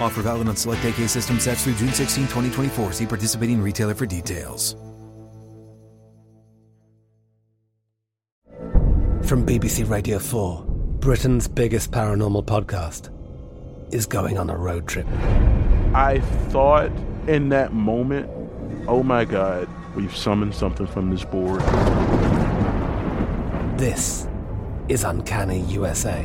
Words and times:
Offer 0.00 0.22
valid 0.22 0.48
on 0.48 0.56
select 0.56 0.84
AK 0.84 1.08
system 1.08 1.40
sets 1.40 1.64
through 1.64 1.74
June 1.74 1.92
16, 1.92 2.24
2024. 2.24 2.92
See 2.92 3.06
participating 3.06 3.60
retailer 3.60 3.94
for 3.94 4.06
details. 4.06 4.76
From 9.24 9.44
BBC 9.44 9.86
Radio 9.90 10.18
4, 10.18 10.64
Britain's 11.00 11.46
biggest 11.48 11.90
paranormal 11.90 12.46
podcast 12.46 13.12
is 13.92 14.06
going 14.06 14.38
on 14.38 14.48
a 14.48 14.56
road 14.56 14.88
trip. 14.88 15.06
I 15.94 16.20
thought 16.48 16.90
in 17.26 17.50
that 17.50 17.74
moment, 17.74 18.30
oh 18.88 19.02
my 19.02 19.26
God, 19.26 19.68
we've 19.94 20.16
summoned 20.16 20.54
something 20.54 20.86
from 20.86 21.10
this 21.10 21.24
board. 21.24 21.60
This 23.78 24.26
is 24.88 25.04
Uncanny 25.04 25.60
USA. 25.62 26.24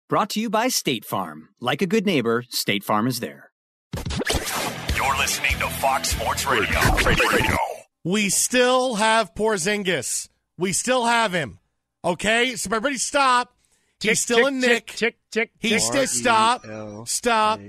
Brought 0.11 0.31
to 0.31 0.41
you 0.41 0.49
by 0.49 0.67
State 0.67 1.05
Farm. 1.05 1.47
Like 1.61 1.81
a 1.81 1.85
good 1.85 2.05
neighbor, 2.05 2.43
State 2.49 2.83
Farm 2.83 3.07
is 3.07 3.21
there. 3.21 3.49
You're 3.95 5.17
listening 5.17 5.57
to 5.59 5.69
Fox 5.79 6.09
Sports 6.09 6.45
Radio. 6.45 6.81
Radio. 7.05 7.29
Radio. 7.29 7.57
We 8.03 8.27
still 8.27 8.95
have 8.95 9.33
Porzingis. 9.33 10.27
We 10.57 10.73
still 10.73 11.05
have 11.05 11.31
him. 11.31 11.59
Okay, 12.03 12.57
so 12.57 12.67
everybody 12.67 12.97
stop. 12.97 13.55
He's 14.01 14.09
tick, 14.09 14.17
still 14.17 14.37
tick, 14.39 14.47
a 14.47 14.51
Knick. 14.51 14.87
Tick, 14.87 14.97
tick, 14.97 15.17
tick. 15.31 15.51
He's 15.59 15.85
still 15.85 16.07
stop. 16.07 16.65
Stop. 17.07 17.61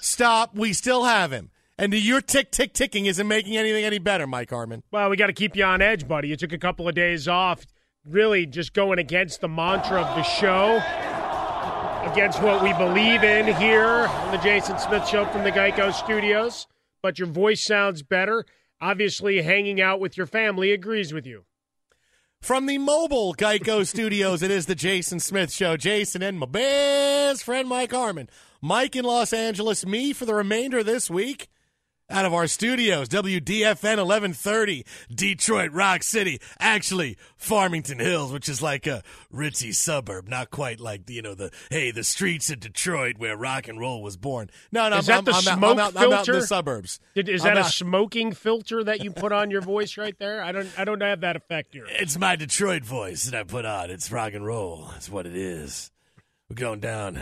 Stop. 0.00 0.56
We 0.56 0.72
still 0.72 1.04
have 1.04 1.30
him. 1.30 1.52
And 1.78 1.94
your 1.94 2.22
tick, 2.22 2.50
tick, 2.50 2.72
ticking 2.72 3.06
isn't 3.06 3.28
making 3.28 3.56
anything 3.56 3.84
any 3.84 4.00
better, 4.00 4.26
Mike 4.26 4.50
Harmon. 4.50 4.82
Well, 4.90 5.10
we 5.10 5.16
got 5.16 5.28
to 5.28 5.32
keep 5.32 5.54
you 5.54 5.62
on 5.62 5.80
edge, 5.80 6.08
buddy. 6.08 6.26
You 6.26 6.34
took 6.34 6.52
a 6.52 6.58
couple 6.58 6.88
of 6.88 6.96
days 6.96 7.28
off, 7.28 7.64
really 8.04 8.46
just 8.46 8.72
going 8.72 8.98
against 8.98 9.40
the 9.42 9.48
mantra 9.48 10.02
of 10.02 10.16
the 10.16 10.24
show 10.24 10.82
against 12.06 12.40
what 12.42 12.62
we 12.62 12.72
believe 12.74 13.24
in 13.24 13.52
here 13.56 14.06
on 14.06 14.32
the 14.32 14.38
Jason 14.38 14.78
Smith 14.78 15.06
Show 15.08 15.26
from 15.26 15.44
the 15.44 15.52
Geico 15.52 15.92
Studios. 15.92 16.66
But 17.02 17.18
your 17.18 17.28
voice 17.28 17.64
sounds 17.64 18.02
better. 18.02 18.44
Obviously, 18.80 19.42
hanging 19.42 19.80
out 19.80 20.00
with 20.00 20.16
your 20.16 20.26
family 20.26 20.72
agrees 20.72 21.12
with 21.12 21.26
you. 21.26 21.44
From 22.40 22.66
the 22.66 22.78
mobile 22.78 23.34
Geico 23.34 23.86
Studios, 23.86 24.42
it 24.42 24.50
is 24.50 24.66
the 24.66 24.74
Jason 24.74 25.20
Smith 25.20 25.52
Show. 25.52 25.76
Jason 25.76 26.22
and 26.22 26.38
my 26.38 26.46
best 26.46 27.44
friend 27.44 27.68
Mike 27.68 27.92
Harmon. 27.92 28.30
Mike 28.62 28.96
in 28.96 29.04
Los 29.04 29.32
Angeles, 29.32 29.84
me 29.84 30.12
for 30.12 30.24
the 30.24 30.34
remainder 30.34 30.78
of 30.78 30.86
this 30.86 31.10
week 31.10 31.48
out 32.08 32.24
of 32.24 32.32
our 32.32 32.46
studios, 32.46 33.08
WDFN 33.08 33.98
1130, 33.98 34.84
Detroit 35.12 35.72
Rock 35.72 36.02
City. 36.02 36.40
Actually, 36.58 37.16
Farmington 37.36 37.98
Hills, 37.98 38.32
which 38.32 38.48
is 38.48 38.62
like 38.62 38.86
a 38.86 39.02
ritzy 39.32 39.74
suburb, 39.74 40.28
not 40.28 40.50
quite 40.50 40.80
like 40.80 41.08
you 41.10 41.22
know 41.22 41.34
the 41.34 41.50
hey 41.70 41.90
the 41.90 42.04
streets 42.04 42.50
of 42.50 42.60
Detroit 42.60 43.18
where 43.18 43.36
rock 43.36 43.68
and 43.68 43.80
roll 43.80 44.02
was 44.02 44.16
born. 44.16 44.50
No, 44.70 44.88
no, 44.88 44.98
is 44.98 45.06
that 45.06 45.18
I'm, 45.18 45.24
the 45.24 45.32
I'm, 45.32 45.42
smoke 45.42 45.72
I'm, 45.72 45.78
out, 45.78 45.92
filter? 45.92 46.06
I'm 46.06 46.12
out 46.12 46.28
in 46.28 46.34
the 46.34 46.46
suburbs. 46.46 47.00
Did, 47.14 47.28
is 47.28 47.42
that 47.42 47.56
a 47.56 47.64
smoking 47.64 48.32
filter 48.32 48.84
that 48.84 49.02
you 49.02 49.10
put 49.10 49.32
on 49.32 49.50
your 49.50 49.60
voice 49.62 49.96
right 49.96 50.16
there? 50.18 50.42
I 50.42 50.52
don't. 50.52 50.68
I 50.78 50.84
don't 50.84 51.02
have 51.02 51.20
that 51.22 51.36
effect 51.36 51.74
here. 51.74 51.86
It's 51.88 52.18
my 52.18 52.36
Detroit 52.36 52.84
voice 52.84 53.24
that 53.24 53.34
I 53.34 53.42
put 53.42 53.64
on. 53.64 53.90
It's 53.90 54.10
rock 54.12 54.34
and 54.34 54.46
roll. 54.46 54.88
That's 54.92 55.10
what 55.10 55.26
it 55.26 55.36
is. 55.36 55.90
We're 56.48 56.54
going 56.54 56.78
down, 56.78 57.18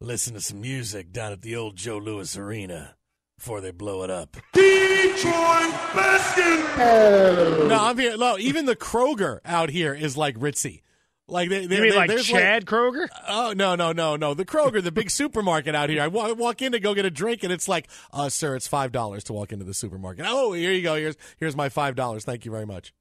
listen 0.00 0.34
to 0.34 0.40
some 0.40 0.60
music 0.60 1.12
down 1.12 1.30
at 1.30 1.42
the 1.42 1.54
old 1.54 1.76
Joe 1.76 1.98
Louis 1.98 2.36
Arena 2.36 2.96
before 3.40 3.62
they 3.62 3.70
blow 3.70 4.02
it 4.02 4.10
up. 4.10 4.36
Detroit 4.52 5.72
basketball. 5.94 7.68
No, 7.68 7.78
I'm 7.80 7.96
here. 7.98 8.16
No, 8.18 8.36
even 8.38 8.66
the 8.66 8.76
Kroger 8.76 9.40
out 9.46 9.70
here 9.70 9.94
is 9.94 10.14
like 10.14 10.36
ritzy. 10.38 10.82
Like 11.26 11.48
they, 11.48 11.64
they, 11.66 11.76
You 11.76 11.82
mean 11.82 11.90
they- 11.92 11.96
like 11.96 12.08
there's 12.10 12.26
Chad 12.26 12.66
Kroeger? 12.66 13.08
Oh 13.26 13.54
no 13.56 13.76
no 13.76 13.92
no 13.92 14.16
no! 14.16 14.34
The 14.34 14.44
Kroger, 14.44 14.82
the 14.82 14.92
big 14.92 15.10
supermarket 15.20 15.74
out 15.74 15.88
here. 15.88 16.02
I 16.02 16.08
walk 16.08 16.60
in 16.60 16.72
to 16.72 16.80
go 16.80 16.92
get 16.92 17.06
a 17.06 17.10
drink, 17.10 17.42
and 17.42 17.50
it's 17.52 17.66
like, 17.68 17.88
uh, 18.12 18.28
"Sir, 18.28 18.56
it's 18.56 18.68
five 18.68 18.92
dollars 18.92 19.24
to 19.24 19.32
walk 19.32 19.52
into 19.52 19.64
the 19.64 19.72
supermarket." 19.74 20.26
Oh, 20.28 20.52
here 20.52 20.72
you 20.72 20.82
go. 20.82 20.96
Here's 20.96 21.16
here's 21.38 21.56
my 21.56 21.68
five 21.70 21.94
dollars. 21.94 22.24
Thank 22.24 22.44
you 22.44 22.50
very 22.50 22.66
much. 22.66 22.92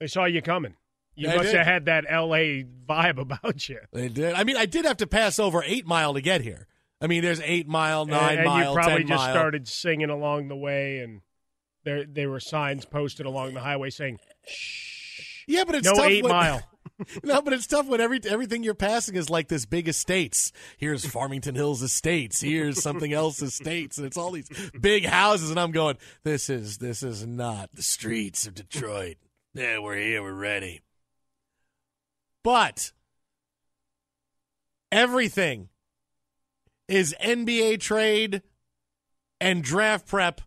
They 0.00 0.06
saw 0.08 0.24
you 0.26 0.42
coming. 0.42 0.74
You 1.14 1.28
They 1.28 1.36
must 1.36 1.50
did. 1.50 1.56
have 1.58 1.66
had 1.66 1.84
that 1.86 2.04
L.A. 2.08 2.64
vibe 2.88 3.18
about 3.20 3.68
you. 3.68 3.78
They 3.92 4.08
did. 4.08 4.34
I 4.34 4.44
mean, 4.44 4.56
I 4.56 4.66
did 4.66 4.84
have 4.84 4.96
to 4.98 5.06
pass 5.06 5.38
over 5.38 5.62
eight 5.64 5.86
mile 5.86 6.12
to 6.14 6.20
get 6.20 6.40
here. 6.42 6.66
I 7.02 7.08
mean, 7.08 7.22
there's 7.22 7.40
eight 7.40 7.66
mile, 7.66 8.06
nine 8.06 8.30
and, 8.30 8.38
and 8.38 8.48
mile, 8.48 8.68
you 8.70 8.74
probably 8.74 9.04
just 9.04 9.20
mile. 9.20 9.34
started 9.34 9.66
singing 9.66 10.08
along 10.08 10.48
the 10.48 10.56
way, 10.56 11.00
and 11.00 11.20
there 11.84 12.04
there 12.06 12.30
were 12.30 12.40
signs 12.40 12.84
posted 12.84 13.26
along 13.26 13.54
the 13.54 13.60
highway 13.60 13.90
saying 13.90 14.20
"Shh." 14.46 15.44
Yeah, 15.48 15.64
but 15.64 15.74
it's 15.74 15.86
no 15.86 15.94
tough 15.96 16.06
eight 16.06 16.22
when- 16.22 16.32
mile. 16.32 16.62
no, 17.24 17.42
but 17.42 17.52
it's 17.52 17.66
tough 17.66 17.86
when 17.86 18.00
every 18.00 18.20
everything 18.24 18.62
you're 18.62 18.74
passing 18.74 19.16
is 19.16 19.28
like 19.28 19.48
this 19.48 19.66
big 19.66 19.88
estates. 19.88 20.52
Here's 20.76 21.04
Farmington 21.04 21.54
Hills 21.54 21.82
Estates. 21.82 22.40
Here's 22.40 22.80
something 22.80 23.12
else 23.12 23.42
estates, 23.42 23.98
and 23.98 24.06
it's 24.06 24.16
all 24.16 24.30
these 24.30 24.48
big 24.80 25.04
houses. 25.04 25.50
And 25.50 25.58
I'm 25.58 25.72
going, 25.72 25.96
this 26.22 26.48
is 26.48 26.78
this 26.78 27.02
is 27.02 27.26
not 27.26 27.70
the 27.74 27.82
streets 27.82 28.46
of 28.46 28.54
Detroit. 28.54 29.16
Yeah, 29.54 29.78
we're 29.80 29.96
here. 29.96 30.22
We're 30.22 30.32
ready. 30.32 30.82
But 32.44 32.92
everything 34.90 35.68
is 36.88 37.14
NBA 37.22 37.80
trade 37.80 38.42
and 39.40 39.62
draft 39.62 40.06
prep 40.06 40.40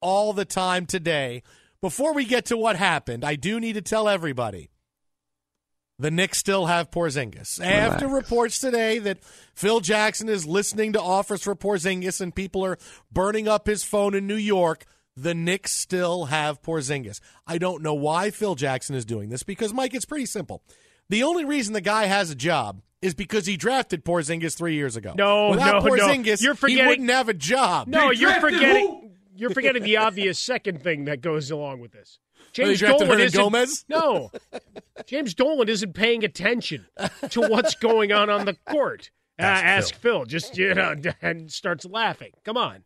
all 0.00 0.32
the 0.32 0.44
time 0.44 0.86
today. 0.86 1.42
Before 1.80 2.12
we 2.14 2.24
get 2.24 2.46
to 2.46 2.56
what 2.56 2.76
happened, 2.76 3.24
I 3.24 3.34
do 3.34 3.58
need 3.58 3.74
to 3.74 3.82
tell 3.82 4.08
everybody 4.08 4.70
the 5.98 6.10
Knicks 6.10 6.38
still 6.38 6.66
have 6.66 6.90
Porzingis. 6.90 7.64
After 7.64 8.08
reports 8.08 8.58
today 8.58 8.98
that 9.00 9.22
Phil 9.54 9.80
Jackson 9.80 10.28
is 10.28 10.46
listening 10.46 10.92
to 10.94 11.00
offers 11.00 11.42
for 11.42 11.54
Porzingis 11.54 12.20
and 12.20 12.34
people 12.34 12.64
are 12.64 12.78
burning 13.10 13.48
up 13.48 13.66
his 13.66 13.84
phone 13.84 14.14
in 14.14 14.26
New 14.26 14.36
York, 14.36 14.84
the 15.16 15.34
Knicks 15.34 15.72
still 15.72 16.26
have 16.26 16.62
Porzingis. 16.62 17.20
I 17.46 17.58
don't 17.58 17.82
know 17.82 17.94
why 17.94 18.30
Phil 18.30 18.54
Jackson 18.54 18.96
is 18.96 19.04
doing 19.04 19.28
this 19.28 19.42
because, 19.42 19.72
Mike, 19.72 19.94
it's 19.94 20.04
pretty 20.04 20.26
simple. 20.26 20.62
The 21.08 21.22
only 21.22 21.44
reason 21.44 21.72
the 21.72 21.80
guy 21.80 22.06
has 22.06 22.30
a 22.30 22.34
job 22.34 22.80
is 23.02 23.14
because 23.14 23.46
he 23.46 23.56
drafted 23.56 24.04
Porzingis 24.04 24.56
three 24.56 24.74
years 24.74 24.96
ago. 24.96 25.12
No, 25.16 25.50
Without 25.50 25.84
no, 25.84 25.94
no. 25.94 26.12
You're 26.14 26.54
forgetting. 26.54 26.84
he 26.84 26.86
wouldn't 26.88 27.10
have 27.10 27.28
a 27.28 27.34
job. 27.34 27.88
No, 27.88 28.10
you're 28.10 28.40
forgetting. 28.40 29.10
You're 29.34 29.50
forgetting 29.50 29.82
the 29.82 29.96
obvious 29.98 30.38
second 30.38 30.82
thing 30.82 31.06
that 31.06 31.20
goes 31.20 31.50
along 31.50 31.80
with 31.80 31.92
this. 31.92 32.18
Oh, 32.58 32.64
he 32.64 32.66
James 32.66 32.78
drafted 32.80 33.08
Dolan 33.08 33.20
isn't. 33.20 33.40
Gomez? 33.40 33.84
No, 33.88 34.30
James 35.06 35.32
Dolan 35.32 35.70
isn't 35.70 35.94
paying 35.94 36.22
attention 36.22 36.84
to 37.30 37.40
what's 37.40 37.74
going 37.76 38.12
on 38.12 38.28
on 38.28 38.44
the 38.44 38.56
court. 38.68 39.10
Uh, 39.38 39.44
Ask 39.44 39.64
ask 39.64 39.94
Phil. 39.94 40.24
Just 40.26 40.58
you 40.58 40.74
know, 40.74 40.94
and 41.22 41.50
starts 41.50 41.86
laughing. 41.86 42.32
Come 42.44 42.58
on. 42.58 42.84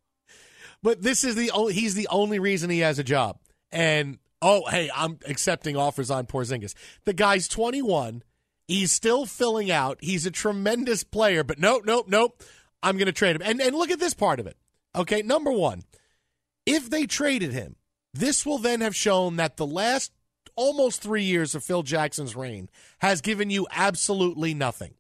But 0.81 1.03
this 1.03 1.25
is 1.25 1.35
the 1.35 1.51
only, 1.51 1.75
he's 1.75 1.97
the 1.97 2.07
only 2.09 2.39
reason 2.39 2.71
he 2.71 2.79
has 2.79 3.01
a 3.01 3.05
job. 3.05 3.41
And 3.73 4.19
oh, 4.41 4.65
hey, 4.71 4.89
I'm 4.95 5.19
accepting 5.27 5.77
offers 5.77 6.09
on 6.11 6.27
Porzingis. 6.27 6.75
The 7.05 7.13
guy's 7.13 7.49
21. 7.49 8.23
He's 8.69 8.93
still 8.93 9.27
filling 9.27 9.71
out. 9.71 9.99
He's 10.01 10.27
a 10.27 10.31
tremendous 10.31 11.05
player, 11.05 11.45
but 11.45 11.59
nope, 11.59 11.85
nope, 11.87 12.07
nope. 12.09 12.43
I'm 12.83 12.97
going 12.97 13.07
to 13.07 13.13
trade 13.13 13.37
him. 13.37 13.43
And 13.45 13.61
and 13.61 13.77
look 13.77 13.91
at 13.91 14.01
this 14.01 14.15
part 14.15 14.41
of 14.41 14.47
it. 14.47 14.57
Okay, 14.95 15.23
number 15.23 15.53
1. 15.53 15.83
If 16.65 16.91
they 16.91 17.07
traded 17.07 17.53
him, 17.53 17.77
this 18.13 18.45
will 18.45 18.59
then 18.59 18.81
have 18.81 18.97
shown 18.97 19.37
that 19.37 19.57
the 19.57 19.67
last 19.67 20.13
almost 20.57 21.03
3 21.03 21.23
years 21.23 21.55
of 21.55 21.63
Phil 21.63 21.83
Jackson's 21.83 22.35
reign 22.35 22.69
has 22.99 23.21
given 23.21 23.51
you 23.51 23.67
absolutely 23.71 24.55
nothing. 24.55 24.95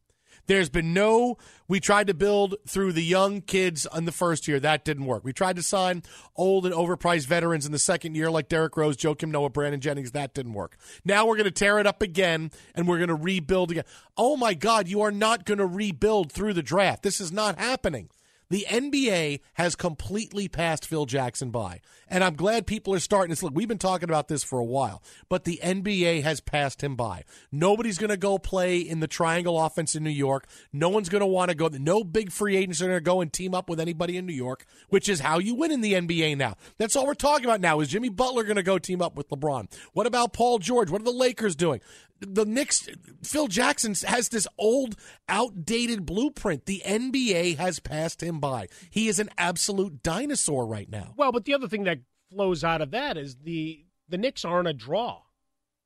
There's 0.46 0.68
been 0.68 0.94
no, 0.94 1.38
we 1.68 1.80
tried 1.80 2.06
to 2.06 2.14
build 2.14 2.56
through 2.66 2.92
the 2.92 3.02
young 3.02 3.40
kids 3.40 3.86
on 3.86 4.04
the 4.04 4.12
first 4.12 4.46
year. 4.46 4.60
That 4.60 4.84
didn't 4.84 5.06
work. 5.06 5.24
We 5.24 5.32
tried 5.32 5.56
to 5.56 5.62
sign 5.62 6.02
old 6.36 6.66
and 6.66 6.74
overpriced 6.74 7.26
veterans 7.26 7.66
in 7.66 7.72
the 7.72 7.78
second 7.78 8.14
year 8.14 8.30
like 8.30 8.48
Derrick 8.48 8.76
Rose, 8.76 8.96
Joakim 8.96 9.30
Noah, 9.30 9.50
Brandon 9.50 9.80
Jennings. 9.80 10.12
That 10.12 10.34
didn't 10.34 10.54
work. 10.54 10.76
Now 11.04 11.26
we're 11.26 11.36
going 11.36 11.44
to 11.44 11.50
tear 11.50 11.78
it 11.78 11.86
up 11.86 12.02
again 12.02 12.50
and 12.74 12.86
we're 12.86 12.98
going 12.98 13.08
to 13.08 13.14
rebuild 13.14 13.70
again. 13.70 13.84
Oh 14.16 14.36
my 14.36 14.54
God, 14.54 14.88
you 14.88 15.00
are 15.02 15.12
not 15.12 15.44
going 15.44 15.58
to 15.58 15.66
rebuild 15.66 16.32
through 16.32 16.54
the 16.54 16.62
draft. 16.62 17.02
This 17.02 17.20
is 17.20 17.32
not 17.32 17.58
happening. 17.58 18.08
The 18.48 18.66
NBA 18.68 19.40
has 19.54 19.74
completely 19.74 20.48
passed 20.48 20.86
Phil 20.86 21.06
Jackson 21.06 21.50
by. 21.50 21.80
And 22.08 22.22
I'm 22.22 22.36
glad 22.36 22.66
people 22.66 22.94
are 22.94 23.00
starting 23.00 23.34
to 23.34 23.44
look. 23.44 23.54
We've 23.54 23.66
been 23.66 23.78
talking 23.78 24.08
about 24.08 24.28
this 24.28 24.44
for 24.44 24.60
a 24.60 24.64
while, 24.64 25.02
but 25.28 25.44
the 25.44 25.58
NBA 25.62 26.22
has 26.22 26.40
passed 26.40 26.82
him 26.82 26.94
by. 26.94 27.24
Nobody's 27.50 27.98
going 27.98 28.10
to 28.10 28.16
go 28.16 28.38
play 28.38 28.78
in 28.78 29.00
the 29.00 29.08
triangle 29.08 29.60
offense 29.60 29.96
in 29.96 30.04
New 30.04 30.10
York. 30.10 30.46
No 30.72 30.88
one's 30.88 31.08
going 31.08 31.20
to 31.20 31.26
want 31.26 31.50
to 31.50 31.56
go. 31.56 31.68
No 31.68 32.04
big 32.04 32.30
free 32.30 32.56
agents 32.56 32.80
are 32.80 32.86
going 32.86 32.98
to 32.98 33.00
go 33.00 33.20
and 33.20 33.32
team 33.32 33.54
up 33.54 33.68
with 33.68 33.80
anybody 33.80 34.16
in 34.16 34.26
New 34.26 34.32
York, 34.32 34.64
which 34.88 35.08
is 35.08 35.20
how 35.20 35.38
you 35.38 35.56
win 35.56 35.72
in 35.72 35.80
the 35.80 35.94
NBA 35.94 36.36
now. 36.36 36.54
That's 36.78 36.94
all 36.94 37.06
we're 37.06 37.14
talking 37.14 37.46
about 37.46 37.60
now. 37.60 37.80
Is 37.80 37.88
Jimmy 37.88 38.10
Butler 38.10 38.44
going 38.44 38.56
to 38.56 38.62
go 38.62 38.78
team 38.78 39.02
up 39.02 39.16
with 39.16 39.28
LeBron? 39.30 39.72
What 39.92 40.06
about 40.06 40.32
Paul 40.32 40.60
George? 40.60 40.90
What 40.90 41.00
are 41.00 41.04
the 41.04 41.10
Lakers 41.10 41.56
doing? 41.56 41.80
the 42.20 42.44
Knicks, 42.44 42.88
Phil 43.22 43.48
Jackson 43.48 43.94
has 44.06 44.28
this 44.28 44.46
old, 44.58 44.96
outdated 45.28 46.06
blueprint. 46.06 46.66
The 46.66 46.82
NBA 46.84 47.56
has 47.58 47.80
passed 47.80 48.22
him 48.22 48.35
by. 48.40 48.68
He 48.90 49.08
is 49.08 49.18
an 49.18 49.30
absolute 49.38 50.02
dinosaur 50.02 50.66
right 50.66 50.90
now. 50.90 51.14
Well, 51.16 51.32
but 51.32 51.44
the 51.44 51.54
other 51.54 51.68
thing 51.68 51.84
that 51.84 52.00
flows 52.30 52.64
out 52.64 52.82
of 52.82 52.90
that 52.90 53.16
is 53.16 53.36
the 53.36 53.84
the 54.08 54.18
Knicks 54.18 54.44
aren't 54.44 54.68
a 54.68 54.72
draw, 54.72 55.22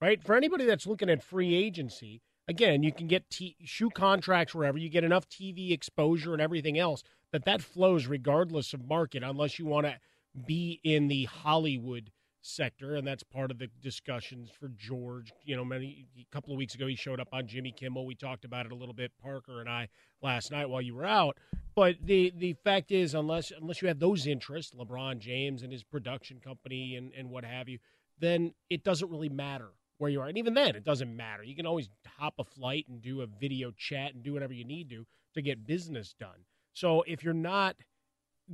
right? 0.00 0.22
For 0.22 0.36
anybody 0.36 0.66
that's 0.66 0.86
looking 0.86 1.08
at 1.08 1.22
free 1.22 1.54
agency, 1.54 2.20
again, 2.48 2.82
you 2.82 2.92
can 2.92 3.06
get 3.06 3.30
t- 3.30 3.56
shoe 3.64 3.90
contracts 3.90 4.54
wherever 4.54 4.76
you 4.76 4.90
get 4.90 5.04
enough 5.04 5.28
TV 5.28 5.72
exposure 5.72 6.32
and 6.32 6.42
everything 6.42 6.78
else 6.78 7.02
that 7.32 7.44
that 7.44 7.62
flows 7.62 8.06
regardless 8.06 8.74
of 8.74 8.86
market, 8.86 9.22
unless 9.22 9.58
you 9.58 9.66
want 9.66 9.86
to 9.86 9.98
be 10.46 10.80
in 10.84 11.08
the 11.08 11.24
Hollywood 11.24 12.10
sector, 12.42 12.96
and 12.96 13.06
that's 13.06 13.22
part 13.22 13.50
of 13.50 13.58
the 13.58 13.68
discussions 13.82 14.50
for 14.50 14.68
George. 14.76 15.32
You 15.44 15.56
know, 15.56 15.64
many 15.64 16.06
a 16.18 16.34
couple 16.34 16.52
of 16.52 16.58
weeks 16.58 16.74
ago 16.74 16.86
he 16.86 16.96
showed 16.96 17.20
up 17.20 17.28
on 17.32 17.46
Jimmy 17.46 17.72
Kimmel. 17.72 18.06
We 18.06 18.14
talked 18.14 18.44
about 18.44 18.66
it 18.66 18.72
a 18.72 18.74
little 18.74 18.94
bit, 18.94 19.12
Parker 19.22 19.60
and 19.60 19.68
I 19.68 19.88
last 20.22 20.50
night 20.50 20.68
while 20.68 20.80
you 20.80 20.94
were 20.94 21.06
out. 21.06 21.36
But 21.74 21.96
the 22.02 22.32
the 22.36 22.54
fact 22.64 22.90
is, 22.90 23.14
unless 23.14 23.50
unless 23.50 23.82
you 23.82 23.88
have 23.88 23.98
those 23.98 24.26
interests, 24.26 24.74
LeBron 24.74 25.18
James 25.18 25.62
and 25.62 25.72
his 25.72 25.82
production 25.82 26.40
company 26.40 26.96
and 26.96 27.12
and 27.14 27.30
what 27.30 27.44
have 27.44 27.68
you, 27.68 27.78
then 28.18 28.54
it 28.68 28.84
doesn't 28.84 29.10
really 29.10 29.28
matter 29.28 29.70
where 29.98 30.10
you 30.10 30.20
are. 30.20 30.28
And 30.28 30.38
even 30.38 30.54
then, 30.54 30.74
it 30.76 30.84
doesn't 30.84 31.14
matter. 31.14 31.42
You 31.42 31.54
can 31.54 31.66
always 31.66 31.90
hop 32.18 32.34
a 32.38 32.44
flight 32.44 32.86
and 32.88 33.02
do 33.02 33.20
a 33.20 33.26
video 33.26 33.70
chat 33.70 34.14
and 34.14 34.22
do 34.22 34.32
whatever 34.32 34.54
you 34.54 34.64
need 34.64 34.88
to 34.90 35.06
to 35.34 35.42
get 35.42 35.66
business 35.66 36.14
done. 36.18 36.46
So 36.72 37.02
if 37.06 37.22
you're 37.22 37.34
not 37.34 37.76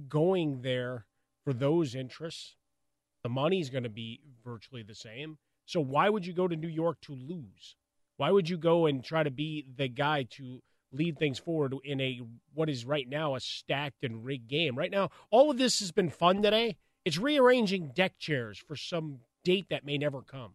going 0.09 0.63
there 0.63 1.07
for 1.45 1.53
those 1.53 1.95
interests, 1.95 2.57
the 3.27 3.31
money's 3.31 3.71
going 3.71 3.83
to 3.83 3.91
be 3.91 4.21
virtually 4.45 4.85
the 4.85 4.95
same. 4.95 5.37
So 5.65 5.81
why 5.81 6.09
would 6.09 6.25
you 6.25 6.33
go 6.33 6.47
to 6.47 6.55
New 6.55 6.69
York 6.69 7.01
to 7.03 7.13
lose? 7.13 7.75
Why 8.19 8.31
would 8.31 8.49
you 8.49 8.57
go 8.57 8.87
and 8.87 9.03
try 9.03 9.25
to 9.25 9.33
be 9.33 9.67
the 9.77 9.89
guy 9.89 10.29
to 10.35 10.63
lead 10.93 11.19
things 11.19 11.37
forward 11.37 11.75
in 11.83 12.01
a 12.01 12.21
what 12.55 12.71
is 12.71 12.85
right 12.85 13.09
now 13.09 13.35
a 13.35 13.41
stacked 13.41 14.05
and 14.05 14.25
rigged 14.25 14.47
game? 14.47 14.79
Right 14.79 14.93
now, 14.93 15.11
all 15.33 15.51
of 15.51 15.59
this 15.59 15.81
has 15.81 15.91
been 15.91 16.09
fun 16.09 16.41
today. 16.41 16.77
It's 17.05 17.19
rearranging 17.19 17.91
deck 17.97 18.17
chairs 18.17 18.59
for 18.59 18.77
some 18.77 19.19
date 19.43 19.67
that 19.71 19.85
may 19.85 19.99
never 19.99 20.23
come. 20.23 20.53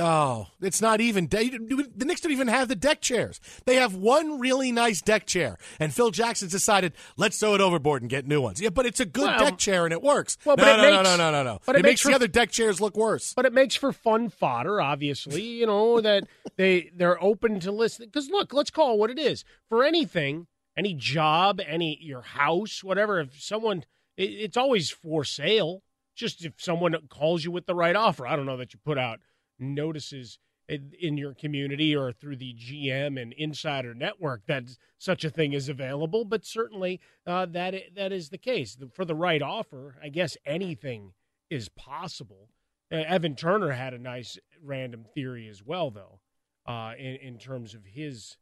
Oh, 0.00 0.46
it's 0.62 0.80
not 0.80 1.02
even. 1.02 1.26
De- 1.26 1.50
the 1.50 2.04
Knicks 2.06 2.22
don't 2.22 2.32
even 2.32 2.48
have 2.48 2.68
the 2.68 2.74
deck 2.74 3.02
chairs. 3.02 3.38
They 3.66 3.76
have 3.76 3.94
one 3.94 4.40
really 4.40 4.72
nice 4.72 5.02
deck 5.02 5.26
chair, 5.26 5.58
and 5.78 5.92
Phil 5.92 6.10
Jackson's 6.10 6.52
decided 6.52 6.94
let's 7.18 7.38
throw 7.38 7.54
it 7.54 7.60
overboard 7.60 8.00
and 8.02 8.10
get 8.10 8.26
new 8.26 8.40
ones. 8.40 8.58
Yeah, 8.58 8.70
but 8.70 8.86
it's 8.86 9.00
a 9.00 9.04
good 9.04 9.26
Well- 9.26 9.38
deck 9.38 9.58
chair 9.58 9.84
and 9.84 9.92
it 9.92 10.00
works. 10.00 10.38
Well, 10.46 10.56
no, 10.56 10.64
but 10.64 10.78
it 10.78 10.82
no, 10.82 10.82
makes- 10.82 11.04
no, 11.10 11.16
no, 11.16 11.30
no, 11.30 11.42
no, 11.44 11.52
no. 11.54 11.60
but 11.66 11.76
it, 11.76 11.80
it 11.80 11.82
makes, 11.82 12.04
makes 12.04 12.04
the 12.04 12.14
other 12.14 12.28
deck 12.28 12.50
chairs 12.50 12.80
look 12.80 12.96
worse. 12.96 13.34
But 13.34 13.44
it 13.44 13.52
makes 13.52 13.74
for 13.74 13.92
fun 13.92 14.30
fodder, 14.30 14.80
obviously. 14.80 15.42
You 15.42 15.66
know 15.66 16.00
that 16.00 16.24
they 16.56 16.90
they're 16.96 17.22
open 17.22 17.60
to 17.60 17.70
listen. 17.70 18.06
Because 18.06 18.30
look, 18.30 18.54
let's 18.54 18.70
call 18.70 18.94
it 18.94 18.98
what 18.98 19.10
it 19.10 19.18
is. 19.18 19.44
For 19.68 19.84
anything, 19.84 20.46
any 20.74 20.94
job, 20.94 21.60
any 21.66 21.98
your 22.00 22.22
house, 22.22 22.82
whatever. 22.82 23.20
If 23.20 23.42
someone, 23.42 23.84
it, 24.16 24.30
it's 24.30 24.56
always 24.56 24.90
for 24.90 25.22
sale. 25.22 25.82
Just 26.14 26.44
if 26.46 26.54
someone 26.56 26.94
calls 27.10 27.44
you 27.44 27.50
with 27.50 27.66
the 27.66 27.74
right 27.74 27.96
offer. 27.96 28.26
I 28.26 28.36
don't 28.36 28.46
know 28.46 28.56
that 28.56 28.72
you 28.72 28.80
put 28.84 28.96
out 28.98 29.20
notices 29.62 30.38
in, 30.68 31.16
your 31.16 31.34
community 31.34 31.94
or 31.94 32.12
through 32.12 32.36
the 32.36 32.54
GM 32.54 33.20
and 33.20 33.32
Insider 33.34 33.94
Network 33.94 34.46
that 34.46 34.64
such 34.98 35.24
a 35.24 35.30
thing 35.30 35.52
is 35.52 35.68
available, 35.68 36.24
but 36.24 36.44
certainly 36.44 37.00
uh, 37.26 37.46
that 37.46 37.74
that 37.94 38.12
is 38.12 38.30
the 38.30 38.38
case. 38.38 38.76
For 38.94 39.04
the 39.04 39.14
right 39.14 39.42
offer, 39.42 39.96
I 40.02 40.08
guess 40.08 40.36
anything 40.46 41.12
is 41.50 41.68
possible. 41.68 42.48
Uh, 42.90 42.96
Evan 43.06 43.34
Turner 43.34 43.72
had 43.72 43.94
a 43.94 43.98
nice 43.98 44.38
random 44.62 45.04
theory 45.14 45.48
as 45.48 45.62
well, 45.62 45.90
though, 45.90 46.20
uh, 46.66 46.92
in 46.98 47.16
in 47.16 47.38
terms 47.38 47.74
of 47.74 47.84
his 47.84 48.36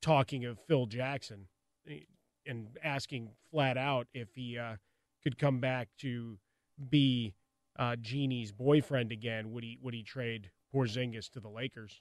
talking 0.00 0.44
of 0.44 0.58
Phil 0.58 0.86
Jackson 0.86 1.46
eh, 1.88 2.00
and 2.46 2.78
asking 2.82 3.30
flat 3.50 3.76
out 3.76 4.06
if 4.14 4.34
he 4.34 4.58
uh, 4.58 4.76
could 5.22 5.38
come 5.38 5.60
back 5.60 5.88
to 5.98 6.38
be 6.90 7.34
uh, 7.78 7.96
Jeanie's 8.00 8.52
boyfriend 8.52 9.12
again. 9.12 9.52
Would 9.52 9.64
he 9.64 9.78
would 9.82 9.94
he 9.94 10.02
trade 10.02 10.50
Porzingis 10.74 11.30
to 11.30 11.40
the 11.40 11.48
Lakers? 11.48 12.00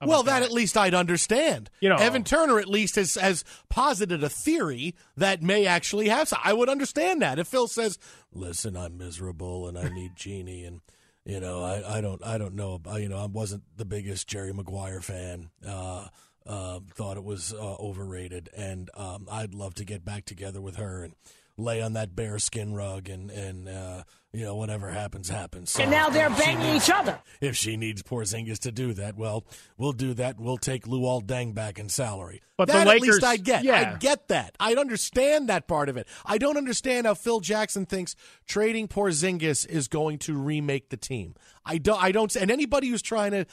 How 0.00 0.08
Well, 0.08 0.20
about 0.20 0.40
that 0.40 0.42
at 0.42 0.52
least 0.52 0.76
I'd 0.76 0.92
understand. 0.94 1.70
You 1.80 1.88
know- 1.88 1.96
Evan 1.96 2.22
Turner 2.22 2.58
at 2.58 2.68
least 2.68 2.96
has 2.96 3.14
has 3.14 3.44
posited 3.70 4.22
a 4.22 4.28
theory 4.28 4.94
that 5.16 5.42
may 5.42 5.66
actually 5.66 6.08
have. 6.08 6.28
some- 6.28 6.40
I 6.44 6.52
would 6.52 6.68
understand 6.68 7.22
that 7.22 7.38
if 7.38 7.48
Phil 7.48 7.66
says, 7.68 7.98
"Listen, 8.32 8.76
I'm 8.76 8.98
miserable 8.98 9.66
and 9.66 9.78
I 9.78 9.88
need 9.88 10.12
Jeanie, 10.16 10.64
and 10.64 10.80
you 11.24 11.40
know, 11.40 11.64
I, 11.64 11.96
I 11.98 12.00
don't 12.02 12.22
I 12.24 12.36
don't 12.38 12.54
know, 12.54 12.80
I- 12.86 12.98
you 12.98 13.08
know, 13.08 13.16
I 13.18 13.26
wasn't 13.26 13.62
the 13.76 13.86
biggest 13.86 14.28
Jerry 14.28 14.52
Maguire 14.52 15.00
fan. 15.00 15.50
Uh, 15.66 16.08
uh, 16.44 16.78
thought 16.94 17.16
it 17.16 17.24
was 17.24 17.52
uh, 17.54 17.56
overrated, 17.80 18.50
and 18.56 18.88
um, 18.94 19.26
I'd 19.32 19.52
love 19.54 19.74
to 19.76 19.84
get 19.84 20.04
back 20.04 20.24
together 20.26 20.60
with 20.60 20.76
her 20.76 21.02
and 21.02 21.14
lay 21.56 21.80
on 21.82 21.94
that 21.94 22.14
bearskin 22.14 22.74
rug, 22.74 23.08
and 23.08 23.30
and 23.32 23.68
uh, 23.68 24.04
you 24.36 24.44
know, 24.44 24.54
whatever 24.54 24.90
happens, 24.90 25.30
happens. 25.30 25.70
So 25.70 25.80
And 25.82 25.90
now 25.90 26.10
they're 26.10 26.28
banging 26.28 26.72
needs- 26.72 26.84
each 26.90 26.94
other. 26.94 27.18
If 27.40 27.56
she 27.56 27.78
needs 27.78 28.02
Porzingis 28.02 28.58
to 28.60 28.70
do 28.70 28.92
that, 28.92 29.16
well, 29.16 29.46
we'll 29.78 29.92
do 29.94 30.12
that. 30.12 30.38
We'll 30.38 30.58
take 30.58 30.84
Luol 30.84 31.24
Deng 31.24 31.54
back 31.54 31.78
in 31.78 31.88
salary. 31.88 32.42
But 32.58 32.68
the 32.68 32.74
that 32.74 32.86
at 32.86 33.00
least 33.00 33.24
I 33.24 33.38
get. 33.38 33.64
yeah. 33.64 33.94
I 33.94 33.96
get 33.96 34.28
that. 34.28 34.54
I 34.60 34.74
understand 34.74 35.48
that 35.48 35.66
part 35.66 35.88
of 35.88 35.96
it. 35.96 36.06
I 36.26 36.36
don't 36.36 36.58
understand 36.58 37.06
how 37.06 37.14
Phil 37.14 37.40
Jackson 37.40 37.86
thinks 37.86 38.14
trading 38.46 38.88
Porzingis 38.88 39.66
is 39.66 39.88
going 39.88 40.18
to 40.20 40.36
remake 40.36 40.90
the 40.90 40.98
team. 40.98 41.34
I 41.64 41.78
don't. 41.78 42.02
I 42.02 42.12
don't. 42.12 42.34
And 42.36 42.50
anybody 42.50 42.88
who's 42.88 43.02
trying 43.02 43.32
to 43.32 43.46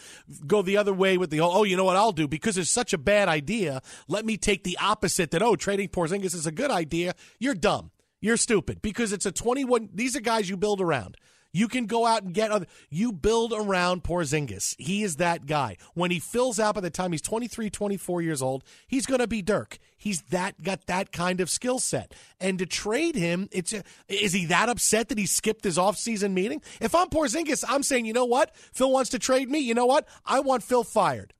go 0.45 0.61
the 0.61 0.75
other 0.75 0.93
way 0.93 1.17
with 1.17 1.29
the 1.29 1.39
oh, 1.39 1.63
you 1.63 1.77
know 1.77 1.85
what 1.85 1.95
I'll 1.95 2.11
do 2.11 2.27
because 2.27 2.57
it's 2.57 2.69
such 2.69 2.91
a 2.91 2.97
bad 2.97 3.29
idea. 3.29 3.81
Let 4.09 4.25
me 4.25 4.35
take 4.35 4.65
the 4.65 4.77
opposite. 4.81 5.31
That 5.31 5.41
oh, 5.41 5.55
trading 5.55 5.87
Porzingis 5.87 6.35
is 6.35 6.45
a 6.45 6.51
good 6.51 6.71
idea. 6.71 7.15
You're 7.39 7.55
dumb. 7.55 7.91
You're 8.23 8.37
stupid 8.37 8.81
because 8.81 9.11
it's 9.11 9.25
a 9.25 9.33
21. 9.33 9.89
These 9.93 10.15
are 10.15 10.21
guys 10.21 10.49
you 10.49 10.55
build 10.55 10.79
around. 10.79 11.17
You 11.51 11.67
can 11.67 11.87
go 11.87 12.05
out 12.05 12.23
and 12.23 12.33
get 12.33 12.51
other. 12.51 12.67
You 12.89 13.11
build 13.11 13.51
around 13.51 14.05
Porzingis. 14.05 14.75
He 14.79 15.03
is 15.03 15.17
that 15.17 15.45
guy. 15.45 15.75
When 15.93 16.09
he 16.09 16.19
fills 16.19 16.57
out 16.57 16.75
by 16.75 16.81
the 16.81 16.89
time 16.89 17.11
he's 17.11 17.21
23, 17.21 17.69
24 17.69 18.21
years 18.21 18.41
old, 18.41 18.63
he's 18.87 19.05
going 19.05 19.19
to 19.19 19.27
be 19.27 19.41
Dirk. 19.41 19.77
He's 19.97 20.21
that 20.29 20.63
got 20.63 20.87
that 20.87 21.11
kind 21.11 21.41
of 21.41 21.49
skill 21.49 21.79
set. 21.79 22.13
And 22.39 22.57
to 22.59 22.65
trade 22.65 23.15
him, 23.15 23.49
it's 23.51 23.73
is 24.07 24.31
he 24.31 24.45
that 24.45 24.69
upset 24.69 25.09
that 25.09 25.17
he 25.17 25.25
skipped 25.25 25.65
his 25.65 25.77
offseason 25.77 26.31
meeting? 26.31 26.61
If 26.79 26.95
I'm 26.95 27.09
Porzingis, 27.09 27.65
I'm 27.67 27.83
saying, 27.83 28.05
you 28.05 28.13
know 28.13 28.23
what? 28.23 28.55
Phil 28.55 28.89
wants 28.89 29.09
to 29.09 29.19
trade 29.19 29.49
me. 29.51 29.59
You 29.59 29.73
know 29.73 29.85
what? 29.85 30.07
I 30.25 30.39
want 30.39 30.63
Phil 30.63 30.85
fired. 30.85 31.33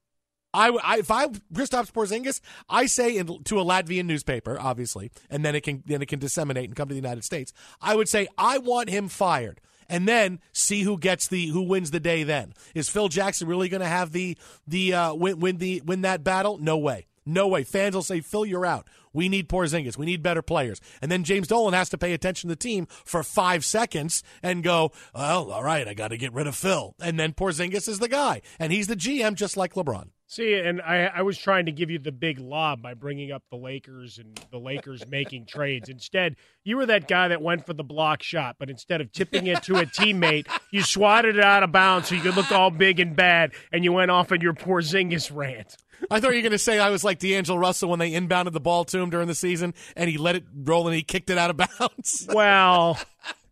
I, 0.54 0.70
I 0.84 0.98
if 1.00 1.10
I'm 1.10 1.34
Kristaps 1.54 1.92
Porzingis, 1.92 2.40
I 2.70 2.86
say 2.86 3.18
in, 3.18 3.28
to 3.44 3.60
a 3.60 3.66
Latvian 3.66 4.06
newspaper, 4.06 4.58
obviously, 4.60 5.12
and 5.30 5.44
then 5.44 5.56
it 5.56 5.62
can 5.62 5.84
then 5.86 6.02
it 6.02 6.08
can 6.08 6.20
disseminate 6.20 6.66
and 6.66 6.76
come 6.76 6.88
to 6.88 6.94
the 6.94 7.02
United 7.02 7.24
States. 7.24 7.54
I 7.82 7.96
would 7.96 8.10
say 8.10 8.28
I 8.38 8.58
want 8.60 8.90
him 8.90 9.08
fired, 9.08 9.62
and 9.90 10.08
then 10.08 10.40
see 10.52 10.84
who 10.84 10.98
gets 10.98 11.28
the 11.28 11.48
who 11.48 11.64
wins 11.64 11.92
the 11.92 12.00
day. 12.00 12.24
Then 12.24 12.54
is 12.76 12.90
Phil 12.90 13.10
Jackson 13.10 13.48
really 13.48 13.70
going 13.70 13.82
to 13.82 13.88
have 13.88 14.12
the 14.12 14.38
the 14.68 14.94
uh, 14.94 15.14
win 15.14 15.40
win 15.40 15.58
the 15.58 15.82
win 15.86 16.02
that 16.02 16.24
battle? 16.24 16.58
No 16.58 16.78
way. 16.78 17.08
No 17.26 17.48
way. 17.48 17.64
Fans 17.64 17.96
will 17.96 18.02
say, 18.02 18.20
Phil, 18.20 18.46
you're 18.46 18.66
out. 18.66 18.88
We 19.14 19.30
need 19.30 19.48
Porzingis. 19.48 19.98
We 19.98 20.06
need 20.06 20.24
better 20.24 20.42
players. 20.42 20.82
And 21.02 21.12
then 21.12 21.24
James 21.24 21.48
Dolan 21.48 21.74
has 21.74 21.90
to 21.90 21.98
pay 21.98 22.14
attention 22.14 22.50
to 22.50 22.56
the 22.56 22.60
team 22.60 22.88
for 23.06 23.24
five 23.24 23.64
seconds 23.64 24.24
and 24.42 24.64
go, 24.64 24.92
well, 25.16 25.52
all 25.52 25.64
right, 25.64 25.88
I 25.88 25.94
got 25.94 26.10
to 26.10 26.18
get 26.18 26.34
rid 26.34 26.48
of 26.48 26.56
Phil. 26.56 26.96
And 27.00 27.20
then 27.20 27.34
Porzingis 27.34 27.88
is 27.88 28.00
the 28.00 28.10
guy. 28.10 28.42
And 28.60 28.74
he's 28.74 28.88
the 28.88 28.96
GM 28.96 29.36
just 29.36 29.56
like 29.56 29.76
LeBron. 29.76 30.10
See, 30.34 30.56
and 30.56 30.82
I, 30.82 31.12
I 31.18 31.22
was 31.22 31.38
trying 31.38 31.68
to 31.68 31.72
give 31.72 31.92
you 31.92 32.00
the 32.00 32.12
big 32.12 32.40
lob 32.40 32.82
by 32.82 32.96
bringing 32.96 33.32
up 33.32 33.44
the 33.52 33.56
Lakers 33.56 34.18
and 34.18 34.36
the 34.50 34.58
Lakers 34.58 35.08
making 35.12 35.46
trades. 35.46 35.90
Instead, 35.90 36.38
you 36.64 36.78
were 36.78 36.88
that 36.88 37.08
guy 37.08 37.28
that 37.28 37.40
went 37.40 37.68
for 37.68 37.74
the 37.74 37.84
block 37.84 38.24
shot, 38.24 38.56
but 38.58 38.68
instead 38.68 39.00
of 39.00 39.12
tipping 39.12 39.46
it 39.46 39.62
to 39.62 39.76
a 39.76 39.86
teammate, 39.86 40.48
you 40.72 40.82
swatted 40.82 41.36
it 41.36 41.44
out 41.44 41.62
of 41.62 41.72
bounds 41.72 42.08
so 42.08 42.16
you 42.16 42.22
could 42.22 42.36
look 42.36 42.52
all 42.52 42.72
big 42.72 43.00
and 43.00 43.16
bad, 43.16 43.52
and 43.72 43.84
you 43.84 43.94
went 43.94 44.10
off 44.10 44.32
on 44.32 44.42
your 44.42 44.54
Porzingis 44.54 45.30
rant. 45.32 45.78
I 46.10 46.20
thought 46.20 46.32
you 46.32 46.38
were 46.38 46.42
going 46.42 46.52
to 46.54 46.58
say 46.58 46.80
I 46.80 46.90
was 46.90 47.04
like 47.04 47.20
D'Angelo 47.20 47.60
Russell 47.60 47.92
when 47.92 48.00
they 48.00 48.10
inbounded 48.10 48.54
the 48.54 48.60
ball 48.60 48.86
to 48.86 48.98
him 48.98 49.12
during 49.12 49.28
the 49.28 49.36
season, 49.36 49.76
and 49.96 50.10
he 50.10 50.18
let 50.18 50.36
it 50.36 50.46
roll 50.52 50.88
and 50.88 50.96
he 50.96 51.04
kicked 51.04 51.30
it 51.30 51.38
out 51.38 51.52
of 51.52 51.58
bounds. 51.80 52.28
Well, 52.34 52.98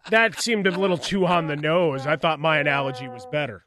that 0.09 0.41
seemed 0.41 0.65
a 0.65 0.71
little 0.71 0.97
too 0.97 1.27
on 1.27 1.45
the 1.45 1.55
nose. 1.55 2.07
I 2.07 2.15
thought 2.15 2.39
my 2.39 2.57
analogy 2.57 3.07
was 3.07 3.27
better. 3.27 3.65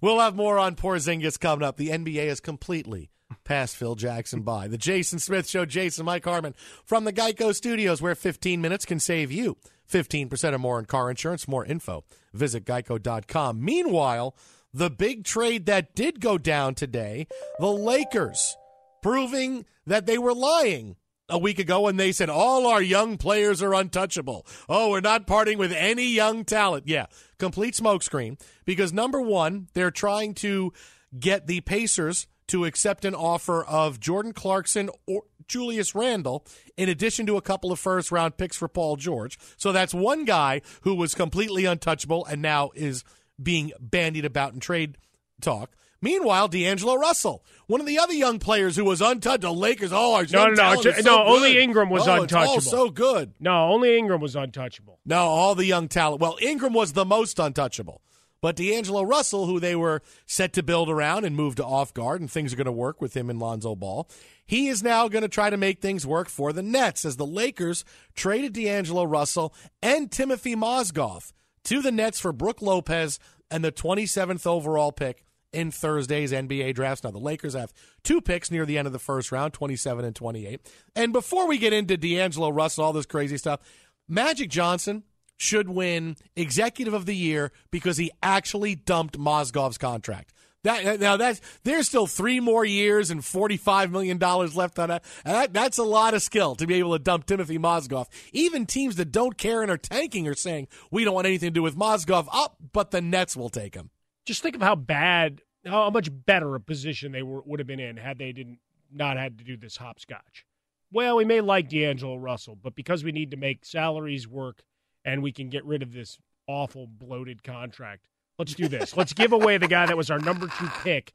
We'll 0.00 0.20
have 0.20 0.36
more 0.36 0.58
on 0.58 0.76
Porzingis 0.76 1.38
coming 1.38 1.66
up. 1.66 1.76
The 1.76 1.90
NBA 1.90 2.26
is 2.26 2.40
completely 2.40 3.10
passed 3.44 3.76
Phil 3.76 3.94
Jackson 3.94 4.42
by. 4.42 4.68
The 4.68 4.78
Jason 4.78 5.18
Smith 5.18 5.48
Show, 5.48 5.64
Jason 5.64 6.04
Mike 6.04 6.24
Harmon 6.24 6.54
from 6.84 7.04
the 7.04 7.12
Geico 7.12 7.54
Studios, 7.54 8.00
where 8.00 8.14
15 8.14 8.60
minutes 8.60 8.84
can 8.84 8.98
save 8.98 9.30
you 9.30 9.56
15% 9.90 10.52
or 10.52 10.58
more 10.58 10.78
in 10.78 10.84
car 10.86 11.10
insurance. 11.10 11.48
More 11.48 11.64
info, 11.64 12.04
visit 12.32 12.64
geico.com. 12.64 13.62
Meanwhile, 13.62 14.34
the 14.72 14.90
big 14.90 15.24
trade 15.24 15.66
that 15.66 15.94
did 15.94 16.20
go 16.20 16.38
down 16.38 16.74
today, 16.74 17.26
the 17.58 17.70
Lakers 17.70 18.56
proving 19.02 19.64
that 19.86 20.06
they 20.06 20.18
were 20.18 20.34
lying 20.34 20.96
a 21.30 21.38
week 21.38 21.58
ago 21.58 21.82
when 21.82 21.96
they 21.96 22.12
said 22.12 22.28
all 22.28 22.66
our 22.66 22.82
young 22.82 23.16
players 23.16 23.62
are 23.62 23.74
untouchable. 23.74 24.46
Oh, 24.68 24.90
we're 24.90 25.00
not 25.00 25.26
parting 25.26 25.58
with 25.58 25.72
any 25.72 26.06
young 26.06 26.44
talent. 26.44 26.86
Yeah, 26.86 27.06
complete 27.38 27.74
smokescreen 27.74 28.40
because 28.64 28.92
number 28.92 29.20
one, 29.20 29.68
they're 29.74 29.90
trying 29.90 30.34
to 30.34 30.72
get 31.18 31.46
the 31.46 31.60
Pacers 31.60 32.26
to 32.48 32.64
accept 32.64 33.04
an 33.04 33.14
offer 33.14 33.64
of 33.64 34.00
Jordan 34.00 34.32
Clarkson 34.32 34.90
or 35.06 35.22
Julius 35.46 35.94
Randle, 35.94 36.44
in 36.76 36.88
addition 36.88 37.26
to 37.26 37.36
a 37.36 37.42
couple 37.42 37.72
of 37.72 37.78
first 37.78 38.12
round 38.12 38.36
picks 38.36 38.56
for 38.56 38.68
Paul 38.68 38.96
George. 38.96 39.38
So 39.56 39.72
that's 39.72 39.92
one 39.92 40.24
guy 40.24 40.62
who 40.82 40.94
was 40.94 41.14
completely 41.14 41.64
untouchable 41.64 42.24
and 42.24 42.40
now 42.40 42.70
is 42.74 43.04
being 43.42 43.72
bandied 43.80 44.24
about 44.24 44.52
in 44.52 44.60
trade 44.60 44.96
talk. 45.40 45.70
Meanwhile, 46.02 46.48
D'Angelo 46.48 46.94
Russell, 46.94 47.44
one 47.66 47.80
of 47.80 47.86
the 47.86 47.98
other 47.98 48.14
young 48.14 48.38
players 48.38 48.74
who 48.74 48.84
was 48.84 49.02
untouched, 49.02 49.42
the 49.42 49.52
Lakers. 49.52 49.92
Oh, 49.92 50.14
our 50.14 50.24
no, 50.32 50.48
no, 50.48 50.74
no, 50.74 50.80
no, 50.82 51.00
no. 51.02 51.24
Only 51.24 51.58
Ingram 51.58 51.90
was 51.90 52.08
oh, 52.08 52.22
untouchable. 52.22 52.56
It's 52.56 52.72
all 52.72 52.86
so 52.86 52.90
good. 52.90 53.34
No, 53.38 53.68
only 53.68 53.98
Ingram 53.98 54.20
was 54.20 54.34
untouchable. 54.34 54.98
No, 55.04 55.18
all 55.18 55.54
the 55.54 55.66
young 55.66 55.88
talent. 55.88 56.22
Well, 56.22 56.38
Ingram 56.40 56.72
was 56.72 56.94
the 56.94 57.04
most 57.04 57.38
untouchable. 57.38 58.00
But 58.40 58.56
D'Angelo 58.56 59.02
Russell, 59.02 59.44
who 59.44 59.60
they 59.60 59.76
were 59.76 60.00
set 60.24 60.54
to 60.54 60.62
build 60.62 60.88
around 60.88 61.26
and 61.26 61.36
move 61.36 61.56
to 61.56 61.64
off 61.64 61.92
guard, 61.92 62.22
and 62.22 62.30
things 62.30 62.54
are 62.54 62.56
going 62.56 62.64
to 62.64 62.72
work 62.72 63.02
with 63.02 63.14
him 63.14 63.28
and 63.28 63.38
Lonzo 63.38 63.74
Ball, 63.74 64.08
he 64.46 64.68
is 64.68 64.82
now 64.82 65.08
going 65.08 65.22
to 65.22 65.28
try 65.28 65.50
to 65.50 65.58
make 65.58 65.80
things 65.80 66.06
work 66.06 66.30
for 66.30 66.52
the 66.52 66.62
Nets 66.62 67.04
as 67.04 67.16
the 67.16 67.26
Lakers 67.26 67.84
traded 68.14 68.54
D'Angelo 68.54 69.04
Russell 69.04 69.54
and 69.82 70.10
Timothy 70.10 70.56
Mozgov 70.56 71.32
to 71.64 71.82
the 71.82 71.92
Nets 71.92 72.18
for 72.18 72.32
Brook 72.32 72.62
Lopez 72.62 73.18
and 73.50 73.62
the 73.62 73.70
27th 73.70 74.46
overall 74.46 74.90
pick 74.90 75.22
in 75.52 75.70
Thursday's 75.70 76.32
NBA 76.32 76.74
drafts. 76.74 77.04
Now, 77.04 77.10
the 77.10 77.18
Lakers 77.18 77.54
have 77.54 77.72
two 78.02 78.20
picks 78.20 78.50
near 78.50 78.66
the 78.66 78.78
end 78.78 78.86
of 78.86 78.92
the 78.92 78.98
first 78.98 79.32
round, 79.32 79.52
27 79.52 80.04
and 80.04 80.14
28. 80.14 80.60
And 80.94 81.12
before 81.12 81.46
we 81.46 81.58
get 81.58 81.72
into 81.72 81.96
D'Angelo 81.96 82.50
Russell, 82.50 82.84
all 82.84 82.92
this 82.92 83.06
crazy 83.06 83.36
stuff, 83.36 83.60
Magic 84.08 84.50
Johnson 84.50 85.04
should 85.36 85.68
win 85.68 86.16
Executive 86.36 86.94
of 86.94 87.06
the 87.06 87.16
Year 87.16 87.52
because 87.70 87.96
he 87.96 88.10
actually 88.22 88.74
dumped 88.74 89.18
Mozgov's 89.18 89.78
contract. 89.78 90.34
That 90.62 91.00
now 91.00 91.16
that's 91.16 91.40
there's 91.64 91.88
still 91.88 92.06
three 92.06 92.38
more 92.38 92.66
years 92.66 93.10
and 93.10 93.24
forty 93.24 93.56
five 93.56 93.90
million 93.90 94.18
dollars 94.18 94.54
left 94.54 94.78
on 94.78 94.90
that. 94.90 95.04
That. 95.24 95.54
That's 95.54 95.78
a 95.78 95.82
lot 95.82 96.12
of 96.12 96.22
skill 96.22 96.54
to 96.56 96.66
be 96.66 96.74
able 96.74 96.92
to 96.92 96.98
dump 96.98 97.24
Timothy 97.24 97.58
Mozgov. 97.58 98.08
Even 98.32 98.66
teams 98.66 98.96
that 98.96 99.10
don't 99.10 99.38
care 99.38 99.62
and 99.62 99.70
are 99.70 99.78
tanking 99.78 100.28
are 100.28 100.34
saying 100.34 100.68
we 100.90 101.04
don't 101.04 101.14
want 101.14 101.26
anything 101.26 101.48
to 101.48 101.54
do 101.54 101.62
with 101.62 101.76
Mozgov 101.76 102.28
up, 102.30 102.56
but 102.74 102.90
the 102.90 103.00
Nets 103.00 103.34
will 103.34 103.48
take 103.48 103.74
him. 103.74 103.88
Just 104.26 104.42
think 104.42 104.54
of 104.54 104.62
how 104.62 104.74
bad, 104.76 105.42
how 105.64 105.90
much 105.90 106.08
better 106.10 106.54
a 106.54 106.60
position 106.60 107.12
they 107.12 107.22
were, 107.22 107.42
would 107.42 107.60
have 107.60 107.66
been 107.66 107.80
in 107.80 107.96
had 107.96 108.18
they 108.18 108.32
didn't 108.32 108.58
not 108.92 109.16
had 109.16 109.38
to 109.38 109.44
do 109.44 109.56
this 109.56 109.76
hopscotch. 109.76 110.44
Well, 110.92 111.16
we 111.16 111.24
may 111.24 111.40
like 111.40 111.68
D'Angelo 111.68 112.16
Russell, 112.16 112.56
but 112.60 112.74
because 112.74 113.04
we 113.04 113.12
need 113.12 113.30
to 113.30 113.36
make 113.36 113.64
salaries 113.64 114.26
work 114.26 114.62
and 115.04 115.22
we 115.22 115.32
can 115.32 115.48
get 115.48 115.64
rid 115.64 115.82
of 115.82 115.92
this 115.92 116.18
awful 116.48 116.86
bloated 116.86 117.44
contract, 117.44 118.08
let's 118.38 118.54
do 118.54 118.66
this. 118.68 118.96
let's 118.96 119.12
give 119.12 119.32
away 119.32 119.58
the 119.58 119.68
guy 119.68 119.86
that 119.86 119.96
was 119.96 120.10
our 120.10 120.18
number 120.18 120.48
two 120.48 120.68
pick 120.82 121.12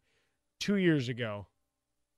two 0.59 0.77
years 0.77 1.09
ago, 1.09 1.47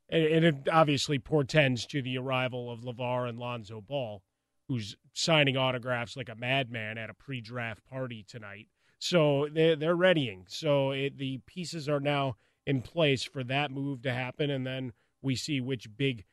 and, 0.09 0.23
and 0.23 0.45
it 0.45 0.55
obviously 0.71 1.17
portends 1.17 1.85
to 1.87 2.01
the 2.01 2.17
arrival 2.17 2.71
of 2.71 2.81
LaVar 2.81 3.27
and 3.27 3.39
Lonzo 3.39 3.81
Ball, 3.81 4.21
who's 4.67 4.95
signing 5.13 5.57
autographs 5.57 6.15
like 6.15 6.29
a 6.29 6.35
madman 6.35 6.97
at 6.97 7.09
a 7.09 7.15
pre-draft 7.15 7.83
party 7.85 8.23
tonight. 8.27 8.67
So 8.99 9.47
they're, 9.51 9.75
they're 9.75 9.95
readying. 9.95 10.45
So 10.47 10.91
it, 10.91 11.17
the 11.17 11.39
pieces 11.45 11.87
are 11.87 11.99
now 11.99 12.35
in 12.65 12.81
place 12.81 13.23
for 13.23 13.43
that 13.45 13.71
move 13.71 14.01
to 14.03 14.13
happen, 14.13 14.49
and 14.49 14.65
then 14.65 14.93
we 15.21 15.35
see 15.35 15.61
which 15.61 15.95
big, 15.97 16.25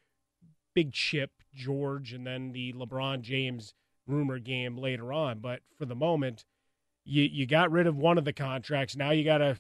big 0.75 0.93
chip 0.93 1.31
George, 1.55 2.13
and 2.13 2.27
then 2.27 2.53
the 2.53 2.73
LeBron 2.73 3.21
James 3.23 3.75
rumor 4.07 4.39
game 4.39 4.77
later 4.77 5.13
on. 5.13 5.39
But 5.41 5.61
for 5.79 5.85
the 5.85 5.95
moment, 5.95 6.45
you 7.05 7.23
you 7.25 7.47
got 7.47 7.71
rid 7.71 7.87
of 7.87 7.97
one 7.97 8.19
of 8.19 8.25
the 8.25 8.33
contracts. 8.33 8.97
Now 8.97 9.11
you 9.11 9.25
got 9.25 9.39
to 9.39 9.59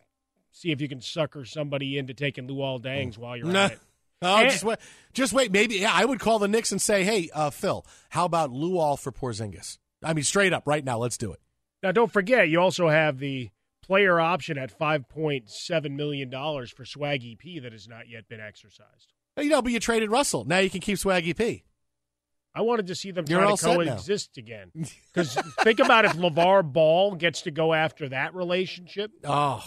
see 0.51 0.71
if 0.73 0.81
you 0.81 0.89
can 0.89 1.01
sucker 1.01 1.45
somebody 1.45 1.99
into 1.99 2.15
taking 2.15 2.49
Luol 2.49 2.81
Deng's 2.83 3.19
while 3.19 3.37
you're 3.37 3.47
Nah. 3.53 3.65
at 3.67 3.73
it. 3.73 3.81
Oh, 4.23 4.37
And- 4.39 4.51
just 4.51 4.65
wait. 4.65 4.79
Just 5.13 5.33
wait. 5.33 5.53
Maybe 5.53 5.77
yeah, 5.77 5.93
I 5.93 6.05
would 6.05 6.19
call 6.21 6.39
the 6.39 6.49
Knicks 6.49 6.73
and 6.73 6.81
say, 6.81 7.05
"Hey, 7.05 7.29
uh, 7.35 7.51
Phil, 7.51 7.85
how 8.09 8.25
about 8.25 8.51
Luol 8.51 8.99
for 8.99 9.13
Porzingis?" 9.13 9.79
I 10.03 10.13
mean, 10.15 10.25
straight 10.25 10.53
up, 10.53 10.67
right 10.67 10.85
now, 10.85 10.99
let's 10.99 11.17
do 11.19 11.33
it. 11.33 11.41
Now, 11.85 11.93
don't 11.93 12.11
forget, 12.11 12.49
you 12.49 12.63
also 12.63 12.89
have 12.89 13.19
the 13.19 13.51
player 13.83 14.19
option 14.19 14.57
at 14.57 14.77
$5.7 14.77 15.91
million 15.91 16.31
for 16.31 16.85
Swaggy 16.85 17.37
P 17.39 17.59
that 17.59 17.73
has 17.73 17.87
not 17.87 18.09
yet 18.09 18.27
been 18.27 18.41
exercised. 18.41 19.13
You 19.39 19.51
know, 19.51 19.61
but 19.61 19.71
you 19.71 19.79
traded 19.81 20.11
Russell. 20.11 20.47
Now 20.47 20.61
you 20.61 20.71
can 20.71 20.81
keep 20.81 20.97
Swaggy 20.97 21.37
P. 21.37 21.63
I 22.55 22.63
wanted 22.63 22.87
to 22.87 22.95
see 22.95 23.11
them 23.11 23.27
You're 23.29 23.43
try 23.43 23.55
to 23.55 23.63
coexist 23.63 24.39
again. 24.39 24.71
Because 25.13 25.35
think 25.61 25.79
about 25.79 26.07
if 26.07 26.15
LaVar 26.15 26.73
Ball 26.73 27.17
gets 27.17 27.43
to 27.43 27.51
go 27.51 27.75
after 27.75 28.09
that 28.09 28.35
relationship. 28.35 29.11
Oh, 29.23 29.63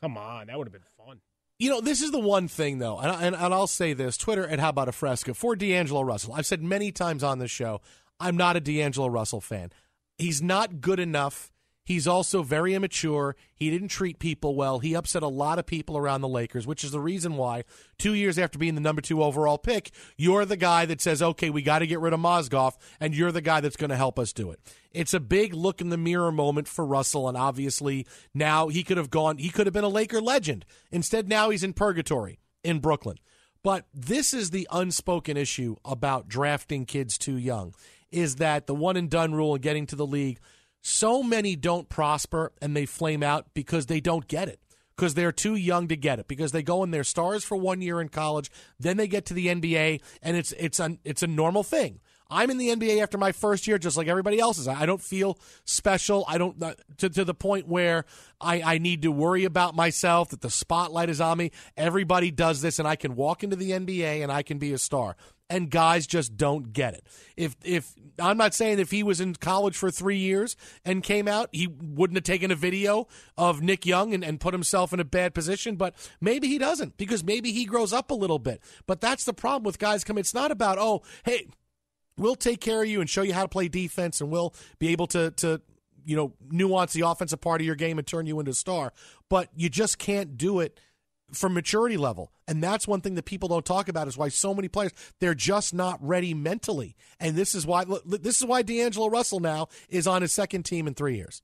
come 0.00 0.16
on. 0.16 0.46
That 0.46 0.56
would 0.56 0.68
have 0.68 0.72
been 0.72 0.82
fun. 1.04 1.22
You 1.58 1.70
know, 1.70 1.80
this 1.80 2.02
is 2.02 2.12
the 2.12 2.20
one 2.20 2.46
thing, 2.46 2.78
though, 2.78 3.00
and, 3.00 3.10
and, 3.10 3.34
and 3.34 3.52
I'll 3.52 3.66
say 3.66 3.94
this 3.94 4.16
Twitter 4.16 4.44
and 4.44 4.60
How 4.60 4.68
About 4.68 4.88
a 4.88 4.92
Fresca 4.92 5.34
for 5.34 5.56
D'Angelo 5.56 6.02
Russell. 6.02 6.34
I've 6.34 6.46
said 6.46 6.62
many 6.62 6.92
times 6.92 7.24
on 7.24 7.40
this 7.40 7.50
show, 7.50 7.80
I'm 8.20 8.36
not 8.36 8.56
a 8.56 8.60
D'Angelo 8.60 9.08
Russell 9.08 9.40
fan. 9.40 9.72
He's 10.22 10.40
not 10.40 10.80
good 10.80 11.00
enough. 11.00 11.50
He's 11.84 12.06
also 12.06 12.44
very 12.44 12.74
immature. 12.74 13.34
He 13.56 13.70
didn't 13.70 13.88
treat 13.88 14.20
people 14.20 14.54
well. 14.54 14.78
He 14.78 14.94
upset 14.94 15.24
a 15.24 15.28
lot 15.28 15.58
of 15.58 15.66
people 15.66 15.98
around 15.98 16.20
the 16.20 16.28
Lakers, 16.28 16.64
which 16.64 16.84
is 16.84 16.92
the 16.92 17.00
reason 17.00 17.36
why, 17.36 17.64
two 17.98 18.14
years 18.14 18.38
after 18.38 18.56
being 18.56 18.76
the 18.76 18.80
number 18.80 19.02
two 19.02 19.20
overall 19.20 19.58
pick, 19.58 19.90
you're 20.16 20.44
the 20.44 20.56
guy 20.56 20.86
that 20.86 21.00
says, 21.00 21.22
okay, 21.22 21.50
we 21.50 21.60
got 21.60 21.80
to 21.80 21.88
get 21.88 21.98
rid 21.98 22.12
of 22.12 22.20
Mozgov, 22.20 22.76
and 23.00 23.16
you're 23.16 23.32
the 23.32 23.40
guy 23.40 23.60
that's 23.60 23.74
going 23.74 23.90
to 23.90 23.96
help 23.96 24.16
us 24.16 24.32
do 24.32 24.52
it. 24.52 24.60
It's 24.92 25.12
a 25.12 25.18
big 25.18 25.54
look 25.54 25.80
in 25.80 25.88
the 25.88 25.96
mirror 25.96 26.30
moment 26.30 26.68
for 26.68 26.86
Russell, 26.86 27.28
and 27.28 27.36
obviously 27.36 28.06
now 28.32 28.68
he 28.68 28.84
could 28.84 28.98
have 28.98 29.10
gone, 29.10 29.38
he 29.38 29.48
could 29.48 29.66
have 29.66 29.74
been 29.74 29.82
a 29.82 29.88
Laker 29.88 30.20
legend. 30.20 30.64
Instead, 30.92 31.28
now 31.28 31.50
he's 31.50 31.64
in 31.64 31.72
purgatory 31.72 32.38
in 32.62 32.78
Brooklyn. 32.78 33.16
But 33.64 33.86
this 33.92 34.32
is 34.32 34.50
the 34.50 34.68
unspoken 34.70 35.36
issue 35.36 35.74
about 35.84 36.28
drafting 36.28 36.84
kids 36.84 37.18
too 37.18 37.36
young 37.36 37.74
is 38.12 38.36
that 38.36 38.66
the 38.66 38.74
one 38.74 38.96
and 38.96 39.10
done 39.10 39.34
rule 39.34 39.54
and 39.54 39.62
getting 39.62 39.86
to 39.86 39.96
the 39.96 40.06
league 40.06 40.38
So 40.80 41.22
many 41.22 41.56
don't 41.56 41.88
prosper 41.88 42.52
and 42.60 42.76
they 42.76 42.86
flame 42.86 43.22
out 43.22 43.46
because 43.54 43.86
they 43.86 44.00
don't 44.00 44.26
get 44.26 44.48
it. 44.48 44.60
Because 44.96 45.14
they're 45.14 45.32
too 45.32 45.56
young 45.56 45.88
to 45.88 45.96
get 45.96 46.18
it. 46.18 46.28
Because 46.28 46.52
they 46.52 46.62
go 46.62 46.84
in 46.84 46.90
they're 46.90 47.02
stars 47.02 47.44
for 47.44 47.56
one 47.56 47.80
year 47.80 48.00
in 48.00 48.08
college, 48.08 48.50
then 48.78 48.98
they 48.98 49.08
get 49.08 49.26
to 49.26 49.34
the 49.34 49.46
NBA, 49.46 50.00
and 50.22 50.36
it's 50.36 50.52
it's 50.52 50.78
a 50.78 50.98
it's 51.02 51.22
a 51.22 51.26
normal 51.26 51.62
thing. 51.62 52.00
I'm 52.32 52.50
in 52.50 52.56
the 52.56 52.70
NBA 52.70 53.02
after 53.02 53.18
my 53.18 53.32
first 53.32 53.66
year, 53.66 53.78
just 53.78 53.96
like 53.96 54.08
everybody 54.08 54.40
else 54.40 54.58
is. 54.58 54.66
I 54.66 54.86
don't 54.86 55.02
feel 55.02 55.38
special. 55.64 56.24
I 56.26 56.38
don't 56.38 56.60
uh, 56.62 56.74
to, 56.98 57.10
to 57.10 57.24
the 57.24 57.34
point 57.34 57.68
where 57.68 58.06
I, 58.40 58.62
I 58.62 58.78
need 58.78 59.02
to 59.02 59.12
worry 59.12 59.44
about 59.44 59.76
myself 59.76 60.30
that 60.30 60.40
the 60.40 60.50
spotlight 60.50 61.10
is 61.10 61.20
on 61.20 61.38
me. 61.38 61.50
Everybody 61.76 62.30
does 62.30 62.62
this, 62.62 62.78
and 62.78 62.88
I 62.88 62.96
can 62.96 63.14
walk 63.14 63.44
into 63.44 63.56
the 63.56 63.72
NBA 63.72 64.22
and 64.22 64.32
I 64.32 64.42
can 64.42 64.58
be 64.58 64.72
a 64.72 64.78
star. 64.78 65.16
And 65.52 65.68
guys 65.68 66.06
just 66.06 66.38
don't 66.38 66.72
get 66.72 66.94
it. 66.94 67.06
If 67.36 67.56
if 67.62 67.92
I'm 68.18 68.38
not 68.38 68.54
saying 68.54 68.78
if 68.78 68.90
he 68.90 69.02
was 69.02 69.20
in 69.20 69.34
college 69.34 69.76
for 69.76 69.90
three 69.90 70.16
years 70.16 70.56
and 70.82 71.02
came 71.02 71.28
out, 71.28 71.50
he 71.52 71.66
wouldn't 71.66 72.16
have 72.16 72.24
taken 72.24 72.50
a 72.50 72.54
video 72.54 73.06
of 73.36 73.60
Nick 73.60 73.84
Young 73.84 74.14
and, 74.14 74.24
and 74.24 74.40
put 74.40 74.54
himself 74.54 74.94
in 74.94 75.00
a 75.00 75.04
bad 75.04 75.34
position. 75.34 75.76
But 75.76 75.94
maybe 76.22 76.48
he 76.48 76.56
doesn't 76.56 76.96
because 76.96 77.22
maybe 77.22 77.52
he 77.52 77.66
grows 77.66 77.92
up 77.92 78.10
a 78.10 78.14
little 78.14 78.38
bit. 78.38 78.62
But 78.86 79.02
that's 79.02 79.24
the 79.24 79.34
problem 79.34 79.64
with 79.64 79.78
guys 79.78 80.04
coming. 80.04 80.20
It's 80.20 80.32
not 80.32 80.50
about 80.50 80.78
oh 80.78 81.02
hey 81.24 81.48
we'll 82.16 82.34
take 82.34 82.60
care 82.60 82.82
of 82.82 82.88
you 82.88 83.00
and 83.00 83.10
show 83.10 83.22
you 83.22 83.34
how 83.34 83.42
to 83.42 83.48
play 83.48 83.68
defense 83.68 84.20
and 84.20 84.30
we'll 84.30 84.54
be 84.78 84.88
able 84.88 85.06
to 85.08 85.30
to 85.32 85.60
you 86.04 86.16
know 86.16 86.32
nuance 86.50 86.92
the 86.92 87.06
offensive 87.06 87.40
part 87.40 87.60
of 87.60 87.66
your 87.66 87.76
game 87.76 87.98
and 87.98 88.06
turn 88.06 88.26
you 88.26 88.38
into 88.38 88.50
a 88.50 88.54
star 88.54 88.92
but 89.28 89.48
you 89.54 89.68
just 89.68 89.98
can't 89.98 90.36
do 90.36 90.60
it 90.60 90.80
from 91.32 91.54
maturity 91.54 91.96
level. 91.96 92.32
And 92.46 92.62
that's 92.62 92.86
one 92.86 93.00
thing 93.00 93.14
that 93.14 93.24
people 93.24 93.48
don't 93.48 93.64
talk 93.64 93.88
about 93.88 94.08
is 94.08 94.16
why 94.16 94.28
so 94.28 94.54
many 94.54 94.68
players 94.68 94.92
they're 95.20 95.34
just 95.34 95.72
not 95.74 95.98
ready 96.00 96.34
mentally. 96.34 96.96
And 97.18 97.36
this 97.36 97.54
is 97.54 97.66
why 97.66 97.84
this 98.04 98.38
is 98.38 98.44
why 98.44 98.62
D'Angelo 98.62 99.08
Russell 99.08 99.40
now 99.40 99.68
is 99.88 100.06
on 100.06 100.22
his 100.22 100.32
second 100.32 100.64
team 100.64 100.86
in 100.86 100.94
3 100.94 101.16
years. 101.16 101.42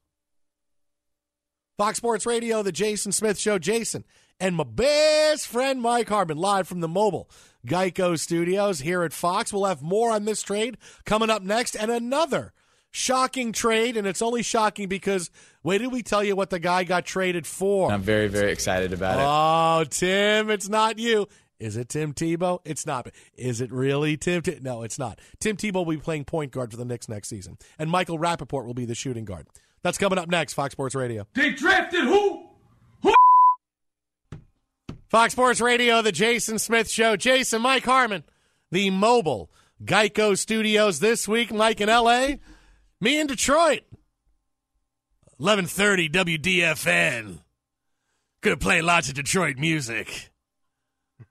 Fox 1.77 1.99
Sports 1.99 2.27
Radio 2.27 2.63
the 2.63 2.73
Jason 2.73 3.13
Smith 3.13 3.39
show. 3.39 3.59
Jason 3.59 4.05
and 4.41 4.57
my 4.57 4.65
best 4.65 5.47
friend 5.47 5.81
Mike 5.81 6.09
Harmon 6.09 6.37
live 6.39 6.69
from 6.69 6.81
the 6.81 6.89
mobile 6.89 7.31
Geico 7.67 8.19
Studios 8.19 8.81
here 8.81 9.03
at 9.03 9.13
Fox. 9.13 9.53
We'll 9.53 9.65
have 9.65 9.83
more 9.83 10.11
on 10.11 10.25
this 10.25 10.43
trade 10.43 10.79
coming 11.05 11.31
up 11.31 11.43
next 11.43 11.75
and 11.75 11.91
another 11.91 12.53
shocking 12.91 13.53
trade. 13.53 13.97
And 13.97 14.07
it's 14.07 14.23
only 14.23 14.43
shocking 14.43 14.89
because, 14.89 15.31
wait, 15.63 15.79
did 15.79 15.93
we 15.93 16.03
tell 16.03 16.23
you 16.23 16.37
what 16.37 16.51
the 16.51 16.59
guy 16.59 16.85
got 16.85 17.05
traded 17.05 17.47
for? 17.47 17.91
I'm 17.93 18.03
very, 18.03 18.29
very 18.29 18.53
excited 18.53 18.93
about 18.93 19.19
it. 19.19 19.25
Oh, 19.27 19.85
Tim, 19.89 20.51
it's 20.51 20.69
not 20.69 20.99
you. 20.99 21.27
Is 21.59 21.77
it 21.77 21.89
Tim 21.89 22.15
Tebow? 22.15 22.61
It's 22.65 22.87
not. 22.87 23.09
Is 23.35 23.61
it 23.61 23.73
really 23.73 24.17
Tim? 24.17 24.43
T- 24.43 24.59
no, 24.63 24.83
it's 24.83 24.99
not. 24.99 25.19
Tim 25.41 25.57
Tebow 25.57 25.85
will 25.85 25.87
be 25.87 25.97
playing 25.97 26.25
point 26.25 26.53
guard 26.53 26.71
for 26.71 26.77
the 26.77 26.85
Knicks 26.85 27.09
next 27.09 27.29
season. 27.29 27.59
And 27.79 27.91
Michael 27.91 28.19
Rapaport 28.19 28.65
will 28.65 28.75
be 28.75 28.85
the 28.85 28.95
shooting 28.95 29.25
guard. 29.25 29.49
That's 29.83 29.99
coming 29.99 30.19
up 30.19 30.29
next, 30.29 30.55
Fox 30.55 30.73
Sports 30.73 30.95
Radio. 30.95 31.27
They 31.35 31.51
drafted 31.51 32.05
who? 32.05 32.47
who? 33.03 33.15
Fox 35.09 35.33
Sports 35.33 35.61
Radio, 35.61 36.01
the 36.03 36.13
Jason 36.13 36.59
Smith 36.59 36.89
Show. 36.89 37.17
Jason, 37.17 37.63
Mike 37.63 37.85
Harmon, 37.85 38.23
the 38.71 38.91
mobile 38.91 39.51
Geico 39.85 40.39
Studios 40.39 41.01
this 41.01 41.27
week. 41.27 41.53
Mike 41.53 41.81
in 41.81 41.89
L.A., 41.89 42.39
me 43.01 43.21
in 43.21 43.27
Detroit. 43.27 43.83
1130 45.39 46.09
WDFN. 46.09 47.39
Gonna 48.41 48.57
play 48.57 48.83
lots 48.83 49.09
of 49.09 49.15
Detroit 49.15 49.57
music. 49.59 50.31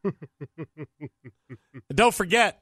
Don't 1.93 2.13
forget, 2.13 2.61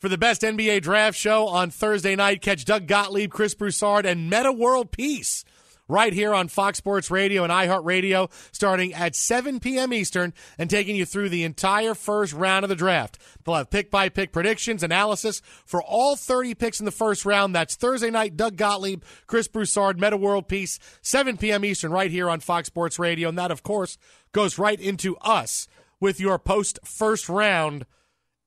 for 0.00 0.08
the 0.08 0.18
best 0.18 0.42
NBA 0.42 0.82
draft 0.82 1.16
show 1.16 1.48
on 1.48 1.70
Thursday 1.70 2.16
night, 2.16 2.42
catch 2.42 2.64
Doug 2.64 2.86
Gottlieb, 2.86 3.30
Chris 3.30 3.54
Broussard, 3.54 4.04
and 4.06 4.28
Metta 4.28 4.52
World 4.52 4.90
Peace 4.90 5.44
right 5.88 6.12
here 6.12 6.34
on 6.34 6.48
Fox 6.48 6.78
Sports 6.78 7.10
Radio 7.10 7.44
and 7.44 7.52
iHeartRadio 7.52 8.30
starting 8.52 8.94
at 8.94 9.14
7 9.14 9.60
p.m. 9.60 9.92
Eastern 9.92 10.32
and 10.58 10.70
taking 10.70 10.96
you 10.96 11.04
through 11.04 11.28
the 11.28 11.44
entire 11.44 11.94
first 11.94 12.32
round 12.32 12.64
of 12.64 12.68
the 12.68 12.76
draft. 12.76 13.18
They'll 13.44 13.56
have 13.56 13.70
pick 13.70 13.90
by 13.90 14.08
pick 14.08 14.32
predictions, 14.32 14.82
analysis 14.82 15.42
for 15.64 15.82
all 15.82 16.16
30 16.16 16.54
picks 16.54 16.80
in 16.80 16.86
the 16.86 16.90
first 16.90 17.24
round. 17.24 17.54
That's 17.54 17.76
Thursday 17.76 18.10
night. 18.10 18.36
Doug 18.36 18.56
Gottlieb, 18.56 19.02
Chris 19.26 19.48
Broussard, 19.48 20.00
Metta 20.00 20.16
World 20.16 20.48
Peace, 20.48 20.78
7 21.02 21.36
p.m. 21.36 21.64
Eastern 21.64 21.92
right 21.92 22.10
here 22.10 22.30
on 22.30 22.40
Fox 22.40 22.68
Sports 22.68 22.98
Radio. 22.98 23.28
And 23.28 23.38
that, 23.38 23.50
of 23.50 23.62
course, 23.62 23.98
goes 24.32 24.58
right 24.58 24.80
into 24.80 25.16
us 25.18 25.68
with 26.00 26.20
your 26.20 26.38
post 26.38 26.78
first 26.84 27.28
round 27.28 27.86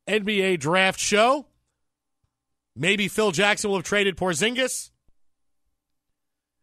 NBA 0.07 0.59
draft 0.59 0.99
show. 0.99 1.47
Maybe 2.75 3.07
Phil 3.07 3.31
Jackson 3.31 3.69
will 3.69 3.77
have 3.77 3.85
traded 3.85 4.17
Porzingis. 4.17 4.91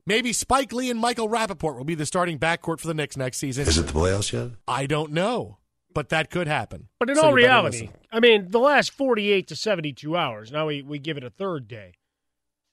Maybe 0.07 0.33
Spike 0.33 0.73
Lee 0.73 0.91
and 0.91 0.99
Michael 0.99 1.29
Rapaport 1.29 1.77
will 1.77 1.85
be 1.85 1.95
the 1.95 2.07
starting 2.07 2.39
backcourt 2.39 2.81
for 2.81 2.89
the 2.89 2.95
Knicks 2.95 3.17
next 3.17 3.39
season. 3.39 3.67
Is 3.69 3.79
it 3.79 3.87
the 3.87 3.93
playoffs 3.93 4.33
yet? 4.33 4.57
I 4.67 4.87
don't 4.87 5.13
know, 5.13 5.59
but 5.95 6.09
that 6.09 6.29
could 6.31 6.49
happen. 6.49 6.89
But 6.99 7.11
in 7.11 7.17
So 7.17 7.23
all 7.27 7.33
reality. 7.33 7.91
I 8.11 8.19
mean, 8.19 8.51
the 8.51 8.59
last 8.59 8.91
48 8.91 9.47
to 9.49 9.57
72 9.57 10.17
hours, 10.17 10.51
now 10.51 10.67
we, 10.67 10.83
we 10.83 10.99
give 10.99 11.17
it 11.17 11.23
a 11.25 11.31
third 11.31 11.69
day, 11.69 11.93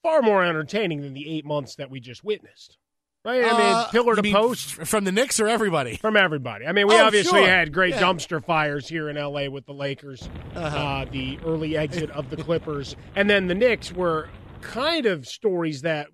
far 0.01 0.21
more 0.23 0.43
entertaining 0.43 1.01
than 1.01 1.13
the 1.13 1.29
eight 1.37 1.45
months 1.45 1.75
that 1.75 1.91
we 1.91 1.99
just 1.99 2.23
witnessed. 2.23 2.77
Right? 3.23 3.43
I 3.43 3.51
mean, 3.51 3.75
Uh, 3.75 3.87
pillar 3.91 4.15
to 4.15 4.21
mean 4.23 4.33
post. 4.33 4.79
f- 4.79 4.87
from 4.87 5.03
the 5.03 5.11
Knicks 5.11 5.39
or 5.41 5.47
everybody? 5.49 5.97
From 5.97 6.15
everybody. 6.15 6.65
I 6.65 6.71
mean, 6.71 6.87
we 6.87 6.95
Oh, 6.95 7.05
obviously 7.05 7.41
sure. 7.41 7.47
had 7.49 7.73
great 7.73 7.95
Yeah. 7.95 8.01
dumpster 8.01 8.43
fires 8.43 8.87
here 8.87 9.09
in 9.09 9.17
LA 9.17 9.49
with 9.49 9.65
the 9.65 9.73
Lakers, 9.73 10.27
Uh-huh. 10.55 10.77
uh, 10.77 11.05
the 11.05 11.37
early 11.45 11.75
exit 11.77 12.09
of 12.11 12.29
the 12.29 12.37
Clippers, 12.37 12.95
and 13.17 13.29
then 13.29 13.47
the 13.47 13.55
Knicks 13.55 13.91
were 13.91 14.29
kind 14.61 15.05
of 15.05 15.27
stories 15.27 15.81
that 15.81 16.07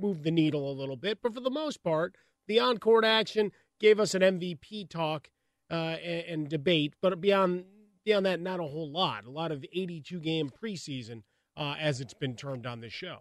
moved 0.00 0.24
the 0.24 0.30
needle 0.30 0.70
a 0.70 0.74
little 0.78 0.96
bit, 0.96 1.18
but 1.22 1.34
for 1.34 1.40
the 1.40 1.50
most 1.50 1.82
part, 1.82 2.16
the 2.46 2.60
on-court 2.60 3.04
action 3.04 3.52
gave 3.80 4.00
us 4.00 4.14
an 4.14 4.22
MVP 4.22 4.88
talk 4.88 5.30
uh, 5.70 5.74
and, 5.74 6.24
and 6.26 6.48
debate, 6.48 6.94
but 7.00 7.20
beyond 7.20 7.64
beyond 8.04 8.24
that, 8.24 8.40
not 8.40 8.58
a 8.58 8.62
whole 8.62 8.90
lot. 8.90 9.26
A 9.26 9.30
lot 9.30 9.52
of 9.52 9.62
82 9.70 10.20
game 10.20 10.50
preseason, 10.50 11.22
uh, 11.58 11.74
as 11.78 12.00
it's 12.00 12.14
been 12.14 12.36
termed 12.36 12.66
on 12.66 12.80
this 12.80 12.92
show. 12.92 13.18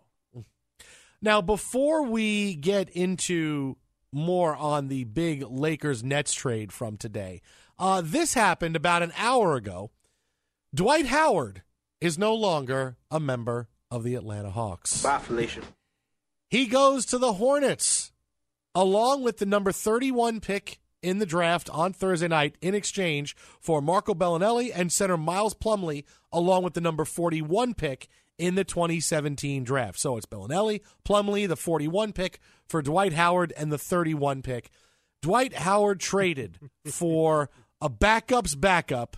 Now, 1.22 1.42
before 1.42 2.04
we 2.04 2.56
get 2.56 2.90
into 2.92 3.76
more 4.14 4.56
on 4.56 4.88
the 4.88 5.04
big 5.04 5.44
Lakers 5.44 6.04
Nets 6.04 6.34
trade 6.34 6.72
from 6.72 6.96
today, 6.96 7.42
uh, 7.80 8.02
this 8.04 8.34
happened 8.34 8.76
about 8.76 9.04
an 9.04 9.12
hour 9.18 9.56
ago. 9.56 9.92
Dwight 10.74 11.08
Howard 11.08 11.64
is 12.00 12.18
no 12.18 12.34
longer 12.34 12.98
a 13.10 13.20
member 13.20 13.68
of 13.90 14.04
the 14.04 14.16
Atlanta 14.16 14.52
Hawks. 14.52 15.02
Bye, 15.02 15.20
Felicia. 15.20 15.62
He 16.50 16.68
goes 16.68 17.06
to 17.08 17.18
the 17.18 17.34
Hornets 17.34 18.12
along 18.74 19.24
with 19.24 19.38
the 19.38 19.46
number 19.46 19.72
31 19.72 20.40
pick 20.40 20.80
in 21.02 21.20
the 21.20 21.26
draft 21.26 21.70
on 21.70 21.94
Thursday 21.94 22.28
night 22.28 22.56
in 22.62 22.74
exchange 22.74 23.36
for 23.60 23.82
Marco 23.82 24.14
Belinelli 24.14 24.72
and 24.74 24.92
center 24.92 25.18
Miles 25.18 25.54
Plumlee 25.54 26.04
along 26.32 26.64
with 26.64 26.74
the 26.74 26.82
number 26.82 27.06
41 27.06 27.74
pick 27.74 28.08
in 28.38 28.56
the 28.56 28.64
2017 28.64 29.64
draft. 29.64 30.00
So 30.00 30.18
it's 30.18 30.26
Bellinelli, 30.26 30.82
Plumley, 31.04 31.46
the 31.48 31.56
41 31.56 32.14
pick 32.14 32.40
for 32.68 32.82
Dwight 32.82 33.14
Howard 33.14 33.54
and 33.58 33.72
the 33.72 33.78
31 33.78 34.42
pick. 34.42 34.70
Dwight 35.22 35.54
Howard 35.54 36.00
traded 36.00 36.60
for 36.86 37.50
a 37.82 37.90
backup's 37.90 38.56
backup 38.56 39.18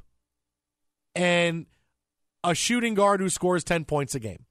and 1.16 1.66
a 2.44 2.56
shooting 2.56 2.94
guard 2.94 3.20
who 3.20 3.30
scores 3.30 3.64
10 3.64 3.86
points 3.86 4.16
a 4.16 4.20
game. 4.20 4.46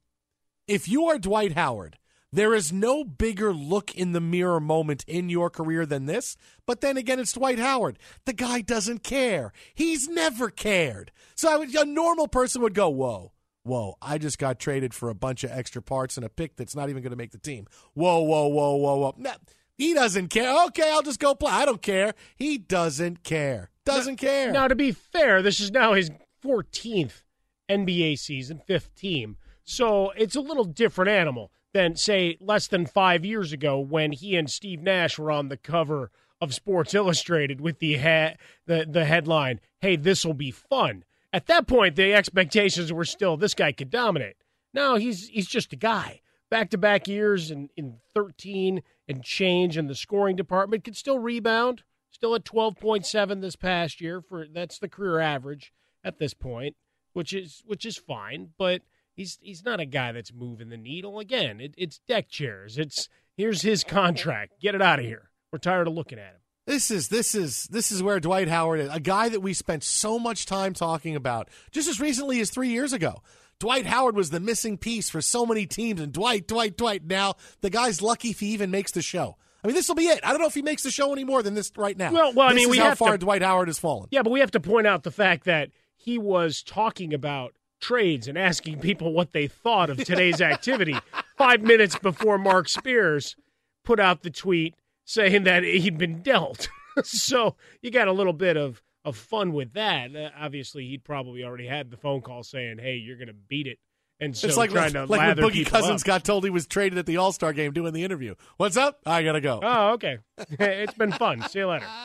If 0.67 0.87
you 0.87 1.05
are 1.07 1.17
Dwight 1.17 1.53
Howard, 1.53 1.97
there 2.31 2.53
is 2.53 2.71
no 2.71 3.03
bigger 3.03 3.53
look 3.53 3.95
in 3.95 4.11
the 4.11 4.21
mirror 4.21 4.59
moment 4.59 5.03
in 5.07 5.29
your 5.29 5.49
career 5.49 5.85
than 5.85 6.05
this. 6.05 6.37
But 6.65 6.81
then 6.81 6.97
again, 6.97 7.19
it's 7.19 7.33
Dwight 7.33 7.59
Howard. 7.59 7.97
The 8.25 8.33
guy 8.33 8.61
doesn't 8.61 9.03
care. 9.03 9.51
He's 9.73 10.07
never 10.07 10.49
cared. 10.49 11.11
So 11.35 11.51
I 11.51 11.57
would, 11.57 11.73
a 11.73 11.85
normal 11.85 12.27
person 12.27 12.61
would 12.61 12.75
go, 12.75 12.89
whoa, 12.89 13.31
whoa, 13.63 13.95
I 14.01 14.17
just 14.17 14.37
got 14.37 14.59
traded 14.59 14.93
for 14.93 15.09
a 15.09 15.15
bunch 15.15 15.43
of 15.43 15.51
extra 15.51 15.81
parts 15.81 16.17
and 16.17 16.25
a 16.25 16.29
pick 16.29 16.55
that's 16.55 16.75
not 16.75 16.89
even 16.89 17.01
going 17.01 17.11
to 17.11 17.17
make 17.17 17.31
the 17.31 17.39
team. 17.39 17.65
Whoa, 17.93 18.19
whoa, 18.19 18.47
whoa, 18.47 18.75
whoa, 18.75 18.95
whoa. 18.97 19.15
Nah, 19.17 19.35
he 19.77 19.93
doesn't 19.93 20.27
care. 20.27 20.65
Okay, 20.67 20.91
I'll 20.91 21.01
just 21.01 21.19
go 21.19 21.33
play. 21.33 21.51
I 21.51 21.65
don't 21.65 21.81
care. 21.81 22.13
He 22.35 22.57
doesn't 22.57 23.23
care. 23.23 23.71
Doesn't 23.85 24.17
care. 24.17 24.51
Now, 24.51 24.67
to 24.67 24.75
be 24.75 24.91
fair, 24.91 25.41
this 25.41 25.59
is 25.59 25.71
now 25.71 25.93
his 25.93 26.11
14th 26.43 27.23
NBA 27.69 28.19
season, 28.19 28.61
fifth 28.67 28.93
team. 28.93 29.37
So 29.63 30.11
it's 30.11 30.35
a 30.35 30.41
little 30.41 30.65
different 30.65 31.09
animal 31.09 31.51
than, 31.73 31.95
say, 31.95 32.37
less 32.39 32.67
than 32.67 32.85
five 32.85 33.23
years 33.25 33.53
ago 33.53 33.79
when 33.79 34.11
he 34.11 34.35
and 34.35 34.49
Steve 34.49 34.81
Nash 34.81 35.17
were 35.17 35.31
on 35.31 35.49
the 35.49 35.57
cover 35.57 36.11
of 36.41 36.53
Sports 36.53 36.93
Illustrated 36.93 37.61
with 37.61 37.79
the 37.79 37.97
ha- 37.97 38.35
the, 38.65 38.85
the 38.89 39.05
headline, 39.05 39.59
Hey, 39.79 39.95
this 39.95 40.25
will 40.25 40.33
be 40.33 40.51
fun. 40.51 41.03
At 41.31 41.47
that 41.47 41.67
point, 41.67 41.95
the 41.95 42.13
expectations 42.13 42.91
were 42.91 43.05
still 43.05 43.37
this 43.37 43.53
guy 43.53 43.71
could 43.71 43.89
dominate. 43.89 44.37
Now 44.73 44.95
he's 44.95 45.27
he's 45.29 45.47
just 45.47 45.73
a 45.73 45.77
guy. 45.77 46.21
Back 46.49 46.71
to 46.71 46.77
back 46.77 47.07
years 47.07 47.51
in, 47.51 47.69
in 47.77 47.97
13 48.15 48.81
and 49.07 49.23
change 49.23 49.77
in 49.77 49.85
the 49.85 49.93
scoring 49.93 50.35
department, 50.35 50.83
could 50.83 50.97
still 50.97 51.19
rebound. 51.19 51.83
Still 52.09 52.33
at 52.33 52.43
12.7 52.43 53.41
this 53.41 53.55
past 53.55 54.01
year 54.01 54.19
for 54.21 54.47
that's 54.47 54.79
the 54.79 54.89
career 54.89 55.19
average 55.19 55.71
at 56.03 56.17
this 56.17 56.33
point, 56.33 56.75
which 57.13 57.33
is 57.33 57.61
which 57.65 57.85
is 57.85 57.97
fine, 57.97 58.49
but 58.57 58.81
he's 59.19 59.37
he's 59.41 59.63
not 59.65 59.79
a 59.79 59.85
guy 59.85 60.11
that's 60.13 60.33
moving 60.33 60.69
the 60.69 60.77
needle. 60.77 61.19
Again, 61.19 61.59
it, 61.59 61.75
it's 61.77 61.99
deck 62.07 62.29
chairs. 62.29 62.77
It's 62.77 63.09
Here's 63.35 63.61
his 63.61 63.83
contract. 63.85 64.59
Get 64.61 64.75
it 64.75 64.81
out 64.81 64.99
of 64.99 65.05
here. 65.05 65.29
We're 65.51 65.59
tired 65.59 65.87
of 65.87 65.93
looking 65.93 66.19
at 66.19 66.25
him. 66.33 66.41
This 66.67 66.91
is 66.91 67.07
this 67.07 67.33
is 67.35 67.63
this 67.71 67.91
is 67.91 68.03
where 68.03 68.19
Dwight 68.19 68.47
Howard 68.47 68.79
is, 68.81 68.89
a 68.91 68.99
guy 68.99 69.29
that 69.29 69.39
we 69.41 69.53
spent 69.53 69.83
so 69.83 70.19
much 70.19 70.45
time 70.45 70.73
talking 70.73 71.15
about 71.15 71.49
just 71.71 71.87
as 71.87 71.99
recently 71.99 72.39
as 72.41 72.49
3 72.49 72.67
years 72.69 72.91
ago. 72.93 73.21
Dwight 73.59 73.85
Howard 73.85 74.15
was 74.15 74.29
the 74.29 74.39
missing 74.39 74.77
piece 74.77 75.09
for 75.09 75.21
so 75.21 75.45
many 75.45 75.65
teams 75.65 75.99
and 76.01 76.11
Dwight 76.13 76.47
Dwight 76.47 76.77
Dwight 76.77 77.05
now 77.05 77.35
the 77.61 77.69
guy's 77.69 78.01
lucky 78.01 78.29
if 78.29 78.39
he 78.41 78.47
even 78.47 78.71
makes 78.71 78.91
the 78.91 79.01
show. 79.01 79.37
I 79.63 79.67
mean, 79.67 79.75
this 79.75 79.87
will 79.87 79.95
be 79.95 80.07
it. 80.07 80.19
I 80.23 80.29
don't 80.31 80.39
know 80.41 80.47
if 80.47 80.53
he 80.53 80.61
makes 80.61 80.83
the 80.83 80.91
show 80.91 81.11
any 81.11 81.23
more 81.25 81.41
than 81.43 81.53
this 81.53 81.71
right 81.77 81.97
now. 81.97 82.11
Well, 82.13 82.33
well, 82.33 82.47
I 82.47 82.53
This 82.53 82.55
mean, 82.57 82.65
is 82.69 82.71
we 82.71 82.77
how 82.77 82.89
have 82.89 82.97
far 82.97 83.11
to- 83.13 83.17
Dwight 83.17 83.41
Howard 83.41 83.67
has 83.67 83.79
fallen. 83.79 84.07
Yeah, 84.11 84.21
but 84.21 84.31
we 84.31 84.39
have 84.41 84.51
to 84.51 84.59
point 84.59 84.85
out 84.87 85.03
the 85.03 85.11
fact 85.11 85.45
that 85.45 85.71
he 85.97 86.17
was 86.17 86.61
talking 86.63 87.13
about 87.13 87.53
trades 87.79 88.27
and 88.27 88.37
asking 88.37 88.79
people 88.79 89.13
what 89.13 89.31
they 89.31 89.47
thought 89.47 89.89
of 89.89 89.97
today's 89.97 90.41
activity 90.41 90.97
five 91.37 91.61
minutes 91.61 91.97
before 91.97 92.37
Marc 92.37 92.69
Spears 92.69 93.35
put 93.83 93.99
out 93.99 94.23
the 94.23 94.29
tweet 94.29 94.75
saying 95.05 95.43
that 95.43 95.63
he'd 95.63 95.97
been 95.97 96.21
dealt. 96.21 96.69
so 97.03 97.55
you 97.81 97.91
got 97.91 98.07
a 98.07 98.11
little 98.11 98.33
bit 98.33 98.57
of, 98.57 98.81
of 99.03 99.15
fun 99.15 99.53
with 99.53 99.73
that. 99.73 100.15
Uh, 100.15 100.29
obviously, 100.37 100.85
he'd 100.87 101.03
probably 101.03 101.43
already 101.43 101.67
had 101.67 101.89
the 101.89 101.97
phone 101.97 102.21
call 102.21 102.43
saying, 102.43 102.77
hey, 102.79 102.95
you're 102.95 103.17
going 103.17 103.27
to 103.27 103.33
beat 103.33 103.67
it. 103.67 103.79
And 104.21 104.35
so 104.35 104.47
it's 104.47 104.57
like, 104.57 104.71
trying 104.71 104.93
to 104.93 105.05
like 105.05 105.37
when 105.37 105.49
Boogie 105.49 105.65
Cousins 105.65 106.01
up. 106.01 106.05
got 106.05 106.23
told 106.25 106.43
he 106.43 106.49
was 106.49 106.67
traded 106.67 106.99
at 106.99 107.05
the 107.05 107.17
All 107.17 107.31
Star 107.31 107.53
game 107.53 107.71
doing 107.71 107.93
the 107.93 108.03
interview. 108.03 108.35
What's 108.57 108.75
up? 108.75 108.99
I 109.05 109.23
gotta 109.23 109.39
go. 109.39 109.61
Oh, 109.63 109.91
okay. 109.93 110.17
it's 110.49 110.93
been 110.93 111.13
fun. 111.13 111.41
See 111.47 111.59
you 111.59 111.67
later. 111.67 111.85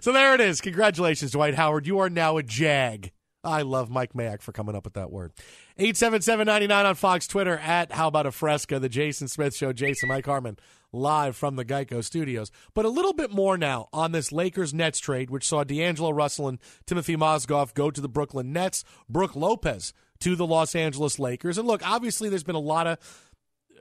So 0.00 0.12
there 0.12 0.34
it 0.34 0.40
is. 0.40 0.60
Congratulations, 0.60 1.30
Dwight 1.30 1.54
Howard. 1.54 1.86
You 1.86 2.00
are 2.00 2.10
now 2.10 2.38
a 2.38 2.42
Jag. 2.42 3.12
I 3.48 3.62
love 3.62 3.88
Mike 3.88 4.12
Mayock 4.12 4.42
for 4.42 4.52
coming 4.52 4.76
up 4.76 4.84
with 4.84 4.92
that 4.92 5.10
word. 5.10 5.32
877-99 5.78 6.84
on 6.84 6.94
Fox 6.94 7.26
Twitter 7.26 7.56
at 7.56 7.92
How 7.92 8.08
About 8.08 8.26
a 8.26 8.30
Fresca, 8.30 8.78
the 8.78 8.90
Jason 8.90 9.26
Smith 9.26 9.56
Show. 9.56 9.72
Jason 9.72 10.10
Mike 10.10 10.26
Harmon 10.26 10.58
live 10.92 11.34
from 11.34 11.56
the 11.56 11.64
Geico 11.64 12.04
Studios. 12.04 12.50
But 12.74 12.84
a 12.84 12.90
little 12.90 13.14
bit 13.14 13.30
more 13.30 13.56
now 13.56 13.88
on 13.92 14.12
this 14.12 14.32
Lakers-Nets 14.32 14.98
trade, 15.00 15.30
which 15.30 15.46
saw 15.46 15.64
D'Angelo 15.64 16.10
Russell 16.10 16.48
and 16.48 16.58
Timothy 16.86 17.16
Mozgov 17.16 17.72
go 17.72 17.90
to 17.90 18.00
the 18.00 18.08
Brooklyn 18.08 18.52
Nets. 18.52 18.84
Brook 19.08 19.34
Lopez 19.34 19.94
to 20.20 20.36
the 20.36 20.46
Los 20.46 20.74
Angeles 20.74 21.18
Lakers. 21.18 21.58
And 21.58 21.66
look, 21.66 21.88
obviously 21.88 22.28
there's 22.28 22.44
been 22.44 22.54
a 22.54 22.60
lot 22.60 22.86
of 22.86 22.98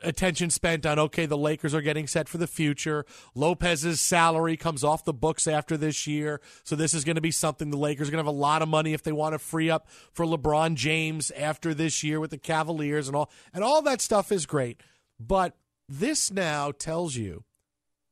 attention 0.03 0.49
spent 0.49 0.85
on 0.85 0.99
okay 0.99 1.25
the 1.25 1.37
lakers 1.37 1.73
are 1.73 1.81
getting 1.81 2.07
set 2.07 2.27
for 2.29 2.37
the 2.37 2.47
future. 2.47 3.05
Lopez's 3.35 4.01
salary 4.01 4.57
comes 4.57 4.83
off 4.83 5.05
the 5.05 5.13
books 5.13 5.47
after 5.47 5.77
this 5.77 6.07
year. 6.07 6.41
So 6.63 6.75
this 6.75 6.93
is 6.93 7.03
going 7.03 7.15
to 7.15 7.21
be 7.21 7.31
something 7.31 7.69
the 7.69 7.77
lakers 7.77 8.07
are 8.07 8.11
going 8.11 8.23
to 8.23 8.27
have 8.27 8.35
a 8.35 8.37
lot 8.37 8.61
of 8.61 8.69
money 8.69 8.93
if 8.93 9.03
they 9.03 9.11
want 9.11 9.33
to 9.33 9.39
free 9.39 9.69
up 9.69 9.87
for 10.11 10.25
lebron 10.25 10.75
james 10.75 11.31
after 11.31 11.73
this 11.73 12.03
year 12.03 12.19
with 12.19 12.31
the 12.31 12.37
cavaliers 12.37 13.07
and 13.07 13.15
all 13.15 13.31
and 13.53 13.63
all 13.63 13.81
that 13.81 14.01
stuff 14.01 14.31
is 14.31 14.45
great. 14.45 14.81
But 15.19 15.55
this 15.89 16.31
now 16.31 16.71
tells 16.71 17.15
you 17.15 17.43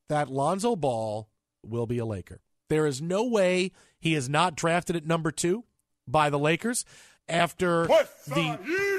that 0.10 0.30
lonzo 0.30 0.76
ball 0.76 1.30
will 1.64 1.86
be 1.86 1.98
a 1.98 2.06
laker. 2.06 2.42
There 2.70 2.88
is 2.88 3.02
no 3.02 3.24
way 3.24 3.72
he 4.00 4.16
is 4.16 4.30
not 4.30 4.56
drafted 4.56 4.96
at 4.96 5.06
number 5.06 5.32
two 5.32 5.66
by 6.08 6.30
the 6.30 6.40
lakers 6.40 6.86
after 7.28 7.88
the 8.28 8.95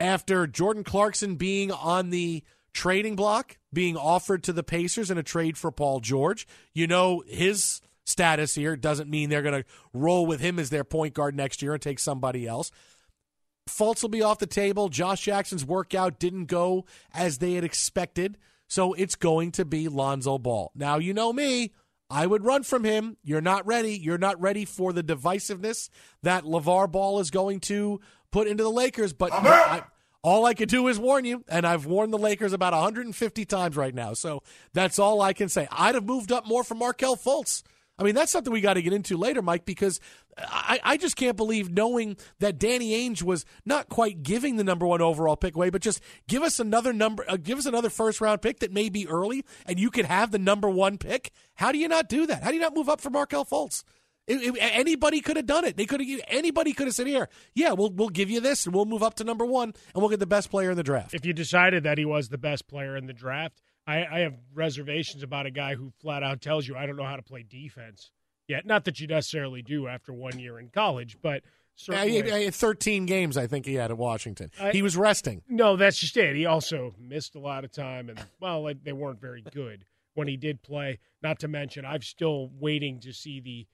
after 0.00 0.46
Jordan 0.46 0.84
Clarkson 0.84 1.36
being 1.36 1.70
on 1.70 2.10
the 2.10 2.42
trading 2.72 3.16
block, 3.16 3.58
being 3.72 3.96
offered 3.96 4.42
to 4.44 4.52
the 4.52 4.62
Pacers 4.62 5.10
in 5.10 5.18
a 5.18 5.22
trade 5.22 5.58
for 5.58 5.70
Paul 5.70 6.00
George. 6.00 6.46
You 6.72 6.86
know 6.86 7.22
his 7.26 7.80
status 8.04 8.54
here 8.54 8.76
doesn't 8.76 9.10
mean 9.10 9.28
they're 9.28 9.42
going 9.42 9.62
to 9.62 9.68
roll 9.92 10.26
with 10.26 10.40
him 10.40 10.58
as 10.58 10.70
their 10.70 10.84
point 10.84 11.14
guard 11.14 11.36
next 11.36 11.62
year 11.62 11.74
and 11.74 11.82
take 11.82 11.98
somebody 11.98 12.46
else. 12.46 12.70
Fultz 13.68 14.02
will 14.02 14.08
be 14.08 14.22
off 14.22 14.38
the 14.38 14.46
table. 14.46 14.88
Josh 14.88 15.22
Jackson's 15.22 15.64
workout 15.64 16.18
didn't 16.18 16.46
go 16.46 16.86
as 17.12 17.38
they 17.38 17.54
had 17.54 17.64
expected, 17.64 18.38
so 18.66 18.94
it's 18.94 19.14
going 19.14 19.52
to 19.52 19.64
be 19.64 19.88
Lonzo 19.88 20.38
Ball. 20.38 20.72
Now, 20.74 20.98
you 20.98 21.12
know 21.12 21.32
me. 21.32 21.72
I 22.10 22.26
would 22.26 22.44
run 22.44 22.62
from 22.62 22.84
him. 22.84 23.18
You're 23.22 23.42
not 23.42 23.66
ready. 23.66 23.92
You're 23.92 24.16
not 24.16 24.40
ready 24.40 24.64
for 24.64 24.94
the 24.94 25.02
divisiveness 25.02 25.90
that 26.22 26.44
LaVar 26.44 26.90
Ball 26.90 27.20
is 27.20 27.30
going 27.30 27.60
to 27.60 28.00
put 28.30 28.46
into 28.46 28.62
the 28.62 28.70
Lakers. 28.70 29.12
But 29.12 29.32
I, 29.32 29.84
all 30.22 30.44
I 30.44 30.54
could 30.54 30.68
do 30.68 30.88
is 30.88 30.98
warn 30.98 31.24
you, 31.24 31.44
and 31.48 31.66
I've 31.66 31.86
warned 31.86 32.12
the 32.12 32.18
Lakers 32.18 32.52
about 32.52 32.72
150 32.72 33.44
times 33.44 33.76
right 33.76 33.94
now. 33.94 34.14
So 34.14 34.42
that's 34.72 34.98
all 34.98 35.20
I 35.22 35.32
can 35.32 35.48
say. 35.48 35.68
I'd 35.70 35.94
have 35.94 36.04
moved 36.04 36.32
up 36.32 36.46
more 36.46 36.64
for 36.64 36.74
Markelle 36.74 37.16
Fultz. 37.16 37.62
I 37.98 38.04
mean, 38.04 38.14
that's 38.14 38.30
something 38.30 38.52
we 38.52 38.60
got 38.60 38.74
to 38.74 38.82
get 38.82 38.92
into 38.92 39.16
later, 39.16 39.42
Mike, 39.42 39.64
because 39.64 39.98
I, 40.38 40.78
I 40.84 40.96
just 40.96 41.16
can't 41.16 41.36
believe 41.36 41.72
knowing 41.72 42.16
that 42.38 42.58
Danny 42.58 42.92
Ainge 42.92 43.24
was 43.24 43.44
not 43.64 43.88
quite 43.88 44.22
giving 44.22 44.56
the 44.56 44.62
number 44.62 44.86
one 44.86 45.00
overall 45.00 45.36
pick 45.36 45.56
away, 45.56 45.70
but 45.70 45.82
just 45.82 46.00
give 46.28 46.44
us 46.44 46.60
another 46.60 46.92
number, 46.92 47.24
uh, 47.28 47.36
give 47.36 47.58
us 47.58 47.66
another 47.66 47.90
first 47.90 48.20
round 48.20 48.40
pick 48.40 48.60
that 48.60 48.72
may 48.72 48.88
be 48.88 49.08
early, 49.08 49.44
and 49.66 49.80
you 49.80 49.90
could 49.90 50.04
have 50.04 50.30
the 50.30 50.38
number 50.38 50.70
one 50.70 50.96
pick. 50.96 51.32
How 51.54 51.72
do 51.72 51.78
you 51.78 51.88
not 51.88 52.08
do 52.08 52.26
that? 52.26 52.44
How 52.44 52.50
do 52.50 52.54
you 52.54 52.62
not 52.62 52.76
move 52.76 52.88
up 52.88 53.00
for 53.00 53.10
Markelle 53.10 53.44
Fultz? 53.44 53.82
It- 54.28 54.54
it- 54.54 54.58
anybody 54.60 55.20
could 55.20 55.36
have 55.36 55.46
done 55.46 55.64
it. 55.64 55.76
They 55.76 55.86
could 55.86 56.00
have. 56.00 56.20
Anybody 56.28 56.72
could 56.72 56.86
have 56.86 56.94
said, 56.94 57.06
"Here, 57.06 57.28
yeah, 57.54 57.72
we'll 57.72 57.90
we'll 57.90 58.08
give 58.10 58.30
you 58.30 58.40
this, 58.40 58.66
and 58.66 58.74
we'll 58.74 58.84
move 58.84 59.02
up 59.02 59.14
to 59.14 59.24
number 59.24 59.44
one, 59.46 59.72
and 59.94 60.02
we'll 60.02 60.10
get 60.10 60.20
the 60.20 60.26
best 60.26 60.50
player 60.50 60.70
in 60.70 60.76
the 60.76 60.82
draft." 60.82 61.14
If 61.14 61.24
you 61.24 61.32
decided 61.32 61.82
that 61.84 61.98
he 61.98 62.04
was 62.04 62.28
the 62.28 62.38
best 62.38 62.68
player 62.68 62.96
in 62.96 63.06
the 63.06 63.12
draft, 63.12 63.60
I, 63.86 64.04
I 64.04 64.18
have 64.20 64.34
reservations 64.54 65.22
about 65.22 65.46
a 65.46 65.50
guy 65.50 65.74
who 65.74 65.92
flat 66.00 66.22
out 66.22 66.40
tells 66.42 66.68
you, 66.68 66.76
I 66.76 66.84
don't 66.86 66.96
know 66.96 67.04
how 67.04 67.16
to 67.16 67.22
play 67.22 67.42
defense 67.42 68.10
yet. 68.46 68.66
Not 68.66 68.84
that 68.84 69.00
you 69.00 69.06
necessarily 69.06 69.62
do 69.62 69.88
after 69.88 70.12
one 70.12 70.38
year 70.38 70.58
in 70.58 70.68
college, 70.68 71.16
but 71.22 71.42
certainly. 71.74 72.22
he- 72.22 72.44
he- 72.44 72.50
13 72.50 73.06
games, 73.06 73.36
I 73.38 73.46
think 73.46 73.64
he 73.64 73.74
had 73.74 73.90
at 73.90 73.96
Washington. 73.96 74.50
I- 74.60 74.72
he 74.72 74.82
was 74.82 74.94
resting. 74.96 75.42
No, 75.48 75.76
that's 75.76 75.98
just 75.98 76.16
it. 76.18 76.36
He 76.36 76.44
also 76.44 76.94
missed 77.00 77.34
a 77.34 77.40
lot 77.40 77.64
of 77.64 77.72
time, 77.72 78.10
and 78.10 78.22
well, 78.40 78.62
like, 78.62 78.84
they 78.84 78.92
weren't 78.92 79.20
very 79.22 79.40
good 79.40 79.86
when 80.14 80.28
he 80.28 80.36
did 80.36 80.60
play. 80.62 80.98
Not 81.22 81.38
to 81.40 81.48
mention, 81.48 81.86
I'm 81.86 82.02
still 82.02 82.50
waiting 82.58 83.00
to 83.00 83.12
see 83.14 83.40
the 83.40 83.66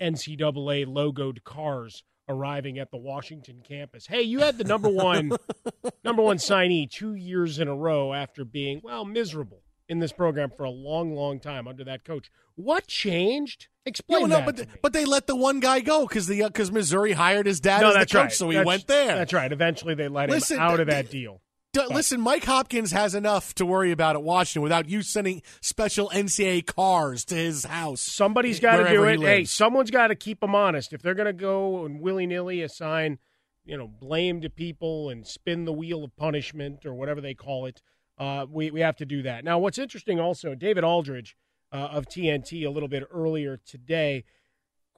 NCAA 0.00 0.86
logoed 0.86 1.44
cars 1.44 2.02
arriving 2.28 2.78
at 2.78 2.90
the 2.90 2.96
Washington 2.96 3.60
campus. 3.66 4.06
Hey, 4.06 4.22
you 4.22 4.40
had 4.40 4.56
the 4.58 4.64
number 4.64 4.88
one 4.88 5.32
number 6.04 6.22
one 6.22 6.38
signee 6.38 6.88
two 6.90 7.14
years 7.14 7.58
in 7.58 7.68
a 7.68 7.74
row 7.74 8.12
after 8.12 8.44
being 8.44 8.80
well 8.84 9.04
miserable 9.04 9.62
in 9.88 9.98
this 9.98 10.12
program 10.12 10.50
for 10.56 10.62
a 10.62 10.70
long, 10.70 11.14
long 11.14 11.40
time 11.40 11.66
under 11.66 11.82
that 11.84 12.04
coach. 12.04 12.30
What 12.54 12.86
changed? 12.86 13.66
Explain 13.84 14.28
well, 14.28 14.40
no, 14.40 14.46
but 14.46 14.56
to 14.58 14.66
me. 14.66 14.72
but 14.82 14.92
they 14.92 15.04
let 15.04 15.26
the 15.26 15.34
one 15.34 15.58
guy 15.58 15.80
go 15.80 16.06
because 16.06 16.26
the 16.28 16.44
uh, 16.44 16.48
because 16.48 16.70
Missouri 16.70 17.12
hired 17.12 17.46
his 17.46 17.58
dad 17.60 17.80
no, 17.80 17.88
as 17.88 17.94
the 17.94 18.00
coach, 18.00 18.14
right. 18.14 18.32
so 18.32 18.48
he 18.48 18.54
That's- 18.56 18.66
went 18.66 18.86
there. 18.86 19.16
That's 19.16 19.32
right. 19.32 19.50
Eventually, 19.50 19.94
they 19.94 20.06
let 20.08 20.30
Listen, 20.30 20.58
him 20.58 20.62
out 20.62 20.78
of 20.80 20.86
th- 20.88 21.04
that 21.06 21.10
deal. 21.10 21.40
D- 21.72 21.86
Listen, 21.88 22.20
Mike 22.20 22.44
Hopkins 22.44 22.90
has 22.90 23.14
enough 23.14 23.54
to 23.54 23.64
worry 23.64 23.92
about 23.92 24.16
at 24.16 24.22
Washington 24.24 24.62
without 24.62 24.88
you 24.88 25.02
sending 25.02 25.40
special 25.60 26.10
NCAA 26.10 26.66
cars 26.66 27.24
to 27.26 27.36
his 27.36 27.64
house. 27.64 28.00
Somebody's 28.00 28.58
got 28.58 28.78
to 28.78 28.88
do 28.88 29.04
it. 29.04 29.20
he 29.20 29.24
Hey, 29.24 29.44
someone's 29.44 29.92
got 29.92 30.08
to 30.08 30.16
keep 30.16 30.40
them 30.40 30.54
honest. 30.56 30.92
If 30.92 31.00
they're 31.00 31.14
going 31.14 31.26
to 31.26 31.32
go 31.32 31.84
and 31.84 32.00
willy 32.00 32.26
nilly 32.26 32.62
assign, 32.62 33.18
you 33.64 33.76
know, 33.76 33.86
blame 33.86 34.40
to 34.40 34.50
people 34.50 35.10
and 35.10 35.24
spin 35.24 35.64
the 35.64 35.72
wheel 35.72 36.02
of 36.02 36.16
punishment 36.16 36.84
or 36.84 36.92
whatever 36.92 37.20
they 37.20 37.34
call 37.34 37.66
it, 37.66 37.80
uh, 38.18 38.46
we 38.50 38.72
we 38.72 38.80
have 38.80 38.96
to 38.96 39.06
do 39.06 39.22
that. 39.22 39.44
Now, 39.44 39.60
what's 39.60 39.78
interesting 39.78 40.18
also, 40.18 40.56
David 40.56 40.82
Aldridge 40.82 41.36
uh, 41.72 41.76
of 41.76 42.06
TNT 42.06 42.66
a 42.66 42.70
little 42.70 42.88
bit 42.88 43.04
earlier 43.12 43.58
today. 43.64 44.24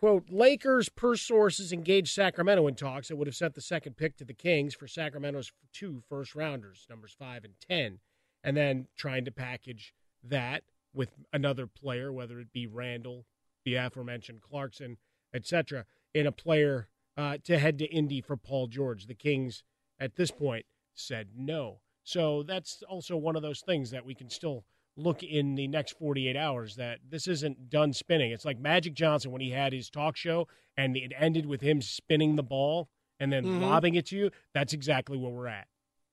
Quote, 0.03 0.31
Lakers, 0.31 0.89
per 0.89 1.15
sources, 1.15 1.73
engaged 1.73 2.13
Sacramento 2.13 2.67
in 2.67 2.75
talks 2.75 3.07
that 3.07 3.15
would 3.15 3.29
have 3.29 3.37
sent 3.37 3.55
the 3.55 3.61
second 3.61 3.97
pick 3.97 4.17
to 4.17 4.25
the 4.25 4.35
Kings 4.35 4.75
for 4.75 4.89
Sacramento's 4.89 5.53
two 5.73 6.03
first 6.09 6.35
rounders, 6.35 6.89
numbers 6.91 7.15
five 7.17 7.45
and 7.45 7.55
10, 7.69 8.01
and 8.43 8.57
then 8.57 8.89
trying 8.97 9.25
to 9.25 9.31
package 9.31 9.95
that 10.25 10.65
with 10.93 11.11
another 11.33 11.69
player, 11.69 12.13
whether 12.13 12.41
it 12.41 12.53
be 12.53 12.67
Randle, 12.67 13.27
the 13.65 13.77
aforementioned 13.77 14.41
Clarkson, 14.41 14.97
etc., 15.33 15.85
in 16.13 16.27
a 16.27 16.33
player 16.33 16.89
uh, 17.17 17.39
to 17.45 17.61
head 17.61 17.79
to 17.79 17.87
Indy 17.87 18.21
for 18.21 18.37
Paul 18.37 18.67
George. 18.67 19.07
The 19.07 19.15
Kings, 19.15 19.63
at 20.01 20.17
this 20.17 20.33
point, 20.33 20.67
said 20.97 21.29
no. 21.37 21.79
So 22.03 22.43
that's 22.43 22.83
also 22.89 23.17
one 23.17 23.37
of 23.37 23.43
those 23.43 23.61
things 23.61 23.93
that 23.93 24.05
we 24.05 24.17
can 24.17 24.31
still 24.31 24.65
look 24.97 25.23
in 25.23 25.55
the 25.55 25.67
next 25.69 25.99
48 25.99 26.37
hours 26.37 26.77
that 26.77 26.99
this 27.09 27.27
isn't 27.27 27.71
done 27.71 27.93
spinning. 27.93 28.31
It's 28.33 28.45
like 28.45 28.59
Magic 28.59 28.95
Johnson 28.95 29.31
when 29.31 29.41
he 29.41 29.51
had 29.51 29.73
his 29.73 29.89
talk 29.89 30.17
show 30.17 30.49
and 30.77 30.97
it 30.97 31.13
ended 31.19 31.47
with 31.47 31.61
him 31.63 31.81
spinning 31.81 32.37
the 32.37 32.43
ball 32.43 32.89
and 33.19 33.33
then 33.33 33.45
Mhm. 33.45 33.61
lobbing 33.61 33.95
it 33.95 34.07
to 34.07 34.17
you. 34.17 34.31
That's 34.53 34.73
exactly 34.73 35.17
where 35.17 35.31
we're 35.31 35.47
at. 35.47 35.69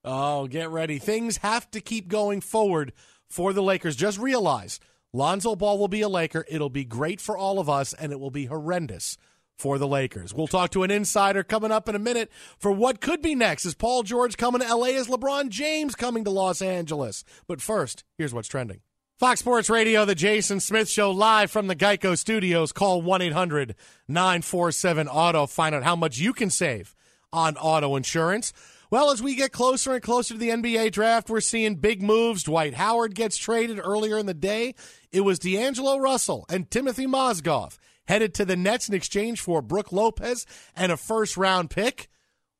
Oh, 0.05 0.47
get 0.47 0.69
ready. 0.69 0.97
Things 0.97 1.37
have 1.37 1.69
to 1.71 1.81
keep 1.81 2.07
going 2.07 2.39
forward 2.39 2.93
for 3.29 3.51
the 3.51 3.61
Lakers. 3.63 3.95
Just 3.97 4.17
realize 4.17 4.79
Lonzo 5.11 5.55
Ball 5.55 5.77
will 5.77 5.87
be 5.89 6.01
a 6.01 6.07
Laker. 6.09 6.45
It'll 6.47 6.69
be 6.69 6.85
great 6.85 7.19
for 7.19 7.37
all 7.37 7.59
of 7.59 7.67
us, 7.67 7.93
and 7.93 8.11
it 8.11 8.19
will 8.19 8.31
be 8.31 8.45
horrendous 8.45 9.17
for 9.59 9.77
the 9.77 9.87
Lakers. 9.87 10.33
We'll 10.33 10.47
talk 10.47 10.71
to 10.71 10.83
an 10.83 10.91
insider 10.91 11.43
coming 11.43 11.71
up 11.71 11.89
in 11.89 11.95
a 11.95 11.99
minute 11.99 12.31
for 12.57 12.71
what 12.71 13.01
could 13.01 13.21
be 13.21 13.35
next. 13.35 13.65
Is 13.65 13.75
Paul 13.75 14.03
George 14.03 14.37
coming 14.37 14.61
to 14.61 14.75
LA? 14.75 14.87
Is 14.87 15.07
LeBron 15.07 15.49
James 15.49 15.95
coming 15.95 16.23
to 16.23 16.31
Los 16.31 16.61
Angeles? 16.61 17.25
But 17.45 17.61
first, 17.61 18.05
here's 18.17 18.33
what's 18.33 18.47
trending. 18.47 18.79
Fox 19.17 19.41
Sports 19.41 19.69
Radio, 19.69 20.05
the 20.05 20.15
Jason 20.15 20.61
Smith 20.61 20.87
Show, 20.89 21.11
live 21.11 21.51
from 21.51 21.67
the 21.67 21.75
Geico 21.75 22.17
Studios. 22.17 22.71
Call 22.71 23.01
1 23.01 23.21
800 23.21 23.75
947 24.07 25.09
Auto. 25.09 25.45
Find 25.45 25.75
out 25.75 25.83
how 25.83 25.97
much 25.97 26.17
you 26.17 26.31
can 26.31 26.49
save 26.49 26.95
on 27.33 27.57
auto 27.57 27.97
insurance. 27.97 28.53
Well, 28.89 29.11
as 29.11 29.21
we 29.21 29.35
get 29.35 29.51
closer 29.51 29.93
and 29.93 30.01
closer 30.01 30.33
to 30.35 30.39
the 30.39 30.49
NBA 30.49 30.93
draft, 30.93 31.29
we're 31.29 31.41
seeing 31.41 31.75
big 31.75 32.01
moves. 32.01 32.43
Dwight 32.43 32.73
Howard 32.75 33.13
gets 33.13 33.37
traded 33.37 33.79
earlier 33.83 34.17
in 34.17 34.25
the 34.25 34.33
day. 34.33 34.73
It 35.11 35.21
was 35.21 35.37
D'Angelo 35.37 35.97
Russell 35.97 36.45
and 36.49 36.71
Timothy 36.71 37.05
Mozgov 37.05 37.77
headed 38.09 38.33
to 38.33 38.43
the 38.43 38.57
Nets 38.57 38.89
in 38.89 38.95
exchange 38.95 39.39
for 39.39 39.61
Brook 39.61 39.91
Lopez 39.91 40.47
and 40.75 40.91
a 40.91 40.97
first 40.97 41.37
round 41.37 41.69
pick. 41.69 42.09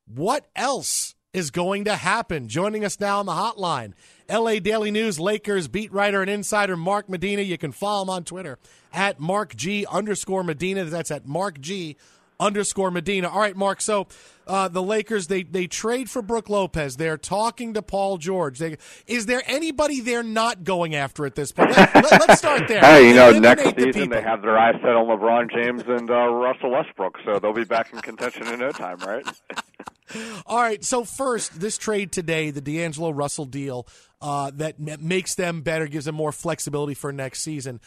What 0.06 0.46
else 0.56 1.16
is 1.34 1.50
going 1.50 1.86
to 1.86 1.96
happen? 1.96 2.48
Joining 2.48 2.86
us 2.86 3.00
now 3.00 3.18
on 3.18 3.26
the 3.26 3.32
hotline, 3.32 3.94
LA 4.30 4.60
Daily 4.60 4.92
News 4.92 5.20
Lakers 5.20 5.68
beat 5.68 5.92
writer 5.92 6.22
and 6.22 6.30
insider 6.30 6.78
Mark 6.78 7.10
Medina. 7.10 7.42
You 7.42 7.58
can 7.58 7.72
follow 7.72 8.04
him 8.04 8.12
on 8.12 8.26
Twitter 8.26 8.60
at 8.94 9.20
Mark 9.20 9.56
G 9.56 9.88
underscore 9.90 10.44
Medina. 10.44 10.86
That's 10.86 11.10
at 11.10 11.26
Mark 11.26 11.60
G 11.60 11.98
underscore 12.40 12.92
Medina. 12.92 13.30
All 13.30 13.40
right, 13.40 13.56
Mark. 13.56 13.82
So 13.82 14.08
uh, 14.48 14.68
the 14.68 14.82
Lakers 14.82 15.28
they 15.28 15.44
they 15.44 15.68
trade 15.68 16.10
for 16.10 16.22
Brook 16.22 16.50
Lopez. 16.50 16.98
They're 16.98 17.18
talking 17.18 17.74
to 17.74 17.82
Paul 17.82 18.18
George. 18.18 18.60
They, 18.60 18.78
is 19.08 19.26
there 19.26 19.44
anybody 19.46 20.02
they're 20.02 20.24
not 20.24 20.64
going 20.64 20.96
after 20.96 21.26
at 21.26 21.36
this 21.36 21.52
point? 21.52 21.76
Let, 21.76 22.30
us 22.30 22.40
start 22.40 22.68
there. 22.68 22.82
Hey, 22.82 23.10
you 23.10 23.16
know, 23.16 23.32
next 23.32 23.64
the 23.64 23.70
season 23.72 23.94
people. 23.94 24.18
they 24.18 24.24
have 24.24 24.42
their 24.42 24.58
eyes 24.58 24.76
set 24.82 24.96
on 24.96 25.08
LeBron 25.08 25.52
James 25.52 25.84
and 25.88 26.10
uh, 26.10 26.28
Russell 26.28 26.72
Westbrook, 26.72 27.18
so 27.26 27.40
they'll 27.40 27.54
be 27.54 27.66
back 27.66 27.94
in 27.94 28.00
contention 28.00 28.48
in 28.48 28.60
no 28.60 28.72
time, 28.72 28.98
right? 29.00 29.26
All 30.46 30.58
right. 30.58 30.84
So 30.84 31.04
first, 31.04 31.60
this 31.60 31.78
trade 31.78 32.12
today, 32.12 32.50
the 32.52 32.62
D'Angelo 32.62 33.12
Russell 33.12 33.46
deal, 33.46 33.88
uh, 34.22 34.52
that 34.56 34.80
makes 34.80 35.36
them 35.36 35.62
better, 35.62 35.88
gives 35.88 36.06
them 36.06 36.16
more 36.16 36.32
flexibility 36.32 36.94
for 36.94 37.12
next 37.12 37.42
season. 37.42 37.80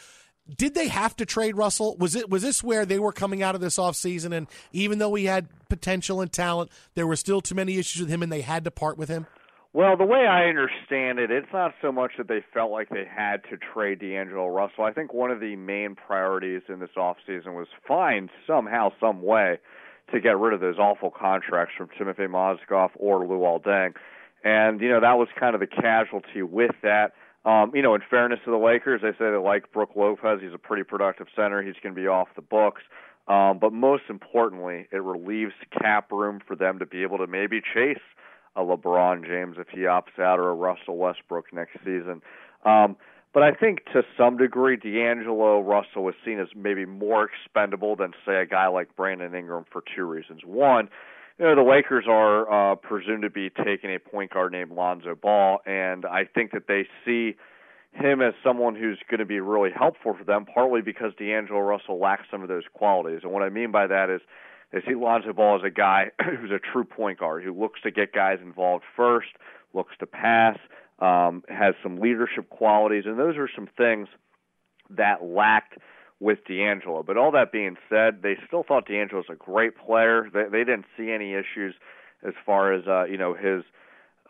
Did 0.57 0.75
they 0.75 0.89
have 0.89 1.17
to 1.17 1.27
trade 1.27 1.57
Russell? 1.57 1.97
Was 1.99 2.17
it 2.17 2.29
was 2.29 2.43
this 2.43 2.63
where 2.63 2.85
they 2.85 2.99
were 2.99 3.13
coming 3.13 3.43
out 3.43 3.55
of 3.55 3.61
this 3.61 3.79
offseason 3.79 4.37
and 4.37 4.49
even 4.73 4.99
though 4.99 5.15
he 5.15 5.27
had 5.27 5.49
potential 5.69 6.21
and 6.21 6.33
talent, 6.33 6.71
there 6.95 7.07
were 7.07 7.17
still 7.17 7.41
too 7.41 7.55
many 7.55 7.79
issues 7.79 8.03
with 8.03 8.11
him 8.11 8.23
and 8.23 8.33
they 8.33 8.41
had 8.41 8.65
to 8.65 8.71
part 8.71 8.99
with 8.99 9.09
him? 9.09 9.27
Well, 9.75 9.97
the 9.97 10.05
way 10.05 10.27
I 10.27 10.49
understand 10.49 11.19
it, 11.19 11.31
it's 11.31 11.53
not 11.53 11.73
so 11.81 11.91
much 11.91 12.13
that 12.19 12.29
they 12.29 12.45
felt 12.53 12.71
like 12.71 12.91
they 12.91 13.07
had 13.09 13.43
to 13.49 13.57
trade 13.57 14.01
D'Angelo 14.01 14.49
Russell. 14.49 14.85
I 14.85 14.93
think 14.93 15.15
one 15.15 15.31
of 15.31 15.41
the 15.41 15.57
main 15.57 15.95
priorities 15.95 16.61
in 16.69 16.79
this 16.79 16.91
offseason 16.95 17.55
was 17.55 17.69
find 17.89 18.29
somehow, 18.47 18.91
some 19.01 19.23
way 19.23 19.59
to 20.13 20.21
get 20.21 20.37
rid 20.37 20.53
of 20.53 20.61
those 20.61 20.79
awful 20.79 21.11
contracts 21.11 21.75
from 21.77 21.89
Timothy 21.97 22.25
Mozgov 22.25 22.91
or 22.97 23.21
Luol 23.21 23.63
Deng. 23.63 23.95
And, 24.45 24.81
you 24.81 24.91
know, 24.91 25.01
that 25.01 25.15
was 25.15 25.29
kind 25.41 25.55
of 25.55 25.61
the 25.61 25.67
casualty 25.67 26.43
with 26.43 26.73
that. 26.83 27.13
Um, 27.45 27.73
you 27.75 27.83
know, 27.83 27.95
in 27.95 28.03
fairness 28.09 28.39
to 28.45 28.51
the 28.51 28.57
Lakers, 28.57 29.01
they 29.03 29.11
say 29.13 29.31
they 29.31 29.37
like 29.37 29.73
Brook 29.73 29.91
Lopez. 29.97 30.41
He's 30.41 30.55
a 30.55 30.59
pretty 30.59 30.85
productive 30.85 31.27
center. 31.35 31.63
He's 31.63 31.75
going 31.83 31.95
to 31.95 32.01
be 32.01 32.07
off 32.07 32.29
the 32.37 32.43
books. 32.43 32.83
Um, 33.29 33.59
but 33.59 33.73
most 33.73 34.05
importantly, 34.09 34.89
it 34.93 35.03
relieves 35.03 35.53
cap 35.81 36.11
room 36.13 36.41
for 36.47 36.57
them 36.57 36.79
to 36.79 36.87
be 36.87 37.03
able 37.03 37.19
to 37.19 37.27
maybe 37.27 37.61
chase 37.61 37.99
a 38.55 38.61
LeBron 38.61 39.27
James 39.27 39.57
if 39.59 39.69
he 39.69 39.81
opts 39.81 40.19
out 40.19 40.39
or 40.39 40.51
a 40.51 40.55
Russell 40.55 40.97
Westbrook 40.97 41.53
next 41.53 41.79
season. 41.85 42.21
Um, 42.65 42.97
but 43.33 43.43
I 43.43 43.53
think 43.53 43.85
to 43.93 44.03
some 44.17 44.37
degree, 44.37 44.77
D'Angelo 44.77 45.61
Russell 45.61 46.05
was 46.05 46.15
seen 46.25 46.39
as 46.39 46.49
maybe 46.55 46.85
more 46.85 47.29
expendable 47.29 47.97
than, 47.97 48.13
say, 48.27 48.43
a 48.43 48.47
guy 48.47 48.67
like 48.67 48.95
Brandon 48.95 49.35
Ingram 49.35 49.65
for 49.73 49.83
two 49.97 50.05
reasons. 50.05 50.43
One, 50.45 50.91
you 51.43 51.49
know, 51.49 51.57
the 51.57 51.69
Lakers 51.69 52.05
are 52.09 52.73
uh, 52.73 52.77
presumed 52.77 53.23
to 53.23 53.31
be 53.31 53.51
taking 53.51 53.93
a 53.93 53.99
point 53.99 54.33
guard 54.33 54.53
named 54.53 54.71
Lonzo 54.71 55.17
Ball, 55.17 55.59
and 55.67 56.07
I 56.07 56.25
think 56.25 56.53
that 56.53 56.69
they 56.69 56.87
see 57.05 57.35
him 57.91 58.23
as 58.23 58.33
someone 58.45 58.77
who's 58.77 59.01
going 59.11 59.19
to 59.19 59.27
be 59.27 59.41
really 59.41 59.71
helpful 59.77 60.15
for 60.17 60.23
them, 60.23 60.47
partly 60.47 60.83
because 60.83 61.11
D'Angelo 61.19 61.59
Russell 61.59 61.99
lacks 61.99 62.29
some 62.31 62.43
of 62.43 62.49
those 62.49 62.63
qualities. 62.73 63.23
And 63.25 63.33
what 63.33 63.43
I 63.43 63.49
mean 63.49 63.73
by 63.73 63.89
that 63.89 64.09
is 64.09 64.21
they 64.73 64.83
see 64.87 64.95
Lonzo 64.95 65.33
Ball 65.33 65.57
as 65.57 65.63
a 65.67 65.71
guy 65.71 66.13
who's 66.25 66.53
a 66.53 66.61
true 66.61 66.85
point 66.85 67.19
guard 67.19 67.43
who 67.43 67.53
looks 67.53 67.81
to 67.83 67.91
get 67.91 68.13
guys 68.13 68.39
involved 68.41 68.85
first, 68.97 69.31
looks 69.75 69.97
to 69.99 70.07
pass, 70.07 70.59
um, 71.01 71.43
has 71.49 71.75
some 71.83 71.99
leadership 71.99 72.51
qualities, 72.51 73.03
and 73.05 73.19
those 73.19 73.37
are 73.37 73.49
some 73.53 73.69
things 73.77 74.07
that 74.91 75.25
lacked 75.25 75.77
with 76.23 76.45
D'Angelo. 76.47 77.03
But 77.03 77.17
all 77.17 77.33
that 77.33 77.51
being 77.51 77.77
said, 77.91 78.23
they 78.23 78.37
still 78.47 78.63
thought 78.63 78.87
D'Angelo 78.87 79.25
was 79.27 79.27
a 79.29 79.35
great 79.35 79.77
player. 79.77 80.29
They, 80.33 80.45
they 80.45 80.65
didn't 80.65 80.87
see 80.97 81.11
any 81.11 81.35
issues 81.35 81.75
as 82.27 82.35
far 82.47 82.73
as 82.73 82.87
uh, 82.87 83.05
you 83.05 83.19
know 83.19 83.35
his 83.35 83.65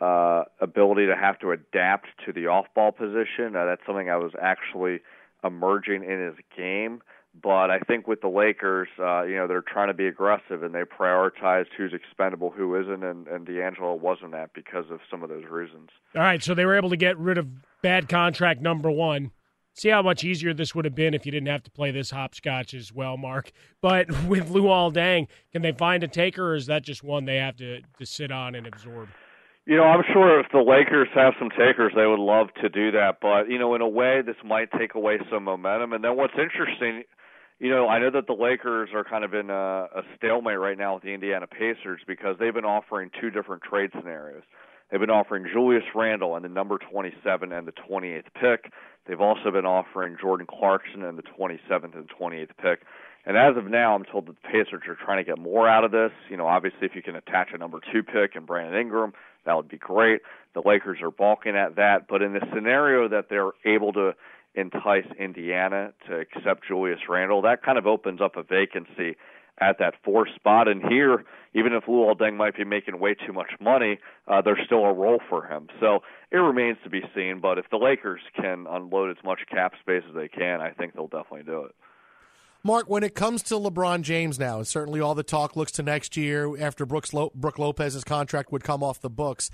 uh, 0.00 0.44
ability 0.60 1.06
to 1.06 1.14
have 1.14 1.38
to 1.40 1.52
adapt 1.52 2.08
to 2.24 2.32
the 2.32 2.46
off-ball 2.46 2.92
position. 2.92 3.54
Uh, 3.54 3.66
that's 3.66 3.82
something 3.86 4.08
I 4.08 4.16
was 4.16 4.32
actually 4.40 5.00
emerging 5.44 6.02
in 6.04 6.20
his 6.26 6.34
game. 6.56 7.02
But 7.40 7.70
I 7.70 7.78
think 7.78 8.06
with 8.06 8.20
the 8.20 8.28
Lakers, 8.28 8.88
uh, 8.98 9.22
you 9.22 9.36
know, 9.36 9.46
they're 9.46 9.62
trying 9.62 9.88
to 9.88 9.94
be 9.94 10.06
aggressive 10.06 10.62
and 10.62 10.74
they 10.74 10.82
prioritized 10.82 11.68
who's 11.76 11.94
expendable, 11.94 12.50
who 12.50 12.78
isn't, 12.78 13.02
and, 13.02 13.26
and 13.26 13.46
D'Angelo 13.46 13.94
wasn't 13.94 14.32
that 14.32 14.52
because 14.54 14.84
of 14.90 15.00
some 15.10 15.22
of 15.22 15.30
those 15.30 15.44
reasons. 15.50 15.88
All 16.14 16.20
right, 16.20 16.42
so 16.42 16.54
they 16.54 16.66
were 16.66 16.76
able 16.76 16.90
to 16.90 16.96
get 16.96 17.16
rid 17.18 17.38
of 17.38 17.46
bad 17.80 18.06
contract 18.08 18.60
number 18.60 18.90
one. 18.90 19.30
See 19.74 19.88
how 19.88 20.02
much 20.02 20.22
easier 20.22 20.52
this 20.52 20.74
would 20.74 20.84
have 20.84 20.94
been 20.94 21.14
if 21.14 21.24
you 21.24 21.32
didn't 21.32 21.48
have 21.48 21.62
to 21.62 21.70
play 21.70 21.90
this 21.90 22.10
hopscotch 22.10 22.74
as 22.74 22.92
well, 22.92 23.16
Mark. 23.16 23.52
But 23.80 24.10
with 24.26 24.50
Luol 24.50 24.92
Deng, 24.92 25.28
can 25.50 25.62
they 25.62 25.72
find 25.72 26.02
a 26.04 26.08
taker, 26.08 26.50
or 26.50 26.54
is 26.54 26.66
that 26.66 26.82
just 26.82 27.02
one 27.02 27.24
they 27.24 27.36
have 27.36 27.56
to, 27.56 27.80
to 27.98 28.06
sit 28.06 28.30
on 28.30 28.54
and 28.54 28.66
absorb? 28.66 29.08
You 29.64 29.76
know, 29.76 29.84
I'm 29.84 30.02
sure 30.12 30.40
if 30.40 30.46
the 30.52 30.58
Lakers 30.58 31.08
have 31.14 31.34
some 31.38 31.48
takers, 31.50 31.92
they 31.94 32.06
would 32.06 32.18
love 32.18 32.48
to 32.60 32.68
do 32.68 32.90
that. 32.92 33.18
But, 33.22 33.48
you 33.48 33.58
know, 33.58 33.74
in 33.76 33.80
a 33.80 33.88
way, 33.88 34.20
this 34.20 34.36
might 34.44 34.68
take 34.76 34.94
away 34.94 35.18
some 35.30 35.44
momentum. 35.44 35.92
And 35.92 36.02
then 36.02 36.16
what's 36.16 36.34
interesting, 36.36 37.04
you 37.60 37.70
know, 37.70 37.86
I 37.86 38.00
know 38.00 38.10
that 38.10 38.26
the 38.26 38.32
Lakers 38.34 38.90
are 38.92 39.04
kind 39.04 39.24
of 39.24 39.34
in 39.34 39.50
a, 39.50 39.86
a 39.94 40.02
stalemate 40.16 40.58
right 40.58 40.76
now 40.76 40.94
with 40.94 41.04
the 41.04 41.14
Indiana 41.14 41.46
Pacers 41.46 42.00
because 42.08 42.36
they've 42.40 42.52
been 42.52 42.64
offering 42.64 43.10
two 43.20 43.30
different 43.30 43.62
trade 43.62 43.90
scenarios. 43.96 44.42
They've 44.92 45.00
been 45.00 45.08
offering 45.08 45.48
Julius 45.50 45.84
Randle 45.94 46.36
and 46.36 46.44
the 46.44 46.50
number 46.50 46.76
27 46.76 47.50
and 47.50 47.66
the 47.66 47.72
28th 47.72 48.24
pick. 48.38 48.70
They've 49.06 49.22
also 49.22 49.50
been 49.50 49.64
offering 49.64 50.18
Jordan 50.20 50.46
Clarkson 50.46 51.02
and 51.02 51.16
the 51.16 51.22
27th 51.22 51.96
and 51.96 52.10
28th 52.10 52.50
pick. 52.60 52.82
And 53.24 53.38
as 53.38 53.56
of 53.56 53.70
now, 53.70 53.94
I'm 53.94 54.04
told 54.04 54.26
that 54.26 54.36
the 54.42 54.48
Pacers 54.48 54.82
are 54.86 54.94
trying 55.02 55.24
to 55.24 55.24
get 55.24 55.38
more 55.38 55.66
out 55.66 55.84
of 55.84 55.92
this. 55.92 56.10
You 56.28 56.36
know, 56.36 56.46
obviously, 56.46 56.80
if 56.82 56.94
you 56.94 57.02
can 57.02 57.16
attach 57.16 57.48
a 57.54 57.58
number 57.58 57.80
two 57.90 58.02
pick 58.02 58.36
and 58.36 58.44
Brandon 58.44 58.78
Ingram, 58.78 59.14
that 59.46 59.56
would 59.56 59.68
be 59.68 59.78
great. 59.78 60.20
The 60.52 60.62
Lakers 60.62 60.98
are 61.00 61.10
balking 61.10 61.56
at 61.56 61.76
that. 61.76 62.06
But 62.06 62.20
in 62.20 62.34
the 62.34 62.46
scenario 62.54 63.08
that 63.08 63.30
they're 63.30 63.52
able 63.64 63.94
to 63.94 64.14
entice 64.54 65.06
Indiana 65.18 65.94
to 66.06 66.18
accept 66.18 66.66
Julius 66.68 67.00
Randle, 67.08 67.40
that 67.42 67.62
kind 67.62 67.78
of 67.78 67.86
opens 67.86 68.20
up 68.20 68.36
a 68.36 68.42
vacancy 68.42 69.16
at 69.62 69.78
that 69.78 69.94
four 70.04 70.26
spot. 70.34 70.68
And 70.68 70.82
here, 70.82 71.24
even 71.54 71.72
if 71.72 71.84
Luol 71.84 72.16
Deng 72.16 72.36
might 72.36 72.56
be 72.56 72.64
making 72.64 72.98
way 72.98 73.14
too 73.14 73.32
much 73.32 73.52
money, 73.60 73.98
uh, 74.26 74.42
there's 74.42 74.58
still 74.66 74.84
a 74.84 74.92
role 74.92 75.20
for 75.28 75.46
him. 75.46 75.68
So 75.80 76.00
it 76.30 76.36
remains 76.36 76.78
to 76.84 76.90
be 76.90 77.02
seen. 77.14 77.40
But 77.40 77.58
if 77.58 77.66
the 77.70 77.76
Lakers 77.76 78.20
can 78.34 78.66
unload 78.68 79.16
as 79.16 79.22
much 79.24 79.40
cap 79.50 79.72
space 79.80 80.02
as 80.08 80.14
they 80.14 80.28
can, 80.28 80.60
I 80.60 80.70
think 80.70 80.94
they'll 80.94 81.06
definitely 81.06 81.44
do 81.44 81.64
it. 81.64 81.74
Mark, 82.64 82.88
when 82.88 83.02
it 83.02 83.14
comes 83.14 83.42
to 83.44 83.54
LeBron 83.54 84.02
James 84.02 84.38
now, 84.38 84.58
and 84.58 84.66
certainly 84.66 85.00
all 85.00 85.16
the 85.16 85.24
talk 85.24 85.56
looks 85.56 85.72
to 85.72 85.82
next 85.82 86.16
year 86.16 86.56
after 86.62 86.86
Brooks 86.86 87.12
Lo- 87.12 87.32
Brook 87.34 87.58
Lopez's 87.58 88.04
contract 88.04 88.52
would 88.52 88.62
come 88.62 88.84
off 88.84 89.00
the 89.00 89.10
books. 89.10 89.50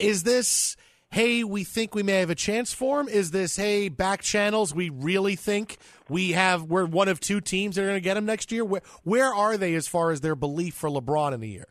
Is 0.00 0.24
this, 0.24 0.76
hey, 1.10 1.42
we 1.42 1.64
think 1.64 1.94
we 1.94 2.02
may 2.02 2.20
have 2.20 2.30
a 2.30 2.34
chance 2.34 2.72
for 2.72 3.00
him? 3.00 3.08
Is 3.08 3.32
this, 3.32 3.56
hey, 3.56 3.88
back 3.88 4.20
channels, 4.20 4.74
we 4.74 4.90
really 4.90 5.36
think 5.36 5.78
we 6.08 6.32
have, 6.32 6.64
we're 6.64 6.86
one 6.86 7.08
of 7.08 7.18
two 7.18 7.40
teams 7.40 7.76
that 7.76 7.82
are 7.82 7.86
going 7.86 7.96
to 7.96 8.00
get 8.00 8.16
him 8.16 8.26
next 8.26 8.52
year? 8.52 8.64
Where, 8.64 8.82
where 9.02 9.34
are 9.34 9.56
they 9.56 9.74
as 9.74 9.88
far 9.88 10.12
as 10.12 10.20
their 10.20 10.36
belief 10.36 10.74
for 10.74 10.88
LeBron 10.88 11.32
in 11.32 11.40
the 11.40 11.48
year? 11.48 11.66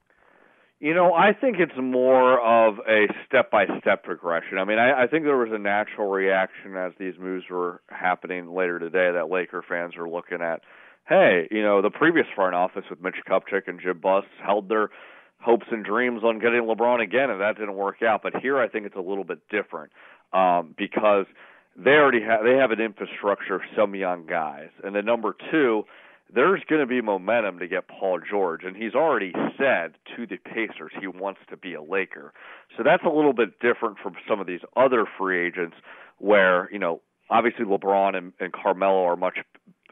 You 0.81 0.93
know, 0.93 1.13
I 1.13 1.33
think 1.33 1.57
it's 1.59 1.73
more 1.77 2.39
of 2.39 2.79
a 2.87 3.07
step 3.25 3.51
by 3.51 3.65
step 3.81 4.03
progression. 4.03 4.57
I 4.57 4.63
mean, 4.63 4.79
I, 4.79 5.03
I 5.03 5.07
think 5.07 5.25
there 5.25 5.37
was 5.37 5.51
a 5.51 5.57
natural 5.57 6.07
reaction 6.07 6.77
as 6.77 6.93
these 6.97 7.15
moves 7.19 7.45
were 7.49 7.81
happening 7.89 8.53
later 8.53 8.79
today 8.79 9.11
that 9.13 9.29
Laker 9.29 9.61
fans 9.67 9.97
are 9.97 10.07
looking 10.07 10.41
at, 10.41 10.61
hey, 11.07 11.49
you 11.51 11.63
know, 11.63 11.81
the 11.81 11.89
previous 11.89 12.27
front 12.33 12.55
office 12.55 12.85
with 12.89 13.01
Mitch 13.01 13.15
Kupchak 13.27 13.67
and 13.67 13.81
Jim 13.81 13.99
Buss 13.99 14.23
held 14.41 14.69
their 14.69 14.89
hopes 15.41 15.67
and 15.71 15.83
dreams 15.85 16.21
on 16.23 16.39
getting 16.39 16.61
LeBron 16.63 17.01
again, 17.01 17.29
and 17.29 17.41
that 17.41 17.57
didn't 17.57 17.75
work 17.75 18.01
out. 18.01 18.21
But 18.23 18.35
here, 18.41 18.59
I 18.59 18.67
think 18.67 18.85
it's 18.85 18.95
a 18.95 19.01
little 19.01 19.23
bit 19.23 19.39
different 19.49 19.91
um, 20.33 20.75
because 20.77 21.25
they 21.75 21.91
already 21.91 22.21
have 22.21 22.43
they 22.43 22.55
have 22.55 22.71
an 22.71 22.81
infrastructure 22.81 23.55
of 23.55 23.61
some 23.75 23.95
young 23.95 24.25
guys, 24.25 24.69
and 24.83 24.95
then 24.95 25.05
number 25.05 25.35
two 25.51 25.83
there's 26.33 26.61
going 26.69 26.81
to 26.81 26.85
be 26.85 27.01
momentum 27.01 27.59
to 27.59 27.67
get 27.67 27.87
Paul 27.87 28.19
George, 28.19 28.63
and 28.63 28.75
he's 28.75 28.93
already 28.93 29.33
said 29.57 29.95
to 30.15 30.27
the 30.27 30.37
Pacers 30.37 30.91
he 30.99 31.07
wants 31.07 31.39
to 31.49 31.57
be 31.57 31.73
a 31.73 31.81
Laker. 31.81 32.33
So 32.77 32.83
that's 32.83 33.03
a 33.03 33.09
little 33.09 33.33
bit 33.33 33.59
different 33.59 33.97
from 33.97 34.13
some 34.27 34.39
of 34.39 34.45
these 34.45 34.59
other 34.77 35.05
free 35.17 35.47
agents 35.47 35.75
where, 36.19 36.69
you 36.71 36.79
know, 36.79 37.01
obviously 37.29 37.65
LeBron 37.65 38.15
and, 38.15 38.33
and 38.39 38.53
Carmelo 38.53 39.05
are 39.05 39.15
much 39.15 39.39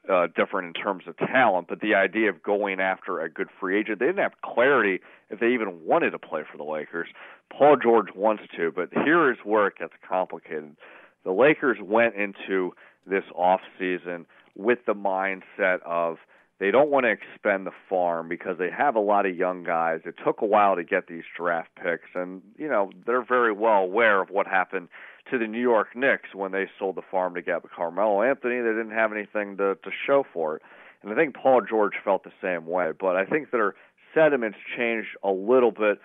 uh, 0.10 0.28
different 0.36 0.76
in 0.76 0.82
terms 0.82 1.04
of 1.08 1.18
talent, 1.18 1.68
but 1.68 1.82
the 1.82 1.96
idea 1.96 2.30
of 2.30 2.42
going 2.42 2.80
after 2.80 3.20
a 3.20 3.30
good 3.30 3.50
free 3.60 3.80
agent, 3.80 4.00
they 4.00 4.06
didn't 4.06 4.22
have 4.22 4.42
clarity 4.44 5.02
if 5.30 5.40
they 5.40 5.48
even 5.48 5.86
wanted 5.86 6.12
to 6.12 6.20
play 6.20 6.44
for 6.50 6.58
the 6.58 6.64
Lakers. 6.64 7.08
Paul 7.52 7.78
George 7.82 8.08
wants 8.16 8.44
to, 8.56 8.72
but 8.72 8.90
here 8.92 9.32
is 9.32 9.38
where 9.44 9.68
it 9.68 9.78
gets 9.78 9.94
complicated. 10.08 10.76
The 11.24 11.32
Lakers 11.32 11.78
went 11.82 12.16
into 12.16 12.74
this 13.06 13.24
off 13.36 13.62
season 13.80 14.26
with 14.56 14.80
the 14.86 14.94
mindset 14.94 15.82
of 15.86 16.18
they 16.60 16.72
don't 16.72 16.90
want 16.90 17.06
to 17.06 17.12
expend 17.12 17.68
the 17.68 17.72
farm 17.88 18.28
because 18.28 18.58
they 18.58 18.72
have 18.72 18.96
a 18.96 19.00
lot 19.00 19.26
of 19.28 19.36
young 19.36 19.64
guys. 19.64 20.02
It 20.06 20.16
took 20.26 20.42
a 20.42 20.46
while 20.46 20.76
to 20.76 20.84
get 20.84 21.08
these 21.08 21.24
draft 21.36 21.70
picks, 21.76 22.10
and 22.16 22.42
you 22.58 22.68
know 22.68 22.90
they're 23.06 23.24
very 23.24 23.52
well 23.52 23.84
aware 23.84 24.22
of 24.22 24.30
what 24.30 24.48
happened 24.48 24.88
to 25.32 25.38
the 25.38 25.48
New 25.48 25.62
York 25.62 25.96
Knicks 25.96 26.34
when 26.34 26.52
they 26.52 26.68
sold 26.80 26.96
the 26.96 27.02
farm 27.02 27.36
to 27.36 27.42
get 27.42 27.62
Carmelo 27.76 28.22
Anthony. 28.22 28.58
They 28.58 28.70
didn't 28.70 28.92
have 28.92 29.12
anything 29.12 29.58
to 29.58 29.76
to 29.76 29.92
show 30.06 30.26
for 30.34 30.58
it, 30.58 30.62
and 31.02 31.12
I 31.12 31.16
think 31.16 31.36
Paul 31.36 31.62
George 31.68 31.94
felt 32.04 32.24
the 32.24 32.32
same 32.42 32.66
way. 32.66 32.92
But 32.98 33.16
I 33.16 33.26
think 33.26 33.52
their 33.52 33.76
sentiments 34.14 34.58
changed 34.76 35.10
a 35.24 35.32
little 35.32 35.72
bit 35.72 36.00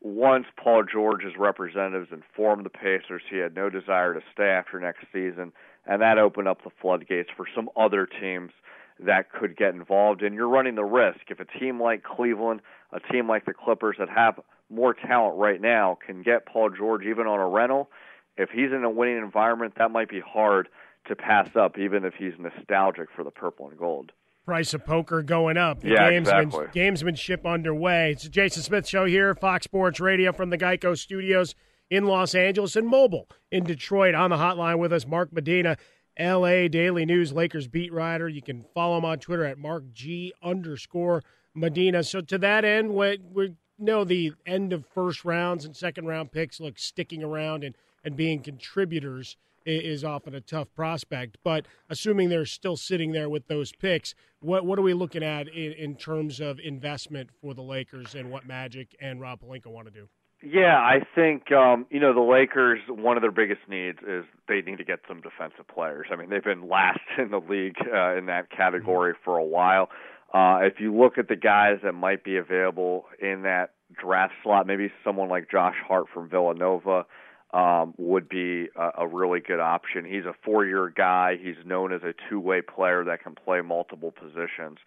once 0.00 0.46
Paul 0.62 0.84
George's 0.84 1.36
representatives 1.38 2.10
informed 2.12 2.64
the 2.64 2.70
Pacers 2.70 3.22
he 3.30 3.38
had 3.38 3.54
no 3.54 3.70
desire 3.70 4.14
to 4.14 4.20
stay 4.32 4.48
after 4.48 4.78
next 4.78 5.06
season, 5.12 5.52
and 5.86 6.02
that 6.02 6.18
opened 6.18 6.48
up 6.48 6.62
the 6.62 6.70
floodgates 6.80 7.30
for 7.36 7.46
some 7.54 7.68
other 7.76 8.06
teams 8.06 8.52
that 9.00 9.30
could 9.30 9.56
get 9.56 9.74
involved. 9.74 10.22
And 10.22 10.34
you're 10.34 10.48
running 10.48 10.74
the 10.74 10.84
risk 10.84 11.20
if 11.28 11.40
a 11.40 11.58
team 11.58 11.80
like 11.80 12.02
Cleveland, 12.02 12.60
a 12.92 13.00
team 13.00 13.28
like 13.28 13.46
the 13.46 13.54
Clippers 13.54 13.96
that 13.98 14.08
have 14.08 14.40
more 14.70 14.94
talent 14.94 15.36
right 15.38 15.60
now, 15.60 15.98
can 16.04 16.22
get 16.22 16.46
Paul 16.46 16.70
George 16.70 17.04
even 17.04 17.26
on 17.26 17.40
a 17.40 17.48
rental. 17.48 17.90
If 18.36 18.50
he's 18.50 18.72
in 18.72 18.84
a 18.84 18.90
winning 18.90 19.18
environment, 19.18 19.74
that 19.78 19.90
might 19.90 20.08
be 20.08 20.20
hard 20.20 20.68
to 21.08 21.16
pass 21.16 21.48
up, 21.56 21.78
even 21.78 22.04
if 22.04 22.14
he's 22.14 22.34
nostalgic 22.38 23.08
for 23.14 23.24
the 23.24 23.30
purple 23.30 23.68
and 23.68 23.78
gold. 23.78 24.12
Price 24.44 24.74
of 24.74 24.84
poker 24.84 25.22
going 25.22 25.56
up. 25.56 25.80
The 25.80 25.90
yeah, 25.90 26.10
gamesman, 26.10 26.42
exactly. 26.42 26.66
gamesmanship 26.80 27.44
underway. 27.44 28.12
It's 28.12 28.24
the 28.24 28.28
Jason 28.28 28.62
Smith 28.62 28.86
Show 28.86 29.04
here, 29.04 29.34
Fox 29.34 29.64
Sports 29.64 29.98
Radio 29.98 30.32
from 30.32 30.50
the 30.50 30.58
Geico 30.58 30.96
Studios 30.96 31.54
in 31.90 32.04
Los 32.04 32.34
Angeles 32.34 32.76
and 32.76 32.86
mobile 32.86 33.28
in 33.50 33.64
Detroit. 33.64 34.14
On 34.14 34.30
the 34.30 34.36
hotline 34.36 34.78
with 34.78 34.92
us, 34.92 35.06
Mark 35.06 35.32
Medina. 35.32 35.76
LA 36.18 36.66
Daily 36.68 37.04
News 37.04 37.32
Lakers 37.32 37.68
beat 37.68 37.92
writer. 37.92 38.28
You 38.28 38.40
can 38.40 38.64
follow 38.74 38.96
him 38.96 39.04
on 39.04 39.18
Twitter 39.18 39.44
at 39.44 39.58
Mark 39.58 39.92
G 39.92 40.32
underscore 40.42 41.22
Medina. 41.54 42.02
So 42.02 42.20
to 42.22 42.38
that 42.38 42.64
end, 42.64 42.94
we, 42.94 43.18
we 43.32 43.54
know 43.78 44.04
the 44.04 44.32
end 44.46 44.72
of 44.72 44.86
first 44.86 45.24
rounds 45.24 45.64
and 45.64 45.76
second 45.76 46.06
round 46.06 46.32
picks 46.32 46.58
look 46.58 46.78
sticking 46.78 47.22
around 47.22 47.64
and, 47.64 47.76
and 48.06 48.16
being 48.16 48.40
contributors 48.40 49.36
is 49.66 50.04
often 50.04 50.32
a 50.32 50.40
tough 50.40 50.72
prospect. 50.74 51.38
But 51.42 51.66
assuming 51.90 52.28
they're 52.28 52.46
still 52.46 52.76
sitting 52.76 53.10
there 53.10 53.28
with 53.28 53.48
those 53.48 53.72
picks, 53.72 54.14
what 54.40 54.64
what 54.64 54.78
are 54.78 54.82
we 54.82 54.94
looking 54.94 55.24
at 55.24 55.48
in, 55.48 55.72
in 55.72 55.96
terms 55.96 56.40
of 56.40 56.60
investment 56.60 57.30
for 57.42 57.52
the 57.52 57.62
Lakers 57.62 58.14
and 58.14 58.30
what 58.30 58.46
Magic 58.46 58.94
and 59.00 59.20
Rob 59.20 59.40
Pelinka 59.40 59.66
want 59.66 59.88
to 59.88 59.92
do? 59.92 60.08
Yeah, 60.42 60.76
I 60.76 61.00
think 61.14 61.50
um, 61.50 61.86
you 61.90 61.98
know 61.98 62.14
the 62.14 62.20
Lakers. 62.20 62.78
One 62.88 63.16
of 63.16 63.22
their 63.22 63.32
biggest 63.32 63.62
needs 63.68 63.98
is 64.06 64.24
they 64.46 64.60
need 64.60 64.78
to 64.78 64.84
get 64.84 65.00
some 65.08 65.20
defensive 65.20 65.66
players. 65.66 66.06
I 66.12 66.16
mean, 66.16 66.30
they've 66.30 66.44
been 66.44 66.68
last 66.68 67.00
in 67.18 67.32
the 67.32 67.40
league 67.40 67.76
uh, 67.92 68.16
in 68.16 68.26
that 68.26 68.50
category 68.50 69.14
for 69.24 69.36
a 69.36 69.44
while. 69.44 69.88
Uh, 70.32 70.58
if 70.62 70.78
you 70.78 70.94
look 70.94 71.18
at 71.18 71.28
the 71.28 71.36
guys 71.36 71.78
that 71.82 71.92
might 71.92 72.22
be 72.22 72.36
available 72.36 73.06
in 73.20 73.42
that 73.42 73.70
draft 73.98 74.34
slot, 74.42 74.66
maybe 74.66 74.92
someone 75.02 75.28
like 75.28 75.50
Josh 75.50 75.76
Hart 75.86 76.06
from 76.12 76.28
Villanova 76.28 77.06
um, 77.52 77.94
would 77.96 78.28
be 78.28 78.68
a, 78.76 79.02
a 79.02 79.08
really 79.08 79.40
good 79.40 79.60
option. 79.60 80.04
He's 80.04 80.24
a 80.24 80.34
four-year 80.44 80.92
guy. 80.96 81.36
He's 81.40 81.56
known 81.64 81.92
as 81.92 82.02
a 82.02 82.14
two-way 82.28 82.60
player 82.62 83.04
that 83.04 83.22
can 83.22 83.34
play 83.34 83.60
multiple 83.60 84.12
positions. 84.12 84.78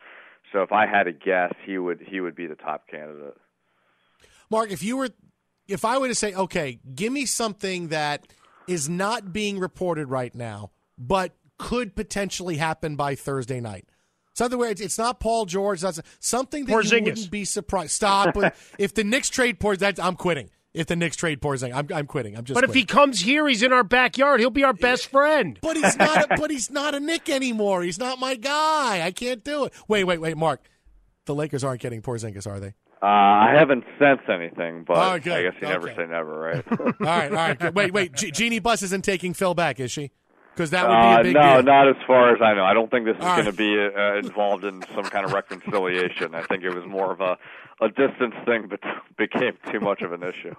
So 0.52 0.62
if 0.62 0.72
I 0.72 0.88
had 0.88 1.04
to 1.04 1.12
guess, 1.12 1.54
he 1.66 1.78
would 1.78 2.02
he 2.02 2.22
would 2.22 2.36
be 2.36 2.48
the 2.48 2.56
top 2.56 2.88
candidate. 2.88 3.38
Mark, 4.50 4.72
if 4.72 4.82
you 4.82 4.98
were 4.98 5.10
if 5.68 5.86
I 5.86 5.98
were 6.00 6.08
to 6.08 6.16
say, 6.16 6.34
okay, 6.34 6.80
give 6.96 7.14
me 7.14 7.26
something 7.26 7.90
that 7.90 8.26
is 8.68 8.90
not 8.90 9.32
being 9.32 9.60
reported 9.60 10.08
right 10.08 10.34
now, 10.34 10.72
but 10.98 11.34
could 11.58 11.96
potentially 11.96 12.58
happen 12.58 12.96
by 12.96 13.16
Thursday 13.16 13.60
night. 13.60 13.86
Something 14.34 14.58
where 14.58 14.70
it's, 14.70 14.82
it's 14.82 14.98
not 14.98 15.20
Paul 15.20 15.46
George. 15.46 15.82
That's 15.82 16.00
something 16.20 16.66
that 16.66 16.72
Porzingis. 16.72 16.92
you 16.92 17.04
wouldn't 17.04 17.32
be 17.32 17.46
surprised. 17.46 17.92
Stop. 17.92 18.38
if 18.80 18.94
the 18.94 19.04
Knicks 19.04 19.30
trade 19.30 19.60
Porzingis, 19.60 20.02
I'm 20.02 20.16
quitting. 20.16 20.50
If 20.74 20.86
the 20.86 20.96
Knicks 20.96 21.16
trade 21.16 21.42
Porzingis, 21.42 21.74
I'm, 21.74 21.88
I'm 21.92 22.06
quitting. 22.06 22.38
I'm 22.38 22.44
just. 22.44 22.54
But 22.54 22.64
if 22.64 22.76
he 22.76 22.86
comes 22.86 23.22
here, 23.22 23.48
he's 23.48 23.64
in 23.64 23.74
our 23.74 23.84
backyard. 23.84 24.40
He'll 24.40 24.52
be 24.52 24.64
our 24.64 24.74
best 24.74 25.08
friend. 25.08 25.58
But 25.62 25.78
he's 25.78 25.98
not. 25.98 26.32
A, 26.32 26.36
but 26.40 26.52
he's 26.52 26.70
not 26.70 26.94
a 26.94 27.00
Knick 27.00 27.28
anymore. 27.30 27.82
He's 27.82 27.98
not 27.98 28.20
my 28.20 28.36
guy. 28.36 29.02
I 29.04 29.12
can't 29.12 29.44
do 29.44 29.66
it. 29.66 29.74
Wait, 29.88 30.04
wait, 30.04 30.20
wait, 30.22 30.38
Mark. 30.38 30.62
The 31.26 31.34
Lakers 31.34 31.64
aren't 31.64 31.82
getting 31.82 32.02
Porzingis, 32.02 32.46
are 32.46 32.60
they? 32.60 32.74
Uh, 33.02 33.06
I 33.06 33.54
haven't 33.58 33.84
sensed 33.98 34.28
anything, 34.30 34.84
but 34.86 34.98
Oh, 34.98 35.18
good. 35.20 35.34
I 35.34 35.44
guess 35.44 35.54
you 35.62 35.68
never 35.70 35.90
Okay. 35.90 36.04
say 36.04 36.08
never, 36.08 36.40
right? 36.40 36.66
all 36.80 36.86
right, 37.00 37.32
all 37.32 37.36
right. 37.38 37.60
good. 37.60 37.76
Wait, 37.76 37.94
wait. 37.94 38.14
G- 38.14 38.30
Jeanie 38.34 38.60
Buss 38.60 38.84
isn't 38.84 39.06
taking 39.06 39.34
Phil 39.34 39.54
back, 39.54 39.80
is 39.80 39.90
she? 39.92 40.12
Because 40.54 40.72
that 40.72 40.90
would 40.90 40.96
be 40.96 41.08
uh, 41.08 41.20
a 41.20 41.24
big 41.24 41.34
no, 41.36 41.54
deal. 41.56 41.64
not 41.64 41.88
as 41.88 41.96
far 42.06 42.36
as 42.36 42.42
I 42.42 42.54
know. 42.54 42.66
I 42.66 42.74
don't 42.74 42.92
think 42.92 43.06
this 43.06 43.16
is 43.16 43.24
All 43.24 43.36
going 43.36 43.46
to 43.46 43.54
be 43.54 43.78
uh, 43.80 44.16
involved 44.18 44.66
in 44.66 44.84
some 44.94 45.06
kind 45.06 45.24
of 45.26 45.32
reconciliation. 45.32 46.36
I 46.36 46.42
think 46.44 46.64
it 46.64 46.76
was 46.76 46.86
more 46.86 47.14
of 47.14 47.22
a 47.22 47.38
a 47.82 47.88
distance 47.88 48.36
thing, 48.46 48.68
but 48.70 48.80
became 49.18 49.54
too 49.72 49.80
much 49.80 50.02
of 50.02 50.12
an 50.12 50.24
issue. 50.24 50.56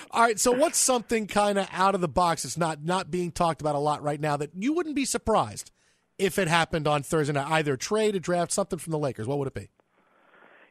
All 0.10 0.22
right. 0.22 0.38
So, 0.38 0.52
what's 0.52 0.78
something 0.78 1.26
kind 1.26 1.58
of 1.58 1.68
out 1.72 1.94
of 1.94 2.00
the 2.00 2.08
box 2.08 2.42
that's 2.42 2.56
not 2.56 2.84
not 2.84 3.10
being 3.10 3.30
talked 3.30 3.60
about 3.60 3.74
a 3.74 3.78
lot 3.78 4.02
right 4.02 4.20
now 4.20 4.36
that 4.36 4.50
you 4.54 4.72
wouldn't 4.72 4.96
be 4.96 5.04
surprised 5.04 5.70
if 6.18 6.38
it 6.38 6.48
happened 6.48 6.86
on 6.86 7.02
Thursday 7.02 7.32
night? 7.32 7.50
Either 7.50 7.76
trade, 7.76 8.14
a 8.14 8.20
draft, 8.20 8.52
something 8.52 8.78
from 8.78 8.90
the 8.90 8.98
Lakers. 8.98 9.26
What 9.26 9.38
would 9.38 9.48
it 9.48 9.54
be? 9.54 9.68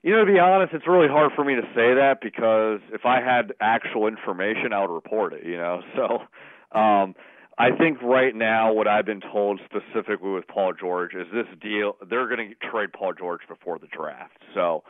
You 0.04 0.12
know, 0.12 0.24
to 0.24 0.32
be 0.32 0.38
honest, 0.38 0.72
it's 0.74 0.88
really 0.88 1.08
hard 1.08 1.32
for 1.36 1.44
me 1.44 1.56
to 1.56 1.64
say 1.74 1.96
that 1.96 2.18
because 2.22 2.80
if 2.94 3.06
I 3.06 3.22
had 3.22 3.54
actual 3.60 4.08
information, 4.08 4.72
I 4.72 4.82
would 4.82 4.94
report 4.94 5.34
it. 5.34 5.44
You 5.44 5.58
know, 5.58 5.82
so 5.96 6.78
um, 6.78 7.16
I 7.58 7.72
think 7.76 8.02
right 8.04 8.36
now 8.36 8.72
what 8.72 8.88
I've 8.88 9.06
been 9.06 9.22
told 9.22 9.60
specifically 9.66 10.30
with 10.30 10.48
Paul 10.48 10.74
George 10.80 11.16
is 11.16 11.26
this 11.34 11.48
deal. 11.60 11.96
They're 12.08 12.28
going 12.28 12.50
to 12.50 12.70
trade 12.70 12.94
Paul 12.94 13.14
George 13.18 13.42
before 13.48 13.80
the 13.80 13.88
draft. 13.88 14.44
So 14.54 14.84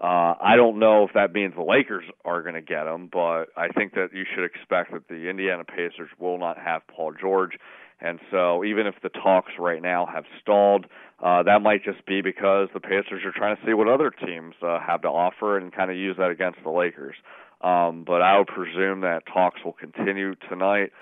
uh, 0.00 0.34
I 0.40 0.56
don't 0.56 0.78
know 0.78 1.04
if 1.04 1.12
that 1.12 1.32
means 1.34 1.54
the 1.54 1.62
Lakers 1.62 2.04
are 2.24 2.42
going 2.42 2.54
to 2.54 2.62
get 2.62 2.86
him, 2.86 3.10
but 3.12 3.46
I 3.56 3.68
think 3.68 3.94
that 3.94 4.08
you 4.14 4.24
should 4.34 4.44
expect 4.44 4.92
that 4.92 5.08
the 5.08 5.28
Indiana 5.28 5.64
Pacers 5.64 6.08
will 6.18 6.38
not 6.38 6.56
have 6.56 6.80
Paul 6.88 7.12
George. 7.20 7.52
And 8.00 8.18
so, 8.30 8.64
even 8.64 8.86
if 8.86 8.94
the 9.02 9.10
talks 9.10 9.52
right 9.58 9.82
now 9.82 10.06
have 10.06 10.24
stalled, 10.40 10.86
uh, 11.22 11.42
that 11.42 11.60
might 11.60 11.84
just 11.84 12.06
be 12.06 12.22
because 12.22 12.68
the 12.72 12.80
Pacers 12.80 13.22
are 13.26 13.32
trying 13.32 13.56
to 13.56 13.62
see 13.66 13.74
what 13.74 13.88
other 13.88 14.10
teams 14.10 14.54
uh, 14.62 14.78
have 14.80 15.02
to 15.02 15.08
offer 15.08 15.58
and 15.58 15.70
kind 15.70 15.90
of 15.90 15.98
use 15.98 16.16
that 16.16 16.30
against 16.30 16.60
the 16.64 16.70
Lakers. 16.70 17.16
Um, 17.60 18.04
but 18.06 18.22
I 18.22 18.38
would 18.38 18.46
presume 18.46 19.02
that 19.02 19.24
talks 19.30 19.62
will 19.62 19.74
continue 19.74 20.34
tonight 20.48 20.92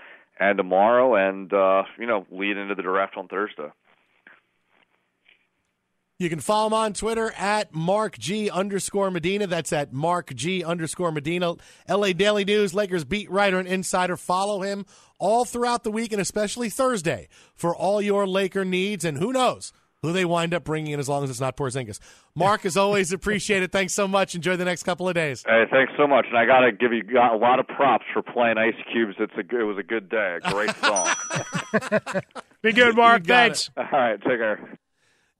and 0.40 0.58
tomorrow, 0.58 1.14
and 1.14 1.52
uh, 1.52 1.84
you 2.00 2.06
know, 2.06 2.26
lead 2.32 2.56
into 2.56 2.74
the 2.74 2.82
draft 2.82 3.16
on 3.16 3.28
Thursday. 3.28 3.70
You 6.18 6.28
can 6.28 6.40
follow 6.40 6.66
him 6.66 6.74
on 6.74 6.94
Twitter 6.94 7.32
at 7.38 7.72
Mark 7.72 8.18
G 8.18 8.50
underscore 8.50 9.08
Medina. 9.08 9.46
That's 9.46 9.72
at 9.72 9.92
Mark 9.92 10.34
G 10.34 10.64
underscore 10.64 11.12
Medina. 11.12 11.54
LA 11.88 12.12
Daily 12.12 12.44
News, 12.44 12.74
Lakers 12.74 13.04
beat 13.04 13.30
writer 13.30 13.60
and 13.60 13.68
insider. 13.68 14.16
Follow 14.16 14.62
him 14.62 14.84
all 15.20 15.44
throughout 15.44 15.84
the 15.84 15.92
week 15.92 16.10
and 16.10 16.20
especially 16.20 16.70
Thursday 16.70 17.28
for 17.54 17.74
all 17.74 18.02
your 18.02 18.26
Laker 18.26 18.64
needs. 18.64 19.04
And 19.04 19.18
who 19.18 19.32
knows 19.32 19.72
who 20.02 20.12
they 20.12 20.24
wind 20.24 20.54
up 20.54 20.64
bringing 20.64 20.92
in 20.92 20.98
as 20.98 21.08
long 21.08 21.22
as 21.22 21.30
it's 21.30 21.40
not 21.40 21.56
Porzingis. 21.56 22.00
Mark, 22.34 22.66
as 22.66 22.76
always, 22.76 23.12
appreciate 23.12 23.62
it. 23.62 23.70
Thanks 23.70 23.94
so 23.94 24.08
much. 24.08 24.34
Enjoy 24.34 24.56
the 24.56 24.64
next 24.64 24.82
couple 24.82 25.08
of 25.08 25.14
days. 25.14 25.44
Hey, 25.46 25.66
thanks 25.70 25.92
so 25.96 26.08
much, 26.08 26.26
and 26.28 26.36
I 26.36 26.46
got 26.46 26.60
to 26.60 26.72
give 26.72 26.92
you 26.92 27.02
a 27.16 27.36
lot 27.36 27.60
of 27.60 27.68
props 27.68 28.06
for 28.12 28.22
playing 28.22 28.58
Ice 28.58 28.74
Cubes. 28.92 29.14
It's 29.20 29.34
a 29.34 29.56
it 29.56 29.62
was 29.62 29.78
a 29.78 29.84
good 29.84 30.08
day, 30.08 30.38
a 30.42 30.50
great 30.50 30.74
song. 30.76 31.08
Be 32.62 32.72
good, 32.72 32.96
Mark. 32.96 33.22
You 33.22 33.28
got 33.28 33.34
Thanks. 33.56 33.70
All 33.76 33.84
right, 33.92 34.20
take 34.20 34.38
care. 34.38 34.77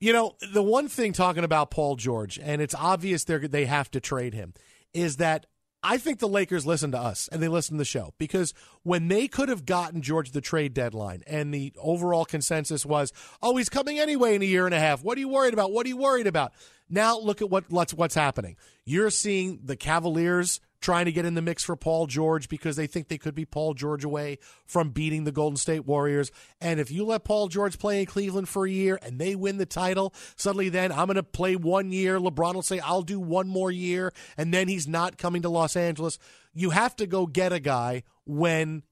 You 0.01 0.13
know, 0.13 0.37
the 0.53 0.63
one 0.63 0.89
thing 0.89 1.13
talking 1.13 1.45
about 1.45 1.71
Paul 1.71 1.97
George, 1.97 2.39
and 2.39 2.63
it's 2.63 2.75
obvious 2.75 3.25
they 3.25 3.39
they 3.39 3.67
have 3.67 3.91
to 3.91 4.01
trade 4.01 4.35
him, 4.35 4.55
is 4.95 5.17
that 5.17 5.47
I 5.83 5.99
think 5.99 6.19
the 6.19 6.29
Lakers 6.29 6.67
listen 6.67 6.91
to 6.93 6.99
us 6.99 7.29
and 7.31 7.43
they 7.43 7.49
listen 7.49 7.77
to 7.77 7.79
the 7.79 7.85
show 7.85 8.13
because 8.19 8.53
when 8.83 9.09
they 9.09 9.29
could 9.29 9.49
have 9.49 9.65
gotten 9.65 10.03
George 10.03 10.33
the 10.33 10.41
trade 10.41 10.75
deadline 10.75 11.23
and 11.27 11.55
the 11.55 11.73
overall 11.79 12.25
consensus 12.25 12.85
was, 12.85 13.13
oh, 13.43 13.57
he's 13.57 13.69
coming 13.69 13.99
anyway 13.99 14.35
in 14.35 14.43
a 14.43 14.47
year 14.47 14.67
and 14.67 14.75
a 14.75 14.81
half. 14.81 15.05
What 15.05 15.17
are 15.17 15.21
you 15.21 15.29
worried 15.29 15.55
about? 15.55 15.73
What 15.73 15.87
are 15.87 15.89
you 15.89 15.97
worried 15.97 16.27
about? 16.27 16.53
Now 16.89 17.19
look 17.19 17.43
at 17.43 17.51
what 17.51 17.71
what's, 17.71 17.95
what's 17.95 18.15
happening. 18.15 18.57
You're 18.85 19.11
seeing 19.11 19.61
the 19.65 19.77
Cavaliers 19.77 20.61
trying 20.81 21.07
to 21.07 21.13
get 21.13 21.25
in 21.25 21.35
the 21.35 21.43
mix 21.43 21.65
for 21.65 21.77
Paul 21.77 22.07
George 22.07 22.49
because 22.49 22.77
they 22.77 22.87
think 22.87 23.09
they 23.09 23.19
could 23.19 23.35
be 23.35 23.45
Paul 23.45 23.75
George 23.75 24.05
away 24.05 24.39
from 24.65 24.91
beating 24.91 25.25
the 25.25 25.33
Golden 25.33 25.57
State 25.57 25.87
Warriors. 25.87 26.31
And 26.61 26.79
if 26.79 26.91
you 26.91 27.05
let 27.05 27.25
Paul 27.25 27.49
George 27.49 27.79
play 27.79 28.01
in 28.01 28.07
Cleveland 28.07 28.49
for 28.49 28.67
a 28.67 28.71
year 28.71 28.99
and 29.03 29.19
they 29.19 29.35
win 29.35 29.59
the 29.59 29.67
title, 29.67 30.15
suddenly 30.37 30.69
then 30.69 30.93
I'm 30.93 31.07
going 31.07 31.17
to 31.17 31.23
play 31.23 31.57
one 31.57 31.91
year. 31.91 32.19
LeBron 32.19 32.55
will 32.55 32.63
say, 32.63 32.79
I'll 32.79 33.03
do 33.03 33.19
one 33.19 33.49
more 33.49 33.71
year. 33.71 34.13
And 34.37 34.55
then 34.55 34.69
he's 34.69 34.87
not 34.87 35.19
coming 35.19 35.43
to 35.43 35.49
Los 35.49 35.77
Angeles. 35.77 36.19
You 36.55 36.71
have 36.71 36.95
to 36.97 37.07
go 37.07 37.27
get 37.27 37.53
a 37.53 37.61
guy 37.61 38.05
when 38.25 38.83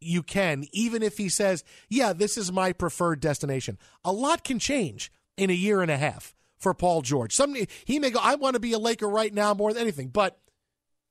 you 0.00 0.22
can, 0.22 0.64
even 0.72 1.02
if 1.02 1.18
he 1.18 1.28
says, 1.28 1.64
yeah, 1.88 2.12
this 2.12 2.38
is 2.38 2.52
my 2.52 2.72
preferred 2.72 3.20
destination. 3.20 3.78
A 4.04 4.12
lot 4.12 4.44
can 4.44 4.58
change 4.58 5.12
in 5.36 5.50
a 5.50 5.54
year 5.54 5.82
and 5.82 5.90
a 5.90 5.96
half 5.96 6.34
for 6.58 6.74
Paul 6.74 7.02
George. 7.02 7.34
Some 7.34 7.56
he 7.84 7.98
may 7.98 8.10
go, 8.10 8.20
I 8.22 8.36
want 8.36 8.54
to 8.54 8.60
be 8.60 8.72
a 8.72 8.78
Laker 8.78 9.08
right 9.08 9.32
now 9.32 9.54
more 9.54 9.72
than 9.72 9.82
anything, 9.82 10.08
but 10.08 10.38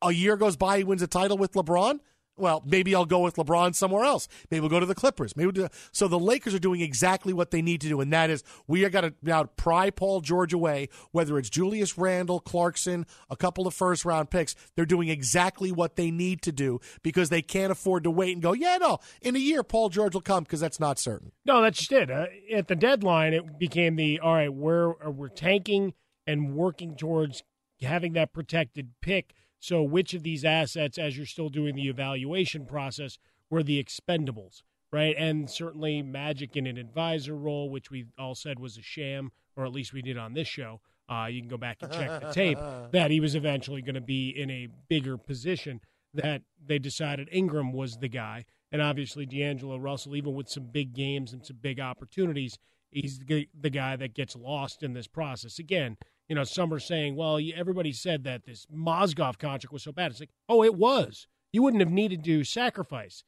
a 0.01 0.11
year 0.11 0.37
goes 0.37 0.55
by, 0.55 0.77
he 0.77 0.83
wins 0.83 1.01
a 1.01 1.07
title 1.07 1.37
with 1.37 1.53
LeBron. 1.53 1.99
Well, 2.37 2.61
maybe 2.65 2.93
I'll 2.93 3.05
go 3.05 3.19
with 3.19 3.35
LeBron 3.35 3.73
somewhere 3.73 4.03
else. 4.03 4.27
Maybe 4.51 4.61
we'll 4.61 4.69
go 4.69 4.79
to 4.79 4.85
the 4.85 4.93
Clippers. 4.93 5.35
Maybe 5.35 5.59
we'll 5.59 5.69
so. 5.91 6.07
The 6.07 6.19
Lakers 6.19 6.53
are 6.53 6.59
doing 6.59 6.81
exactly 6.81 7.33
what 7.33 7.49
they 7.49 7.63
need 7.63 7.81
to 7.81 7.89
do, 7.89 7.99
and 7.99 8.13
that 8.13 8.29
is 8.29 8.43
we 8.67 8.85
are 8.85 8.91
got 8.91 9.01
to 9.01 9.13
now 9.23 9.45
pry 9.45 9.89
Paul 9.89 10.21
George 10.21 10.53
away. 10.53 10.89
Whether 11.11 11.39
it's 11.39 11.49
Julius 11.49 11.97
Randle, 11.97 12.39
Clarkson, 12.39 13.07
a 13.29 13.35
couple 13.35 13.65
of 13.65 13.73
first 13.73 14.05
round 14.05 14.29
picks, 14.29 14.55
they're 14.75 14.85
doing 14.85 15.09
exactly 15.09 15.71
what 15.71 15.95
they 15.95 16.11
need 16.11 16.43
to 16.43 16.51
do 16.51 16.79
because 17.01 17.29
they 17.29 17.41
can't 17.41 17.71
afford 17.71 18.03
to 18.03 18.11
wait 18.11 18.33
and 18.33 18.41
go. 18.41 18.53
Yeah, 18.53 18.77
no, 18.77 18.99
in 19.21 19.35
a 19.35 19.39
year 19.39 19.63
Paul 19.63 19.89
George 19.89 20.13
will 20.13 20.21
come 20.21 20.43
because 20.43 20.59
that's 20.59 20.79
not 20.79 20.99
certain. 20.99 21.31
No, 21.43 21.61
that's 21.63 21.79
just 21.79 21.91
it. 21.91 22.11
Uh, 22.11 22.27
at 22.53 22.67
the 22.67 22.75
deadline, 22.75 23.33
it 23.33 23.57
became 23.57 23.95
the 23.95 24.19
all 24.19 24.35
right. 24.35 24.53
We're 24.53 24.93
we're 25.09 25.29
tanking 25.29 25.95
and 26.27 26.53
working 26.53 26.95
towards 26.95 27.41
having 27.81 28.13
that 28.13 28.31
protected 28.31 28.91
pick. 29.01 29.33
So, 29.59 29.81
which 29.83 30.13
of 30.13 30.23
these 30.23 30.45
assets, 30.45 30.97
as 30.97 31.17
you're 31.17 31.25
still 31.25 31.49
doing 31.49 31.75
the 31.75 31.89
evaluation 31.89 32.65
process, 32.65 33.17
were 33.49 33.63
the 33.63 33.83
expendables, 33.83 34.61
right? 34.91 35.15
And 35.17 35.49
certainly 35.49 36.01
Magic 36.01 36.55
in 36.55 36.67
an 36.67 36.77
advisor 36.77 37.35
role, 37.35 37.69
which 37.69 37.89
we 37.89 38.05
all 38.17 38.35
said 38.35 38.59
was 38.59 38.77
a 38.77 38.81
sham, 38.81 39.31
or 39.55 39.65
at 39.65 39.71
least 39.71 39.93
we 39.93 40.01
did 40.01 40.17
on 40.17 40.33
this 40.33 40.47
show. 40.47 40.81
Uh, 41.09 41.27
you 41.29 41.41
can 41.41 41.49
go 41.49 41.57
back 41.57 41.77
and 41.81 41.91
check 41.91 42.21
the 42.21 42.31
tape 42.33 42.59
that 42.91 43.11
he 43.11 43.19
was 43.19 43.33
eventually 43.33 43.81
going 43.81 43.95
to 43.95 44.01
be 44.01 44.29
in 44.29 44.49
a 44.49 44.67
bigger 44.89 45.17
position. 45.17 45.81
That 46.13 46.41
they 46.65 46.79
decided 46.79 47.29
Ingram 47.31 47.73
was 47.73 47.97
the 47.97 48.07
guy, 48.07 48.45
and 48.71 48.81
obviously 48.81 49.25
D'Angelo 49.25 49.77
Russell, 49.77 50.15
even 50.15 50.33
with 50.33 50.49
some 50.49 50.65
big 50.65 50.93
games 50.93 51.31
and 51.31 51.45
some 51.45 51.57
big 51.61 51.79
opportunities, 51.79 52.57
he's 52.91 53.19
the, 53.19 53.47
the 53.59 53.69
guy 53.69 53.95
that 53.95 54.15
gets 54.15 54.35
lost 54.35 54.83
in 54.83 54.93
this 54.93 55.07
process. 55.07 55.59
Again, 55.59 55.97
you 56.27 56.35
know, 56.35 56.43
some 56.43 56.73
are 56.73 56.79
saying, 56.79 57.15
well, 57.15 57.39
everybody 57.55 57.91
said 57.91 58.23
that 58.25 58.45
this 58.45 58.65
Mozgov 58.73 59.37
contract 59.37 59.71
was 59.71 59.83
so 59.83 59.91
bad. 59.91 60.11
It's 60.11 60.19
like, 60.19 60.29
oh, 60.49 60.63
it 60.63 60.75
was. 60.75 61.27
You 61.51 61.63
wouldn't 61.63 61.81
have 61.81 61.91
needed 61.91 62.23
to 62.25 62.43
sacrifice 62.43 63.23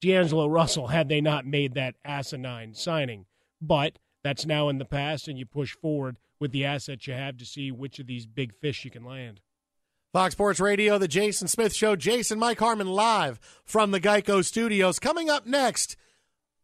D'Angelo 0.00 0.48
Russell 0.48 0.88
had 0.88 1.08
they 1.08 1.20
not 1.20 1.46
made 1.46 1.74
that 1.74 1.94
asinine 2.04 2.74
signing. 2.74 3.26
But 3.60 3.98
that's 4.24 4.46
now 4.46 4.68
in 4.68 4.78
the 4.78 4.84
past, 4.84 5.28
and 5.28 5.38
you 5.38 5.46
push 5.46 5.74
forward 5.74 6.16
with 6.40 6.52
the 6.52 6.64
assets 6.64 7.06
you 7.06 7.14
have 7.14 7.36
to 7.36 7.44
see 7.44 7.70
which 7.70 7.98
of 7.98 8.06
these 8.06 8.26
big 8.26 8.54
fish 8.54 8.84
you 8.84 8.90
can 8.90 9.04
land. 9.04 9.40
Fox 10.12 10.32
Sports 10.32 10.58
Radio, 10.58 10.98
the 10.98 11.06
Jason 11.06 11.46
Smith 11.46 11.72
Show. 11.72 11.94
Jason, 11.94 12.38
Mike 12.38 12.58
Harmon 12.58 12.88
live 12.88 13.38
from 13.64 13.92
the 13.92 14.00
Geico 14.00 14.44
Studios. 14.44 14.98
Coming 14.98 15.30
up 15.30 15.46
next, 15.46 15.96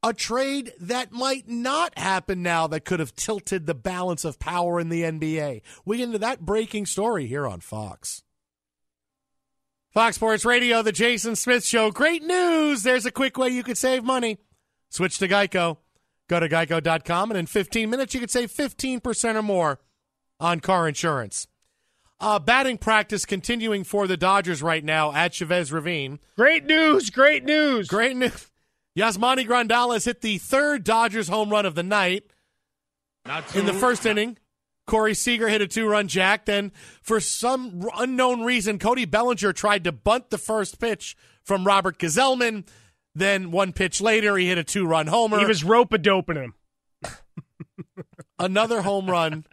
a 0.03 0.13
trade 0.13 0.73
that 0.81 1.13
might 1.13 1.49
not 1.49 1.99
happen 1.99 2.43
now 2.43 2.67
that 2.67 2.85
could 2.85 3.01
have 3.01 3.15
tilted 3.17 3.67
the 3.67 3.75
balance 3.75 4.25
of 4.25 4.39
power 4.39 4.79
in 4.79 4.89
the 4.89 5.03
NBA. 5.03 5.63
We 5.85 5.99
get 5.99 6.05
into 6.05 6.19
that 6.19 6.41
breaking 6.41 6.87
story 6.87 7.27
here 7.27 7.47
on 7.47 7.61
Fox. 7.61 8.23
Fox 9.91 10.17
Sports 10.17 10.45
Radio, 10.45 10.83
the 10.83 10.93
Jason 10.93 11.37
Smith 11.37 11.65
Show. 11.65 11.91
Great 11.91 12.23
news! 12.23 12.83
There's 12.83 13.07
a 13.07 13.11
quick 13.11 13.39
way 13.39 13.49
you 13.49 13.63
could 13.63 13.79
save 13.79 14.05
money. 14.05 14.39
Switch 14.91 15.19
to 15.19 15.29
Geico. 15.29 15.79
Go 16.29 16.41
to 16.41 16.49
geico.com, 16.49 17.31
and 17.31 17.39
in 17.39 17.47
15 17.47 17.89
minutes, 17.89 18.13
you 18.13 18.21
could 18.21 18.31
save 18.31 18.53
15% 18.53 19.37
or 19.37 19.43
more 19.43 19.81
on 20.39 20.61
car 20.61 20.89
insurance. 20.89 21.47
Uh, 22.19 22.39
batting 22.39 22.79
practice 22.79 23.25
continuing 23.25 23.85
for 23.85 24.07
the 24.07 24.17
Dodgers 24.17 24.63
right 24.63 24.85
now 24.85 25.13
at 25.13 25.35
Chavez 25.35 25.73
Ravine. 25.73 26.19
Great 26.37 26.65
news! 26.65 27.11
Great 27.11 27.45
news! 27.45 27.89
Great 27.89 28.17
news. 28.17 28.51
Yasmani 28.97 29.47
Grandal 29.47 29.93
has 29.93 30.07
hit 30.07 30.23
the 30.23 30.39
third 30.39 30.83
Dodgers 30.83 31.29
home 31.29 31.51
run 31.51 31.67
of 31.67 31.75
the 31.75 31.83
night. 31.83 32.25
Not 33.27 33.55
in 33.55 33.67
the 33.67 33.75
first 33.75 34.07
inning, 34.07 34.39
Corey 34.87 35.15
Seager 35.15 35.49
hit 35.49 35.61
a 35.61 35.67
two 35.67 35.87
run 35.87 36.09
jack. 36.09 36.47
Then, 36.47 36.73
for 37.03 37.21
some 37.21 37.89
unknown 37.97 38.43
reason, 38.43 38.79
Cody 38.79 39.05
Bellinger 39.05 39.53
tried 39.53 39.85
to 39.85 39.93
bunt 39.93 40.31
the 40.31 40.39
first 40.39 40.81
pitch 40.81 41.17
from 41.45 41.67
Robert 41.67 41.99
Gsellman. 41.99 42.67
Then, 43.15 43.51
one 43.51 43.73
pitch 43.73 44.01
later, 44.01 44.37
he 44.37 44.47
hit 44.47 44.59
a 44.59 44.65
two 44.65 44.87
run 44.87 45.09
homer. 45.09 45.39
He 45.39 45.45
was 45.45 45.65
rope 45.65 45.93
a 45.93 45.99
doping 45.99 46.37
him. 46.37 46.55
Another 48.39 48.83
home 48.83 49.09
run 49.11 49.45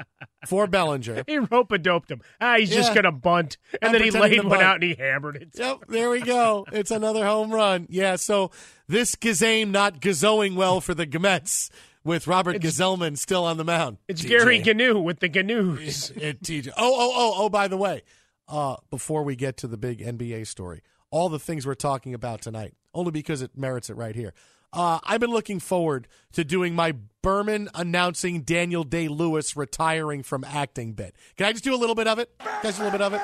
for 0.47 0.67
Bellinger. 0.67 1.23
He 1.27 1.37
rope 1.37 1.71
a 1.71 1.77
doped 1.77 2.11
him. 2.11 2.21
Ah, 2.41 2.57
he's 2.57 2.69
Yeah. 2.69 2.77
just 2.77 2.93
going 2.93 3.05
to 3.05 3.11
bunt. 3.11 3.57
And 3.81 3.89
I'm 3.89 3.91
then 3.93 4.03
he 4.03 4.11
laid 4.11 4.39
one 4.39 4.49
bunt. 4.49 4.61
out 4.61 4.75
and 4.75 4.83
he 4.83 4.95
hammered 4.95 5.37
it. 5.37 5.49
Yep, 5.55 5.85
there 5.87 6.09
we 6.09 6.21
go. 6.21 6.65
It's 6.71 6.91
another 6.91 7.25
home 7.25 7.51
run. 7.51 7.87
Yeah, 7.89 8.17
so 8.17 8.51
this 8.87 9.15
Gazame 9.15 9.71
not 9.71 10.01
gazoing 10.01 10.55
well 10.55 10.81
for 10.81 10.93
the 10.93 11.07
Gamets 11.07 11.69
with 12.03 12.27
Robert 12.27 12.57
Gsellman 12.61 13.17
still 13.17 13.45
on 13.45 13.55
the 13.55 13.63
mound. 13.63 13.97
It's. 14.09 14.21
Gary 14.23 14.59
Gnu 14.59 14.99
with 14.99 15.19
the 15.21 15.29
Gnu's. 15.29 16.11
It. 16.11 16.39
Oh, 16.67 16.71
oh, 16.77 17.11
oh, 17.15 17.33
oh, 17.45 17.49
by 17.49 17.69
the 17.69 17.77
way, 17.77 18.01
uh, 18.49 18.75
before 18.89 19.23
we 19.23 19.37
get 19.37 19.55
to 19.57 19.67
the 19.67 19.77
big 19.77 19.99
NBA 19.99 20.45
story, 20.47 20.81
all 21.09 21.29
the 21.29 21.39
things 21.39 21.65
we're 21.65 21.75
talking 21.75 22.13
about 22.13 22.41
tonight, 22.41 22.73
only 22.93 23.11
because 23.11 23.41
it 23.41 23.57
merits 23.57 23.89
it 23.89 23.95
right 23.95 24.15
here. 24.15 24.33
Uh, 24.73 24.99
I've 25.03 25.21
been 25.21 25.29
looking 25.31 25.59
forward 25.61 26.07
to 26.33 26.43
doing 26.43 26.75
my 26.75 26.95
Berman 27.23 27.69
announcing 27.73 28.41
Daniel 28.41 28.83
Day 28.83 29.07
Lewis 29.07 29.57
retiring 29.57 30.21
from 30.21 30.43
acting 30.43 30.93
bit. 30.93 31.15
Can 31.37 31.47
I 31.47 31.53
just 31.53 31.63
do 31.63 31.73
a 31.73 31.77
little 31.77 31.95
bit 31.95 32.05
of 32.07 32.19
it? 32.19 32.29
Can 32.37 32.47
I 32.49 32.61
just 32.61 32.77
do 32.77 32.83
a 32.83 32.85
little 32.85 32.99
bit 32.99 33.01
of 33.01 33.13
it? 33.15 33.21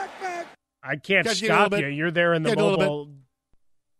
I 0.81 0.95
can't 0.95 1.25
Guys, 1.25 1.39
get 1.41 1.51
a 1.51 1.53
little 1.53 1.65
stop 1.67 1.71
you. 1.81 1.87
You're 1.89 2.09
there 2.09 2.33
in 2.33 2.41
the 2.41 2.49
Yeah, 2.49 2.55
do 2.55 2.61
a 2.61 2.63
little 2.63 2.77
bit. 2.77 2.87
mobile 2.87 3.13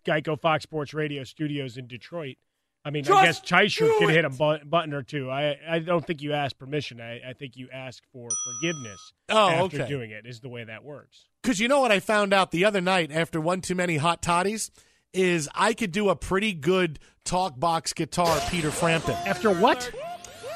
Geico 0.08 0.40
Fox 0.42 0.64
Sports 0.64 0.94
Radio 0.94 1.24
studios 1.24 1.78
in 1.78 1.86
Detroit. 1.88 2.38
I 2.86 2.92
mean, 2.92 3.04
I 3.12 3.26
guess 3.26 3.42
do 3.42 3.94
could 4.00 4.10
hit 4.10 4.24
a 4.24 4.30
bu- 4.30 4.64
button 4.66 4.94
or 4.94 5.04
two. 5.04 5.30
I, 5.30 5.58
I 5.70 5.80
don't 5.80 6.08
think 6.08 6.22
you 6.22 6.32
asked 6.32 6.58
permission. 6.58 7.02
I, 7.02 7.20
I 7.30 7.34
think 7.34 7.58
you 7.58 7.68
asked 7.74 8.04
for 8.14 8.30
forgiveness 8.46 9.12
Oh, 9.28 9.50
after 9.50 9.82
okay. 9.82 9.88
doing 9.90 10.12
it, 10.12 10.26
is 10.26 10.40
the 10.40 10.48
way 10.48 10.64
that 10.64 10.86
works. 10.86 11.28
Because 11.44 11.60
you 11.60 11.68
know 11.68 11.82
what 11.82 11.92
I 11.92 12.00
found 12.00 12.34
out 12.34 12.52
the 12.52 12.64
other 12.64 12.80
night 12.80 13.12
after 13.12 13.42
one 13.42 13.60
too 13.60 13.76
many 13.76 13.98
hot 13.98 14.22
toddies 14.22 14.72
is 15.14 15.50
I 15.56 15.74
could 15.74 15.92
do 15.92 16.10
a 16.10 16.16
pretty 16.16 16.54
good 16.54 17.00
talk 17.26 17.60
box 17.60 17.94
guitar 17.94 18.40
Peter 18.50 18.72
Frampton. 18.72 19.16
After 19.26 19.52
what? 19.52 19.92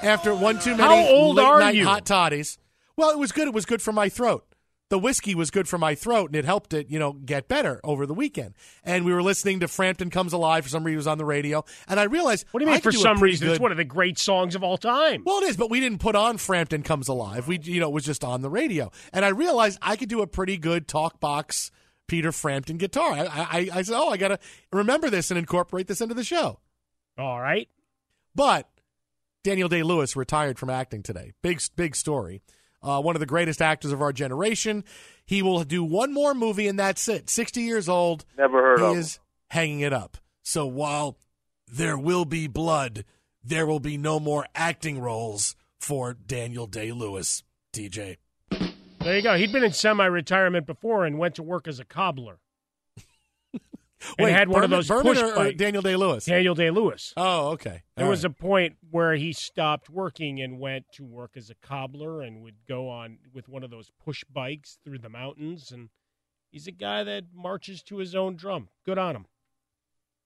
After 0.01 0.34
one 0.36 0.60
too 0.60 0.76
How 0.76 0.89
many 0.95 1.10
old 1.10 1.38
late 1.38 1.45
are 1.45 1.60
night 1.60 1.76
you? 1.76 1.86
hot 1.86 2.06
toddies. 2.06 2.58
Well, 2.97 3.10
it 3.12 3.18
was 3.18 3.32
good. 3.32 3.47
It 3.47 3.54
was 3.54 3.66
good 3.66 3.82
for 3.82 3.91
my 3.91 4.10
throat. 4.10 4.45
The 4.89 4.99
whiskey 4.99 5.34
was 5.34 5.49
good 5.49 5.68
for 5.68 5.80
my 5.80 5.95
throat, 5.95 6.28
and 6.30 6.36
it 6.36 6.45
helped 6.45 6.72
it, 6.72 6.88
you 6.91 6.99
know, 6.99 7.14
get 7.14 7.47
better 7.47 7.82
over 7.84 8.06
the 8.06 8.14
weekend. 8.14 8.54
And 8.84 9.06
we 9.06 9.14
were 9.14 9.24
listening 9.24 9.62
to 9.62 9.68
Frampton 9.68 10.12
Comes 10.12 10.34
Alive 10.34 10.66
for 10.66 10.70
some 10.70 10.84
reason 10.84 10.95
it 10.95 10.97
was 10.97 11.08
on 11.08 11.18
the 11.18 11.26
radio, 11.26 11.64
and 11.88 11.99
I 11.99 12.04
realized 12.04 12.45
What 12.51 12.60
do 12.60 12.66
you 12.66 12.68
mean 12.70 12.78
I 12.78 12.82
for 12.82 12.91
do 12.91 12.99
a 12.99 13.01
some 13.01 13.18
pretty 13.18 13.32
reason? 13.32 13.47
It's 13.47 13.58
good- 13.58 13.62
one 13.64 13.72
of 13.72 13.78
the 13.78 13.86
great 13.86 14.20
songs 14.20 14.54
of 14.54 14.64
all 14.64 14.78
time. 14.78 15.24
well, 15.26 15.39
it 15.41 15.45
is, 15.45 15.58
but 15.58 15.72
we 15.72 15.80
didn't 15.80 15.97
put 15.99 16.16
on 16.16 16.38
Frampton 16.38 16.84
Comes 16.84 17.08
Alive. 17.08 17.47
We, 17.47 17.58
you 17.64 17.80
know, 17.80 17.88
it 17.88 17.93
was 17.93 18.04
just 18.04 18.24
on 18.24 18.41
the 18.43 18.49
radio, 18.51 18.91
and 19.12 19.26
I 19.26 19.30
realized 19.30 19.80
I 19.82 19.95
could 19.95 20.10
do 20.10 20.22
a 20.22 20.28
pretty 20.28 20.58
good 20.58 20.88
talk 20.88 21.20
box 21.20 21.72
Peter 22.08 22.32
Frampton 22.32 22.78
guitar. 22.78 23.14
I, 23.14 23.26
I, 23.28 23.70
I 23.74 23.82
said, 23.82 23.95
oh, 23.95 24.10
I 24.10 24.18
got 24.18 24.30
to 24.30 24.39
remember 24.72 25.10
this 25.10 25.32
and 25.32 25.38
incorporate 25.38 25.88
this 25.88 26.01
into 26.01 26.14
the 26.14 26.24
show. 26.24 26.60
All 27.18 27.39
right. 27.39 27.70
But 28.36 28.70
Daniel 29.43 29.70
Day 29.70 29.84
Lewis 29.84 30.16
retired 30.16 30.58
from 30.58 30.70
acting 30.70 31.04
today. 31.04 31.34
Big, 31.41 31.62
big 31.76 31.95
story. 31.95 32.41
Uh, 32.82 33.01
one 33.01 33.16
of 33.16 33.20
the 33.22 33.26
greatest 33.26 33.62
actors 33.62 33.91
of 33.91 34.01
our 34.01 34.12
generation. 34.12 34.84
He 35.26 35.41
will 35.41 35.64
do 35.64 35.84
one 35.84 36.14
more 36.14 36.34
movie, 36.34 36.68
and 36.68 36.78
that's 36.78 37.08
it. 37.08 37.30
Sixty 37.30 37.62
years 37.62 37.88
old. 37.88 38.26
Never 38.38 38.62
heard 38.62 38.80
he 38.80 38.86
of 38.86 38.91
him. 38.93 38.99
is 38.99 39.20
hanging 39.49 39.80
it 39.80 39.93
up. 39.93 40.18
So 40.41 40.66
while 40.66 41.18
there 41.66 41.97
will 41.97 42.26
be 42.26 42.47
blood, 42.47 43.06
there 43.41 43.66
will 43.66 43.80
be 43.80 43.97
no 43.97 44.20
more 44.20 44.45
acting 44.54 44.99
roles 44.99 45.56
for 45.80 46.14
Daniel 46.14 46.68
Day 46.68 46.91
Lewis. 46.91 47.43
TJ. 47.74 48.18
There 49.04 49.18
you 49.18 49.22
go. 49.22 49.36
He'd 49.36 49.51
been 49.51 49.66
in 49.66 49.74
semi-retirement 49.74 50.66
before 50.66 51.06
and 51.06 51.20
went 51.20 51.36
to 51.36 51.43
work 51.43 51.68
as 51.68 51.78
a 51.80 51.84
cobbler. 51.86 52.39
Wait, 54.18 54.32
had 54.32 54.47
one 54.47 54.64
of 54.64 54.70
those 54.70 54.88
Berman 54.88 55.04
push 55.04 55.22
or- 55.22 55.36
or. 55.38 55.51
Daniel 55.51 55.82
Day 55.82 55.97
Lewis. 55.97 56.24
Daniel 56.26 56.56
Day 56.56 56.70
Lewis. 56.70 57.14
Oh, 57.18 57.49
okay. 57.51 57.84
There 57.97 58.06
All 58.06 58.12
was 58.12 58.24
a 58.24 58.30
point 58.30 58.78
where 58.91 59.16
he 59.16 59.34
stopped 59.34 59.89
working 59.89 60.41
and 60.41 60.58
went 60.58 60.86
to 60.93 61.04
work 61.04 61.32
as 61.36 61.49
a 61.49 61.56
cobbler 61.56 62.22
and 62.22 62.43
would 62.43 62.56
go 62.68 62.88
on 62.89 63.18
with 63.34 63.49
one 63.49 63.62
of 63.64 63.72
those 63.72 63.91
push 64.04 64.24
bikes 64.32 64.78
through 64.86 64.99
the 64.99 65.10
mountains. 65.10 65.70
And 65.72 65.89
he's 66.49 66.68
a 66.68 66.72
guy 66.72 67.04
that 67.04 67.26
marches 67.36 67.84
to 67.84 67.97
his 67.97 68.16
own 68.16 68.38
drum. 68.38 68.70
Good 68.86 68.97
on 68.97 69.18
him. 69.18 69.26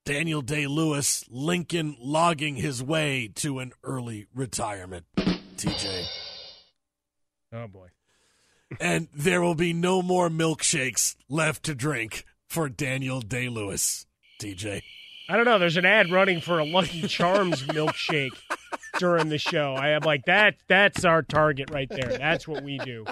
Daniel 0.04 0.40
Day 0.40 0.68
Lewis, 0.68 1.24
Lincoln 1.28 1.96
logging 1.98 2.54
his 2.56 2.80
way 2.80 3.28
to 3.34 3.58
an 3.58 3.72
early 3.82 4.26
retirement. 4.32 5.04
TJ. 5.56 6.04
Oh 7.52 7.66
boy. 7.66 7.88
And 8.80 9.08
there 9.14 9.42
will 9.42 9.54
be 9.54 9.72
no 9.72 10.02
more 10.02 10.28
milkshakes 10.28 11.16
left 11.28 11.64
to 11.64 11.74
drink 11.74 12.24
for 12.46 12.68
Daniel 12.68 13.20
Day 13.20 13.48
Lewis. 13.48 14.06
DJ. 14.40 14.82
I 15.28 15.36
don't 15.36 15.44
know. 15.44 15.58
There's 15.58 15.76
an 15.76 15.84
ad 15.84 16.10
running 16.10 16.40
for 16.40 16.58
a 16.58 16.64
Lucky 16.64 17.02
Charms 17.02 17.62
milkshake 17.64 18.38
during 18.98 19.28
the 19.28 19.38
show. 19.38 19.74
I 19.74 19.90
am 19.90 20.02
like 20.02 20.24
that. 20.24 20.56
That's 20.68 21.04
our 21.04 21.22
target 21.22 21.70
right 21.70 21.88
there. 21.88 22.16
That's 22.16 22.48
what 22.48 22.62
we 22.62 22.78
do. 22.78 23.04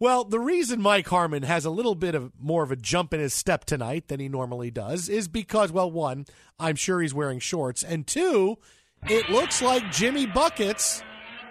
Well, 0.00 0.22
the 0.22 0.38
reason 0.38 0.80
Mike 0.80 1.08
Harmon 1.08 1.42
has 1.42 1.64
a 1.64 1.70
little 1.70 1.96
bit 1.96 2.14
of 2.14 2.30
more 2.38 2.62
of 2.62 2.70
a 2.70 2.76
jump 2.76 3.12
in 3.12 3.18
his 3.18 3.34
step 3.34 3.64
tonight 3.64 4.06
than 4.06 4.20
he 4.20 4.28
normally 4.28 4.70
does 4.70 5.08
is 5.08 5.26
because, 5.26 5.72
well, 5.72 5.90
one, 5.90 6.24
I'm 6.58 6.76
sure 6.76 7.00
he's 7.00 7.12
wearing 7.14 7.40
shorts, 7.40 7.82
and 7.82 8.06
two, 8.06 8.58
it 9.08 9.28
looks 9.28 9.60
like 9.60 9.90
Jimmy 9.90 10.24
Buckets 10.24 11.02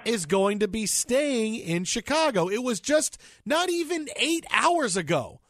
is 0.08 0.26
going 0.26 0.60
to 0.60 0.68
be 0.68 0.86
staying 0.86 1.56
in 1.56 1.84
Chicago. 1.84 2.48
It 2.48 2.64
was 2.64 2.80
just 2.80 3.20
not 3.46 3.70
even 3.70 4.08
eight 4.16 4.46
hours 4.52 4.96
ago 4.96 5.42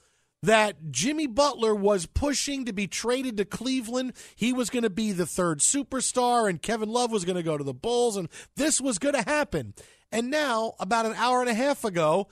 that 0.44 0.92
Jimmy 0.92 1.28
Butler 1.28 1.74
was 1.74 2.06
pushing 2.06 2.66
to 2.66 2.74
be 2.74 2.88
traded 2.88 3.38
to 3.38 3.46
Cleveland. 3.46 4.14
He 4.36 4.54
was 4.54 4.70
going 4.70 4.84
to 4.84 4.90
be 4.90 5.12
the 5.12 5.26
third 5.26 5.60
superstar, 5.60 6.50
and 6.50 6.62
Kevin 6.62 6.90
Love 6.90 7.12
was 7.12 7.26
going 7.26 7.36
to 7.36 7.44
go 7.44 7.58
to 7.58 7.64
the 7.64 7.74
Bulls, 7.74 8.18
and 8.18 8.30
this 8.56 8.80
was 8.80 9.00
going 9.00 9.16
to 9.16 9.30
happen. 9.30 9.74
And 10.12 10.30
now, 10.30 10.74
about 10.80 11.06
an 11.06 11.16
hour 11.16 11.42
and 11.42 11.50
a 11.50 11.54
half 11.54 11.84
ago, 11.84 12.28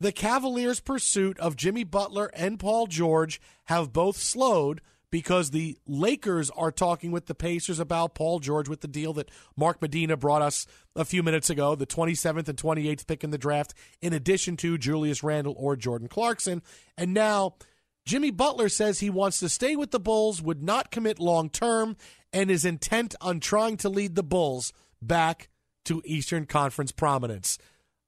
the 0.00 0.12
Cavaliers' 0.12 0.80
pursuit 0.80 1.38
of 1.38 1.56
Jimmy 1.56 1.84
Butler 1.84 2.30
and 2.34 2.58
Paul 2.58 2.86
George 2.86 3.40
have 3.64 3.92
both 3.92 4.16
slowed 4.16 4.80
because 5.10 5.50
the 5.50 5.76
Lakers 5.86 6.50
are 6.50 6.70
talking 6.70 7.10
with 7.10 7.26
the 7.26 7.34
Pacers 7.34 7.80
about 7.80 8.14
Paul 8.14 8.38
George 8.38 8.68
with 8.68 8.80
the 8.80 8.88
deal 8.88 9.12
that 9.14 9.30
Mark 9.56 9.82
Medina 9.82 10.16
brought 10.16 10.42
us 10.42 10.66
a 10.94 11.04
few 11.04 11.22
minutes 11.22 11.50
ago, 11.50 11.74
the 11.74 11.86
27th 11.86 12.48
and 12.48 12.58
28th 12.58 13.06
pick 13.06 13.24
in 13.24 13.30
the 13.30 13.38
draft, 13.38 13.74
in 14.00 14.12
addition 14.12 14.56
to 14.58 14.78
Julius 14.78 15.22
Randle 15.22 15.54
or 15.56 15.76
Jordan 15.76 16.08
Clarkson. 16.08 16.62
And 16.96 17.12
now 17.12 17.56
Jimmy 18.04 18.30
Butler 18.30 18.68
says 18.68 19.00
he 19.00 19.10
wants 19.10 19.40
to 19.40 19.48
stay 19.48 19.76
with 19.76 19.90
the 19.90 20.00
Bulls, 20.00 20.42
would 20.42 20.62
not 20.62 20.90
commit 20.90 21.18
long 21.18 21.50
term, 21.50 21.96
and 22.32 22.50
is 22.50 22.64
intent 22.64 23.14
on 23.20 23.40
trying 23.40 23.76
to 23.78 23.88
lead 23.88 24.14
the 24.14 24.22
Bulls 24.22 24.72
back 25.02 25.48
to 25.86 26.02
Eastern 26.04 26.46
Conference 26.46 26.92
prominence. 26.92 27.58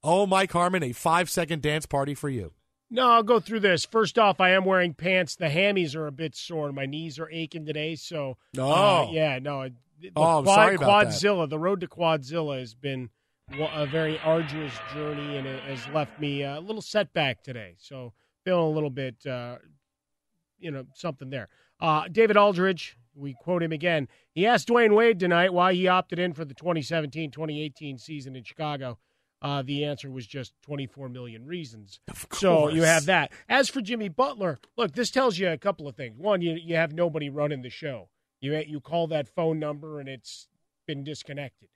Oh, 0.03 0.25
Mike 0.25 0.51
Harmon, 0.51 0.83
a 0.83 0.91
five 0.91 1.29
second 1.29 1.61
dance 1.61 1.85
party 1.85 2.13
for 2.13 2.29
you. 2.29 2.53
No, 2.93 3.09
I'll 3.09 3.23
go 3.23 3.39
through 3.39 3.61
this. 3.61 3.85
First 3.85 4.19
off, 4.19 4.39
I 4.39 4.51
am 4.51 4.65
wearing 4.65 4.93
pants. 4.93 5.35
The 5.35 5.47
hammies 5.47 5.95
are 5.95 6.05
a 6.05 6.11
bit 6.11 6.35
sore. 6.35 6.71
My 6.71 6.85
knees 6.85 7.17
are 7.17 7.27
aching 7.31 7.65
today. 7.65 7.95
So, 7.95 8.37
oh, 8.55 8.71
uh, 8.71 9.07
yeah, 9.11 9.39
no. 9.39 9.67
The 9.99 10.11
oh, 10.15 10.37
I'm 10.37 10.43
quad, 10.43 10.55
sorry 10.55 10.75
about 10.75 11.07
Quadzilla, 11.07 11.49
the 11.49 11.57
road 11.57 11.81
to 11.81 11.87
Quadzilla 11.87 12.59
has 12.59 12.75
been 12.75 13.09
a 13.59 13.87
very 13.87 14.19
arduous 14.19 14.73
journey, 14.93 15.37
and 15.37 15.47
it 15.47 15.63
has 15.63 15.87
left 15.87 16.19
me 16.19 16.43
a 16.43 16.59
little 16.59 16.83
setback 16.83 17.41
today. 17.41 17.73
So, 17.79 18.13
feeling 18.45 18.67
a 18.67 18.69
little 18.69 18.91
bit, 18.91 19.25
uh, 19.25 19.57
you 20.59 20.69
know, 20.69 20.85
something 20.93 21.31
there. 21.31 21.49
Uh, 21.79 22.07
David 22.11 22.37
Aldridge, 22.37 22.95
we 23.15 23.33
quote 23.41 23.63
him 23.63 23.71
again. 23.71 24.07
He 24.35 24.45
asked 24.45 24.67
Dwyane 24.67 24.95
Wade 24.95 25.19
tonight 25.19 25.51
why 25.51 25.73
he 25.73 25.87
opted 25.87 26.19
in 26.19 26.33
for 26.33 26.45
the 26.45 26.53
2017 26.53 27.31
2018 27.31 27.97
season 27.97 28.35
in 28.35 28.43
Chicago. 28.43 28.99
Uh, 29.43 29.61
the 29.61 29.83
answer 29.83 30.09
was 30.09 30.25
just 30.25 30.53
24 30.61 31.09
million 31.09 31.45
reasons. 31.45 31.99
So 32.31 32.69
you 32.69 32.83
have 32.83 33.05
that. 33.07 33.33
As 33.49 33.69
for 33.69 33.81
Jimmy 33.81 34.07
Butler, 34.07 34.57
look, 34.77 34.93
this 34.93 35.11
tells 35.11 35.37
you 35.37 35.49
a 35.49 35.57
couple 35.57 35.85
of 35.85 35.97
things. 35.97 36.17
One, 36.17 36.41
you 36.41 36.53
you 36.53 36.75
have 36.75 36.93
nobody 36.93 37.29
running 37.29 37.61
the 37.61 37.69
show. 37.69 38.07
You 38.39 38.57
you 38.65 38.79
call 38.79 39.07
that 39.07 39.27
phone 39.27 39.59
number 39.59 39.99
and 39.99 40.07
it's 40.07 40.47
been 40.87 41.03
disconnected, 41.03 41.67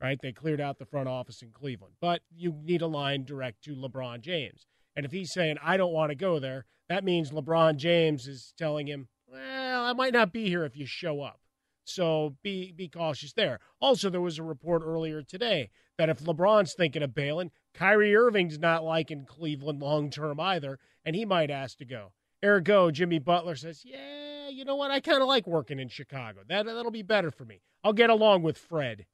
right? 0.00 0.20
They 0.22 0.32
cleared 0.32 0.60
out 0.60 0.78
the 0.78 0.86
front 0.86 1.08
office 1.08 1.42
in 1.42 1.50
Cleveland, 1.50 1.94
but 2.00 2.22
you 2.34 2.54
need 2.62 2.82
a 2.82 2.86
line 2.86 3.24
direct 3.24 3.64
to 3.64 3.74
LeBron 3.74 4.20
James. 4.20 4.64
And 4.94 5.04
if 5.04 5.10
he's 5.10 5.32
saying 5.32 5.56
I 5.62 5.76
don't 5.76 5.92
want 5.92 6.10
to 6.10 6.16
go 6.16 6.38
there, 6.38 6.64
that 6.88 7.02
means 7.02 7.32
LeBron 7.32 7.76
James 7.76 8.28
is 8.28 8.54
telling 8.56 8.86
him, 8.86 9.08
well, 9.26 9.84
I 9.84 9.92
might 9.94 10.12
not 10.12 10.32
be 10.32 10.48
here 10.48 10.64
if 10.64 10.76
you 10.76 10.86
show 10.86 11.22
up. 11.22 11.40
So 11.84 12.36
be 12.42 12.70
be 12.70 12.88
cautious 12.88 13.32
there. 13.32 13.58
Also, 13.80 14.10
there 14.10 14.20
was 14.20 14.38
a 14.38 14.44
report 14.44 14.82
earlier 14.84 15.22
today 15.22 15.70
that 15.98 16.08
if 16.08 16.20
LeBron's 16.20 16.74
thinking 16.74 17.02
of 17.02 17.14
bailing, 17.14 17.50
Kyrie 17.74 18.16
Irving's 18.16 18.58
not 18.58 18.84
liking 18.84 19.24
Cleveland 19.24 19.80
long 19.80 20.10
term 20.10 20.40
either, 20.40 20.78
and 21.04 21.16
he 21.16 21.24
might 21.24 21.50
ask 21.50 21.78
to 21.78 21.84
go. 21.84 22.12
Ergo, 22.44 22.90
Jimmy 22.90 23.18
Butler 23.18 23.56
says, 23.56 23.82
"Yeah, 23.84 24.48
you 24.48 24.64
know 24.64 24.76
what? 24.76 24.90
I 24.90 25.00
kind 25.00 25.22
of 25.22 25.28
like 25.28 25.46
working 25.46 25.78
in 25.78 25.88
Chicago. 25.88 26.40
That 26.46 26.66
that'll 26.66 26.90
be 26.90 27.02
better 27.02 27.30
for 27.30 27.44
me. 27.44 27.60
I'll 27.82 27.92
get 27.92 28.10
along 28.10 28.42
with 28.42 28.58
Fred." 28.58 29.06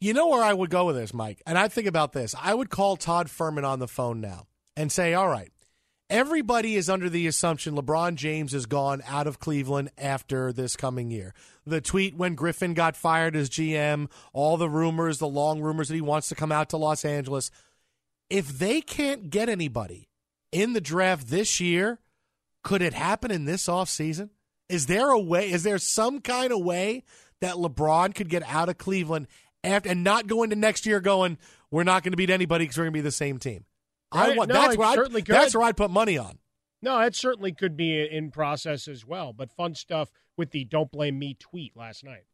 You 0.00 0.12
know 0.12 0.28
where 0.28 0.42
I 0.42 0.52
would 0.52 0.70
go 0.70 0.86
with 0.86 0.96
this, 0.96 1.14
Mike, 1.14 1.42
and 1.46 1.56
I 1.56 1.68
think 1.68 1.86
about 1.86 2.12
this. 2.12 2.34
I 2.40 2.54
would 2.54 2.70
call 2.70 2.96
Todd 2.96 3.30
Furman 3.30 3.64
on 3.64 3.78
the 3.78 3.88
phone 3.88 4.20
now 4.20 4.46
and 4.76 4.90
say, 4.90 5.14
"All 5.14 5.28
right, 5.28 5.52
everybody 6.12 6.76
is 6.76 6.90
under 6.90 7.08
the 7.08 7.26
assumption 7.26 7.74
LeBron 7.74 8.16
James 8.16 8.52
is 8.52 8.66
gone 8.66 9.02
out 9.08 9.26
of 9.26 9.38
Cleveland 9.38 9.90
after 9.96 10.52
this 10.52 10.76
coming 10.76 11.10
year. 11.10 11.32
The 11.66 11.80
tweet 11.80 12.14
when 12.14 12.34
Griffin 12.34 12.74
got 12.74 12.96
fired 12.96 13.34
as 13.34 13.48
GM, 13.48 14.10
all 14.34 14.58
the 14.58 14.68
rumors, 14.68 15.18
the 15.18 15.26
long 15.26 15.62
rumors 15.62 15.88
that 15.88 15.94
he 15.94 16.02
wants 16.02 16.28
to 16.28 16.34
come 16.34 16.52
out 16.52 16.68
to 16.68 16.76
Los 16.76 17.06
Angeles. 17.06 17.50
If 18.28 18.58
they 18.58 18.82
can't 18.82 19.30
get 19.30 19.48
anybody 19.48 20.10
in 20.52 20.74
the 20.74 20.82
draft 20.82 21.28
this 21.28 21.60
year, 21.60 21.98
could 22.62 22.82
it 22.82 22.92
happen 22.92 23.30
in 23.30 23.46
this 23.46 23.66
offseason? 23.66 24.28
Is 24.68 24.86
there 24.86 25.08
a 25.08 25.18
way, 25.18 25.50
is 25.50 25.62
there 25.62 25.78
some 25.78 26.20
kind 26.20 26.52
of 26.52 26.60
way 26.60 27.04
that 27.40 27.54
LeBron 27.54 28.14
could 28.14 28.28
get 28.28 28.42
out 28.46 28.68
of 28.68 28.76
Cleveland 28.76 29.28
after 29.64 29.88
and 29.88 30.04
not 30.04 30.26
go 30.26 30.42
into 30.42 30.56
next 30.56 30.84
year 30.84 31.00
going, 31.00 31.38
we're 31.70 31.84
not 31.84 32.02
going 32.02 32.12
to 32.12 32.18
beat 32.18 32.28
anybody 32.28 32.64
because 32.64 32.76
we're 32.76 32.84
going 32.84 32.92
to 32.92 32.98
be 32.98 33.00
the 33.00 33.10
same 33.10 33.38
team? 33.38 33.64
I 34.12 34.36
want 34.36 34.48
no, 34.48 34.54
that's 34.54 34.74
it 34.74 34.78
where 34.78 34.88
I 34.88 34.94
certainly 34.94 35.22
could. 35.22 35.34
that's 35.34 35.54
where 35.54 35.64
I'd 35.64 35.76
put 35.76 35.90
money 35.90 36.18
on. 36.18 36.38
No, 36.80 36.98
it 37.00 37.14
certainly 37.14 37.52
could 37.52 37.76
be 37.76 38.04
in 38.10 38.30
process 38.30 38.88
as 38.88 39.06
well. 39.06 39.32
But 39.32 39.52
fun 39.52 39.74
stuff 39.74 40.10
with 40.36 40.50
the 40.50 40.64
"Don't 40.64 40.90
blame 40.90 41.18
me" 41.18 41.34
tweet 41.38 41.76
last 41.76 42.04
night. 42.04 42.24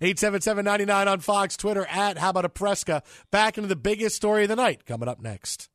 877-99 0.00 1.06
on 1.06 1.20
Fox, 1.20 1.56
Twitter 1.56 1.84
at 1.90 2.16
How 2.18 2.30
About 2.30 2.46
a 2.46 2.48
Fresca. 2.48 3.02
Back 3.30 3.58
into 3.58 3.68
the 3.68 3.76
biggest 3.76 4.16
story 4.16 4.44
of 4.44 4.48
the 4.48 4.56
night 4.56 4.86
coming 4.86 5.08
up 5.08 5.20
next. 5.20 5.68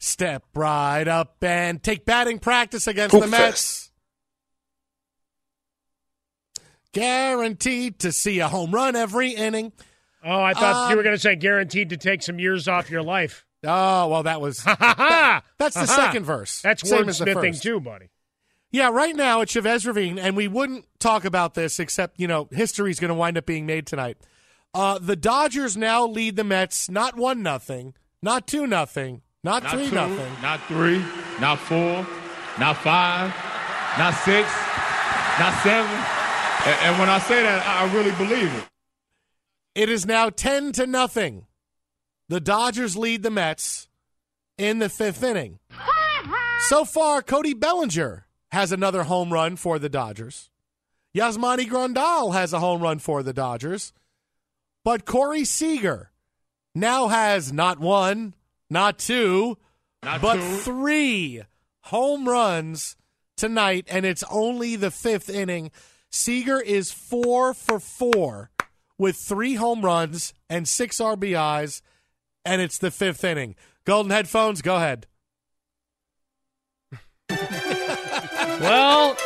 Step 0.00 0.44
right 0.54 1.06
up 1.06 1.36
and 1.42 1.80
take 1.82 2.04
batting 2.04 2.38
practice 2.40 2.86
against 2.88 3.12
the 3.14 3.20
Poop 3.20 3.30
Mets. 3.30 3.90
Guaranteed 6.92 8.00
to 8.00 8.10
see 8.12 8.40
a 8.40 8.48
home 8.48 8.72
run 8.74 8.96
every 8.96 9.30
inning. 9.30 9.72
Oh, 10.24 10.42
I 10.42 10.54
thought 10.54 10.88
you 10.88 10.92
Um, 10.92 10.96
were 10.96 11.02
going 11.02 11.14
to 11.14 11.20
say 11.20 11.36
guaranteed 11.36 11.90
to 11.90 11.96
take 11.96 12.22
some 12.22 12.38
years 12.38 12.66
off 12.66 12.90
your 12.90 13.02
life. 13.02 13.46
Oh, 13.64 14.08
well, 14.08 14.22
that 14.24 14.40
was 14.40 14.58
that- 14.64 15.42
that's 15.58 15.74
the 15.74 15.80
Ha-ha. 15.86 15.96
second 16.06 16.24
verse. 16.24 16.60
That's 16.62 16.88
Same 16.88 17.08
as 17.08 17.18
the 17.18 17.26
wordsmithing 17.26 17.50
first. 17.52 17.62
too, 17.62 17.80
buddy. 17.80 18.10
Yeah, 18.72 18.90
right 18.90 19.16
now 19.16 19.40
it's 19.40 19.50
Chavez 19.52 19.84
Ravine, 19.86 20.16
and 20.18 20.36
we 20.36 20.46
wouldn't 20.46 20.86
talk 21.00 21.24
about 21.24 21.54
this 21.54 21.80
except, 21.80 22.20
you 22.20 22.28
know, 22.28 22.48
history's 22.52 23.00
going 23.00 23.08
to 23.08 23.14
wind 23.16 23.36
up 23.36 23.44
being 23.44 23.66
made 23.66 23.84
tonight. 23.86 24.16
Uh, 24.72 24.98
the 25.00 25.16
Dodgers 25.16 25.76
now 25.76 26.06
lead 26.06 26.36
the 26.36 26.44
Mets 26.44 26.88
not 26.88 27.16
one 27.16 27.42
nothing, 27.42 27.94
not 28.22 28.46
two 28.46 28.68
nothing, 28.68 29.22
not, 29.42 29.64
Not 29.64 29.72
three 29.72 29.88
two, 29.88 29.94
nothing. 29.96 30.32
not 30.40 30.62
three, 30.68 31.04
not 31.40 31.58
four, 31.58 32.06
not 32.60 32.76
five, 32.76 33.34
not 33.98 34.14
six, 34.14 34.48
not 35.40 35.52
seven. 35.64 35.90
And, 36.66 36.78
and 36.84 36.98
when 37.00 37.08
I 37.08 37.18
say 37.18 37.42
that, 37.42 37.64
I 37.66 37.88
I 37.88 37.92
really 37.94 38.12
believe 38.12 38.54
it. 38.54 38.64
It 39.74 39.88
is 39.88 40.06
now 40.06 40.30
ten 40.30 40.70
to 40.72 40.86
nothing. 40.86 41.46
The 42.30 42.38
Dodgers 42.40 42.96
lead 42.96 43.24
the 43.24 43.30
Mets 43.30 43.88
in 44.56 44.78
the 44.78 44.88
fifth 44.88 45.24
inning. 45.24 45.58
So 46.68 46.84
far, 46.84 47.22
Cody 47.22 47.54
Bellinger 47.54 48.24
has 48.52 48.70
another 48.70 49.02
home 49.02 49.32
run 49.32 49.56
for 49.56 49.80
the 49.80 49.88
Dodgers. 49.88 50.48
Yasmani 51.12 51.68
Grandal 51.68 52.32
has 52.32 52.52
a 52.52 52.60
home 52.60 52.80
run 52.80 53.00
for 53.00 53.24
the 53.24 53.32
Dodgers. 53.32 53.92
But 54.84 55.04
Corey 55.06 55.44
Seager 55.44 56.12
now 56.72 57.08
has 57.08 57.52
not 57.52 57.80
one, 57.80 58.34
not 58.70 59.00
two, 59.00 59.58
Not 60.04 60.22
but 60.22 60.36
two. 60.36 60.56
three 60.58 61.42
home 61.80 62.28
runs 62.28 62.96
tonight, 63.36 63.86
and 63.90 64.06
it's 64.06 64.22
only 64.30 64.76
the 64.76 64.92
fifth 64.92 65.28
inning. 65.28 65.72
Seager 66.10 66.60
is 66.60 66.92
four 66.92 67.54
for 67.54 67.80
four 67.80 68.52
with 68.96 69.16
three 69.16 69.56
home 69.56 69.84
runs 69.84 70.32
and 70.48 70.68
six 70.68 70.98
RBIs, 70.98 71.82
and 72.44 72.60
it's 72.60 72.78
the 72.78 72.90
fifth 72.90 73.24
inning. 73.24 73.54
Golden 73.84 74.10
headphones, 74.10 74.62
go 74.62 74.76
ahead. 74.76 75.06
Well, 78.60 79.16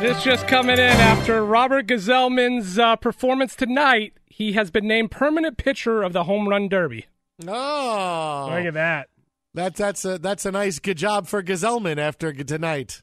this 0.00 0.24
just 0.24 0.48
coming 0.48 0.74
in 0.74 0.80
after 0.80 1.44
Robert 1.44 1.86
Gsellman's 1.86 2.80
uh, 2.80 2.96
performance 2.96 3.54
tonight. 3.54 4.14
He 4.26 4.54
has 4.54 4.72
been 4.72 4.88
named 4.88 5.12
permanent 5.12 5.56
pitcher 5.56 6.02
of 6.02 6.12
the 6.12 6.24
home 6.24 6.48
run 6.48 6.68
derby. 6.68 7.06
Oh, 7.46 8.48
Look 8.50 8.66
at 8.66 8.74
that. 8.74 9.08
That's 9.54 9.78
that's 9.78 10.04
a 10.04 10.18
that's 10.18 10.44
a 10.46 10.52
nice 10.52 10.80
good 10.80 10.98
job 10.98 11.28
for 11.28 11.42
Gsellman 11.42 11.98
after 11.98 12.32
tonight. 12.32 13.02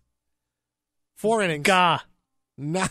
Four 1.15 1.41
innings. 1.41 1.63
Gah. 1.63 1.99
Nah. 2.57 2.87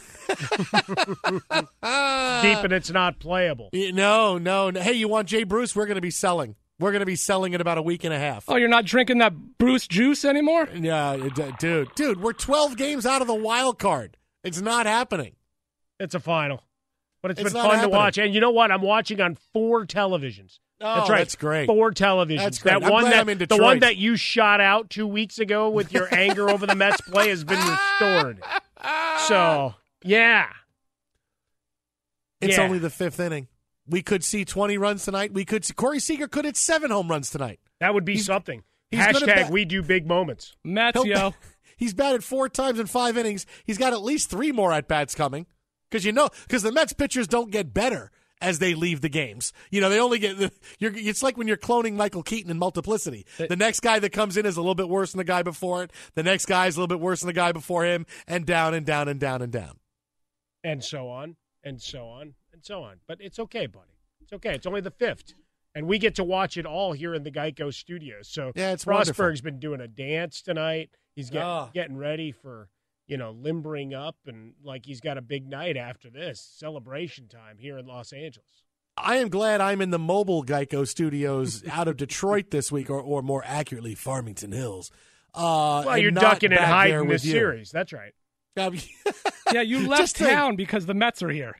Deep 2.43 2.59
and 2.65 2.73
it's 2.73 2.91
not 2.91 3.19
playable. 3.21 3.71
No, 3.73 4.39
no, 4.39 4.71
no. 4.71 4.81
Hey, 4.81 4.95
you 4.95 5.09
want 5.09 5.29
Jay 5.29 5.45
Bruce? 5.45 5.77
We're 5.77 5.87
going 5.87 5.97
to 5.97 6.01
be 6.01 6.11
selling. 6.11 6.57
We're 6.81 6.91
going 6.91 7.01
to 7.01 7.07
be 7.07 7.17
selling 7.17 7.53
in 7.53 7.61
about 7.61 7.79
a 7.79 7.83
week 7.83 8.03
and 8.03 8.13
a 8.13 8.19
half. 8.19 8.45
Oh, 8.49 8.57
you're 8.57 8.69
not 8.69 8.85
drinking 8.85 9.19
that 9.19 9.33
Bruce 9.59 9.87
juice 9.87 10.25
anymore? 10.25 10.69
Yeah, 10.75 11.17
d- 11.33 11.53
dude, 11.61 11.95
dude, 11.95 12.21
we're 12.21 12.33
12 12.33 12.77
games 12.77 13.07
out 13.07 13.21
of 13.21 13.29
the 13.29 13.35
wild 13.35 13.79
card. 13.79 14.17
It's 14.43 14.61
not 14.61 14.87
happening. 14.87 15.37
It's 16.01 16.15
a 16.17 16.21
final. 16.21 16.65
But 17.23 17.31
it's 17.33 17.41
It's 17.41 17.53
been 17.53 17.63
fun 17.63 17.71
happening. 17.77 17.91
to 17.93 17.97
watch. 17.97 18.19
And 18.19 18.35
you 18.35 18.41
know 18.41 18.51
what? 18.51 18.73
I'm 18.73 18.83
watching 18.83 19.21
on 19.21 19.37
four 19.53 19.87
televisions. 19.87 20.59
Oh, 20.81 20.97
that's 20.97 21.11
right. 21.11 21.19
that's 21.19 21.37
great. 21.37 21.67
Four 21.69 21.93
televisions. 21.93 22.39
That's 22.39 22.59
great. 22.59 22.81
That 22.81 22.85
I'm 22.87 22.91
one 22.93 23.03
glad 23.03 23.13
that 23.13 23.21
I'm 23.21 23.29
in 23.29 23.39
the 23.39 23.57
one 23.59 23.79
that 23.81 23.97
you 23.97 24.17
shot 24.17 24.61
out 24.61 24.91
two 24.91 25.07
weeks 25.07 25.39
ago 25.39 25.71
with 25.71 25.93
your 25.93 26.13
anger 26.13 26.51
over 26.51 26.67
the 26.67 26.75
Mets 26.75 27.01
play 27.03 27.29
has 27.29 27.45
been 27.45 27.61
restored. 27.61 28.43
Uh, 28.83 29.19
so 29.29 29.75
yeah. 30.05 30.49
It's 32.41 32.57
Yeah. 32.57 32.65
only 32.65 32.79
the 32.79 32.91
fifth 32.91 33.21
inning. 33.21 33.49
We 33.87 34.03
could 34.03 34.25
see 34.25 34.45
20 34.45 34.79
runs 34.79 35.05
tonight. 35.05 35.33
We 35.33 35.45
could 35.45 35.65
see 35.65 35.75
Corey 35.75 36.01
Seager 36.01 36.29
could 36.29 36.45
hit 36.45 36.57
seven 36.57 36.91
home 36.91 37.09
runs 37.09 37.31
tonight. 37.31 37.61
That 37.81 37.95
would 37.95 38.05
be 38.05 38.17
something. 38.19 38.63
He's 38.91 39.01
Hashtag 39.01 39.27
bat- 39.27 39.51
we 39.51 39.65
do 39.65 39.83
big 39.83 40.07
moments. 40.07 40.55
Mets, 40.65 40.95
He'll 40.97 41.07
yo. 41.07 41.31
ba- 41.31 41.37
He's 41.77 41.95
batted 41.95 42.23
four 42.23 42.49
times 42.49 42.79
in 42.79 42.87
five 42.87 43.17
innings. 43.17 43.45
He's 43.65 43.79
got 43.79 43.93
at 43.93 44.03
least 44.03 44.31
three 44.31 44.53
more 44.53 44.73
at 44.73 44.87
bats 44.87 45.15
coming 45.15 45.47
because 45.91 46.05
you 46.05 46.13
know 46.13 46.29
because 46.47 46.63
the 46.63 46.71
Mets 46.73 46.93
pitchers 46.93 47.27
don't 47.27 47.51
get 47.51 47.75
better 47.75 48.11
as 48.43 48.59
they 48.59 48.75
leave 48.75 49.01
the 49.01 49.09
games. 49.09 49.53
You 49.71 49.81
know 49.81 49.89
they 49.89 49.99
only 50.01 50.19
get. 50.19 50.37
You're, 50.79 50.93
it's 50.95 51.23
like 51.23 51.37
when 51.39 51.49
you're 51.49 51.57
cloning 51.57 51.95
Michael 51.95 52.23
Keaton 52.23 52.51
in 52.51 52.59
Multiplicity. 52.59 53.25
The 53.39 53.57
next 53.57 53.81
guy 53.81 53.99
that 54.01 54.11
comes 54.11 54.37
in 54.37 54.45
is 54.45 54.57
a 54.57 54.61
little 54.61 54.75
bit 54.75 54.89
worse 54.89 55.13
than 55.13 55.19
the 55.19 55.25
guy 55.25 55.43
before 55.43 55.83
it. 55.85 55.93
The 56.15 56.23
next 56.23 56.47
guy 56.47 56.67
is 56.67 56.77
a 56.77 56.81
little 56.81 56.95
bit 56.95 57.01
worse 57.01 57.21
than 57.21 57.29
the 57.29 57.33
guy 57.33 57.53
before 57.53 57.85
him, 57.85 58.05
and 58.27 58.45
down 58.45 58.75
and 58.75 58.85
down 58.85 59.09
and 59.09 59.19
down 59.19 59.41
and 59.43 59.53
down. 59.53 59.79
and 60.65 60.83
so 60.85 61.09
on 61.09 61.37
and 61.65 61.81
so 61.81 62.07
on 62.09 62.35
and 62.53 62.65
so 62.65 62.83
on. 62.83 62.97
But 63.07 63.19
it's 63.21 63.39
okay, 63.39 63.67
buddy. 63.67 63.99
It's 64.21 64.33
okay. 64.33 64.55
It's 64.55 64.67
only 64.67 64.81
the 64.81 64.91
fifth, 64.91 65.35
and 65.75 65.87
we 65.87 65.99
get 65.99 66.15
to 66.17 66.25
watch 66.25 66.57
it 66.57 66.67
all 66.67 66.93
here 66.93 67.15
in 67.15 67.23
the 67.23 67.31
Geico 67.31 67.73
studios. 67.73 68.29
So 68.29 68.53
Yeah, 68.55 68.73
it's 68.73 68.85
Frostberg's 68.85 69.19
wonderful. 69.19 69.43
been 69.45 69.59
doing 69.61 69.81
a 69.81 69.89
dance 69.89 70.43
tonight. 70.43 70.91
He's 71.15 71.31
getting 71.31 71.47
Ah. 71.47 71.71
getting 71.73 71.97
ready 71.97 72.33
for 72.33 72.69
you 73.13 73.19
know 73.19 73.33
limbering 73.33 73.93
up 73.93 74.17
and 74.27 74.55
like 74.65 74.87
he's 74.87 75.03
got 75.03 75.19
a 75.19 75.21
big 75.21 75.47
night 75.47 75.77
after 75.77 76.09
this 76.09 76.41
celebration 76.57 77.29
time 77.29 77.59
here 77.59 77.77
in 77.77 77.85
Los 77.87 78.11
Angeles. 78.15 78.63
I 78.97 79.17
am 79.17 79.29
glad 79.29 79.61
I'm 79.61 79.83
in 79.83 79.91
the 79.91 79.99
mobile 79.99 80.43
Geico 80.45 80.89
studios 80.89 81.63
out 81.71 81.89
of 81.89 81.99
Detroit 81.99 82.51
this 82.51 82.73
week, 82.73 82.89
or, 82.89 83.01
or 83.01 83.21
more 83.21 83.43
accurately, 83.47 83.95
Farmington 83.95 84.53
Hills. 84.53 84.91
Uh, 85.35 85.83
Well, 85.87 85.99
you're 85.99 86.11
not 86.11 86.23
ducking 86.41 86.53
and 86.53 86.61
hiding 86.61 87.01
with 87.01 87.09
this 87.17 87.25
you. 87.27 87.33
series. 87.33 87.71
That's 87.71 87.93
right. 87.93 88.13
Um, 88.57 88.77
Yeah, 89.53 89.61
you 89.61 89.87
left 89.87 90.01
Just 90.03 90.17
think- 90.17 90.31
town 90.31 90.57
because 90.57 90.87
the 90.87 90.95
Mets 90.95 91.23
are 91.23 91.29
here. 91.29 91.57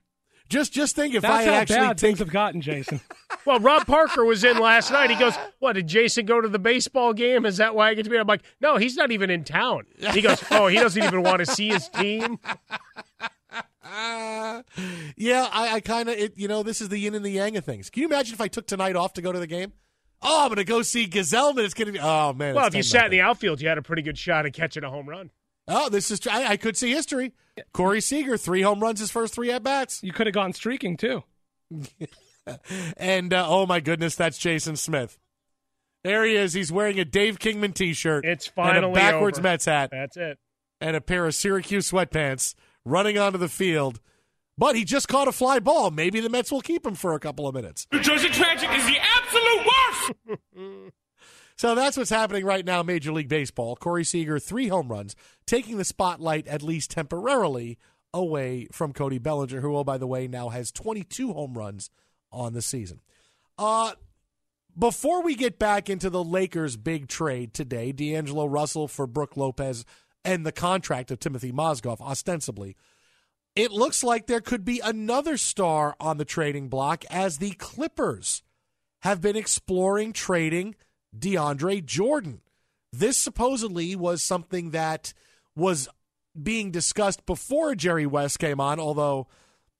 Just 0.53 0.75
just 0.75 0.95
think 0.95 1.15
if 1.15 1.23
That's 1.23 1.33
I 1.33 1.43
had 1.45 1.55
how 1.55 1.61
actually 1.61 1.77
bad 1.79 1.99
things 1.99 2.19
have 2.19 2.31
gotten, 2.31 2.61
Jason. 2.61 3.01
Well, 3.45 3.59
Rob 3.59 3.89
Parker 3.89 4.25
was 4.25 4.45
in 4.45 4.59
last 4.59 4.93
night. 4.93 5.11
He 5.11 5.17
goes, 5.17 5.35
"What 5.59 5.73
did 5.73 5.89
Jason 5.89 6.27
go 6.27 6.41
to 6.41 6.47
the 6.47 6.61
baseball 6.61 7.13
game? 7.13 7.45
Is 7.45 7.57
that 7.57 7.75
why 7.75 7.89
I 7.89 7.95
get 7.95 8.05
to 8.05 8.11
be?" 8.11 8.17
I'm 8.17 8.27
like, 8.27 8.43
"No, 8.61 8.77
he's 8.77 8.95
not 8.95 9.11
even 9.11 9.31
in 9.31 9.43
town." 9.43 9.87
He 10.13 10.21
goes, 10.21 10.45
"Oh, 10.53 10.69
he 10.69 10.77
doesn't 10.77 11.03
even 11.03 11.23
want 11.23 11.41
to 11.41 11.47
see 11.47 11.69
his 11.71 11.89
team." 11.89 12.39
Uh, 13.83 14.63
yeah, 15.17 15.49
I, 15.51 15.75
I 15.75 15.81
kind 15.81 16.09
of, 16.09 16.17
you 16.37 16.47
know, 16.47 16.63
this 16.63 16.81
is 16.81 16.89
the 16.89 16.99
yin 16.99 17.17
and 17.17 17.25
the 17.25 17.31
yang 17.31 17.57
of 17.57 17.65
things. 17.65 17.91
Can 17.91 18.03
you 18.03 18.07
imagine 18.07 18.35
if 18.35 18.41
I 18.41 18.47
took 18.47 18.69
tonight 18.69 18.95
off 18.95 19.15
to 19.15 19.23
go 19.23 19.33
to 19.33 19.41
the 19.41 19.49
game? 19.49 19.73
Oh, 20.21 20.43
I'm 20.43 20.49
going 20.49 20.59
to 20.59 20.65
go 20.65 20.83
see 20.83 21.07
Gazelle, 21.07 21.53
Gsellman. 21.55 21.65
It's 21.65 21.75
going 21.75 21.87
to 21.87 21.93
be, 21.93 22.01
oh, 22.01 22.33
man. 22.33 22.55
Well, 22.55 22.67
if 22.67 22.75
you 22.75 22.83
10 22.83 22.89
sat 22.89 23.05
in 23.07 23.11
the 23.11 23.23
outfield, 23.23 23.61
you 23.61 23.69
had 23.69 23.79
a 23.79 23.83
pretty 23.83 24.03
good 24.03 24.17
shot 24.17 24.47
at 24.47 24.53
catching 24.53 24.85
a 24.85 24.91
home 24.91 25.09
run. 25.09 25.31
Oh, 25.69 25.89
this 25.89 26.11
is, 26.11 26.27
I, 26.27 26.51
I 26.53 26.57
could 26.57 26.77
see 26.77 26.91
history. 26.91 27.33
Corey 27.73 28.01
Seager, 28.01 28.37
three 28.37 28.63
home 28.63 28.81
runs 28.81 28.99
his 29.01 29.11
first 29.11 29.35
three 29.35 29.51
at 29.53 29.63
bats. 29.63 30.03
You 30.03 30.13
could 30.13 30.27
have 30.27 30.35
gone 30.35 30.53
streaking 30.53 30.97
too. 30.97 31.23
And, 32.97 33.33
uh, 33.33 33.47
oh, 33.49 33.67
my 33.67 33.79
goodness, 33.79 34.17
that's 34.17 34.37
Jason 34.37 34.75
Smith. 34.75 35.17
There 36.03 36.25
he 36.25 36.35
is. 36.35 36.53
He's 36.55 36.73
wearing 36.73 36.99
a 36.99 37.05
Dave 37.05 37.39
Kingman 37.39 37.73
t 37.73 37.93
shirt. 37.93 38.25
It's 38.25 38.47
and 38.49 38.55
finally 38.57 38.91
a 38.91 38.95
backwards 38.95 39.39
over. 39.39 39.45
Mets 39.49 39.67
hat. 39.67 39.91
That's 39.93 40.17
it. 40.17 40.39
and 40.81 40.97
a 40.97 41.01
pair 41.01 41.25
of 41.25 41.37
Syracuse 41.37 41.89
sweatpants 41.93 42.57
running 42.85 43.17
onto 43.17 43.39
the 43.39 43.49
field. 43.49 44.01
But 44.59 44.75
he 44.75 44.85
just 44.85 45.07
caught 45.07 45.29
a 45.29 45.33
fly 45.33 45.61
ball. 45.61 45.93
Maybe 45.93 46.19
the 46.19 46.29
Mets 46.29 46.51
will 46.51 46.61
keep 46.63 46.85
him 46.85 46.97
for 46.97 47.15
a 47.15 47.21
couple 47.21 47.47
of 47.47 47.55
minutes. 47.55 47.87
New 47.93 48.01
Jersey 48.01 48.29
Tragic 48.31 48.69
is 48.73 48.87
the 48.87 48.99
absolute 48.99 49.67
worst. 49.67 50.93
So 51.63 51.77
that's 51.77 51.97
what's 51.97 52.11
happening 52.11 52.45
right 52.45 52.67
now, 52.67 52.83
Major 52.83 53.13
League 53.13 53.29
Baseball. 53.29 53.77
Corey 53.77 54.03
Seager, 54.03 54.41
three 54.41 54.67
home 54.67 54.89
runs, 54.89 55.15
taking 55.47 55.77
the 55.77 55.85
spotlight 55.85 56.49
at 56.49 56.61
least 56.61 56.91
temporarily 56.91 57.79
away 58.13 58.67
from 58.73 58.93
Cody 58.93 59.19
Bellinger, 59.19 59.61
who, 59.61 59.77
oh, 59.77 59.85
by 59.85 59.97
the 59.97 60.09
way, 60.09 60.27
now 60.27 60.49
has 60.49 60.73
22 60.73 61.33
home 61.33 61.57
runs 61.57 61.89
on 62.33 62.53
the 62.53 62.63
season. 62.63 62.99
Uh, 63.57 63.93
before 64.77 65.23
we 65.23 65.37
get 65.37 65.61
back 65.61 65.89
into 65.89 66.11
the 66.11 66.25
Lakers' 66.25 66.77
big 66.77 67.07
trade 67.07 67.55
today, 67.55 67.93
D'Angelo 67.93 68.47
Russell 68.47 68.89
for 68.89 69.07
Brook 69.07 69.37
Lopez 69.37 69.85
and 70.25 70.45
the 70.45 70.51
contract 70.51 71.13
of 71.13 71.21
Timofey 71.21 71.53
Mozgov, 71.53 72.01
ostensibly, 72.01 72.75
it 73.55 73.71
looks 73.71 74.03
like 74.03 74.27
there 74.27 74.41
could 74.41 74.65
be 74.65 74.81
another 74.81 75.37
star 75.37 75.95
on 76.01 76.17
the 76.17 76.25
trading 76.25 76.69
block 76.69 77.05
as 77.09 77.39
the 77.39 77.53
Clippers 77.53 78.43
have 79.03 79.21
been 79.21 79.37
exploring 79.37 80.13
trading 80.13 80.75
DeAndre 81.17 81.85
Jordan. 81.85 82.41
This 82.93 83.17
supposedly 83.17 83.97
was 83.97 84.23
something 84.23 84.71
that 84.71 85.13
was 85.57 85.89
being 86.41 86.71
discussed 86.71 87.25
before 87.27 87.75
Jerry 87.75 88.07
West 88.07 88.39
came 88.39 88.61
on, 88.61 88.79
although, 88.79 89.29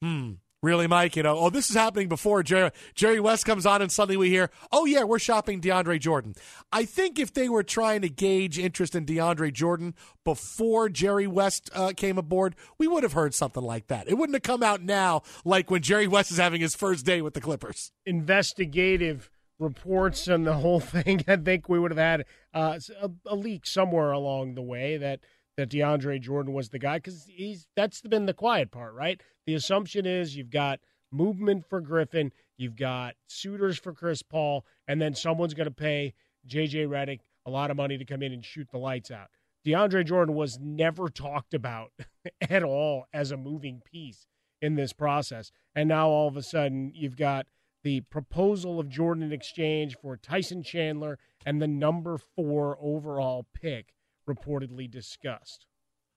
hmm, 0.01 0.33
really, 0.63 0.87
Mike, 0.87 1.17
you 1.17 1.23
know, 1.23 1.37
oh, 1.39 1.51
this 1.51 1.71
is 1.71 1.77
happening 1.77 2.09
before 2.09 2.43
Jerry, 2.43 2.71
Jerry 2.95 3.21
West 3.21 3.45
comes 3.45 3.67
on, 3.67 3.83
and 3.83 3.91
suddenly 3.91 4.17
we 4.17 4.31
hear, 4.31 4.51
oh, 4.71 4.85
yeah, 4.85 5.05
we're 5.05 5.19
shopping 5.19 5.61
DeAndre 5.61 5.99
Jordan. 5.99 6.35
I 6.71 6.85
think 6.85 7.19
if 7.19 7.33
they 7.33 7.49
were 7.49 7.63
trying 7.63 8.03
to 8.03 8.09
gauge 8.09 8.59
interest 8.59 8.95
in 8.95 9.07
DeAndre 9.07 9.53
Jordan 9.53 9.95
before 10.25 10.89
Jerry 10.89 11.27
West 11.27 11.71
uh, 11.75 11.93
came 11.97 12.19
aboard, 12.19 12.55
we 12.79 12.87
would 12.87 13.03
have 13.03 13.15
heard 13.15 13.35
something 13.35 13.63
like 13.63 13.89
that. 13.89 14.09
It 14.09 14.15
wouldn't 14.15 14.37
have 14.37 14.43
come 14.43 14.63
out 14.63 14.83
now 14.83 15.23
like 15.45 15.71
when 15.71 15.83
Jerry 15.83 16.07
West 16.07 16.31
is 16.31 16.39
having 16.39 16.61
his 16.61 16.75
first 16.75 17.05
day 17.05 17.23
with 17.23 17.35
the 17.35 17.41
Clippers. 17.41 17.93
Investigative 18.07 19.31
reports 19.63 20.29
and 20.29 20.47
the 20.47 20.55
whole 20.55 20.81
thing. 20.95 21.25
I 21.29 21.37
think 21.37 21.69
we 21.69 21.79
would 21.79 21.91
have 21.91 21.99
had 21.99 22.25
uh, 22.53 22.79
a, 23.01 23.11
a 23.27 23.37
leak 23.37 23.67
somewhere 23.67 24.13
along 24.13 24.55
the 24.55 24.63
way 24.63 24.97
that 24.99 25.21
that 25.57 25.69
DeAndre 25.69 26.21
Jordan 26.21 26.55
was 26.55 26.71
the 26.71 26.79
guy 26.79 26.97
because 26.97 27.27
he's 27.29 27.67
that's 27.77 28.01
been 28.03 28.27
the 28.27 28.35
quiet 28.35 28.71
part, 28.71 28.95
right? 28.95 29.21
The 29.47 29.55
assumption 29.55 30.07
is 30.07 30.37
you've 30.37 30.51
got 30.51 30.81
movement 31.11 31.65
for 31.69 31.81
Griffin, 31.81 32.33
you've 32.57 32.77
got 32.77 33.15
suitors 33.29 33.79
for 33.79 33.93
Chris 33.93 34.23
Paul, 34.23 34.65
and 34.89 35.01
then 35.01 35.15
someone's 35.15 35.55
going 35.55 35.69
to 35.69 35.71
pay 35.71 36.15
JJ 36.49 36.89
Redick 36.89 37.21
a 37.45 37.51
lot 37.51 37.71
of 37.71 37.77
money 37.77 37.99
to 37.99 38.05
come 38.05 38.23
in 38.23 38.33
and 38.33 38.45
shoot 38.45 38.69
the 38.71 38.79
lights 38.79 39.11
out. 39.11 39.29
DeAndre 39.67 40.05
Jordan 40.05 40.35
was 40.35 40.59
never 40.59 41.09
talked 41.09 41.55
about 41.55 41.93
at 42.41 42.63
all 42.63 43.07
as 43.13 43.31
a 43.31 43.37
moving 43.37 43.83
piece 43.85 44.27
in 44.61 44.75
this 44.75 44.93
process. 44.93 45.53
And 45.75 45.89
now 45.89 46.09
all 46.09 46.29
of 46.29 46.37
a 46.37 46.43
sudden 46.43 46.93
you've 46.95 47.17
got 47.17 47.47
the 47.83 48.01
proposal 48.03 48.79
of 48.79 48.89
Jordan 48.89 49.23
in 49.23 49.33
exchange 49.33 49.97
for 50.01 50.17
Tyson 50.17 50.63
Chandler 50.63 51.19
and 51.45 51.61
the 51.61 51.67
number 51.67 52.19
four 52.19 52.79
overall 52.81 53.47
pick 53.55 53.95
reportedly 54.29 54.91
discussed. 54.91 55.67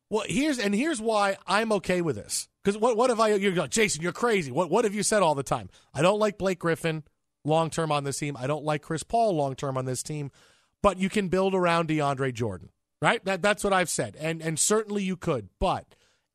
Well, 0.10 0.26
here's 0.28 0.60
and 0.60 0.76
here's 0.76 1.02
why 1.02 1.38
I'm 1.48 1.72
okay 1.74 2.02
with 2.02 2.16
this. 2.16 2.48
Because 2.64 2.78
what 2.78 2.96
what 2.96 3.10
have 3.10 3.20
I? 3.20 3.30
You're 3.36 3.54
going, 3.54 3.70
Jason. 3.70 4.02
You're 4.02 4.12
crazy. 4.12 4.52
What 4.52 4.70
what 4.70 4.86
have 4.86 4.94
you 4.94 5.04
said 5.04 5.24
all 5.24 5.36
the 5.36 5.44
time? 5.44 5.70
I 5.94 6.02
don't 6.02 6.20
like 6.20 6.38
Blake 6.38 6.60
Griffin 6.60 7.04
long 7.44 7.70
term 7.70 7.92
on 7.92 8.04
this 8.04 8.20
team. 8.20 8.38
I 8.38 8.48
don't 8.48 8.64
like 8.64 8.82
Chris 8.82 9.04
Paul 9.04 9.36
long 9.36 9.56
term 9.56 9.78
on 9.78 9.86
this 9.86 10.04
team. 10.04 10.32
But 10.82 11.00
you 11.00 11.10
can 11.10 11.30
build 11.30 11.56
around 11.56 11.88
DeAndre 11.88 12.34
Jordan, 12.34 12.70
right? 13.02 13.24
That 13.26 13.42
that's 13.42 13.64
what 13.64 13.74
I've 13.74 13.90
said, 13.90 14.16
and 14.20 14.42
and 14.42 14.60
certainly 14.60 15.02
you 15.02 15.18
could. 15.18 15.50
But 15.60 15.86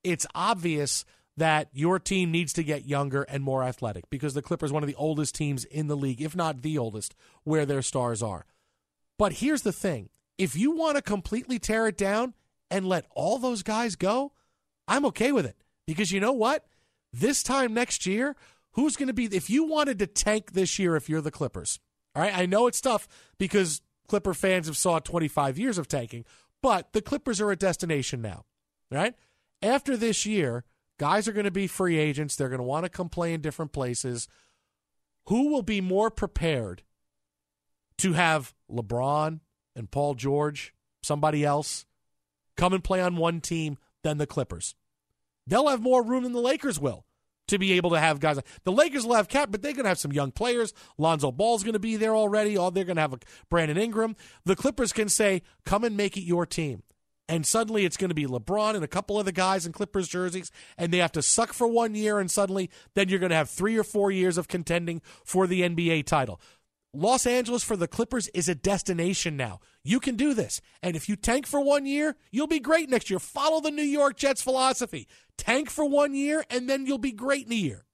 it's 0.02 0.26
obvious 0.34 1.04
that 1.41 1.70
your 1.72 1.99
team 1.99 2.30
needs 2.30 2.53
to 2.53 2.62
get 2.62 2.84
younger 2.84 3.22
and 3.22 3.43
more 3.43 3.64
athletic 3.64 4.05
because 4.11 4.34
the 4.34 4.43
Clippers 4.43 4.70
one 4.70 4.82
of 4.82 4.86
the 4.86 4.95
oldest 4.97 5.34
teams 5.34 5.64
in 5.64 5.86
the 5.86 5.97
league, 5.97 6.20
if 6.20 6.36
not 6.36 6.61
the 6.61 6.76
oldest, 6.76 7.14
where 7.45 7.64
their 7.64 7.80
stars 7.80 8.22
are. 8.22 8.45
But 9.16 9.32
here's 9.32 9.62
the 9.62 9.72
thing 9.72 10.11
if 10.36 10.55
you 10.55 10.70
want 10.70 10.97
to 10.97 11.03
completely 11.03 11.59
tear 11.59 11.86
it 11.86 11.97
down 11.97 12.34
and 12.70 12.86
let 12.86 13.07
all 13.14 13.38
those 13.38 13.62
guys 13.62 13.97
go, 13.97 14.32
I'm 14.86 15.07
okay 15.07 15.32
with 15.32 15.47
it. 15.47 15.57
Because 15.86 16.12
you 16.12 16.20
know 16.20 16.32
what? 16.32 16.66
This 17.11 17.43
time 17.43 17.72
next 17.72 18.05
year, 18.05 18.36
who's 18.72 18.97
going 18.97 19.09
to 19.09 19.14
be, 19.14 19.24
if 19.24 19.49
you 19.49 19.64
wanted 19.64 19.99
to 20.01 20.07
tank 20.07 20.53
this 20.53 20.78
year, 20.78 20.95
if 20.95 21.09
you're 21.09 21.22
the 21.22 21.30
Clippers, 21.30 21.80
all 22.14 22.22
right, 22.22 22.36
I 22.36 22.45
know 22.45 22.66
it's 22.66 22.82
tough 22.82 23.09
because 23.38 23.80
Clipper 24.09 24.34
fans 24.34 24.66
have 24.66 24.76
saw 24.76 24.99
25 24.99 25.59
years 25.59 25.78
of 25.78 25.88
tanking, 25.88 26.26
but 26.61 26.93
the 26.93 27.01
Clippers 27.01 27.41
are 27.41 27.51
a 27.51 27.57
destination 27.57 28.20
now, 28.20 28.45
right? 28.91 29.14
After 29.62 29.97
this 29.97 30.26
year, 30.26 30.64
guys 31.01 31.26
are 31.26 31.32
going 31.32 31.44
to 31.44 31.51
be 31.51 31.66
free 31.66 31.96
agents. 31.96 32.36
They're 32.36 32.51
going 32.51 32.59
to 32.59 32.64
want 32.64 32.84
to 32.84 32.90
come 32.90 33.09
play 33.09 33.32
in 33.32 33.40
different 33.40 33.72
places. 33.72 34.28
Who 35.28 35.48
will 35.48 35.62
be 35.62 35.80
more 35.80 36.11
prepared 36.11 36.82
to 37.98 38.12
have 38.12 38.55
LeBron 38.70 39.40
and 39.74 39.90
Paul 39.90 40.12
George, 40.14 40.74
somebody 41.03 41.42
else, 41.42 41.86
come 42.55 42.74
and 42.74 42.84
play 42.84 43.01
on 43.01 43.16
one 43.16 43.40
team 43.40 43.78
than 44.03 44.18
the 44.18 44.26
Clippers. 44.26 44.74
They'll 45.46 45.68
have 45.68 45.80
more 45.80 46.05
room 46.05 46.24
than 46.24 46.32
the 46.32 46.38
Lakers 46.38 46.78
will 46.78 47.07
to 47.48 47.59
be 47.59 47.72
able 47.72 47.90
to 47.90 47.98
have 47.98 48.20
guys. 48.20 48.38
The 48.64 48.72
Lakers 48.72 49.07
will 49.07 49.14
have 49.14 49.28
cap, 49.28 49.48
but 49.51 49.62
they're 49.62 49.72
going 49.72 49.84
to 49.84 49.88
have 49.88 49.98
some 49.98 50.12
young 50.12 50.32
players. 50.32 50.74
Lonzo 50.98 51.32
Ball's 51.32 51.64
going 51.64 51.72
to 51.72 51.78
be 51.78 51.96
there 51.96 52.14
already. 52.14 52.59
Oh, 52.59 52.68
they're 52.68 52.84
going 52.84 52.96
to 52.96 53.03
have 53.03 53.14
a 53.14 53.20
Brandon 53.48 53.78
Ingram. 53.78 54.16
The 54.44 54.55
Clippers 54.55 54.92
can 54.92 55.09
say, 55.09 55.42
"Come 55.64 55.82
and 55.82 55.96
make 55.96 56.18
it 56.18 56.24
your 56.24 56.44
team." 56.44 56.82
And 57.30 57.46
suddenly 57.46 57.84
it's 57.84 57.96
going 57.96 58.08
to 58.08 58.14
be 58.14 58.26
LeBron 58.26 58.74
and 58.74 58.82
a 58.82 58.88
couple 58.88 59.16
of 59.16 59.24
the 59.24 59.30
guys 59.30 59.64
in 59.64 59.70
Clippers 59.70 60.08
jerseys, 60.08 60.50
and 60.76 60.92
they 60.92 60.98
have 60.98 61.12
to 61.12 61.22
suck 61.22 61.52
for 61.52 61.68
one 61.68 61.94
year, 61.94 62.18
and 62.18 62.28
suddenly 62.28 62.68
then 62.94 63.08
you're 63.08 63.20
going 63.20 63.30
to 63.30 63.36
have 63.36 63.48
three 63.48 63.78
or 63.78 63.84
four 63.84 64.10
years 64.10 64.36
of 64.36 64.48
contending 64.48 65.00
for 65.24 65.46
the 65.46 65.62
NBA 65.62 66.06
title. 66.06 66.40
Los 66.92 67.26
Angeles 67.26 67.62
for 67.62 67.76
the 67.76 67.86
Clippers 67.86 68.26
is 68.34 68.48
a 68.48 68.56
destination 68.56 69.36
now. 69.36 69.60
You 69.84 70.00
can 70.00 70.16
do 70.16 70.34
this. 70.34 70.60
And 70.82 70.96
if 70.96 71.08
you 71.08 71.14
tank 71.14 71.46
for 71.46 71.60
one 71.60 71.86
year, 71.86 72.16
you'll 72.32 72.48
be 72.48 72.58
great 72.58 72.90
next 72.90 73.10
year. 73.10 73.20
Follow 73.20 73.60
the 73.60 73.70
New 73.70 73.84
York 73.84 74.16
Jets 74.16 74.42
philosophy. 74.42 75.06
Tank 75.38 75.70
for 75.70 75.84
one 75.84 76.16
year, 76.16 76.44
and 76.50 76.68
then 76.68 76.84
you'll 76.84 76.98
be 76.98 77.12
great 77.12 77.46
in 77.46 77.52
a 77.52 77.56
year. 77.56 77.84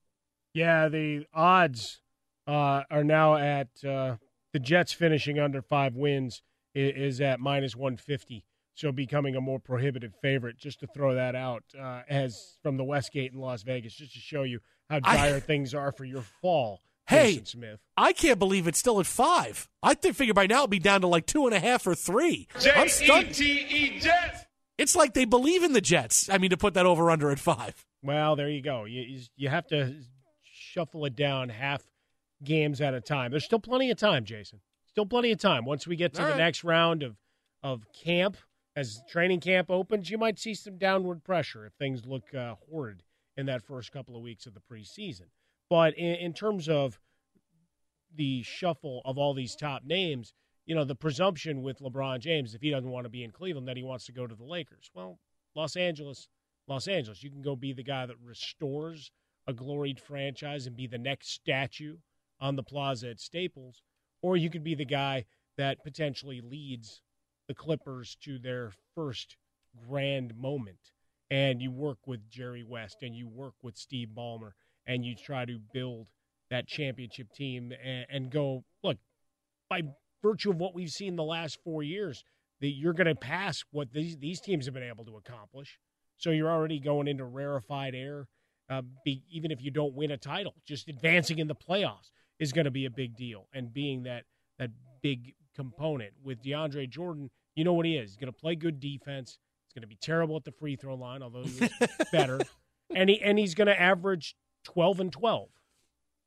Yeah, 0.55 0.89
the 0.89 1.27
odds 1.35 2.01
uh, 2.47 2.85
are 2.91 3.05
now 3.05 3.37
at 3.37 3.69
uh, 3.87 4.17
the 4.55 4.61
Jets 4.61 4.95
finishing 4.95 5.39
under 5.39 5.61
five 5.61 5.95
wins 5.95 6.41
is, 6.75 7.21
at 7.21 7.39
minus 7.39 7.77
150. 7.77 8.46
So 8.77 8.93
becoming 8.93 9.35
a 9.37 9.41
more 9.41 9.59
prohibitive 9.59 10.13
favorite, 10.21 10.59
just 10.59 10.81
to 10.81 10.87
throw 10.87 11.15
that 11.15 11.35
out 11.35 11.65
uh, 11.81 12.03
as 12.09 12.59
from 12.63 12.77
the 12.77 12.85
Westgate 12.85 13.33
in 13.33 13.41
Las 13.41 13.63
Vegas, 13.63 13.95
just 13.95 14.13
to 14.13 14.21
show 14.21 14.43
you 14.43 14.61
how 14.91 15.01
dire 15.01 15.37
I, 15.37 15.41
things 15.41 15.75
are 15.75 15.93
for 15.93 16.05
your 16.05 16.23
fall. 16.43 16.83
Hey, 17.09 17.31
Jason 17.33 17.47
Smith. 17.47 17.81
I 17.97 18.13
can't 18.13 18.39
believe 18.39 18.67
it's 18.69 18.79
still 18.79 19.01
at 19.01 19.07
five. 19.07 19.69
I 19.83 19.95
think 19.95 20.15
figure 20.15 20.35
by 20.35 20.47
now 20.47 20.57
it'll 20.57 20.69
be 20.69 20.79
down 20.79 21.01
to 21.01 21.07
like 21.07 21.25
two 21.25 21.47
and 21.47 21.55
a 21.55 21.59
half 21.59 21.87
or 21.87 21.95
three. 21.95 22.49
I'm 22.75 22.89
stunned. 22.89 23.33
J-E-T-E 23.33 23.99
Jets. 24.01 24.41
It's 24.77 24.95
like 24.95 25.15
they 25.15 25.25
believe 25.25 25.63
in 25.63 25.73
the 25.73 25.81
Jets. 25.81 26.29
I 26.29 26.37
mean, 26.37 26.51
to 26.51 26.57
put 26.59 26.75
that 26.75 26.85
over 26.85 27.11
under 27.11 27.31
at 27.31 27.39
five. 27.39 27.87
Well, 28.03 28.37
there 28.37 28.51
you 28.51 28.61
go. 28.61 28.85
You 28.85 29.21
you 29.37 29.49
have 29.49 29.67
to 29.69 29.95
shuffle 30.43 31.07
it 31.07 31.17
down 31.17 31.49
half 31.49 31.83
games 32.45 32.81
at 32.83 32.93
a 32.93 33.01
time. 33.01 33.31
There's 33.31 33.45
still 33.45 33.59
plenty 33.59 33.91
of 33.91 33.97
time, 33.97 34.25
Jason. 34.27 34.61
Still 34.85 35.07
plenty 35.07 35.33
of 35.33 35.39
time. 35.39 35.65
Once 35.65 35.87
we 35.87 35.97
get 35.97 36.13
to 36.15 36.21
All 36.21 36.27
the 36.27 36.33
right. 36.33 36.39
next 36.39 36.63
round 36.63 37.03
of 37.03 37.17
of 37.63 37.87
camp, 38.05 38.37
as 38.77 39.03
training 39.09 39.41
camp 39.41 39.71
opens, 39.71 40.11
you 40.11 40.19
might 40.19 40.39
see 40.39 40.55
some 40.55 40.77
downward 40.77 41.25
pressure 41.25 41.65
if 41.65 41.73
things 41.73 42.05
look 42.05 42.35
uh, 42.35 42.55
horrid 42.71 43.03
in 43.37 43.47
that 43.47 43.63
first 43.63 43.91
couple 43.91 44.15
of 44.15 44.23
weeks 44.23 44.47
of 44.47 44.55
the 44.55 44.61
preseason. 44.61 45.27
But 45.71 45.97
in, 45.97 46.15
in 46.17 46.33
terms 46.35 46.69
of 46.69 47.01
the 48.15 48.43
shuffle 48.43 49.01
of 49.05 49.17
all 49.17 49.35
these 49.35 49.57
top 49.57 49.83
names, 49.85 50.35
you 50.67 50.75
know, 50.75 50.85
the 50.85 50.95
presumption 50.95 51.63
with 51.63 51.81
LeBron 51.81 52.21
James, 52.21 52.55
if 52.55 52.61
he 52.61 52.71
doesn't 52.71 52.91
want 52.91 53.05
to 53.05 53.11
be 53.11 53.25
in 53.25 53.31
Cleveland, 53.31 53.67
that 53.69 53.77
he 53.77 53.83
wants 53.83 54.05
to 54.07 54.13
go 54.13 54.27
to 54.27 54.35
the 54.35 54.45
Lakers. 54.45 54.91
Well, 54.95 55.19
Los 55.55 55.77
Angeles, 55.77 56.29
Los 56.69 56.87
Angeles, 56.87 57.23
you 57.23 57.31
can 57.31 57.43
go 57.43 57.57
be 57.57 57.73
the 57.73 57.83
guy 57.83 58.05
that 58.05 58.17
restores 58.23 59.11
a 59.47 59.55
gloried 59.55 60.01
franchise 60.01 60.67
and 60.67 60.77
be 60.77 60.87
the 60.87 60.99
next 60.99 61.31
statue 61.31 61.97
on 62.41 62.57
the 62.57 62.63
plaza 62.63 63.09
at 63.09 63.21
Staples, 63.21 63.81
or 64.21 64.37
you 64.37 64.51
could 64.51 64.65
be 64.65 64.75
the 64.75 64.85
guy 64.85 65.25
that 65.57 65.83
potentially 65.85 66.41
leads 66.41 67.01
the 67.49 67.55
Clippers 67.55 68.17
to 68.23 68.39
their 68.39 68.73
first 68.95 69.37
grand 69.89 70.37
moment. 70.37 70.93
And 71.31 71.61
you 71.61 71.71
work 71.71 71.99
with 72.07 72.29
Jerry 72.31 72.65
West 72.65 72.99
and 73.03 73.15
you 73.15 73.29
work 73.29 73.55
with 73.63 73.77
Steve 73.77 74.09
Ballmer 74.17 74.53
and 74.87 75.05
you 75.05 75.15
try 75.17 75.45
to 75.45 75.59
build 75.73 76.09
that 76.51 76.69
championship 76.69 77.33
team 77.33 77.73
and, 77.85 78.07
and 78.09 78.31
go, 78.31 78.65
look, 78.85 78.99
by 79.69 79.83
virtue 80.23 80.51
of 80.51 80.59
what 80.59 80.75
we've 80.75 80.91
seen 80.91 81.17
the 81.17 81.25
last 81.25 81.59
four 81.65 81.83
years, 81.83 82.23
that 82.61 82.69
you're 82.69 82.93
going 82.93 83.09
to 83.09 83.15
pass 83.15 83.65
what 83.73 83.93
these, 83.93 84.17
these 84.19 84.41
teams 84.41 84.67
have 84.67 84.75
been 84.75 84.83
able 84.83 85.05
to 85.05 85.17
accomplish. 85.17 85.79
So 86.17 86.31
you're 86.31 86.51
already 86.51 86.79
going 86.79 87.09
into 87.09 87.25
rarefied 87.25 87.95
air. 87.95 88.29
Uh, 88.69 88.83
be, 89.05 89.23
even 89.31 89.51
if 89.51 89.63
you 89.63 89.71
don't 89.71 89.95
win 89.95 90.11
a 90.11 90.17
title, 90.17 90.55
just 90.67 90.89
advancing 90.89 91.39
in 91.39 91.47
the 91.47 91.55
playoffs 91.55 92.11
is 92.41 92.53
going 92.53 92.65
to 92.65 92.71
be 92.71 92.87
a 92.87 92.91
big 92.91 93.17
deal. 93.17 93.47
And 93.55 93.73
being 93.73 94.05
that 94.05 94.25
that 94.59 94.71
big 95.03 95.35
component 95.57 96.13
with 96.23 96.43
DeAndre 96.43 96.89
Jordan, 96.89 97.31
you 97.55 97.65
know 97.65 97.73
what 97.73 97.87
he 97.87 97.97
is. 97.97 98.11
He's 98.11 98.17
going 98.17 98.33
to 98.33 98.39
play 98.39 98.55
good 98.55 98.79
defense. 98.79 99.39
He's 99.67 99.75
going 99.75 99.83
to 99.83 99.89
be 99.89 99.99
terrible 100.01 100.37
at 100.37 100.45
the 100.45 100.53
free 100.53 100.77
throw 100.77 100.95
line, 100.95 101.23
although 101.23 101.43
he's 101.43 101.69
better. 102.13 102.41
And 102.95 103.11
he 103.11 103.21
and 103.21 103.39
he's 103.39 103.55
going 103.55 103.67
to 103.67 103.81
average 103.81 104.37
twelve 104.63 105.01
and 105.01 105.13
twelve. 105.13 105.49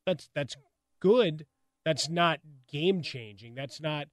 That's 0.05 0.29
that's 0.33 0.57
good. 0.99 1.45
That's 1.85 2.09
not 2.09 2.39
game 2.67 3.01
changing. 3.01 3.55
That's 3.55 3.79
not 3.79 4.07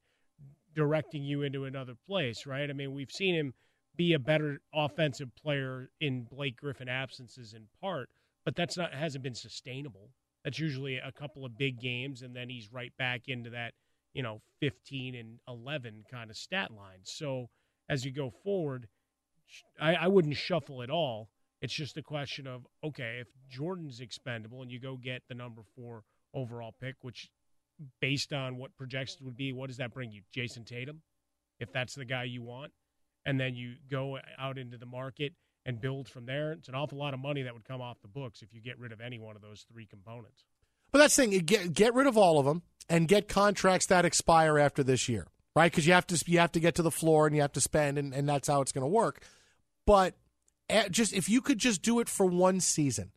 directing 0.73 1.23
you 1.23 1.41
into 1.41 1.65
another 1.65 1.95
place, 2.07 2.45
right? 2.45 2.69
I 2.69 2.73
mean, 2.73 2.93
we've 2.93 3.11
seen 3.11 3.35
him 3.35 3.53
be 3.97 4.13
a 4.13 4.19
better 4.19 4.61
offensive 4.73 5.35
player 5.35 5.89
in 5.99 6.23
Blake 6.23 6.55
Griffin 6.55 6.87
absences 6.87 7.53
in 7.53 7.63
part, 7.81 8.09
but 8.45 8.55
that's 8.55 8.77
not 8.77 8.93
hasn't 8.93 9.23
been 9.23 9.35
sustainable. 9.35 10.11
That's 10.43 10.59
usually 10.59 10.97
a 10.97 11.11
couple 11.11 11.43
of 11.45 11.57
big 11.57 11.81
games, 11.81 12.21
and 12.21 12.35
then 12.35 12.47
he's 12.47 12.71
right 12.71 12.93
back 12.97 13.23
into 13.27 13.49
that, 13.49 13.73
you 14.13 14.23
know, 14.23 14.41
15 14.59 15.15
and 15.15 15.39
11 15.47 16.05
kind 16.09 16.29
of 16.29 16.37
stat 16.37 16.71
lines. 16.71 17.11
So 17.15 17.49
as 17.89 18.05
you 18.05 18.11
go 18.11 18.31
forward, 18.43 18.87
I, 19.79 19.95
I 19.95 20.07
wouldn't 20.07 20.35
shuffle 20.35 20.83
at 20.83 20.89
all. 20.89 21.29
It's 21.61 21.73
just 21.73 21.97
a 21.97 22.03
question 22.03 22.45
of 22.47 22.67
okay, 22.83 23.17
if 23.19 23.27
Jordan's 23.49 23.99
expendable 23.99 24.61
and 24.61 24.71
you 24.71 24.79
go 24.79 24.95
get 24.95 25.23
the 25.27 25.35
number 25.35 25.61
four 25.75 26.03
overall 26.33 26.73
pick, 26.79 26.95
which 27.01 27.29
based 27.99 28.33
on 28.33 28.57
what 28.57 28.75
projections 28.77 29.21
would 29.21 29.37
be, 29.37 29.53
what 29.53 29.67
does 29.67 29.77
that 29.77 29.93
bring 29.93 30.11
you? 30.11 30.21
Jayson 30.35 30.65
Tatum, 30.65 31.01
if 31.59 31.71
that's 31.71 31.95
the 31.95 32.05
guy 32.05 32.23
you 32.23 32.43
want, 32.43 32.71
and 33.25 33.39
then 33.39 33.55
you 33.55 33.75
go 33.89 34.19
out 34.37 34.57
into 34.57 34.77
the 34.77 34.85
market 34.85 35.33
and 35.65 35.81
build 35.81 36.07
from 36.07 36.25
there. 36.25 36.53
It's 36.53 36.69
an 36.69 36.75
awful 36.75 36.97
lot 36.97 37.13
of 37.13 37.19
money 37.19 37.43
that 37.43 37.53
would 37.53 37.65
come 37.65 37.81
off 37.81 38.01
the 38.01 38.07
books 38.07 38.41
if 38.41 38.53
you 38.53 38.61
get 38.61 38.79
rid 38.79 38.91
of 38.91 39.01
any 39.01 39.19
one 39.19 39.35
of 39.35 39.41
those 39.41 39.65
three 39.71 39.85
components. 39.85 40.45
But 40.91 40.99
that's 40.99 41.15
the 41.15 41.27
thing. 41.27 41.39
Get 41.39 41.73
get 41.73 41.93
rid 41.93 42.07
of 42.07 42.17
all 42.17 42.39
of 42.39 42.45
them 42.45 42.63
and 42.89 43.07
get 43.07 43.27
contracts 43.27 43.85
that 43.87 44.05
expire 44.05 44.57
after 44.57 44.83
this 44.83 45.09
year, 45.09 45.27
right? 45.55 45.71
Because 45.71 45.85
you 45.85 45.93
have 45.93 46.07
to 46.07 46.23
you 46.27 46.39
have 46.39 46.51
to 46.53 46.59
get 46.59 46.75
to 46.75 46.81
the 46.81 46.91
floor 46.91 47.27
and 47.27 47.35
you 47.35 47.41
have 47.41 47.51
to 47.53 47.61
spend, 47.61 47.97
and, 47.97 48.13
and 48.13 48.27
that's 48.27 48.47
how 48.47 48.61
it's 48.61 48.71
going 48.71 48.83
to 48.83 48.87
work. 48.87 49.23
But 49.85 50.15
eh, 50.69 50.89
just 50.89 51.13
if 51.13 51.29
you 51.29 51.41
could 51.41 51.57
just 51.59 51.81
do 51.81 51.99
it 51.99 52.09
for 52.09 52.25
one 52.25 52.59
season, 52.59 53.11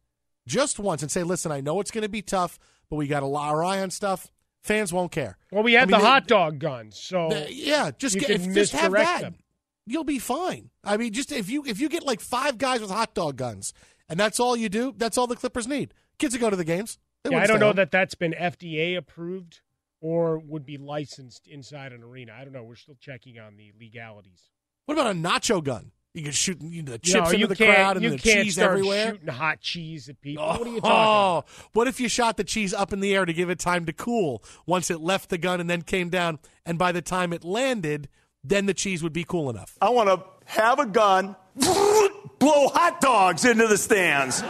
just 0.46 0.78
once, 0.78 1.02
and 1.02 1.10
say, 1.10 1.22
listen, 1.22 1.52
I 1.52 1.60
know 1.60 1.80
it's 1.80 1.90
going 1.90 2.02
to 2.02 2.08
be 2.08 2.22
tough, 2.22 2.58
but 2.88 2.96
we 2.96 3.06
got 3.06 3.22
a 3.22 3.26
lot 3.26 3.50
our 3.50 3.64
eye 3.64 3.80
on 3.80 3.90
stuff. 3.90 4.30
Fans 4.62 4.92
won't 4.92 5.10
care. 5.10 5.38
Well, 5.50 5.62
we 5.62 5.72
had 5.72 5.84
I 5.84 5.86
mean, 5.86 6.00
the 6.00 6.06
hot 6.06 6.26
dog 6.26 6.58
guns, 6.58 6.98
so 6.98 7.30
yeah, 7.48 7.92
just 7.96 8.18
get, 8.18 8.30
if, 8.30 8.52
just 8.52 8.72
have 8.72 8.92
that. 8.92 9.22
Them 9.22 9.36
you'll 9.90 10.04
be 10.04 10.18
fine. 10.18 10.70
I 10.84 10.96
mean, 10.96 11.12
just 11.12 11.32
if 11.32 11.50
you 11.50 11.64
if 11.66 11.80
you 11.80 11.88
get 11.88 12.04
like 12.04 12.20
five 12.20 12.58
guys 12.58 12.80
with 12.80 12.90
hot 12.90 13.14
dog 13.14 13.36
guns 13.36 13.74
and 14.08 14.18
that's 14.18 14.40
all 14.40 14.56
you 14.56 14.68
do, 14.68 14.94
that's 14.96 15.18
all 15.18 15.26
the 15.26 15.36
Clippers 15.36 15.66
need. 15.66 15.92
Kids 16.18 16.34
will 16.34 16.40
go 16.40 16.50
to 16.50 16.56
the 16.56 16.64
games. 16.64 16.98
Yeah, 17.28 17.38
I 17.38 17.46
don't 17.46 17.60
know 17.60 17.72
that 17.72 17.90
that's 17.90 18.14
been 18.14 18.32
FDA 18.32 18.96
approved 18.96 19.60
or 20.00 20.38
would 20.38 20.64
be 20.64 20.78
licensed 20.78 21.46
inside 21.46 21.92
an 21.92 22.02
arena. 22.02 22.32
I 22.38 22.44
don't 22.44 22.52
know. 22.52 22.62
We're 22.62 22.76
still 22.76 22.96
checking 22.98 23.38
on 23.38 23.56
the 23.56 23.72
legalities. 23.78 24.50
What 24.86 24.94
about 24.94 25.10
a 25.10 25.14
nacho 25.14 25.62
gun? 25.62 25.92
You 26.14 26.24
can 26.24 26.32
shoot 26.32 26.60
you 26.60 26.82
know, 26.82 26.92
the 26.92 26.98
chips 26.98 27.30
no, 27.30 27.34
into 27.34 27.46
the 27.46 27.56
crowd 27.56 27.96
and 27.96 28.14
the 28.14 28.18
cheese 28.18 28.58
everywhere. 28.58 29.12
Shooting 29.12 29.28
hot 29.28 29.60
cheese 29.60 30.08
at 30.08 30.20
people. 30.20 30.42
Oh, 30.42 30.58
what 30.58 30.66
are 30.66 30.70
you 30.70 30.80
talking? 30.80 30.90
Oh, 30.90 31.68
what 31.72 31.86
if 31.86 32.00
you 32.00 32.08
shot 32.08 32.36
the 32.36 32.42
cheese 32.42 32.74
up 32.74 32.92
in 32.92 32.98
the 32.98 33.14
air 33.14 33.24
to 33.24 33.32
give 33.32 33.48
it 33.48 33.60
time 33.60 33.86
to 33.86 33.92
cool 33.92 34.42
once 34.66 34.90
it 34.90 35.00
left 35.00 35.28
the 35.30 35.38
gun 35.38 35.60
and 35.60 35.70
then 35.70 35.82
came 35.82 36.08
down, 36.08 36.40
and 36.66 36.78
by 36.78 36.90
the 36.90 37.02
time 37.02 37.32
it 37.32 37.44
landed, 37.44 38.08
then 38.42 38.66
the 38.66 38.74
cheese 38.74 39.04
would 39.04 39.12
be 39.12 39.22
cool 39.22 39.50
enough. 39.50 39.78
I 39.80 39.90
want 39.90 40.08
to 40.08 40.24
have 40.46 40.80
a 40.80 40.86
gun, 40.86 41.36
blow 41.54 42.68
hot 42.68 42.98
dogs 43.00 43.44
into 43.44 43.68
the 43.68 43.78
stands. 43.78 44.42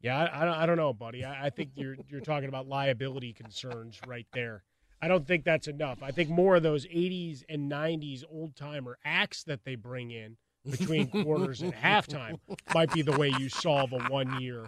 Yeah, 0.00 0.16
I, 0.16 0.62
I 0.62 0.66
don't 0.66 0.76
know, 0.76 0.92
buddy. 0.92 1.24
I, 1.24 1.46
I 1.46 1.50
think 1.50 1.70
you're 1.74 1.96
you're 2.08 2.20
talking 2.20 2.48
about 2.48 2.68
liability 2.68 3.32
concerns 3.32 3.98
right 4.06 4.26
there. 4.32 4.62
I 5.00 5.08
don't 5.08 5.26
think 5.26 5.44
that's 5.44 5.68
enough. 5.68 6.02
I 6.02 6.10
think 6.10 6.28
more 6.28 6.56
of 6.56 6.62
those 6.62 6.84
80s 6.86 7.44
and 7.48 7.70
90s 7.70 8.24
old 8.30 8.56
timer 8.56 8.98
acts 9.04 9.44
that 9.44 9.64
they 9.64 9.76
bring 9.76 10.10
in 10.10 10.36
between 10.68 11.08
quarters 11.24 11.62
and 11.62 11.72
halftime 11.72 12.38
might 12.74 12.92
be 12.92 13.02
the 13.02 13.16
way 13.16 13.32
you 13.38 13.48
solve 13.48 13.92
a 13.92 13.98
one 14.08 14.40
year, 14.40 14.66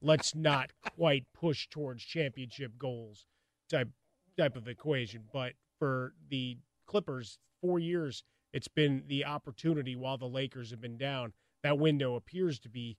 let's 0.00 0.34
not 0.34 0.70
quite 0.96 1.24
push 1.34 1.68
towards 1.68 2.04
championship 2.04 2.72
goals 2.78 3.26
type 3.68 3.88
type 4.36 4.56
of 4.56 4.68
equation. 4.68 5.24
But 5.32 5.52
for 5.78 6.14
the 6.28 6.58
Clippers, 6.86 7.38
four 7.60 7.78
years, 7.78 8.24
it's 8.52 8.68
been 8.68 9.04
the 9.06 9.24
opportunity 9.24 9.96
while 9.96 10.18
the 10.18 10.26
Lakers 10.26 10.70
have 10.70 10.80
been 10.80 10.98
down. 10.98 11.32
That 11.62 11.78
window 11.78 12.14
appears 12.14 12.58
to 12.60 12.68
be 12.68 12.96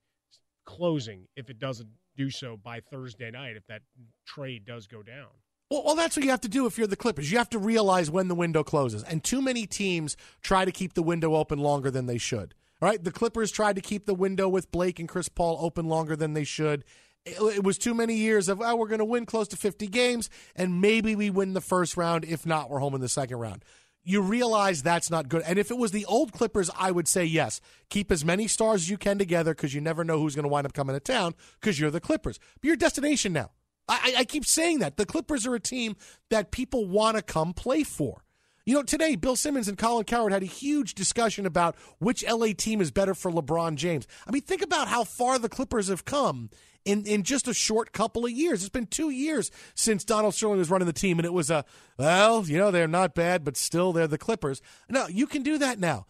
closing 0.66 1.28
if 1.36 1.49
it 1.49 1.59
doesn't 1.59 1.89
do 2.18 2.30
so 2.30 2.57
by 2.57 2.80
Thursday 2.80 3.32
night, 3.32 3.55
if 3.55 3.66
that 3.68 3.82
trade 4.26 4.66
does 4.66 4.88
go 4.88 5.03
down. 5.03 5.28
Well, 5.72 5.84
well, 5.84 5.95
that's 5.95 6.16
what 6.16 6.24
you 6.24 6.32
have 6.32 6.41
to 6.41 6.47
do 6.47 6.68
if 6.68 6.78
you're 6.78 6.88
the 6.88 6.95
Clippers. 6.95 7.32
You 7.32 7.39
have 7.39 7.49
to 7.49 7.59
realize 7.59 8.11
when 8.11 8.28
the 8.28 8.36
window 8.36 8.63
closes. 8.63 9.03
And 9.03 9.24
too 9.24 9.41
many 9.41 9.66
teams 9.66 10.16
try 10.41 10.63
to 10.63 10.72
keep 10.72 10.93
the 10.93 11.01
window 11.01 11.36
open 11.36 11.59
longer 11.59 11.89
than 11.89 12.05
they 12.05 12.20
should. 12.20 12.53
All 12.82 12.89
right, 12.89 13.03
the 13.03 13.11
Clippers 13.11 13.51
tried 13.51 13.76
to 13.78 13.82
keep 13.82 14.05
the 14.05 14.13
window 14.13 14.47
with 14.47 14.72
Blake 14.72 14.99
and 14.99 15.09
Chris 15.09 15.28
Paul 15.28 15.57
open 15.59 15.88
longer 15.88 16.16
than 16.16 16.34
they 16.34 16.43
should. 16.43 16.84
It, 17.26 17.41
it 17.41 17.63
was 17.63 17.80
too 17.80 17.95
many 17.95 18.16
years 18.16 18.47
of, 18.47 18.61
oh, 18.61 18.76
we're 18.76 18.88
going 18.88 18.99
to 18.99 19.05
win 19.05 19.26
close 19.26 19.47
to 19.49 19.57
50 19.57 19.88
games, 19.88 20.30
and 20.55 20.82
maybe 20.82 21.16
we 21.16 21.32
win 21.32 21.53
the 21.53 21.61
first 21.61 21.97
round. 21.97 22.26
If 22.26 22.45
not, 22.45 22.70
we're 22.70 22.80
home 22.80 22.93
in 22.93 23.01
the 23.01 23.09
second 23.09 23.38
round 23.38 23.63
you 24.06 24.22
realize 24.22 24.84
that's 24.84 25.10
not 25.10 25.28
good. 25.28 25.41
And 25.45 25.60
if 25.60 25.72
it 25.72 25.78
was 25.78 25.91
the 25.91 26.06
old 26.06 26.32
Clippers, 26.32 26.70
I 26.78 26.91
would 26.91 27.08
say 27.08 27.26
yes. 27.26 27.60
Keep 27.89 28.12
as 28.12 28.24
many 28.24 28.47
stars 28.47 28.84
as 28.84 28.89
you 28.89 28.97
can 28.97 29.18
together 29.18 29.53
because 29.53 29.74
you 29.74 29.82
never 29.82 30.03
know 30.03 30.20
who's 30.20 30.36
going 30.36 30.43
to 30.43 30.49
wind 30.49 30.68
up 30.68 30.74
coming 30.74 30.95
to 30.95 30.99
town 30.99 31.34
because 31.60 31.80
you're 31.80 31.91
the 31.91 31.99
Clippers. 31.99 32.39
But 32.62 32.68
you're 32.68 32.76
destination 32.76 33.34
now. 33.34 33.51
I, 33.88 34.16
I 34.20 34.24
keep 34.26 34.45
saying 34.45 34.80
that. 34.80 34.97
The 34.97 35.06
Clippers 35.06 35.45
are 35.45 35.56
a 35.56 35.60
team 35.60 35.95
that 36.30 36.51
people 36.51 36.88
want 36.88 37.18
to 37.18 37.24
come 37.24 37.53
play 37.53 37.84
for. 37.84 38.24
You 38.66 38.74
know, 38.74 38.84
today, 38.84 39.16
Bill 39.16 39.36
Simmons 39.36 39.68
and 39.68 39.78
Colin 39.78 40.06
Cowherd 40.06 40.32
had 40.32 40.41
a 40.41 40.47
huge 40.47 40.95
discussion 40.95 41.45
about 41.45 41.76
which 41.99 42.28
LA 42.28 42.47
team 42.58 42.82
is 42.82 42.89
better 42.89 43.14
for 43.14 43.32
LeBron 43.32 43.76
James. 43.76 44.08
I 44.28 44.32
mean, 44.32 44.41
think 44.41 44.64
about 44.64 44.88
how 44.88 45.03
far 45.03 45.38
the 45.38 45.49
Clippers 45.49 45.88
have 45.89 46.03
come 46.03 46.49
in, 46.86 47.06
in 47.06 47.24
just 47.24 47.48
a 47.48 47.54
short 47.54 47.92
couple 47.92 48.26
of 48.26 48.32
years. 48.32 48.62
It's 48.62 48.70
been 48.70 48.86
two 48.86 49.10
years 49.10 49.52
since 49.74 50.04
Donald 50.04 50.36
Sterling 50.36 50.60
was 50.60 50.70
running 50.70 50.86
the 50.86 50.94
team, 50.94 51.20
and 51.20 51.26
it 51.26 51.34
was 51.34 51.50
a, 51.50 51.66
well, 51.98 52.46
you 52.46 52.58
know, 52.58 52.72
they're 52.72 52.88
not 52.88 53.16
bad, 53.16 53.44
but 53.44 53.58
still 53.58 53.92
they're 53.92 54.08
the 54.08 54.18
Clippers. 54.18 54.62
No, 54.90 55.08
you 55.08 55.28
can 55.28 55.42
do 55.44 55.58
that 55.58 55.80
now. 55.80 56.06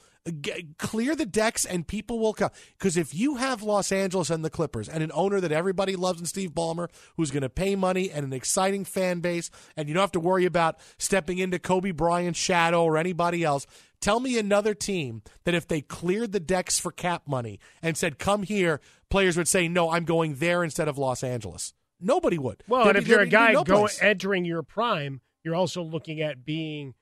Clear 0.80 1.16
the 1.16 1.28
decks 1.28 1.66
and 1.66 1.88
people 1.88 2.18
will 2.18 2.34
come. 2.34 2.50
Because 2.80 2.98
if 2.98 3.14
you 3.14 3.36
have 3.36 3.62
Los 3.62 3.92
Angeles 3.92 4.32
and 4.32 4.44
the 4.44 4.50
Clippers 4.50 4.90
and 4.90 5.04
an 5.04 5.12
owner 5.14 5.40
that 5.40 5.52
everybody 5.52 5.96
loves 5.96 6.20
in 6.20 6.26
Steve 6.26 6.50
Ballmer, 6.50 6.90
who's 7.16 7.30
going 7.30 7.44
to 7.44 7.50
pay 7.50 7.76
money 7.76 8.10
and 8.10 8.26
an 8.26 8.34
exciting 8.34 8.86
fan 8.86 9.20
base, 9.20 9.52
and 9.78 9.88
you 9.88 9.94
don't 9.94 10.02
have 10.02 10.12
to 10.14 10.20
worry 10.20 10.46
about 10.46 10.80
stepping 10.98 11.38
into 11.38 11.60
Kobe 11.60 11.92
Bryant's 11.92 12.40
shadow 12.40 12.84
or 12.84 12.98
anybody 12.98 13.44
else, 13.44 13.68
tell 14.06 14.20
me 14.20 14.38
another 14.38 14.76
team 14.76 15.24
that 15.46 15.56
if 15.56 15.68
they 15.68 15.82
cleared 15.82 16.32
the 16.32 16.40
decks 16.40 16.78
for 16.78 16.92
cap 16.92 17.24
money 17.26 17.60
and 17.82 17.98
said, 17.98 18.20
come 18.20 18.44
here, 18.44 18.80
players 19.10 19.36
would 19.36 19.48
say, 19.48 19.68
no, 19.68 19.90
I'm 19.90 20.06
going 20.06 20.36
there 20.36 20.64
instead 20.64 20.88
of 20.88 21.00
Los 21.00 21.24
Angeles. 21.24 21.74
Nobody 22.00 22.38
would. 22.38 22.64
Well, 22.68 22.84
There'd 22.84 22.98
and 22.98 23.02
if 23.02 23.06
be- 23.06 23.12
you're 23.12 23.22
a 23.22 23.28
guy 23.28 23.54
no 23.54 23.64
going 23.64 23.90
entering 24.02 24.46
your 24.46 24.62
prime, 24.62 25.22
you're 25.44 25.56
also 25.56 25.82
looking 25.82 26.22
at 26.22 26.46
being 26.46 26.94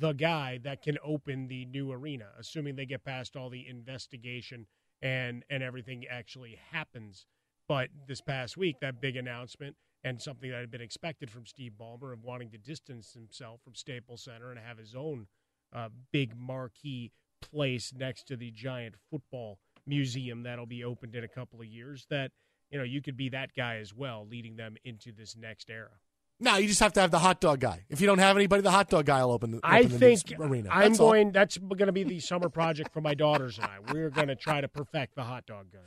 the 0.00 0.14
guy 0.14 0.58
that 0.64 0.80
can 0.82 0.96
open 1.04 1.48
the 1.48 1.66
new 1.66 1.92
arena, 1.92 2.28
assuming 2.38 2.76
they 2.76 2.86
get 2.86 3.04
past 3.04 3.36
all 3.36 3.50
the 3.50 3.68
investigation 3.68 4.66
and 5.02 5.44
and 5.50 5.62
everything 5.62 6.06
actually 6.10 6.58
happens. 6.72 7.26
But 7.68 7.90
this 8.08 8.22
past 8.22 8.56
week, 8.56 8.76
that 8.80 9.00
big 9.00 9.16
announcement 9.16 9.76
and 10.02 10.22
something 10.22 10.50
that 10.50 10.60
had 10.60 10.70
been 10.70 10.80
expected 10.80 11.30
from 11.30 11.44
Steve 11.44 11.72
Ballmer 11.78 12.14
of 12.14 12.24
wanting 12.24 12.50
to 12.52 12.58
distance 12.58 13.12
himself 13.12 13.60
from 13.62 13.74
Staples 13.74 14.24
Center 14.24 14.50
and 14.50 14.58
have 14.58 14.78
his 14.78 14.94
own 14.94 15.26
uh, 15.74 15.88
big 16.12 16.36
marquee 16.36 17.12
place 17.40 17.92
next 17.96 18.24
to 18.28 18.36
the 18.36 18.50
giant 18.50 18.94
football 19.10 19.58
museum 19.86 20.42
that'll 20.42 20.66
be 20.66 20.84
opened 20.84 21.14
in 21.14 21.24
a 21.24 21.28
couple 21.28 21.60
of 21.60 21.66
years. 21.66 22.06
That 22.10 22.32
you 22.70 22.78
know 22.78 22.84
you 22.84 23.00
could 23.02 23.16
be 23.16 23.28
that 23.30 23.50
guy 23.56 23.76
as 23.76 23.94
well, 23.94 24.26
leading 24.28 24.56
them 24.56 24.76
into 24.84 25.12
this 25.12 25.36
next 25.36 25.70
era. 25.70 25.90
No, 26.38 26.56
you 26.56 26.68
just 26.68 26.80
have 26.80 26.92
to 26.94 27.00
have 27.00 27.10
the 27.10 27.18
hot 27.18 27.40
dog 27.40 27.60
guy. 27.60 27.84
If 27.88 28.00
you 28.02 28.06
don't 28.06 28.18
have 28.18 28.36
anybody, 28.36 28.60
the 28.60 28.70
hot 28.70 28.90
dog 28.90 29.06
guy 29.06 29.24
will 29.24 29.32
open 29.32 29.52
the, 29.52 29.60
I 29.64 29.84
the 29.84 29.98
think 29.98 30.20
arena. 30.38 30.68
I'm 30.70 30.90
That's 30.90 31.00
all. 31.00 31.12
going. 31.12 31.32
That's 31.32 31.56
going 31.56 31.86
to 31.86 31.92
be 31.92 32.04
the 32.04 32.20
summer 32.20 32.50
project 32.50 32.92
for 32.92 33.00
my 33.00 33.14
daughters 33.14 33.58
and 33.58 33.66
I. 33.66 33.92
We're 33.92 34.10
going 34.10 34.28
to 34.28 34.36
try 34.36 34.60
to 34.60 34.68
perfect 34.68 35.14
the 35.14 35.24
hot 35.24 35.46
dog 35.46 35.72
gun. 35.72 35.82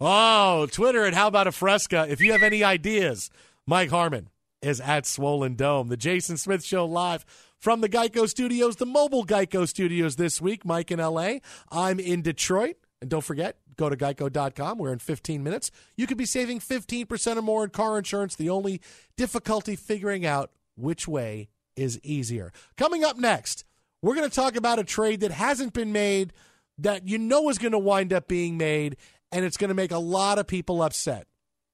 Oh, 0.00 0.66
Twitter 0.70 1.04
and 1.04 1.14
how 1.16 1.26
about 1.26 1.48
a 1.48 1.52
fresca? 1.52 2.06
If 2.08 2.20
you 2.20 2.30
have 2.32 2.42
any 2.44 2.62
ideas, 2.62 3.30
Mike 3.66 3.90
Harmon 3.90 4.28
is 4.62 4.80
at 4.80 5.06
Swollen 5.06 5.54
Dome. 5.54 5.88
The 5.88 5.96
Jason 5.96 6.36
Smith 6.36 6.64
Show 6.64 6.84
live 6.86 7.24
from 7.58 7.80
the 7.80 7.88
Geico 7.88 8.28
Studios, 8.28 8.76
the 8.76 8.86
mobile 8.86 9.24
Geico 9.24 9.66
Studios 9.66 10.16
this 10.16 10.40
week. 10.40 10.64
Mike 10.64 10.90
in 10.90 10.98
LA. 10.98 11.38
I'm 11.70 11.98
in 12.00 12.22
Detroit. 12.22 12.76
And 13.00 13.08
don't 13.08 13.24
forget, 13.24 13.58
go 13.76 13.88
to 13.88 13.96
geico.com. 13.96 14.78
We're 14.78 14.92
in 14.92 14.98
15 14.98 15.42
minutes. 15.42 15.70
You 15.96 16.06
could 16.06 16.18
be 16.18 16.26
saving 16.26 16.60
15% 16.60 17.36
or 17.36 17.42
more 17.42 17.64
in 17.64 17.70
car 17.70 17.96
insurance. 17.98 18.34
The 18.34 18.50
only 18.50 18.80
difficulty 19.16 19.76
figuring 19.76 20.26
out 20.26 20.50
which 20.76 21.06
way 21.06 21.48
is 21.76 22.00
easier. 22.02 22.52
Coming 22.76 23.04
up 23.04 23.16
next, 23.16 23.64
we're 24.02 24.14
going 24.14 24.28
to 24.28 24.34
talk 24.34 24.56
about 24.56 24.78
a 24.78 24.84
trade 24.84 25.20
that 25.20 25.30
hasn't 25.30 25.72
been 25.72 25.92
made 25.92 26.32
that 26.78 27.06
you 27.06 27.18
know 27.18 27.48
is 27.48 27.58
going 27.58 27.72
to 27.72 27.78
wind 27.78 28.12
up 28.12 28.28
being 28.28 28.56
made, 28.56 28.96
and 29.32 29.44
it's 29.44 29.56
going 29.56 29.68
to 29.68 29.74
make 29.74 29.90
a 29.90 29.98
lot 29.98 30.38
of 30.38 30.46
people 30.46 30.82
upset. 30.82 31.26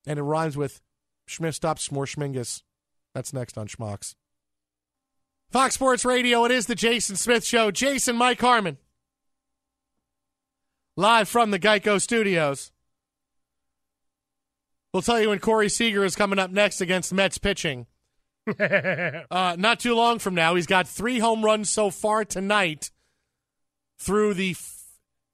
And 0.06 0.18
it 0.18 0.22
rhymes 0.22 0.56
with 0.56 0.80
Schmidt 1.26 1.54
stop 1.54 1.78
Smore 1.78 2.06
Schmingus. 2.06 2.62
That's 3.14 3.32
next 3.32 3.56
on 3.56 3.68
Schmucks. 3.68 4.14
Fox 5.50 5.74
Sports 5.74 6.04
Radio, 6.04 6.44
it 6.44 6.50
is 6.50 6.66
the 6.66 6.74
Jason 6.74 7.16
Smith 7.16 7.44
Show. 7.44 7.70
Jason, 7.70 8.16
Mike 8.16 8.40
Harmon. 8.40 8.76
Live 10.96 11.28
from 11.28 11.50
the 11.50 11.58
Geico 11.58 12.00
Studios. 12.00 12.72
We'll 14.92 15.02
tell 15.02 15.20
you 15.20 15.30
when 15.30 15.40
Corey 15.40 15.68
Seager 15.68 16.04
is 16.04 16.14
coming 16.14 16.38
up 16.38 16.50
next 16.50 16.80
against 16.80 17.12
Mets 17.12 17.38
pitching. 17.38 17.86
uh, 18.58 19.56
not 19.58 19.80
too 19.80 19.94
long 19.94 20.18
from 20.18 20.34
now. 20.34 20.54
He's 20.54 20.66
got 20.66 20.86
three 20.86 21.18
home 21.18 21.44
runs 21.44 21.70
so 21.70 21.90
far 21.90 22.24
tonight 22.24 22.90
through 23.98 24.34
the. 24.34 24.52
F- 24.52 24.82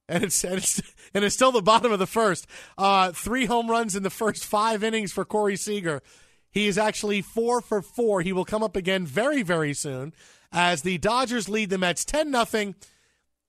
and 0.09 0.24
it's, 0.24 0.43
and 0.45 0.55
it's 0.55 0.83
and 1.14 1.24
it's 1.24 1.35
still 1.35 1.53
the 1.53 1.62
bottom 1.62 1.93
of 1.93 1.99
the 1.99 2.07
first. 2.07 2.47
Uh, 2.78 3.12
three 3.12 3.47
home 3.47 3.70
runs 3.70 3.95
in 3.95 4.03
the 4.03 4.11
first 4.11 4.45
five 4.45 4.83
innings 4.83 5.12
for 5.12 5.24
Corey 5.24 5.57
Seager. 5.57 6.03
He 6.51 6.66
is 6.66 6.78
actually 6.78 7.22
four 7.22 7.61
for 7.61 7.80
four. 7.80 8.22
He 8.22 8.32
will 8.32 8.44
come 8.44 8.62
up 8.62 8.76
again 8.76 9.07
very 9.07 9.42
very 9.42 9.72
soon 9.72 10.12
as 10.53 10.82
the 10.82 10.98
Dodgers 10.98 11.48
lead 11.48 11.70
the 11.70 11.78
Mets 11.78 12.05
ten 12.05 12.30
nothing, 12.30 12.74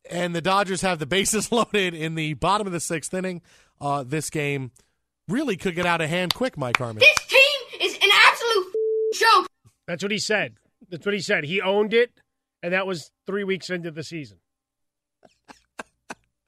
and 0.09 0.35
the 0.35 0.41
Dodgers 0.41 0.81
have 0.81 0.99
the 0.99 1.05
bases 1.05 1.51
loaded 1.51 1.93
in 1.93 2.15
the 2.15 2.33
bottom 2.35 2.67
of 2.67 2.73
the 2.73 2.79
sixth 2.79 3.13
inning. 3.13 3.41
Uh, 3.79 4.03
this 4.03 4.29
game 4.29 4.71
really 5.27 5.57
could 5.57 5.75
get 5.75 5.85
out 5.85 6.01
of 6.01 6.09
hand 6.09 6.33
quick, 6.33 6.57
Mike 6.57 6.77
Harmon. 6.77 6.99
This 6.99 7.27
team 7.27 7.81
is 7.81 7.95
an 7.95 8.09
absolute 8.27 8.73
joke. 9.15 9.47
That's 9.87 10.03
what 10.03 10.11
he 10.11 10.19
said. 10.19 10.55
That's 10.89 11.05
what 11.05 11.13
he 11.13 11.21
said. 11.21 11.45
He 11.45 11.61
owned 11.61 11.93
it, 11.93 12.11
and 12.61 12.73
that 12.73 12.85
was 12.85 13.11
three 13.25 13.43
weeks 13.43 13.69
into 13.69 13.91
the 13.91 14.03
season. 14.03 14.37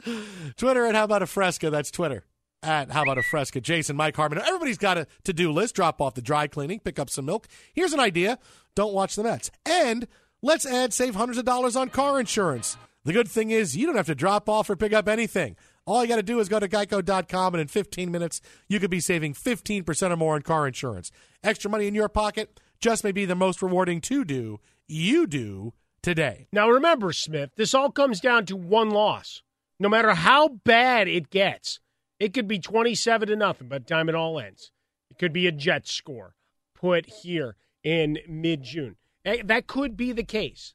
Twitter 0.58 0.86
at 0.86 0.96
How 0.96 1.06
About 1.06 1.24
a 1.24 1.28
Fresca. 1.28 1.70
That's 1.70 1.90
Twitter 1.90 2.26
at 2.64 2.92
How 2.92 3.04
About 3.04 3.18
a 3.18 3.24
Fresca. 3.24 3.62
Jason, 3.62 3.96
Mike 3.96 4.16
Harmon. 4.16 4.40
Everybody's 4.40 4.78
got 4.78 4.98
a 4.98 5.08
to 5.24 5.34
do 5.34 5.52
list. 5.52 5.76
Drop 5.76 6.02
off 6.02 6.14
the 6.16 6.22
dry 6.22 6.48
cleaning, 6.48 6.80
pick 6.80 7.00
up 7.00 7.10
some 7.10 7.26
milk. 7.26 7.48
Here's 7.74 7.94
an 7.94 8.00
idea 8.00 8.40
don't 8.76 8.94
watch 8.94 9.16
the 9.16 9.24
Mets. 9.24 9.52
And 9.66 10.08
let's 10.42 10.66
add 10.66 10.94
save 10.94 11.16
hundreds 11.16 11.38
of 11.38 11.46
dollars 11.46 11.76
on 11.76 11.90
car 11.90 12.20
insurance. 12.20 12.78
The 13.06 13.14
good 13.14 13.28
thing 13.28 13.52
is 13.52 13.76
you 13.76 13.86
don't 13.86 13.98
have 13.98 14.08
to 14.08 14.16
drop 14.16 14.48
off 14.48 14.70
or 14.70 14.76
pick 14.76 14.94
up 14.94 15.08
anything. 15.08 15.56
All 15.86 16.02
you 16.02 16.08
got 16.08 16.16
to 16.16 16.24
do 16.24 16.40
is 16.40 16.48
go 16.48 16.60
to 16.60 16.70
geico.com, 16.70 17.54
and 17.54 17.62
in 17.62 17.68
15 17.68 18.10
minutes, 18.10 18.40
you 18.70 18.80
could 18.80 18.90
be 18.90 19.02
saving 19.02 19.34
15% 19.34 20.12
or 20.12 20.16
more 20.16 20.36
on 20.36 20.42
car 20.42 20.66
insurance. 20.66 21.12
Extra 21.44 21.70
money 21.70 21.88
in 21.88 21.96
your 21.96 22.08
pocket 22.08 22.60
just 22.80 23.04
may 23.04 23.12
be 23.12 23.26
the 23.26 23.36
most 23.36 23.62
rewarding 23.62 24.00
to 24.02 24.24
do. 24.24 24.60
You 24.88 25.28
do 25.28 25.74
today. 26.02 26.48
Now 26.54 26.70
remember, 26.70 27.12
Smith, 27.12 27.52
this 27.56 27.74
all 27.74 27.92
comes 27.92 28.22
down 28.22 28.46
to 28.46 28.56
one 28.56 28.92
loss. 28.92 29.42
No 29.80 29.90
matter 29.90 30.14
how 30.14 30.48
bad 30.48 31.10
it 31.10 31.30
gets, 31.30 31.80
it 32.24 32.34
could 32.34 32.48
be 32.48 32.58
27 32.58 33.28
to 33.28 33.36
nothing 33.36 33.68
by 33.68 33.80
the 33.80 33.84
time 33.84 34.08
it 34.08 34.16
all 34.16 34.40
ends. 34.40 34.72
It 35.12 35.20
could 35.20 35.34
be 35.34 35.46
a 35.46 35.52
Jets 35.52 35.92
score 35.92 36.36
put 36.74 37.06
here 37.06 37.58
in 37.84 38.18
mid 38.30 38.64
June. 38.64 38.96
That 39.26 39.68
could 39.68 39.98
be 39.98 40.14
the 40.14 40.24
case, 40.24 40.74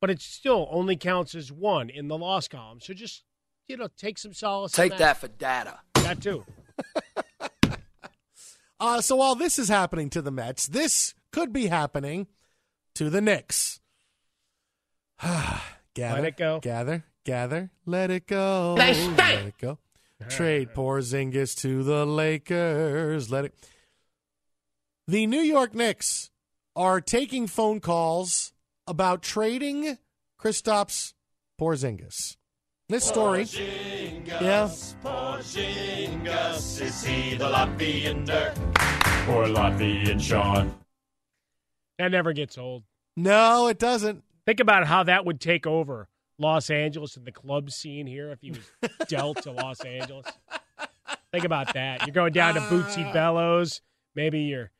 but 0.00 0.08
it 0.08 0.22
still 0.22 0.66
only 0.70 0.96
counts 0.96 1.34
as 1.34 1.52
one 1.52 1.90
in 1.90 2.08
the 2.08 2.16
loss 2.16 2.48
column. 2.48 2.80
So 2.80 2.94
just, 2.94 3.24
you 3.68 3.76
know, 3.76 3.88
take 3.98 4.16
some 4.16 4.32
solace. 4.32 4.72
Take 4.72 4.96
that 4.96 5.18
for 5.18 5.28
data. 5.28 5.80
That 5.94 6.22
too. 6.22 6.44
Uh, 8.82 8.98
so 9.02 9.16
while 9.16 9.34
this 9.34 9.58
is 9.58 9.68
happening 9.68 10.08
to 10.08 10.22
the 10.22 10.30
Mets, 10.30 10.66
this 10.66 11.12
could 11.32 11.52
be 11.52 11.66
happening 11.66 12.28
to 12.94 13.10
the 13.10 13.20
Knicks. 13.20 13.78
gather, 15.22 16.22
Let 16.22 16.24
it 16.24 16.36
go. 16.38 16.60
Gather, 16.60 17.04
gather, 17.26 17.70
let 17.84 18.10
it 18.10 18.26
go. 18.26 18.76
Let 18.78 18.96
it 18.96 19.58
go. 19.58 19.76
Trade 20.28 20.74
Porzingis 20.74 21.56
to 21.62 21.82
the 21.82 22.04
Lakers. 22.06 23.30
Let 23.30 23.46
it. 23.46 23.54
The 25.06 25.26
New 25.26 25.40
York 25.40 25.74
Knicks 25.74 26.30
are 26.76 27.00
taking 27.00 27.46
phone 27.46 27.80
calls 27.80 28.52
about 28.86 29.22
trading 29.22 29.98
Kristaps 30.40 31.14
Porzingis. 31.60 32.36
This 32.88 33.04
story, 33.04 33.44
yeah, 33.44 34.68
Porzingis, 35.04 36.80
is 36.80 37.04
he 37.04 37.36
the 37.36 37.44
Latvian 37.48 38.26
Dirk 38.26 38.58
or 39.28 39.44
Latvian 39.46 40.20
Sean? 40.20 40.74
That 41.98 42.10
never 42.10 42.32
gets 42.32 42.58
old. 42.58 42.82
no, 43.16 43.68
it 43.68 43.78
doesn't. 43.78 44.24
Think 44.46 44.58
about 44.58 44.86
how 44.86 45.04
that 45.04 45.24
would 45.24 45.40
take 45.40 45.66
over 45.66 46.08
Los 46.40 46.70
Angeles 46.70 47.16
and 47.16 47.24
the 47.26 47.32
club 47.32 47.70
scene 47.70 48.06
here 48.06 48.32
if 48.32 48.40
he 48.40 48.50
was 48.50 48.90
dealt 49.08 49.42
to 49.42 49.52
Los 49.52 49.80
Angeles. 49.80 50.26
Think 51.32 51.44
about 51.44 51.74
that. 51.74 52.06
You're 52.06 52.14
going 52.14 52.32
down 52.32 52.54
to 52.54 52.60
Bootsy 52.60 53.08
uh. 53.08 53.12
Bellows. 53.12 53.82
Maybe 54.16 54.40
you're, 54.40 54.72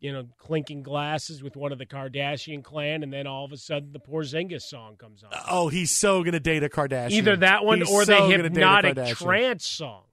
you 0.00 0.12
know, 0.12 0.26
clinking 0.38 0.82
glasses 0.82 1.42
with 1.42 1.56
one 1.56 1.72
of 1.72 1.78
the 1.78 1.84
Kardashian 1.84 2.64
clan, 2.64 3.02
and 3.02 3.12
then 3.12 3.26
all 3.26 3.44
of 3.44 3.52
a 3.52 3.56
sudden 3.56 3.92
the 3.92 3.98
Porzingis 3.98 4.62
song 4.62 4.96
comes 4.96 5.22
on. 5.22 5.30
Oh, 5.50 5.68
he's 5.68 5.90
so 5.90 6.22
going 6.22 6.32
to 6.32 6.40
date 6.40 6.62
a 6.62 6.68
Kardashian. 6.68 7.10
Either 7.10 7.36
that 7.36 7.64
one 7.64 7.80
He's 7.80 7.90
or 7.90 8.04
so 8.04 8.28
the 8.28 8.36
gonna 8.36 8.42
hypnotic 8.44 8.96
trance 9.16 9.66
song. 9.66 10.04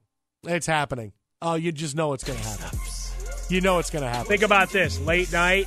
It's 0.44 0.66
happening. 0.66 1.12
Oh, 1.40 1.54
you 1.54 1.72
just 1.72 1.96
know 1.96 2.12
it's 2.12 2.24
going 2.24 2.38
to 2.38 2.44
happen. 2.44 2.78
You 3.48 3.60
know 3.60 3.78
it's 3.78 3.90
going 3.90 4.04
to 4.04 4.10
happen. 4.10 4.26
Think 4.26 4.42
about 4.42 4.70
this 4.70 5.00
late 5.00 5.32
night, 5.32 5.66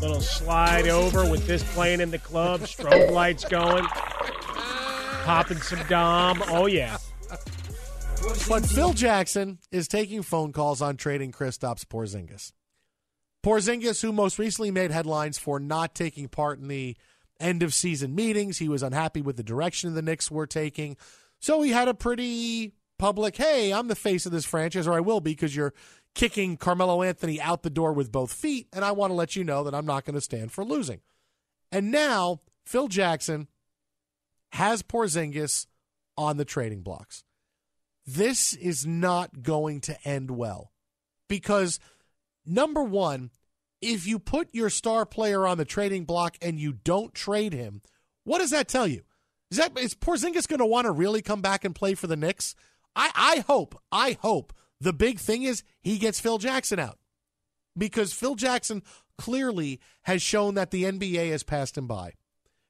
little 0.00 0.20
slide 0.20 0.88
over 0.88 1.28
with 1.28 1.46
this 1.46 1.62
playing 1.74 2.00
in 2.00 2.10
the 2.10 2.18
club, 2.18 2.60
strobe 2.60 3.10
lights 3.10 3.44
going, 3.44 3.84
popping 5.24 5.58
some 5.58 5.84
Dom. 5.88 6.42
Oh, 6.48 6.66
yeah. 6.66 6.96
But 8.48 8.66
Phil 8.66 8.92
Jackson 8.92 9.58
is 9.70 9.88
taking 9.88 10.22
phone 10.22 10.52
calls 10.52 10.82
on 10.82 10.96
trading 10.96 11.32
Kristaps 11.32 11.84
Porzingis. 11.84 12.52
Porzingis, 13.44 14.02
who 14.02 14.12
most 14.12 14.38
recently 14.38 14.70
made 14.70 14.90
headlines 14.90 15.38
for 15.38 15.60
not 15.60 15.94
taking 15.94 16.28
part 16.28 16.58
in 16.58 16.68
the 16.68 16.96
end 17.40 17.62
of 17.62 17.72
season 17.72 18.14
meetings, 18.14 18.58
he 18.58 18.68
was 18.68 18.82
unhappy 18.82 19.22
with 19.22 19.36
the 19.36 19.42
direction 19.42 19.94
the 19.94 20.02
Knicks 20.02 20.30
were 20.30 20.46
taking. 20.46 20.96
So 21.40 21.62
he 21.62 21.70
had 21.70 21.88
a 21.88 21.94
pretty 21.94 22.74
public, 22.98 23.36
hey, 23.36 23.72
I'm 23.72 23.86
the 23.88 23.94
face 23.94 24.26
of 24.26 24.32
this 24.32 24.44
franchise, 24.44 24.88
or 24.88 24.94
I 24.94 25.00
will 25.00 25.20
be 25.20 25.30
because 25.32 25.54
you're 25.54 25.74
kicking 26.14 26.56
Carmelo 26.56 27.02
Anthony 27.02 27.40
out 27.40 27.62
the 27.62 27.70
door 27.70 27.92
with 27.92 28.12
both 28.12 28.32
feet, 28.32 28.68
and 28.72 28.84
I 28.84 28.92
want 28.92 29.10
to 29.10 29.14
let 29.14 29.36
you 29.36 29.44
know 29.44 29.64
that 29.64 29.74
I'm 29.74 29.86
not 29.86 30.04
going 30.04 30.14
to 30.14 30.20
stand 30.20 30.52
for 30.52 30.64
losing. 30.64 31.00
And 31.70 31.90
now 31.90 32.40
Phil 32.64 32.88
Jackson 32.88 33.48
has 34.52 34.82
Porzingis 34.82 35.66
on 36.16 36.36
the 36.36 36.44
trading 36.44 36.82
blocks. 36.82 37.24
This 38.06 38.54
is 38.54 38.86
not 38.86 39.42
going 39.42 39.80
to 39.82 40.08
end 40.08 40.30
well 40.30 40.72
because 41.28 41.78
number 42.46 42.82
one, 42.82 43.30
if 43.80 44.06
you 44.06 44.18
put 44.18 44.48
your 44.52 44.70
star 44.70 45.06
player 45.06 45.46
on 45.46 45.58
the 45.58 45.64
trading 45.64 46.04
block 46.04 46.36
and 46.40 46.58
you 46.58 46.72
don't 46.72 47.14
trade 47.14 47.52
him, 47.52 47.82
what 48.24 48.38
does 48.38 48.50
that 48.50 48.66
tell 48.66 48.86
you? 48.86 49.02
Is 49.50 49.58
that 49.58 49.78
is 49.78 49.94
Porzingis 49.94 50.48
going 50.48 50.58
to 50.58 50.66
want 50.66 50.86
to 50.86 50.90
really 50.90 51.22
come 51.22 51.40
back 51.40 51.64
and 51.64 51.74
play 51.74 51.94
for 51.94 52.06
the 52.06 52.16
Knicks? 52.16 52.54
I, 52.96 53.10
I 53.14 53.44
hope, 53.46 53.80
I 53.92 54.18
hope 54.20 54.52
the 54.80 54.92
big 54.92 55.18
thing 55.18 55.42
is 55.42 55.62
he 55.80 55.98
gets 55.98 56.20
Phil 56.20 56.38
Jackson 56.38 56.78
out 56.78 56.98
because 57.76 58.12
Phil 58.12 58.34
Jackson 58.34 58.82
clearly 59.16 59.80
has 60.02 60.22
shown 60.22 60.54
that 60.54 60.70
the 60.70 60.84
NBA 60.84 61.30
has 61.30 61.42
passed 61.42 61.76
him 61.76 61.86
by 61.86 62.14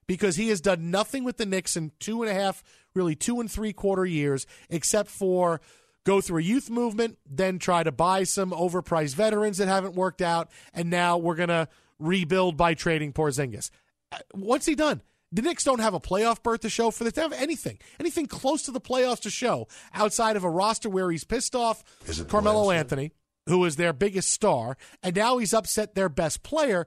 because 0.06 0.36
he 0.36 0.48
has 0.48 0.60
done 0.60 0.90
nothing 0.90 1.22
with 1.22 1.36
the 1.36 1.46
Knicks 1.46 1.76
in 1.76 1.92
two 2.00 2.22
and 2.22 2.30
a 2.30 2.34
half, 2.34 2.64
really 2.94 3.14
two 3.14 3.40
and 3.40 3.50
three 3.50 3.72
quarter 3.72 4.06
years, 4.06 4.46
except 4.70 5.10
for 5.10 5.60
go 6.04 6.20
through 6.20 6.38
a 6.40 6.42
youth 6.42 6.70
movement, 6.70 7.18
then 7.28 7.58
try 7.58 7.82
to 7.82 7.92
buy 7.92 8.24
some 8.24 8.50
overpriced 8.50 9.14
veterans 9.14 9.58
that 9.58 9.68
haven't 9.68 9.94
worked 9.94 10.22
out, 10.22 10.50
and 10.72 10.88
now 10.88 11.18
we're 11.18 11.34
going 11.34 11.50
to 11.50 11.68
rebuild 11.98 12.56
by 12.56 12.74
trading 12.74 13.12
Porzingis. 13.12 13.70
Uh, 14.10 14.18
what's 14.32 14.64
he 14.64 14.74
done? 14.74 15.02
The 15.30 15.42
Knicks 15.42 15.64
don't 15.64 15.80
have 15.80 15.94
a 15.94 16.00
playoff 16.00 16.42
berth 16.42 16.60
to 16.60 16.70
show 16.70 16.90
for 16.90 17.04
this. 17.04 17.12
They 17.12 17.22
have 17.22 17.32
anything, 17.32 17.78
anything 18.00 18.26
close 18.26 18.62
to 18.62 18.70
the 18.70 18.80
playoffs 18.80 19.20
to 19.20 19.30
show 19.30 19.68
outside 19.92 20.36
of 20.36 20.44
a 20.44 20.50
roster 20.50 20.88
where 20.88 21.10
he's 21.10 21.24
pissed 21.24 21.54
off 21.54 21.84
Carmelo 22.28 22.70
Anthony, 22.70 23.12
who 23.46 23.64
is 23.64 23.76
their 23.76 23.92
biggest 23.92 24.30
star, 24.30 24.76
and 25.02 25.14
now 25.14 25.38
he's 25.38 25.52
upset 25.52 25.94
their 25.94 26.08
best 26.08 26.42
player 26.42 26.86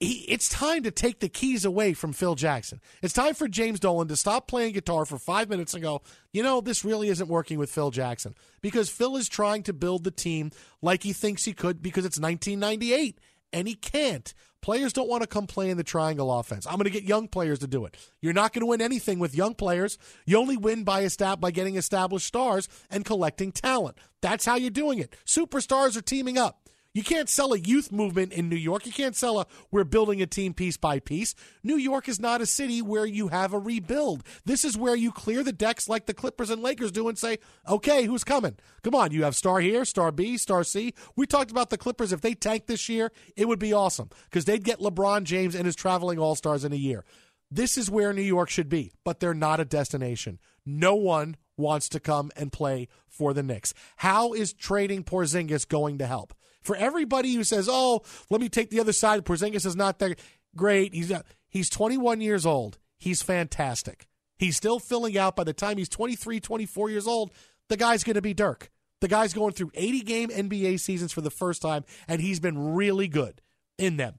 he, 0.00 0.24
it's 0.28 0.48
time 0.48 0.82
to 0.82 0.90
take 0.90 1.20
the 1.20 1.28
keys 1.28 1.64
away 1.64 1.94
from 1.94 2.12
Phil 2.12 2.34
Jackson. 2.34 2.80
It's 3.02 3.14
time 3.14 3.34
for 3.34 3.48
James 3.48 3.80
Dolan 3.80 4.08
to 4.08 4.16
stop 4.16 4.46
playing 4.46 4.74
guitar 4.74 5.06
for 5.06 5.18
five 5.18 5.48
minutes 5.48 5.74
and 5.74 5.82
go, 5.82 6.02
you 6.32 6.42
know, 6.42 6.60
this 6.60 6.84
really 6.84 7.08
isn't 7.08 7.28
working 7.28 7.58
with 7.58 7.70
Phil 7.70 7.90
Jackson 7.90 8.34
because 8.60 8.90
Phil 8.90 9.16
is 9.16 9.28
trying 9.28 9.62
to 9.64 9.72
build 9.72 10.04
the 10.04 10.10
team 10.10 10.50
like 10.82 11.02
he 11.02 11.12
thinks 11.12 11.44
he 11.44 11.52
could 11.52 11.82
because 11.82 12.04
it's 12.04 12.20
1998 12.20 13.18
and 13.56 13.66
he 13.66 13.74
can't. 13.74 14.34
Players 14.60 14.92
don't 14.92 15.08
want 15.08 15.22
to 15.22 15.26
come 15.26 15.46
play 15.46 15.70
in 15.70 15.78
the 15.78 15.84
triangle 15.84 16.30
offense. 16.38 16.66
I'm 16.66 16.74
going 16.74 16.84
to 16.84 16.90
get 16.90 17.04
young 17.04 17.26
players 17.26 17.60
to 17.60 17.66
do 17.66 17.86
it. 17.86 17.96
You're 18.20 18.34
not 18.34 18.52
going 18.52 18.60
to 18.60 18.66
win 18.66 18.82
anything 18.82 19.18
with 19.18 19.34
young 19.34 19.54
players. 19.54 19.96
You 20.26 20.36
only 20.36 20.58
win 20.58 20.84
by 20.84 21.04
estab- 21.04 21.40
by 21.40 21.52
getting 21.52 21.76
established 21.76 22.26
stars 22.26 22.68
and 22.90 23.02
collecting 23.02 23.52
talent. 23.52 23.96
That's 24.20 24.44
how 24.44 24.56
you're 24.56 24.68
doing 24.70 24.98
it. 24.98 25.16
Superstars 25.24 25.96
are 25.96 26.02
teaming 26.02 26.36
up. 26.36 26.65
You 26.96 27.02
can't 27.02 27.28
sell 27.28 27.52
a 27.52 27.58
youth 27.58 27.92
movement 27.92 28.32
in 28.32 28.48
New 28.48 28.56
York. 28.56 28.86
You 28.86 28.92
can't 28.92 29.14
sell 29.14 29.38
a 29.38 29.46
we're 29.70 29.84
building 29.84 30.22
a 30.22 30.26
team 30.26 30.54
piece 30.54 30.78
by 30.78 30.98
piece. 30.98 31.34
New 31.62 31.76
York 31.76 32.08
is 32.08 32.18
not 32.18 32.40
a 32.40 32.46
city 32.46 32.80
where 32.80 33.04
you 33.04 33.28
have 33.28 33.52
a 33.52 33.58
rebuild. 33.58 34.22
This 34.46 34.64
is 34.64 34.78
where 34.78 34.96
you 34.96 35.12
clear 35.12 35.42
the 35.42 35.52
decks 35.52 35.90
like 35.90 36.06
the 36.06 36.14
Clippers 36.14 36.48
and 36.48 36.62
Lakers 36.62 36.90
do 36.90 37.06
and 37.08 37.18
say, 37.18 37.36
okay, 37.68 38.06
who's 38.06 38.24
coming? 38.24 38.56
Come 38.82 38.94
on, 38.94 39.12
you 39.12 39.24
have 39.24 39.36
star 39.36 39.60
here, 39.60 39.84
star 39.84 40.10
B, 40.10 40.38
star 40.38 40.64
C. 40.64 40.94
We 41.16 41.26
talked 41.26 41.50
about 41.50 41.68
the 41.68 41.76
Clippers. 41.76 42.14
If 42.14 42.22
they 42.22 42.32
tank 42.32 42.64
this 42.64 42.88
year, 42.88 43.12
it 43.36 43.46
would 43.46 43.58
be 43.58 43.74
awesome 43.74 44.08
because 44.30 44.46
they'd 44.46 44.64
get 44.64 44.80
LeBron 44.80 45.24
James 45.24 45.54
and 45.54 45.66
his 45.66 45.76
traveling 45.76 46.18
all 46.18 46.34
stars 46.34 46.64
in 46.64 46.72
a 46.72 46.76
year. 46.76 47.04
This 47.50 47.76
is 47.76 47.90
where 47.90 48.14
New 48.14 48.22
York 48.22 48.48
should 48.48 48.70
be, 48.70 48.90
but 49.04 49.20
they're 49.20 49.34
not 49.34 49.60
a 49.60 49.66
destination. 49.66 50.38
No 50.64 50.94
one 50.94 51.36
wants 51.58 51.90
to 51.90 52.00
come 52.00 52.30
and 52.36 52.50
play 52.50 52.88
for 53.06 53.34
the 53.34 53.42
Knicks. 53.42 53.74
How 53.96 54.32
is 54.32 54.54
trading 54.54 55.04
Porzingis 55.04 55.68
going 55.68 55.98
to 55.98 56.06
help? 56.06 56.32
For 56.66 56.74
everybody 56.74 57.32
who 57.32 57.44
says, 57.44 57.68
"Oh, 57.70 58.02
let 58.28 58.40
me 58.40 58.48
take 58.48 58.70
the 58.70 58.80
other 58.80 58.92
side," 58.92 59.24
Porzingis 59.24 59.64
is 59.64 59.76
not 59.76 60.00
that 60.00 60.18
great. 60.56 60.92
He's 60.92 61.12
he's 61.48 61.70
21 61.70 62.20
years 62.20 62.44
old. 62.44 62.78
He's 62.98 63.22
fantastic. 63.22 64.08
He's 64.36 64.56
still 64.56 64.80
filling 64.80 65.16
out. 65.16 65.36
By 65.36 65.44
the 65.44 65.52
time 65.52 65.78
he's 65.78 65.88
23, 65.88 66.40
24 66.40 66.90
years 66.90 67.06
old, 67.06 67.30
the 67.68 67.76
guy's 67.76 68.02
going 68.02 68.14
to 68.14 68.22
be 68.22 68.34
Dirk. 68.34 68.72
The 69.00 69.06
guy's 69.06 69.32
going 69.32 69.52
through 69.52 69.70
80 69.74 70.00
game 70.00 70.28
NBA 70.30 70.80
seasons 70.80 71.12
for 71.12 71.20
the 71.20 71.30
first 71.30 71.62
time, 71.62 71.84
and 72.08 72.20
he's 72.20 72.40
been 72.40 72.74
really 72.74 73.06
good 73.06 73.42
in 73.78 73.96
them. 73.96 74.16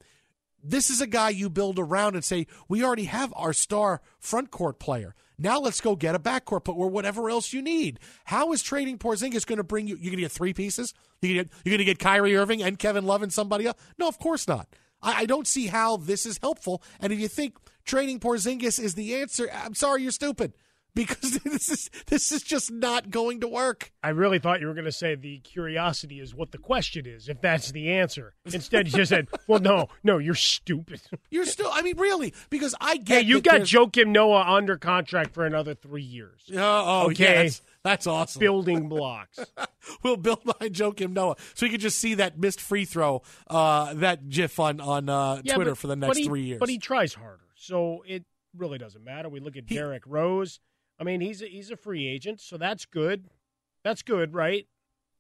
This 0.63 0.89
is 0.89 1.01
a 1.01 1.07
guy 1.07 1.29
you 1.29 1.49
build 1.49 1.77
around 1.77 2.15
and 2.15 2.23
say, 2.23 2.47
we 2.69 2.81
already 2.81 3.05
have 3.05 3.33
our 3.35 3.51
star 3.51 4.01
front 4.19 4.51
court 4.51 4.79
player. 4.79 5.15
Now 5.39 5.59
let's 5.59 5.81
go 5.81 5.95
get 5.95 6.15
a 6.15 6.19
backcourt, 6.19 6.63
but 6.63 6.73
or 6.73 6.89
whatever 6.89 7.29
else 7.29 7.53
you 7.53 7.61
need. 7.61 7.99
How 8.25 8.51
is 8.53 8.63
trading 8.63 8.97
Porzingis 8.97 9.45
going 9.45 9.57
to 9.57 9.63
bring 9.63 9.87
you? 9.87 9.95
You're 9.95 10.11
going 10.11 10.17
to 10.17 10.23
get 10.23 10.31
three 10.31 10.53
pieces. 10.53 10.93
You're 11.21 11.45
going 11.65 11.77
to 11.77 11.85
get 11.85 11.99
Kyrie 11.99 12.35
Irving 12.35 12.63
and 12.63 12.79
Kevin 12.79 13.05
Love 13.05 13.21
and 13.21 13.31
somebody 13.31 13.67
else. 13.67 13.77
No, 13.97 14.07
of 14.07 14.17
course 14.19 14.47
not. 14.47 14.67
I, 15.01 15.21
I 15.21 15.25
don't 15.25 15.47
see 15.47 15.67
how 15.67 15.97
this 15.97 16.25
is 16.25 16.39
helpful. 16.41 16.81
And 16.99 17.13
if 17.13 17.19
you 17.19 17.27
think 17.27 17.55
trading 17.85 18.19
Porzingis 18.19 18.79
is 18.79 18.95
the 18.95 19.15
answer, 19.15 19.49
I'm 19.53 19.75
sorry, 19.75 20.01
you're 20.01 20.11
stupid 20.11 20.53
because 20.97 21.39
this 21.43 21.69
is 21.69 21.89
this 22.07 22.31
is 22.31 22.41
just 22.41 22.71
not 22.71 23.09
going 23.09 23.39
to 23.41 23.47
work. 23.47 23.91
I 24.03 24.09
really 24.09 24.39
thought 24.39 24.59
you 24.59 24.67
were 24.67 24.73
going 24.73 24.85
to 24.85 24.91
say 24.91 25.15
the 25.15 25.37
curiosity 25.39 26.19
is 26.19 26.33
what 26.33 26.51
the 26.51 26.57
question 26.57 27.05
is, 27.05 27.29
if 27.29 27.39
that's 27.39 27.71
the 27.71 27.91
answer. 27.91 28.33
Instead, 28.45 28.87
you 28.87 28.93
just 28.93 29.09
said, 29.09 29.27
"Well, 29.47 29.59
no, 29.59 29.87
no, 30.03 30.17
you're 30.17 30.35
stupid. 30.35 31.01
You're 31.29 31.45
still. 31.45 31.69
I 31.71 31.81
mean, 31.81 31.97
really, 31.97 32.33
because 32.49 32.73
I 32.81 32.97
get. 32.97 33.21
Hey, 33.21 33.27
you 33.27 33.41
got 33.41 33.61
Joakim 33.61 34.07
Noah 34.07 34.43
under 34.43 34.77
contract 34.77 35.33
for 35.33 35.45
another 35.45 35.75
three 35.75 36.01
years. 36.01 36.41
Uh, 36.51 36.57
oh, 36.57 37.09
okay. 37.11 37.51
That's 37.83 38.07
awesome. 38.07 38.39
Building 38.39 38.89
blocks. 38.89 39.39
we'll 40.03 40.17
build 40.17 40.43
behind 40.43 40.73
Joakim 40.73 41.11
Noah, 41.13 41.35
so 41.53 41.65
you 41.65 41.71
can 41.71 41.81
just 41.81 41.99
see 41.99 42.15
that 42.15 42.39
missed 42.39 42.59
free 42.59 42.85
throw, 42.85 43.21
uh, 43.47 43.93
that 43.95 44.29
GIF 44.29 44.59
on 44.59 44.79
on 44.79 45.09
uh, 45.09 45.41
yeah, 45.43 45.55
Twitter 45.55 45.71
but, 45.71 45.77
for 45.77 45.87
the 45.87 45.95
next 45.95 46.17
he, 46.17 46.25
three 46.25 46.43
years. 46.43 46.59
But 46.59 46.69
he 46.69 46.79
tries 46.79 47.13
harder, 47.13 47.43
so 47.55 48.03
it 48.07 48.23
really 48.55 48.77
doesn't 48.77 49.03
matter. 49.03 49.29
We 49.29 49.39
look 49.39 49.57
at 49.57 49.63
he, 49.67 49.75
Derrick 49.75 50.03
Rose. 50.05 50.59
I 50.99 51.03
mean, 51.03 51.21
he's 51.21 51.41
a, 51.41 51.45
he's 51.45 51.71
a 51.71 51.77
free 51.77 52.07
agent, 52.07 52.41
so 52.41 52.57
that's 52.57 52.85
good. 52.85 53.25
That's 53.83 54.01
good, 54.01 54.33
right? 54.33 54.67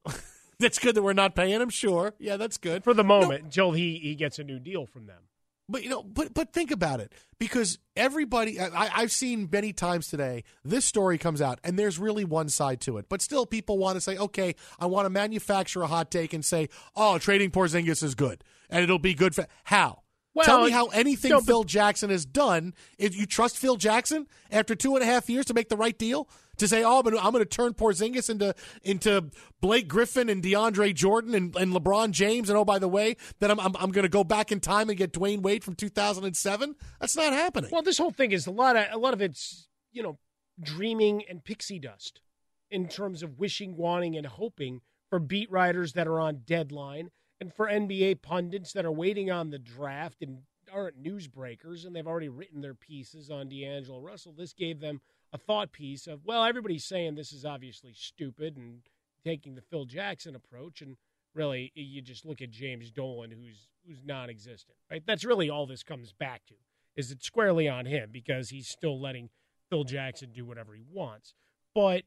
that's 0.59 0.79
good 0.79 0.95
that 0.95 1.03
we're 1.03 1.13
not 1.13 1.35
paying 1.35 1.61
him. 1.61 1.69
Sure, 1.69 2.13
yeah, 2.19 2.37
that's 2.37 2.57
good 2.57 2.83
for 2.83 2.93
the 2.93 3.03
moment 3.03 3.41
no. 3.41 3.45
until 3.45 3.71
he 3.71 3.99
he 3.99 4.15
gets 4.15 4.39
a 4.39 4.43
new 4.43 4.59
deal 4.59 4.85
from 4.85 5.05
them. 5.05 5.23
But 5.69 5.83
you 5.83 5.89
know, 5.89 6.01
but 6.01 6.33
but 6.33 6.53
think 6.53 6.71
about 6.71 7.01
it 7.01 7.11
because 7.39 7.77
everybody 7.95 8.59
I, 8.59 8.89
I've 8.95 9.11
seen 9.11 9.49
many 9.51 9.73
times 9.73 10.07
today. 10.07 10.43
This 10.63 10.85
story 10.85 11.17
comes 11.17 11.41
out, 11.41 11.59
and 11.63 11.77
there's 11.77 11.99
really 11.99 12.23
one 12.23 12.47
side 12.47 12.79
to 12.81 12.97
it. 12.97 13.07
But 13.09 13.21
still, 13.21 13.45
people 13.45 13.77
want 13.77 13.95
to 13.97 14.01
say, 14.01 14.17
okay, 14.17 14.55
I 14.79 14.85
want 14.85 15.05
to 15.05 15.09
manufacture 15.09 15.81
a 15.81 15.87
hot 15.87 16.09
take 16.09 16.33
and 16.33 16.43
say, 16.43 16.69
oh, 16.95 17.17
trading 17.17 17.51
Porzingis 17.51 18.01
is 18.01 18.15
good, 18.15 18.43
and 18.69 18.81
it'll 18.81 18.97
be 18.97 19.13
good 19.13 19.35
for 19.35 19.45
how. 19.65 20.03
Well, 20.37 20.45
Tell 20.45 20.63
me 20.63 20.69
how 20.69 20.85
anything 20.89 21.31
no, 21.31 21.41
Phil 21.41 21.63
Jackson 21.63 22.11
has 22.11 22.23
done. 22.23 22.75
If 22.99 23.15
you 23.17 23.25
trust 23.25 23.57
Phil 23.57 23.75
Jackson 23.75 24.27
after 24.51 24.75
two 24.75 24.93
and 24.95 25.01
a 25.01 25.05
half 25.07 25.31
years 25.31 25.47
to 25.47 25.55
make 25.55 25.67
the 25.67 25.75
right 25.75 25.97
deal, 25.97 26.29
to 26.57 26.67
say, 26.67 26.83
"Oh, 26.83 27.01
but 27.01 27.15
I'm 27.15 27.31
going 27.31 27.43
to 27.43 27.45
turn 27.45 27.73
Porzingis 27.73 28.29
into 28.29 28.53
into 28.83 29.31
Blake 29.61 29.87
Griffin 29.87 30.29
and 30.29 30.43
DeAndre 30.43 30.93
Jordan 30.93 31.33
and, 31.33 31.55
and 31.55 31.73
LeBron 31.73 32.11
James," 32.11 32.49
and 32.49 32.57
oh, 32.57 32.63
by 32.63 32.77
the 32.77 32.87
way, 32.87 33.17
that 33.39 33.49
I'm 33.49 33.59
I'm, 33.59 33.75
I'm 33.77 33.91
going 33.91 34.03
to 34.03 34.09
go 34.09 34.23
back 34.23 34.51
in 34.51 34.59
time 34.59 34.89
and 34.89 34.97
get 34.97 35.11
Dwyane 35.11 35.41
Wade 35.41 35.63
from 35.63 35.73
2007. 35.73 36.75
That's 36.99 37.15
not 37.15 37.33
happening. 37.33 37.71
Well, 37.73 37.81
this 37.81 37.97
whole 37.97 38.11
thing 38.11 38.31
is 38.31 38.45
a 38.45 38.51
lot 38.51 38.75
of 38.75 38.85
a 38.91 38.97
lot 38.99 39.15
of 39.15 39.23
it's 39.23 39.67
you 39.91 40.03
know 40.03 40.19
dreaming 40.61 41.23
and 41.27 41.43
pixie 41.43 41.79
dust 41.79 42.21
in 42.69 42.87
terms 42.87 43.23
of 43.23 43.39
wishing, 43.39 43.75
wanting, 43.75 44.15
and 44.15 44.27
hoping 44.27 44.81
for 45.09 45.17
beat 45.17 45.49
writers 45.51 45.93
that 45.93 46.07
are 46.07 46.19
on 46.19 46.41
deadline 46.45 47.09
and 47.39 47.53
for 47.53 47.67
NBA 47.67 48.21
pundits 48.21 48.73
that 48.73 48.85
are 48.85 48.91
waiting 48.91 49.29
on 49.31 49.49
the 49.49 49.59
draft 49.59 50.21
and 50.21 50.39
aren't 50.71 51.01
newsbreakers 51.01 51.85
and 51.85 51.95
they've 51.95 52.07
already 52.07 52.29
written 52.29 52.61
their 52.61 52.73
pieces 52.73 53.29
on 53.29 53.49
D'Angelo 53.49 53.99
Russell, 53.99 54.33
this 54.33 54.53
gave 54.53 54.79
them 54.79 55.01
a 55.31 55.37
thought 55.37 55.71
piece 55.71 56.07
of, 56.07 56.25
well, 56.25 56.43
everybody's 56.43 56.85
saying 56.85 57.15
this 57.15 57.31
is 57.31 57.45
obviously 57.45 57.93
stupid 57.93 58.57
and 58.57 58.81
taking 59.23 59.55
the 59.55 59.61
Phil 59.61 59.85
Jackson 59.85 60.35
approach. 60.35 60.81
And 60.81 60.97
really, 61.33 61.71
you 61.75 62.01
just 62.01 62.25
look 62.25 62.41
at 62.41 62.51
James 62.51 62.91
Dolan, 62.91 63.31
who's 63.31 63.67
who's 63.87 64.03
non-existent, 64.03 64.77
right? 64.91 65.03
That's 65.05 65.23
really 65.23 65.49
all 65.49 65.65
this 65.65 65.83
comes 65.83 66.11
back 66.11 66.45
to. 66.47 66.55
Is 66.97 67.11
it 67.11 67.23
squarely 67.23 67.69
on 67.69 67.85
him 67.85 68.09
because 68.11 68.49
he's 68.49 68.67
still 68.67 68.99
letting 68.99 69.29
Phil 69.69 69.83
Jackson 69.83 70.31
do 70.31 70.45
whatever 70.45 70.73
he 70.73 70.83
wants. 70.89 71.33
But 71.73 72.03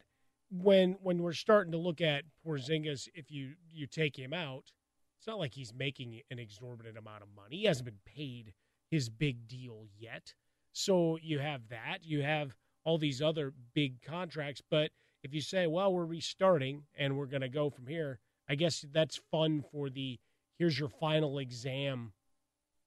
when 0.51 0.99
when 1.03 1.23
we're 1.23 1.33
starting 1.33 1.73
to 1.73 1.79
look 1.79 2.01
at 2.01 2.25
Porzingis, 2.47 3.09
if 3.15 3.31
you 3.31 3.55
you 3.71 3.87
take 3.87 4.19
him 4.19 4.33
out, 4.33 4.73
it's 5.21 5.27
not 5.27 5.39
like 5.39 5.53
he's 5.53 5.75
making 5.75 6.23
an 6.31 6.39
exorbitant 6.39 6.97
amount 6.97 7.23
of 7.23 7.29
money. 7.37 7.59
He 7.59 7.65
hasn't 7.67 7.85
been 7.85 7.99
paid 8.07 8.55
his 8.91 9.11
big 9.11 9.47
deal 9.47 9.85
yet. 9.99 10.33
So 10.73 11.19
you 11.21 11.41
have 11.41 11.69
that. 11.69 11.99
You 12.03 12.23
have 12.23 12.57
all 12.85 12.97
these 12.97 13.21
other 13.21 13.53
big 13.75 14.01
contracts. 14.01 14.63
But 14.71 14.93
if 15.23 15.35
you 15.35 15.43
say, 15.43 15.67
well, 15.67 15.93
we're 15.93 16.07
restarting 16.07 16.85
and 16.97 17.19
we're 17.19 17.27
going 17.27 17.43
to 17.43 17.51
go 17.51 17.69
from 17.69 17.87
here, 17.87 18.19
I 18.49 18.55
guess 18.55 18.83
that's 18.93 19.21
fun 19.31 19.63
for 19.71 19.91
the 19.91 20.19
here's 20.59 20.79
your 20.79 20.89
final 20.89 21.39
exam 21.39 22.15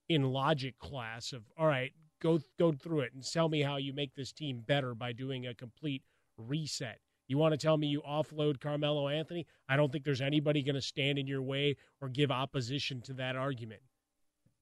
in 0.10 0.24
logic 0.24 0.80
class 0.80 1.34
of 1.34 1.44
all 1.56 1.68
right, 1.68 1.94
go 2.20 2.40
go 2.58 2.72
through 2.72 3.02
it 3.02 3.14
and 3.14 3.24
tell 3.24 3.48
me 3.48 3.62
how 3.62 3.78
you 3.78 3.94
make 3.94 4.16
this 4.16 4.32
team 4.32 4.64
better 4.66 4.96
by 4.96 5.14
doing 5.14 5.46
a 5.46 5.54
complete 5.54 6.02
reset. 6.40 6.98
You 7.28 7.38
want 7.38 7.54
to 7.54 7.58
tell 7.58 7.78
me 7.78 7.88
you 7.88 8.02
offload 8.02 8.60
Carmelo 8.60 9.08
Anthony? 9.08 9.48
I 9.70 9.76
don't 9.76 9.92
think 9.92 10.04
there's 10.04 10.22
anybody 10.22 10.62
going 10.62 10.76
to 10.76 10.82
stand 10.82 11.18
in 11.18 11.28
your 11.28 11.42
way 11.42 11.78
or 12.02 12.10
give 12.10 12.32
opposition 12.32 13.02
to 13.04 13.14
that 13.14 13.36
argument. 13.36 13.82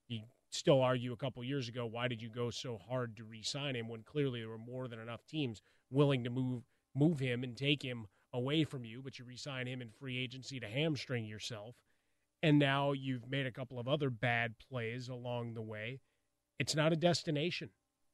You 0.08 0.22
still 0.52 0.82
argue 0.82 1.12
a 1.14 1.18
couple 1.18 1.44
years 1.44 1.68
ago, 1.68 1.86
why 1.86 2.08
did 2.08 2.22
you 2.22 2.30
go 2.30 2.50
so 2.50 2.78
hard 2.78 3.18
to 3.18 3.24
re-sign 3.24 3.76
him 3.76 3.88
when 3.88 4.04
clearly 4.04 4.42
there 4.42 4.50
were 4.50 4.58
more 4.58 4.88
than 4.88 5.00
enough 5.00 5.26
teams 5.26 5.62
willing 5.90 6.24
to 6.24 6.30
move 6.30 6.64
move 6.94 7.20
him 7.20 7.44
and 7.44 7.56
take 7.56 7.82
him 7.82 8.06
away 8.34 8.64
from 8.64 8.84
you, 8.84 9.02
but 9.02 9.18
you 9.18 9.26
re-sign 9.26 9.66
him 9.66 9.82
in 9.82 9.90
free 9.90 10.18
agency 10.18 10.60
to 10.60 10.68
hamstring 10.68 11.26
yourself. 11.26 11.76
And 12.44 12.60
now 12.60 12.92
you've 12.92 13.30
made 13.30 13.46
a 13.46 13.52
couple 13.52 13.80
of 13.80 13.88
other 13.88 14.10
bad 14.10 14.56
plays 14.70 15.10
along 15.10 15.54
the 15.54 15.62
way. 15.62 16.00
It's 16.60 16.76
not 16.76 16.94
a 16.94 16.98
destination. 16.98 17.70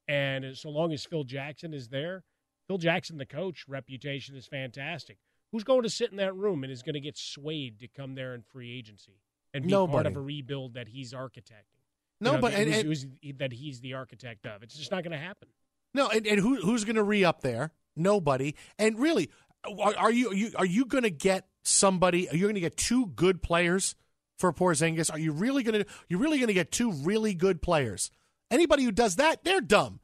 And 0.08 0.58
so 0.58 0.70
long 0.70 0.94
as 0.94 1.06
Phil 1.06 1.24
Jackson 1.24 1.74
is 1.74 1.90
there, 1.90 2.24
Phil 2.68 2.78
Jackson, 2.78 3.18
the 3.18 3.26
coach, 3.26 3.66
reputation 3.68 4.36
is 4.36 4.46
fantastic. 4.46 5.18
Who's 5.52 5.64
going 5.64 5.84
to 5.84 5.90
sit 5.90 6.12
in 6.12 6.18
that 6.18 6.36
room 6.36 6.64
and 6.64 6.72
is 6.72 6.84
going 6.84 6.96
to 6.96 7.00
get 7.00 7.18
swayed 7.18 7.80
to 7.80 7.88
come 7.88 8.16
there 8.16 8.36
in 8.36 8.42
free 8.42 8.78
agency 8.78 9.14
and 9.54 9.64
be 9.64 9.70
Nobody. 9.72 9.94
part 9.94 10.06
of 10.08 10.16
a 10.18 10.22
rebuild 10.22 10.74
that 10.74 10.88
he's 10.90 11.14
architecting? 11.14 11.80
No, 12.20 12.32
You 12.32 12.36
know, 12.38 12.42
but- 12.42 12.52
that- 12.52 12.68
and- 12.68 12.74
who's- 12.88 13.06
who's- 13.24 13.36
that 13.38 13.54
he's 13.54 13.80
the 13.80 13.94
architect 13.94 14.46
of. 14.46 14.64
It's 14.64 14.76
just 14.78 14.92
not 14.92 15.04
going 15.04 15.12
to 15.14 15.18
happen. 15.18 15.48
No, 15.94 16.10
and, 16.10 16.28
and 16.28 16.40
who 16.40 16.58
who's 16.58 16.84
going 16.84 16.98
to 16.98 17.04
re 17.04 17.24
up 17.24 17.42
there? 17.42 17.72
Nobody. 17.96 18.56
And 18.78 19.00
really, 19.00 19.30
are, 19.64 19.96
are 19.96 20.12
you 20.12 20.30
are 20.30 20.34
you 20.36 20.52
are 20.58 20.66
you 20.66 20.86
going 20.86 21.04
to 21.04 21.10
get 21.10 21.48
somebody? 21.64 22.30
Are 22.30 22.36
you 22.36 22.44
going 22.44 22.56
to 22.56 22.62
get 22.62 22.76
two 22.76 23.08
good 23.08 23.42
players 23.42 23.96
for 24.38 24.52
Porzingis? 24.52 25.12
Are 25.12 25.18
you 25.18 25.32
really 25.32 25.64
going 25.64 25.84
to 25.84 25.90
you 26.10 26.18
really 26.18 26.38
going 26.40 26.48
to 26.50 26.54
get 26.54 26.72
two 26.72 26.92
really 26.92 27.34
good 27.34 27.62
players? 27.62 28.12
Anybody 28.52 28.84
who 28.84 28.92
does 28.92 29.16
that, 29.16 29.44
they're 29.46 29.62
dumb. 29.62 30.00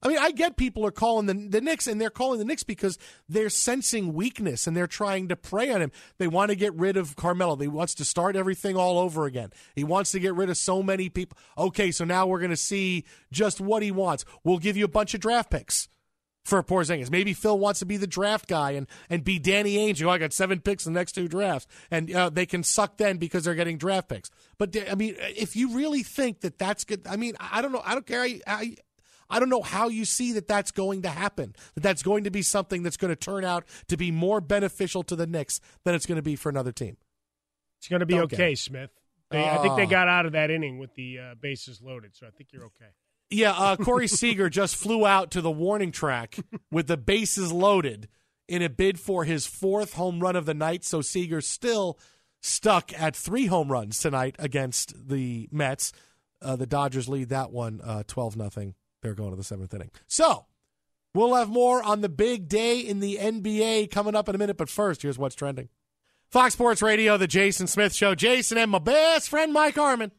I 0.00 0.08
mean, 0.08 0.18
I 0.18 0.30
get 0.30 0.56
people 0.56 0.86
are 0.86 0.92
calling 0.92 1.26
the 1.26 1.34
the 1.34 1.60
Knicks, 1.60 1.86
and 1.86 2.00
they're 2.00 2.10
calling 2.10 2.38
the 2.38 2.44
Knicks 2.44 2.62
because 2.62 2.98
they're 3.28 3.50
sensing 3.50 4.12
weakness 4.12 4.66
and 4.66 4.76
they're 4.76 4.86
trying 4.86 5.28
to 5.28 5.36
prey 5.36 5.70
on 5.70 5.82
him. 5.82 5.92
They 6.18 6.28
want 6.28 6.50
to 6.50 6.56
get 6.56 6.74
rid 6.74 6.96
of 6.96 7.16
Carmelo. 7.16 7.56
They 7.56 7.68
wants 7.68 7.94
to 7.96 8.04
start 8.04 8.36
everything 8.36 8.76
all 8.76 8.98
over 8.98 9.26
again. 9.26 9.50
He 9.74 9.84
wants 9.84 10.12
to 10.12 10.20
get 10.20 10.34
rid 10.34 10.50
of 10.50 10.56
so 10.56 10.82
many 10.82 11.08
people. 11.08 11.36
Okay, 11.56 11.90
so 11.90 12.04
now 12.04 12.26
we're 12.26 12.38
going 12.38 12.50
to 12.50 12.56
see 12.56 13.04
just 13.32 13.60
what 13.60 13.82
he 13.82 13.90
wants. 13.90 14.24
We'll 14.44 14.58
give 14.58 14.76
you 14.76 14.84
a 14.84 14.88
bunch 14.88 15.14
of 15.14 15.20
draft 15.20 15.50
picks 15.50 15.88
for 16.48 16.62
Porzingis. 16.62 17.10
Maybe 17.10 17.34
Phil 17.34 17.58
wants 17.58 17.80
to 17.80 17.86
be 17.86 17.96
the 17.96 18.06
draft 18.06 18.48
guy 18.48 18.72
and, 18.72 18.86
and 19.10 19.22
be 19.22 19.38
Danny 19.38 19.76
Ainge. 19.76 20.02
Oh, 20.02 20.10
I 20.10 20.18
got 20.18 20.32
seven 20.32 20.60
picks 20.60 20.86
in 20.86 20.94
the 20.94 21.00
next 21.00 21.12
two 21.12 21.28
drafts, 21.28 21.66
and 21.90 22.12
uh, 22.14 22.30
they 22.30 22.46
can 22.46 22.62
suck 22.62 22.96
then 22.96 23.18
because 23.18 23.44
they're 23.44 23.54
getting 23.54 23.76
draft 23.76 24.08
picks. 24.08 24.30
But 24.56 24.76
I 24.90 24.94
mean, 24.94 25.16
if 25.18 25.56
you 25.56 25.76
really 25.76 26.02
think 26.02 26.40
that 26.40 26.58
that's 26.58 26.84
good, 26.84 27.06
I 27.06 27.16
mean, 27.16 27.34
I 27.38 27.60
don't 27.62 27.72
know. 27.72 27.82
I 27.84 27.94
don't 27.94 28.06
care. 28.06 28.22
I, 28.22 28.40
I, 28.46 28.76
I 29.30 29.38
don't 29.40 29.48
know 29.50 29.62
how 29.62 29.88
you 29.88 30.04
see 30.04 30.32
that 30.32 30.48
that's 30.48 30.70
going 30.70 31.02
to 31.02 31.08
happen. 31.10 31.54
That 31.74 31.82
that's 31.82 32.02
going 32.02 32.24
to 32.24 32.30
be 32.30 32.42
something 32.42 32.82
that's 32.82 32.96
going 32.96 33.10
to 33.10 33.16
turn 33.16 33.44
out 33.44 33.64
to 33.88 33.96
be 33.96 34.10
more 34.10 34.40
beneficial 34.40 35.02
to 35.04 35.16
the 35.16 35.26
Knicks 35.26 35.60
than 35.84 35.94
it's 35.94 36.06
going 36.06 36.16
to 36.16 36.22
be 36.22 36.36
for 36.36 36.48
another 36.48 36.72
team. 36.72 36.96
It's 37.78 37.88
going 37.88 38.00
to 38.00 38.06
be 38.06 38.14
Don't 38.14 38.32
okay. 38.32 38.54
Smith. 38.54 38.90
They, 39.30 39.44
I 39.46 39.58
think 39.58 39.76
they 39.76 39.82
Ah. 39.82 39.90
got 39.90 40.08
out 40.08 40.24
of 40.26 40.32
that 40.32 40.50
inning 40.50 40.78
with 40.78 40.94
the 40.94 41.18
uh, 41.18 41.34
bases 41.40 41.80
loaded, 41.82 42.16
so 42.16 42.26
I 42.26 42.30
think 42.30 42.50
you're 42.52 42.64
okay. 42.64 42.86
Yeah, 43.30 43.52
uh, 43.52 43.76
Corey 43.76 44.08
Seager 44.08 44.48
just 44.48 44.74
flew 44.74 45.06
out 45.06 45.30
to 45.32 45.42
the 45.42 45.50
warning 45.50 45.92
track 45.92 46.38
with 46.72 46.86
the 46.86 46.96
bases 46.96 47.52
loaded 47.52 48.08
in 48.48 48.62
a 48.62 48.70
bid 48.70 48.98
for 48.98 49.24
his 49.24 49.46
fourth 49.46 49.92
home 49.94 50.20
run 50.20 50.34
of 50.34 50.46
the 50.46 50.54
night. 50.54 50.82
So 50.82 51.02
Seager's 51.02 51.46
still 51.46 51.98
stuck 52.40 52.98
at 52.98 53.14
three 53.14 53.44
home 53.46 53.70
runs 53.70 53.98
tonight 54.00 54.34
against 54.38 55.08
the 55.08 55.48
Mets. 55.52 55.92
Uh, 56.40 56.56
the 56.56 56.66
Dodgers 56.66 57.06
lead 57.08 57.28
that 57.28 57.50
one 57.52 57.82
uh, 57.84 58.04
12 58.06 58.34
nothing. 58.36 58.74
They're 59.08 59.14
going 59.14 59.30
to 59.30 59.36
the 59.36 59.42
seventh 59.42 59.72
inning. 59.72 59.90
So 60.06 60.44
we'll 61.14 61.34
have 61.34 61.48
more 61.48 61.82
on 61.82 62.02
the 62.02 62.10
big 62.10 62.46
day 62.46 62.78
in 62.78 63.00
the 63.00 63.16
NBA 63.16 63.90
coming 63.90 64.14
up 64.14 64.28
in 64.28 64.34
a 64.34 64.38
minute. 64.38 64.58
But 64.58 64.68
first, 64.68 65.00
here's 65.00 65.18
what's 65.18 65.34
trending. 65.34 65.70
Fox 66.30 66.52
Sports 66.52 66.82
Radio, 66.82 67.16
the 67.16 67.26
Jason 67.26 67.66
Smith 67.66 67.94
Show. 67.94 68.14
Jason 68.14 68.58
and 68.58 68.70
my 68.70 68.78
best 68.78 69.30
friend 69.30 69.50
Mike 69.50 69.76
Harmon. 69.76 70.12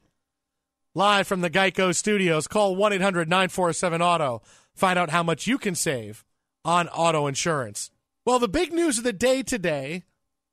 Live 0.95 1.27
from 1.27 1.41
the 1.41 1.51
Geico 1.51 1.93
Studios. 1.93 2.47
Call 2.47 2.75
1 2.75 2.93
800 2.93 3.29
947 3.29 4.01
Auto. 4.01 4.41
Find 4.73 4.97
out 4.97 5.11
how 5.11 5.21
much 5.21 5.45
you 5.45 5.59
can 5.59 5.75
save 5.75 6.25
on 6.65 6.87
auto 6.87 7.27
insurance. 7.27 7.91
Well, 8.25 8.39
the 8.39 8.47
big 8.47 8.73
news 8.73 8.97
of 8.97 9.03
the 9.03 9.13
day 9.13 9.43
today 9.43 10.03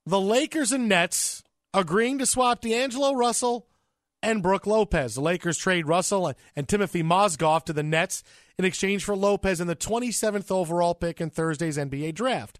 the 0.05 0.21
Lakers 0.21 0.73
and 0.73 0.91
Nets 0.91 1.43
agreeing 1.73 2.19
to 2.19 2.27
swap 2.27 2.61
D'Angelo 2.61 3.15
Russell 3.15 3.67
and 4.23 4.43
Brook 4.43 4.67
Lopez. 4.67 5.15
The 5.15 5.21
Lakers 5.21 5.59
trade 5.59 5.87
Russell 5.87 6.27
and, 6.29 6.37
and 6.55 6.67
Timofey 6.67 7.03
Mozgov 7.03 7.65
to 7.65 7.73
the 7.73 7.83
Nets 7.83 8.23
in 8.59 8.65
exchange 8.65 9.05
for 9.05 9.17
Lopez 9.17 9.61
in 9.61 9.67
the 9.67 9.77
27th 9.77 10.51
overall 10.51 10.95
pick 10.95 11.21
in 11.21 11.31
Thursday's 11.31 11.79
NBA 11.79 12.15
draft. 12.15 12.59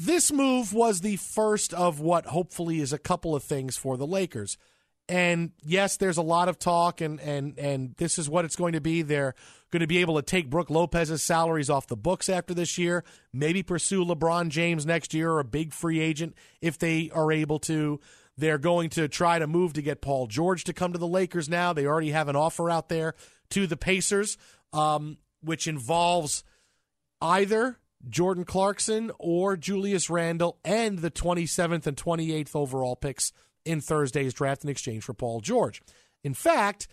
This 0.00 0.30
move 0.30 0.72
was 0.72 1.00
the 1.00 1.16
first 1.16 1.74
of 1.74 2.00
what 2.00 2.26
hopefully 2.26 2.80
is 2.80 2.92
a 2.92 2.98
couple 2.98 3.34
of 3.34 3.42
things 3.42 3.76
for 3.76 3.96
the 3.96 4.06
Lakers. 4.06 4.56
And 5.08 5.52
yes, 5.64 5.96
there's 5.96 6.18
a 6.18 6.22
lot 6.22 6.48
of 6.48 6.58
talk, 6.58 7.00
and 7.00 7.18
and 7.20 7.58
and 7.58 7.94
this 7.96 8.18
is 8.18 8.28
what 8.28 8.44
it's 8.44 8.56
going 8.56 8.74
to 8.74 8.80
be. 8.80 9.00
They're 9.00 9.34
going 9.70 9.80
to 9.80 9.86
be 9.86 9.98
able 9.98 10.16
to 10.16 10.22
take 10.22 10.50
Brook 10.50 10.68
Lopez's 10.68 11.22
salaries 11.22 11.70
off 11.70 11.86
the 11.86 11.96
books 11.96 12.28
after 12.28 12.52
this 12.52 12.76
year. 12.76 13.04
Maybe 13.32 13.62
pursue 13.62 14.04
LeBron 14.04 14.50
James 14.50 14.84
next 14.84 15.14
year 15.14 15.30
or 15.32 15.40
a 15.40 15.44
big 15.44 15.72
free 15.72 16.00
agent 16.00 16.34
if 16.60 16.78
they 16.78 17.10
are 17.14 17.32
able 17.32 17.58
to. 17.60 18.00
They're 18.38 18.56
going 18.56 18.90
to 18.90 19.08
try 19.08 19.40
to 19.40 19.48
move 19.48 19.72
to 19.74 19.82
get 19.82 20.00
Paul 20.00 20.28
George 20.28 20.62
to 20.64 20.72
come 20.72 20.92
to 20.92 20.98
the 20.98 21.08
Lakers 21.08 21.48
now. 21.48 21.72
They 21.72 21.86
already 21.86 22.12
have 22.12 22.28
an 22.28 22.36
offer 22.36 22.70
out 22.70 22.88
there 22.88 23.14
to 23.50 23.66
the 23.66 23.76
Pacers, 23.76 24.38
um, 24.72 25.18
which 25.42 25.66
involves 25.66 26.44
either 27.20 27.78
Jordan 28.08 28.44
Clarkson 28.44 29.10
or 29.18 29.56
Julius 29.56 30.08
Randle 30.08 30.58
and 30.64 31.00
the 31.00 31.10
27th 31.10 31.88
and 31.88 31.96
28th 31.96 32.54
overall 32.54 32.94
picks 32.94 33.32
in 33.64 33.80
Thursday's 33.80 34.34
draft 34.34 34.62
in 34.62 34.70
exchange 34.70 35.02
for 35.02 35.14
Paul 35.14 35.40
George. 35.40 35.82
In 36.22 36.32
fact, 36.32 36.86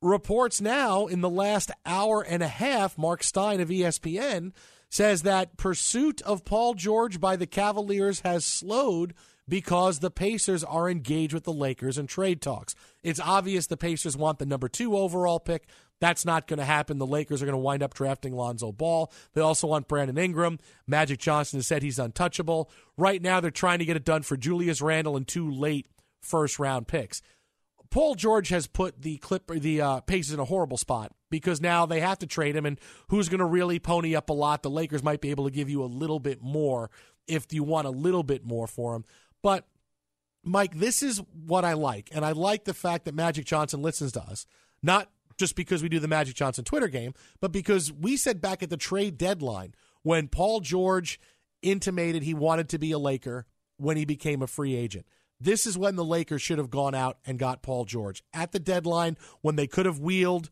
reports 0.00 0.62
now 0.62 1.08
in 1.08 1.20
the 1.20 1.28
last 1.28 1.70
hour 1.84 2.22
and 2.22 2.42
a 2.42 2.48
half, 2.48 2.96
Mark 2.96 3.22
Stein 3.22 3.60
of 3.60 3.68
ESPN 3.68 4.52
says 4.88 5.22
that 5.22 5.58
pursuit 5.58 6.22
of 6.22 6.46
Paul 6.46 6.72
George 6.72 7.20
by 7.20 7.36
the 7.36 7.46
Cavaliers 7.46 8.20
has 8.20 8.46
slowed 8.46 9.12
because 9.48 9.98
the 9.98 10.10
Pacers 10.10 10.64
are 10.64 10.88
engaged 10.88 11.34
with 11.34 11.44
the 11.44 11.52
Lakers 11.52 11.98
in 11.98 12.06
trade 12.06 12.40
talks. 12.40 12.74
It's 13.02 13.20
obvious 13.20 13.66
the 13.66 13.76
Pacers 13.76 14.16
want 14.16 14.38
the 14.38 14.46
number 14.46 14.68
two 14.68 14.96
overall 14.96 15.40
pick. 15.40 15.66
That's 16.00 16.24
not 16.24 16.48
going 16.48 16.58
to 16.58 16.64
happen. 16.64 16.98
The 16.98 17.06
Lakers 17.06 17.42
are 17.42 17.46
going 17.46 17.54
to 17.54 17.58
wind 17.58 17.82
up 17.82 17.94
drafting 17.94 18.34
Lonzo 18.34 18.72
Ball. 18.72 19.12
They 19.34 19.40
also 19.40 19.68
want 19.68 19.88
Brandon 19.88 20.18
Ingram. 20.18 20.58
Magic 20.86 21.20
Johnson 21.20 21.58
has 21.58 21.66
said 21.66 21.82
he's 21.82 21.98
untouchable. 21.98 22.70
Right 22.96 23.22
now, 23.22 23.40
they're 23.40 23.50
trying 23.50 23.78
to 23.78 23.84
get 23.84 23.96
it 23.96 24.04
done 24.04 24.22
for 24.22 24.36
Julius 24.36 24.82
Randle 24.82 25.16
and 25.16 25.26
two 25.26 25.50
late 25.50 25.86
first 26.20 26.58
round 26.58 26.88
picks. 26.88 27.22
Paul 27.90 28.14
George 28.14 28.48
has 28.48 28.66
put 28.66 29.02
the 29.02 29.18
clip 29.18 29.46
the 29.48 29.80
uh, 29.80 30.00
Pacers 30.00 30.32
in 30.32 30.40
a 30.40 30.46
horrible 30.46 30.78
spot 30.78 31.12
because 31.30 31.60
now 31.60 31.84
they 31.84 32.00
have 32.00 32.18
to 32.20 32.26
trade 32.26 32.56
him, 32.56 32.64
and 32.64 32.80
who's 33.08 33.28
going 33.28 33.40
to 33.40 33.44
really 33.44 33.78
pony 33.78 34.16
up 34.16 34.30
a 34.30 34.32
lot? 34.32 34.62
The 34.62 34.70
Lakers 34.70 35.02
might 35.02 35.20
be 35.20 35.30
able 35.30 35.44
to 35.44 35.50
give 35.50 35.68
you 35.68 35.82
a 35.82 35.86
little 35.86 36.18
bit 36.18 36.42
more 36.42 36.90
if 37.28 37.52
you 37.52 37.62
want 37.62 37.86
a 37.86 37.90
little 37.90 38.22
bit 38.22 38.44
more 38.44 38.66
for 38.66 38.96
him. 38.96 39.04
But 39.42 39.66
Mike, 40.44 40.76
this 40.76 41.02
is 41.02 41.20
what 41.46 41.64
I 41.64 41.74
like, 41.74 42.08
and 42.12 42.24
I 42.24 42.32
like 42.32 42.64
the 42.64 42.74
fact 42.74 43.04
that 43.04 43.14
Magic 43.14 43.44
Johnson 43.44 43.82
listens 43.82 44.12
to 44.12 44.22
us, 44.22 44.46
not 44.82 45.10
just 45.38 45.56
because 45.56 45.82
we 45.82 45.88
do 45.88 45.98
the 45.98 46.08
Magic 46.08 46.34
Johnson 46.34 46.64
Twitter 46.64 46.88
game, 46.88 47.14
but 47.40 47.52
because 47.52 47.92
we 47.92 48.16
said 48.16 48.40
back 48.40 48.62
at 48.62 48.70
the 48.70 48.76
trade 48.76 49.18
deadline 49.18 49.74
when 50.02 50.28
Paul 50.28 50.60
George 50.60 51.20
intimated 51.62 52.22
he 52.22 52.34
wanted 52.34 52.68
to 52.70 52.78
be 52.78 52.92
a 52.92 52.98
Laker 52.98 53.46
when 53.76 53.96
he 53.96 54.04
became 54.04 54.42
a 54.42 54.46
free 54.46 54.74
agent. 54.74 55.06
This 55.40 55.66
is 55.66 55.78
when 55.78 55.96
the 55.96 56.04
Lakers 56.04 56.42
should 56.42 56.58
have 56.58 56.70
gone 56.70 56.94
out 56.94 57.18
and 57.26 57.38
got 57.38 57.62
Paul 57.62 57.84
George 57.84 58.22
at 58.32 58.52
the 58.52 58.60
deadline 58.60 59.16
when 59.40 59.56
they 59.56 59.66
could 59.66 59.86
have 59.86 59.98
wheeled 59.98 60.50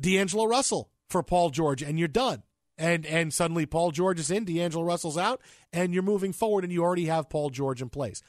D'Angelo 0.00 0.46
Russell 0.46 0.90
for 1.08 1.22
Paul 1.22 1.50
George, 1.50 1.82
and 1.82 1.98
you're 1.98 2.08
done. 2.08 2.42
And 2.78 3.04
and 3.06 3.34
suddenly 3.34 3.66
Paul 3.66 3.90
George 3.90 4.20
is 4.20 4.30
in, 4.30 4.44
D'Angelo 4.44 4.84
Russell's 4.84 5.18
out, 5.18 5.40
and 5.72 5.92
you're 5.92 6.02
moving 6.02 6.32
forward, 6.32 6.64
and 6.64 6.72
you 6.72 6.82
already 6.82 7.06
have 7.06 7.28
Paul 7.28 7.50
George 7.50 7.82
in 7.82 7.88
place. 7.88 8.22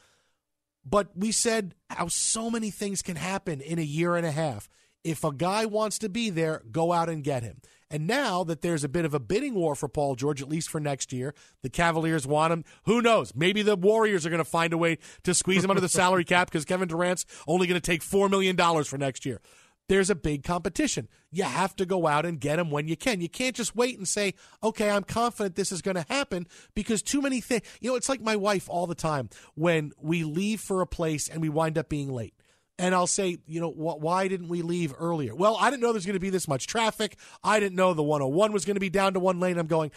But 0.83 1.15
we 1.15 1.31
said 1.31 1.75
how 1.89 2.07
so 2.07 2.49
many 2.49 2.71
things 2.71 3.01
can 3.01 3.15
happen 3.15 3.61
in 3.61 3.77
a 3.77 3.83
year 3.83 4.15
and 4.15 4.25
a 4.25 4.31
half. 4.31 4.69
If 5.03 5.23
a 5.23 5.31
guy 5.31 5.65
wants 5.65 5.99
to 5.99 6.09
be 6.09 6.29
there, 6.29 6.63
go 6.71 6.91
out 6.91 7.09
and 7.09 7.23
get 7.23 7.43
him. 7.43 7.61
And 7.91 8.05
now 8.05 8.43
that 8.43 8.61
there's 8.61 8.83
a 8.83 8.89
bit 8.89 9.05
of 9.05 9.13
a 9.13 9.19
bidding 9.19 9.55
war 9.55 9.73
for 9.73 9.87
Paul 9.87 10.15
George, 10.15 10.41
at 10.41 10.49
least 10.49 10.69
for 10.69 10.79
next 10.79 11.11
year, 11.11 11.33
the 11.63 11.69
Cavaliers 11.69 12.27
want 12.27 12.53
him. 12.53 12.63
Who 12.85 13.01
knows? 13.01 13.33
Maybe 13.35 13.63
the 13.63 13.75
Warriors 13.75 14.25
are 14.25 14.29
going 14.29 14.37
to 14.37 14.45
find 14.45 14.73
a 14.73 14.77
way 14.77 14.99
to 15.23 15.33
squeeze 15.33 15.63
him 15.63 15.71
under 15.71 15.81
the 15.81 15.89
salary 15.89 16.23
cap 16.25 16.51
because 16.51 16.65
Kevin 16.65 16.87
Durant's 16.87 17.25
only 17.47 17.65
going 17.65 17.79
to 17.81 17.85
take 17.85 18.03
$4 18.03 18.29
million 18.29 18.55
for 18.83 18.97
next 18.97 19.25
year. 19.25 19.41
There's 19.89 20.11
a 20.11 20.15
big 20.15 20.43
competition. 20.43 21.09
You 21.31 21.43
have 21.43 21.75
to 21.77 21.85
go 21.85 22.05
out 22.05 22.23
and 22.23 22.39
get 22.39 22.57
them 22.57 22.69
when 22.69 22.87
you 22.87 22.95
can. 22.95 23.21
You 23.21 23.27
can't 23.27 23.55
just 23.55 23.75
wait 23.75 23.97
and 23.97 24.07
say, 24.07 24.35
okay, 24.63 24.89
I'm 24.91 25.03
confident 25.03 25.55
this 25.55 25.71
is 25.71 25.81
going 25.81 25.95
to 25.95 26.05
happen 26.07 26.47
because 26.75 27.01
too 27.01 27.21
many 27.21 27.41
things. 27.41 27.63
You 27.81 27.89
know, 27.89 27.95
it's 27.95 28.07
like 28.07 28.21
my 28.21 28.35
wife 28.35 28.69
all 28.69 28.85
the 28.85 28.93
time 28.93 29.29
when 29.55 29.91
we 29.99 30.23
leave 30.23 30.61
for 30.61 30.81
a 30.81 30.87
place 30.87 31.27
and 31.27 31.41
we 31.41 31.49
wind 31.49 31.77
up 31.77 31.89
being 31.89 32.13
late. 32.13 32.35
And 32.77 32.93
I'll 32.93 33.07
say, 33.07 33.39
you 33.45 33.59
know, 33.59 33.71
wh- 33.71 33.99
why 33.99 34.27
didn't 34.27 34.47
we 34.47 34.61
leave 34.61 34.93
earlier? 34.97 35.35
Well, 35.35 35.57
I 35.59 35.71
didn't 35.71 35.81
know 35.81 35.91
there's 35.91 36.05
going 36.05 36.13
to 36.13 36.19
be 36.19 36.29
this 36.29 36.47
much 36.47 36.67
traffic. 36.67 37.17
I 37.43 37.59
didn't 37.59 37.75
know 37.75 37.93
the 37.93 38.03
101 38.03 38.53
was 38.53 38.65
going 38.65 38.75
to 38.75 38.79
be 38.79 38.89
down 38.89 39.15
to 39.15 39.19
one 39.19 39.39
lane. 39.39 39.57
I'm 39.57 39.67
going, 39.67 39.91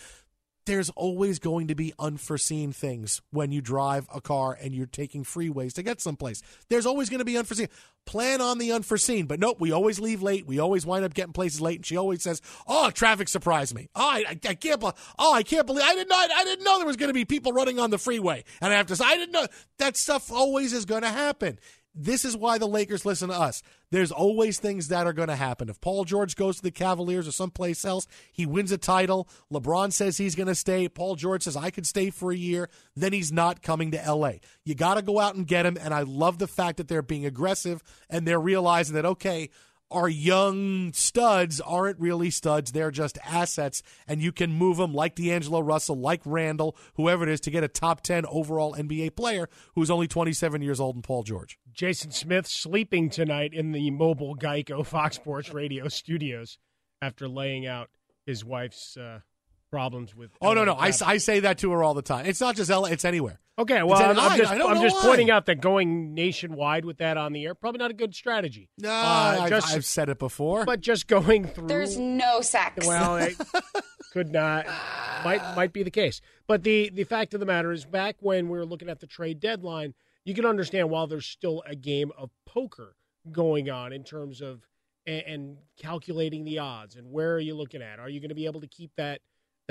there's 0.64 0.90
always 0.90 1.38
going 1.38 1.68
to 1.68 1.74
be 1.74 1.92
unforeseen 1.98 2.72
things 2.72 3.20
when 3.30 3.50
you 3.52 3.60
drive 3.60 4.06
a 4.14 4.20
car 4.20 4.56
and 4.60 4.74
you're 4.74 4.86
taking 4.86 5.24
freeways 5.24 5.72
to 5.74 5.82
get 5.82 6.00
someplace. 6.00 6.40
There's 6.68 6.86
always 6.86 7.08
going 7.10 7.18
to 7.18 7.24
be 7.24 7.36
unforeseen. 7.36 7.68
Plan 8.04 8.40
on 8.40 8.58
the 8.58 8.72
unforeseen, 8.72 9.26
but 9.26 9.38
nope, 9.38 9.58
we 9.60 9.70
always 9.70 10.00
leave 10.00 10.22
late. 10.22 10.44
We 10.46 10.58
always 10.58 10.84
wind 10.84 11.04
up 11.04 11.14
getting 11.14 11.32
places 11.32 11.60
late. 11.60 11.76
And 11.78 11.86
she 11.86 11.96
always 11.96 12.20
says, 12.22 12.42
"Oh, 12.66 12.90
traffic 12.90 13.28
surprised 13.28 13.74
me. 13.76 13.88
Oh, 13.94 14.00
I, 14.02 14.24
I, 14.28 14.38
I 14.48 14.54
can't. 14.54 14.80
be- 14.80 14.90
Oh, 15.20 15.32
I 15.32 15.44
can't 15.44 15.66
believe 15.66 15.84
I 15.86 15.94
did 15.94 16.08
not. 16.08 16.30
I 16.32 16.42
didn't 16.42 16.64
know 16.64 16.78
there 16.78 16.86
was 16.86 16.96
going 16.96 17.10
to 17.10 17.14
be 17.14 17.24
people 17.24 17.52
running 17.52 17.78
on 17.78 17.90
the 17.90 17.98
freeway." 17.98 18.42
And 18.60 18.72
I 18.72 18.76
have 18.76 18.86
to 18.88 18.96
say, 18.96 19.04
I 19.06 19.16
didn't 19.16 19.30
know 19.32 19.46
that 19.78 19.96
stuff 19.96 20.32
always 20.32 20.72
is 20.72 20.84
going 20.84 21.02
to 21.02 21.10
happen. 21.10 21.60
This 21.94 22.24
is 22.24 22.36
why 22.36 22.56
the 22.56 22.66
Lakers 22.66 23.04
listen 23.04 23.28
to 23.28 23.38
us. 23.38 23.62
There's 23.90 24.10
always 24.10 24.58
things 24.58 24.88
that 24.88 25.06
are 25.06 25.12
going 25.12 25.28
to 25.28 25.36
happen. 25.36 25.68
If 25.68 25.80
Paul 25.80 26.04
George 26.04 26.36
goes 26.36 26.56
to 26.56 26.62
the 26.62 26.70
Cavaliers 26.70 27.28
or 27.28 27.32
someplace 27.32 27.84
else, 27.84 28.06
he 28.32 28.46
wins 28.46 28.72
a 28.72 28.78
title. 28.78 29.28
LeBron 29.52 29.92
says 29.92 30.16
he's 30.16 30.34
going 30.34 30.46
to 30.48 30.54
stay. 30.54 30.88
Paul 30.88 31.16
George 31.16 31.42
says 31.42 31.56
I 31.56 31.70
could 31.70 31.86
stay 31.86 32.08
for 32.08 32.32
a 32.32 32.36
year. 32.36 32.70
Then 32.96 33.12
he's 33.12 33.30
not 33.30 33.62
coming 33.62 33.90
to 33.90 34.12
LA. 34.12 34.34
You 34.64 34.74
got 34.74 34.94
to 34.94 35.02
go 35.02 35.20
out 35.20 35.34
and 35.34 35.46
get 35.46 35.66
him. 35.66 35.76
And 35.78 35.92
I 35.92 36.02
love 36.02 36.38
the 36.38 36.46
fact 36.46 36.78
that 36.78 36.88
they're 36.88 37.02
being 37.02 37.26
aggressive 37.26 37.82
and 38.08 38.26
they're 38.26 38.40
realizing 38.40 38.94
that 38.94 39.04
okay, 39.04 39.50
our 39.92 40.08
young 40.08 40.92
studs 40.92 41.60
aren't 41.60 42.00
really 42.00 42.30
studs. 42.30 42.72
They're 42.72 42.90
just 42.90 43.18
assets, 43.24 43.82
and 44.06 44.22
you 44.22 44.32
can 44.32 44.52
move 44.52 44.78
them 44.78 44.94
like 44.94 45.14
D'Angelo 45.14 45.60
Russell, 45.60 45.96
like 45.96 46.22
Randle, 46.24 46.76
whoever 46.94 47.24
it 47.24 47.28
is, 47.28 47.40
to 47.42 47.50
get 47.50 47.64
a 47.64 47.68
top 47.68 48.00
10 48.00 48.26
overall 48.26 48.74
NBA 48.74 49.14
player 49.14 49.48
who's 49.74 49.90
only 49.90 50.08
27 50.08 50.62
years 50.62 50.80
old 50.80 50.96
and 50.96 51.04
Paul 51.04 51.22
George. 51.22 51.58
Jason 51.72 52.10
Smith 52.10 52.46
sleeping 52.46 53.10
tonight 53.10 53.52
in 53.54 53.72
the 53.72 53.90
mobile 53.90 54.36
Geico 54.36 54.84
Fox 54.84 55.16
Sports 55.16 55.52
Radio 55.52 55.88
studios 55.88 56.58
after 57.00 57.28
laying 57.28 57.66
out 57.66 57.90
his 58.26 58.44
wife's 58.44 58.96
uh, 58.96 59.20
problems 59.72 60.14
with. 60.14 60.30
Oh, 60.40 60.52
no, 60.52 60.60
LA 60.60 60.64
no. 60.66 60.72
I. 60.74 60.92
I 61.04 61.16
say 61.16 61.40
that 61.40 61.58
to 61.58 61.72
her 61.72 61.82
all 61.82 61.94
the 61.94 62.02
time. 62.02 62.26
It's 62.26 62.40
not 62.40 62.54
just 62.54 62.70
LA, 62.70 62.84
it's 62.84 63.04
anywhere. 63.04 63.40
Okay, 63.58 63.82
well, 63.82 63.98
I'm, 64.02 64.18
I'm 64.18 64.38
just 64.38 64.50
I 64.50 64.56
don't 64.56 64.70
I'm 64.76 64.80
just 64.82 64.96
pointing 64.96 65.30
out 65.30 65.44
that 65.46 65.60
going 65.60 66.14
nationwide 66.14 66.84
with 66.86 66.98
that 66.98 67.16
on 67.18 67.32
the 67.34 67.44
air 67.44 67.54
probably 67.54 67.78
not 67.80 67.90
a 67.90 67.94
good 67.94 68.14
strategy. 68.14 68.70
No, 68.78 68.88
Uh, 68.90 69.38
I've, 69.42 69.50
just- 69.50 69.74
I've 69.74 69.84
said 69.84 70.08
it 70.08 70.18
before. 70.18 70.64
but 70.64 70.80
just 70.80 71.06
going 71.06 71.46
through. 71.48 71.68
There's 71.68 71.98
no 71.98 72.40
sex. 72.40 72.86
Well, 72.86 73.16
it 73.16 73.36
could 74.12 74.30
not. 74.32 74.66
Might 75.24 75.42
might 75.54 75.72
be 75.72 75.82
the 75.82 75.90
case. 75.90 76.20
But 76.46 76.62
the 76.62 76.90
the 76.94 77.04
fact 77.04 77.34
of 77.34 77.40
the 77.40 77.46
matter 77.46 77.72
is, 77.72 77.84
back 77.84 78.16
when 78.20 78.48
we 78.48 78.56
were 78.58 78.64
looking 78.66 78.88
at 78.88 79.00
the 79.00 79.06
trade 79.06 79.38
deadline, 79.38 79.92
you 80.24 80.34
can 80.34 80.46
understand 80.46 80.88
while 80.88 81.06
there's 81.06 81.26
still 81.26 81.62
a 81.66 81.74
game 81.76 82.10
of 82.16 82.30
poker 82.46 82.96
going 83.30 83.68
on 83.70 83.92
in 83.92 84.02
terms 84.02 84.40
of 84.40 84.62
and, 85.06 85.22
and 85.26 85.56
calculating 85.78 86.44
the 86.44 86.58
odds 86.58 86.96
and 86.96 87.10
where 87.12 87.34
are 87.34 87.40
you 87.40 87.54
looking 87.54 87.82
at? 87.82 87.98
Are 87.98 88.08
you 88.08 88.18
going 88.20 88.30
to 88.30 88.34
be 88.34 88.46
able 88.46 88.60
to 88.62 88.66
keep 88.68 88.92
that 88.96 89.20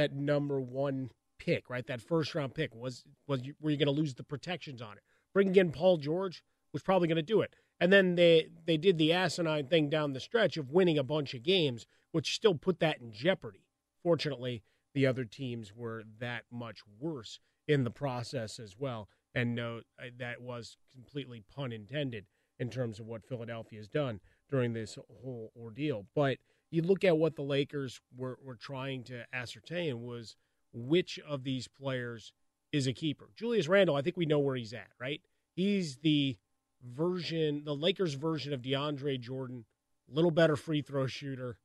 that 0.01 0.15
number 0.15 0.59
one 0.59 1.11
pick, 1.39 1.69
right? 1.69 1.85
That 1.87 2.01
first 2.01 2.35
round 2.35 2.53
pick 2.53 2.73
was 2.75 3.03
was 3.27 3.43
you, 3.43 3.53
were 3.61 3.71
you 3.71 3.77
going 3.77 3.85
to 3.87 4.01
lose 4.01 4.13
the 4.13 4.23
protections 4.23 4.81
on 4.81 4.97
it? 4.97 5.03
Bringing 5.33 5.55
in 5.55 5.71
Paul 5.71 5.97
George 5.97 6.43
was 6.73 6.83
probably 6.83 7.07
going 7.07 7.15
to 7.17 7.21
do 7.21 7.41
it. 7.41 7.55
And 7.79 7.91
then 7.91 8.15
they 8.15 8.47
they 8.65 8.77
did 8.77 8.97
the 8.97 9.13
asinine 9.13 9.67
thing 9.67 9.89
down 9.89 10.13
the 10.13 10.19
stretch 10.19 10.57
of 10.57 10.71
winning 10.71 10.97
a 10.97 11.03
bunch 11.03 11.33
of 11.33 11.43
games, 11.43 11.85
which 12.11 12.35
still 12.35 12.55
put 12.55 12.79
that 12.79 12.99
in 12.99 13.11
jeopardy. 13.11 13.65
Fortunately, 14.03 14.63
the 14.93 15.05
other 15.05 15.25
teams 15.25 15.73
were 15.75 16.03
that 16.19 16.43
much 16.51 16.81
worse 16.99 17.39
in 17.67 17.83
the 17.83 17.91
process 17.91 18.59
as 18.59 18.77
well. 18.77 19.07
And 19.33 19.55
no, 19.55 19.81
that 20.17 20.41
was 20.41 20.77
completely 20.93 21.43
pun 21.55 21.71
intended 21.71 22.25
in 22.59 22.69
terms 22.69 22.99
of 22.99 23.07
what 23.07 23.25
Philadelphia 23.25 23.79
has 23.79 23.87
done 23.87 24.19
during 24.49 24.73
this 24.73 24.97
whole 25.23 25.51
ordeal. 25.59 26.05
But 26.13 26.37
you 26.71 26.81
look 26.81 27.03
at 27.03 27.17
what 27.17 27.35
the 27.35 27.43
Lakers 27.43 27.99
were, 28.17 28.39
were 28.43 28.55
trying 28.55 29.03
to 29.03 29.25
ascertain 29.33 30.01
was 30.01 30.35
which 30.73 31.19
of 31.27 31.43
these 31.43 31.67
players 31.67 32.33
is 32.71 32.87
a 32.87 32.93
keeper. 32.93 33.29
Julius 33.35 33.67
Randle, 33.67 33.95
I 33.95 34.01
think 34.01 34.17
we 34.17 34.25
know 34.25 34.39
where 34.39 34.55
he's 34.55 34.73
at, 34.73 34.87
right? 34.99 35.21
He's 35.53 35.97
the 35.97 36.37
version, 36.83 37.63
the 37.65 37.75
Lakers 37.75 38.13
version 38.13 38.53
of 38.53 38.61
DeAndre 38.61 39.19
Jordan, 39.19 39.65
little 40.07 40.31
better 40.31 40.55
free 40.55 40.81
throw 40.81 41.07
shooter, 41.07 41.57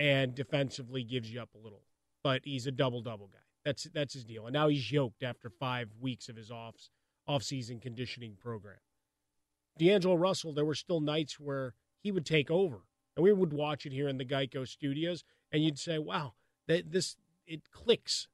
and 0.00 0.34
defensively 0.34 1.04
gives 1.04 1.30
you 1.30 1.40
up 1.40 1.50
a 1.54 1.58
little. 1.58 1.82
But 2.22 2.42
he's 2.44 2.66
a 2.66 2.72
double 2.72 3.02
double 3.02 3.28
guy. 3.28 3.38
That's 3.64 3.84
that's 3.94 4.14
his 4.14 4.24
deal. 4.24 4.46
And 4.46 4.54
now 4.54 4.68
he's 4.68 4.90
yoked 4.90 5.22
after 5.22 5.50
five 5.50 5.90
weeks 6.00 6.28
of 6.28 6.36
his 6.36 6.50
off 6.50 6.74
off 7.28 7.42
season 7.42 7.80
conditioning 7.80 8.36
program. 8.40 8.78
D'Angelo 9.78 10.14
Russell, 10.14 10.52
there 10.52 10.64
were 10.64 10.74
still 10.74 11.00
nights 11.00 11.38
where 11.38 11.74
he 12.00 12.10
would 12.10 12.24
take 12.24 12.50
over, 12.50 12.80
and 13.16 13.24
we 13.24 13.32
would 13.32 13.52
watch 13.52 13.86
it 13.86 13.92
here 13.92 14.08
in 14.08 14.18
the 14.18 14.24
Geico 14.24 14.68
studios, 14.68 15.24
and 15.50 15.64
you'd 15.64 15.78
say, 15.78 15.98
"Wow, 15.98 16.34
this 16.66 17.16
it 17.46 17.70
clicks," 17.70 18.28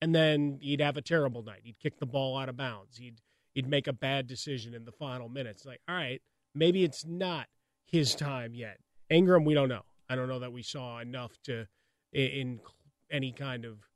and 0.00 0.14
then 0.14 0.58
he'd 0.60 0.80
have 0.80 0.96
a 0.96 1.02
terrible 1.02 1.42
night. 1.42 1.60
He'd 1.64 1.78
kick 1.78 1.98
the 1.98 2.06
ball 2.06 2.36
out 2.36 2.48
of 2.48 2.56
bounds. 2.56 2.98
He'd 2.98 3.20
he'd 3.52 3.68
make 3.68 3.86
a 3.86 3.92
bad 3.92 4.26
decision 4.26 4.74
in 4.74 4.84
the 4.84 4.92
final 4.92 5.28
minutes. 5.28 5.64
Like, 5.64 5.80
all 5.88 5.94
right, 5.94 6.20
maybe 6.54 6.84
it's 6.84 7.04
not 7.06 7.48
his 7.84 8.14
time 8.14 8.54
yet. 8.54 8.78
Ingram, 9.08 9.44
we 9.44 9.54
don't 9.54 9.68
know. 9.68 9.84
I 10.08 10.16
don't 10.16 10.28
know 10.28 10.40
that 10.40 10.52
we 10.52 10.62
saw 10.62 10.98
enough 10.98 11.40
to 11.44 11.66
in 12.12 12.60
any 13.10 13.32
kind 13.32 13.64
of 13.64 13.88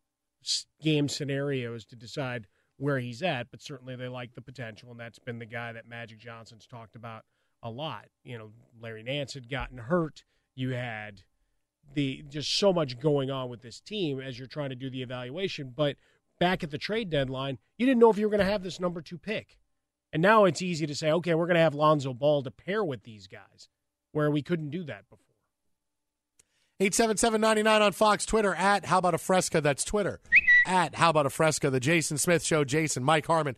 game 0.81 1.09
scenarios 1.09 1.85
to 1.87 1.97
decide 1.97 2.47
where 2.77 2.99
he's 2.99 3.23
at, 3.23 3.51
but 3.51 3.61
certainly 3.61 3.95
they 3.97 4.09
like 4.09 4.35
the 4.35 4.41
potential, 4.41 4.91
and 4.91 4.99
that's 4.99 5.19
been 5.19 5.39
the 5.39 5.47
guy 5.47 5.73
that 5.73 5.87
Magic 5.87 6.19
Johnson's 6.19 6.67
talked 6.67 6.97
about 6.97 7.25
a 7.63 7.71
lot. 7.71 8.07
You 8.25 8.39
know, 8.39 8.51
Larry 8.81 9.03
Nance 9.03 9.35
had 9.35 9.49
gotten 9.49 9.79
hurt. 9.79 10.25
You 10.55 10.71
had 10.71 11.23
the 11.95 12.25
just 12.29 12.57
so 12.57 12.73
much 12.73 13.01
going 13.01 13.31
on 13.31 13.49
with 13.49 13.63
this 13.63 13.81
team 13.81 14.21
as 14.21 14.39
you're 14.39 14.49
trying 14.49 14.71
to 14.71 14.77
do 14.77 14.91
the 14.91 15.03
evaluation. 15.03 15.73
But 15.75 15.97
back 16.39 16.63
at 16.63 16.71
the 16.71 16.79
trade 16.79 17.11
deadline, 17.11 17.59
you 17.79 17.87
didn't 17.87 18.01
know 18.01 18.11
if 18.11 18.19
you 18.19 18.27
were 18.27 18.31
going 18.31 18.47
to 18.47 18.53
have 18.53 18.63
this 18.63 18.81
number 18.81 19.03
two 19.03 19.19
pick. 19.19 19.59
And 20.13 20.23
now 20.23 20.45
it's 20.45 20.63
easy 20.63 20.87
to 20.87 20.95
say, 20.95 21.13
okay, 21.13 21.35
we're 21.35 21.47
going 21.47 21.55
to 21.55 21.63
have 21.63 21.75
Lonzo 21.75 22.13
Ball 22.13 22.43
to 22.43 22.51
pair 22.51 22.85
with 22.85 23.05
these 23.05 23.29
guys, 23.29 23.69
where 24.13 24.31
we 24.31 24.43
couldn't 24.43 24.71
do 24.71 24.83
that 24.85 25.09
before. 25.09 25.27
877-99 26.81 27.81
on 27.81 27.93
Fox, 27.93 28.25
Twitter, 28.25 28.55
at 28.55 28.87
How 28.87 28.99
About 28.99 29.15
a 29.15 29.19
Fresca, 29.19 29.61
that's 29.61 29.85
Twitter, 29.85 30.19
at 30.67 30.95
How 30.95 31.11
About 31.11 31.27
a 31.27 31.31
Fresca, 31.31 31.69
the 31.71 31.79
Jason 31.79 32.17
Smith 32.17 32.43
Show, 32.43 32.65
Jason, 32.65 33.05
Mike 33.05 33.27
Harmon. 33.27 33.55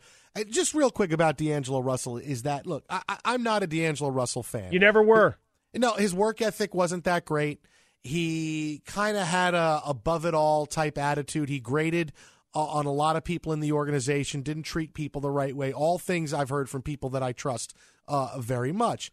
Just 0.48 0.74
real 0.74 0.90
quick 0.90 1.12
about 1.12 1.36
D'Angelo 1.36 1.80
Russell 1.80 2.16
is 2.16 2.42
that, 2.42 2.66
look, 2.66 2.84
I, 2.88 3.02
I- 3.08 3.18
I'm 3.26 3.42
not 3.42 3.62
a 3.62 3.66
D'Angelo 3.66 4.10
Russell 4.10 4.42
fan. 4.42 4.72
You 4.72 4.78
never 4.78 5.02
were. 5.02 5.36
No, 5.74 5.92
his 5.94 6.14
work 6.14 6.40
ethic 6.42 6.74
wasn't 6.74 7.04
that 7.04 7.24
great. 7.24 7.60
He 8.00 8.82
kind 8.86 9.16
of 9.16 9.26
had 9.26 9.54
a 9.54 9.80
above 9.86 10.26
it 10.26 10.34
all 10.34 10.66
type 10.66 10.98
attitude. 10.98 11.48
He 11.48 11.60
grated 11.60 12.12
uh, 12.54 12.64
on 12.64 12.84
a 12.86 12.92
lot 12.92 13.16
of 13.16 13.24
people 13.24 13.52
in 13.52 13.60
the 13.60 13.72
organization, 13.72 14.42
didn't 14.42 14.64
treat 14.64 14.92
people 14.92 15.20
the 15.20 15.30
right 15.30 15.54
way. 15.54 15.72
All 15.72 15.98
things 15.98 16.34
I've 16.34 16.48
heard 16.50 16.68
from 16.68 16.82
people 16.82 17.10
that 17.10 17.22
I 17.22 17.32
trust 17.32 17.74
uh, 18.08 18.38
very 18.40 18.72
much. 18.72 19.10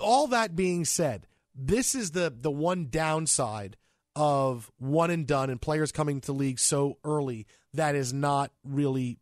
All 0.00 0.26
that 0.28 0.56
being 0.56 0.84
said, 0.84 1.26
this 1.54 1.94
is 1.94 2.12
the 2.12 2.32
the 2.34 2.50
one 2.50 2.86
downside 2.90 3.76
of 4.16 4.70
one 4.78 5.10
and 5.10 5.26
done 5.26 5.50
and 5.50 5.60
players 5.60 5.92
coming 5.92 6.20
to 6.22 6.32
league 6.32 6.58
so 6.58 6.98
early 7.04 7.46
that 7.74 7.94
is 7.94 8.12
not 8.12 8.50
really 8.64 9.18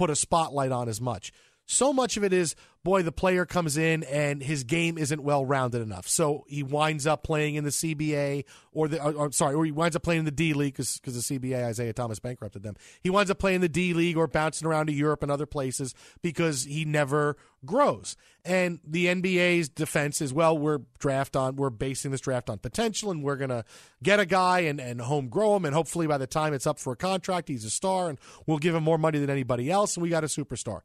put 0.00 0.08
a 0.08 0.16
spotlight 0.16 0.72
on 0.72 0.88
as 0.88 0.98
much. 0.98 1.30
So 1.66 1.92
much 1.92 2.16
of 2.16 2.24
it 2.24 2.32
is, 2.32 2.54
boy, 2.82 3.02
the 3.02 3.12
player 3.12 3.44
comes 3.44 3.76
in 3.76 4.02
and 4.04 4.42
his 4.42 4.64
game 4.64 4.96
isn't 4.96 5.22
well 5.22 5.44
rounded 5.44 5.82
enough. 5.82 6.08
So 6.08 6.44
he 6.48 6.62
winds 6.62 7.06
up 7.06 7.22
playing 7.22 7.56
in 7.56 7.64
the 7.64 7.70
CBA 7.70 8.44
or 8.72 8.88
the, 8.88 9.02
or, 9.02 9.12
or, 9.12 9.32
sorry, 9.32 9.54
or 9.54 9.64
he 9.64 9.72
winds 9.72 9.96
up 9.96 10.02
playing 10.02 10.20
in 10.20 10.24
the 10.24 10.30
D 10.30 10.54
League 10.54 10.74
because 10.74 11.00
the 11.04 11.10
CBA, 11.38 11.70
Isiah 11.70 11.92
Thomas 11.92 12.18
bankrupted 12.18 12.62
them. 12.62 12.76
He 13.02 13.10
winds 13.10 13.30
up 13.30 13.38
playing 13.38 13.60
the 13.60 13.68
D 13.68 13.92
League 13.92 14.16
or 14.16 14.26
bouncing 14.26 14.66
around 14.66 14.86
to 14.86 14.92
Europe 14.92 15.22
and 15.22 15.30
other 15.30 15.46
places 15.46 15.94
because 16.22 16.64
he 16.64 16.84
never 16.84 17.36
grows. 17.66 18.16
And 18.44 18.80
the 18.86 19.06
NBA's 19.06 19.68
defense 19.68 20.22
is, 20.22 20.32
well, 20.32 20.56
we're 20.56 20.80
draft 20.98 21.36
on, 21.36 21.56
we're 21.56 21.68
basing 21.68 22.10
this 22.10 22.22
draft 22.22 22.48
on 22.48 22.58
potential 22.58 23.10
and 23.10 23.22
we're 23.22 23.36
going 23.36 23.50
to 23.50 23.64
get 24.02 24.18
a 24.18 24.24
guy 24.24 24.60
and, 24.60 24.80
and 24.80 25.02
home 25.02 25.28
grow 25.28 25.56
him. 25.56 25.66
And 25.66 25.74
hopefully 25.74 26.06
by 26.06 26.16
the 26.16 26.26
time 26.26 26.54
it's 26.54 26.66
up 26.66 26.78
for 26.78 26.94
a 26.94 26.96
contract, 26.96 27.48
he's 27.48 27.66
a 27.66 27.70
star 27.70 28.08
and 28.08 28.18
we'll 28.46 28.58
give 28.58 28.74
him 28.74 28.82
more 28.82 28.96
money 28.96 29.18
than 29.18 29.28
anybody 29.28 29.70
else. 29.70 29.96
And 29.96 30.02
we 30.02 30.08
got 30.08 30.24
a 30.24 30.28
superstar 30.28 30.80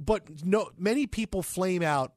but 0.00 0.44
no 0.44 0.70
many 0.78 1.06
people 1.06 1.42
flame 1.42 1.82
out 1.82 2.14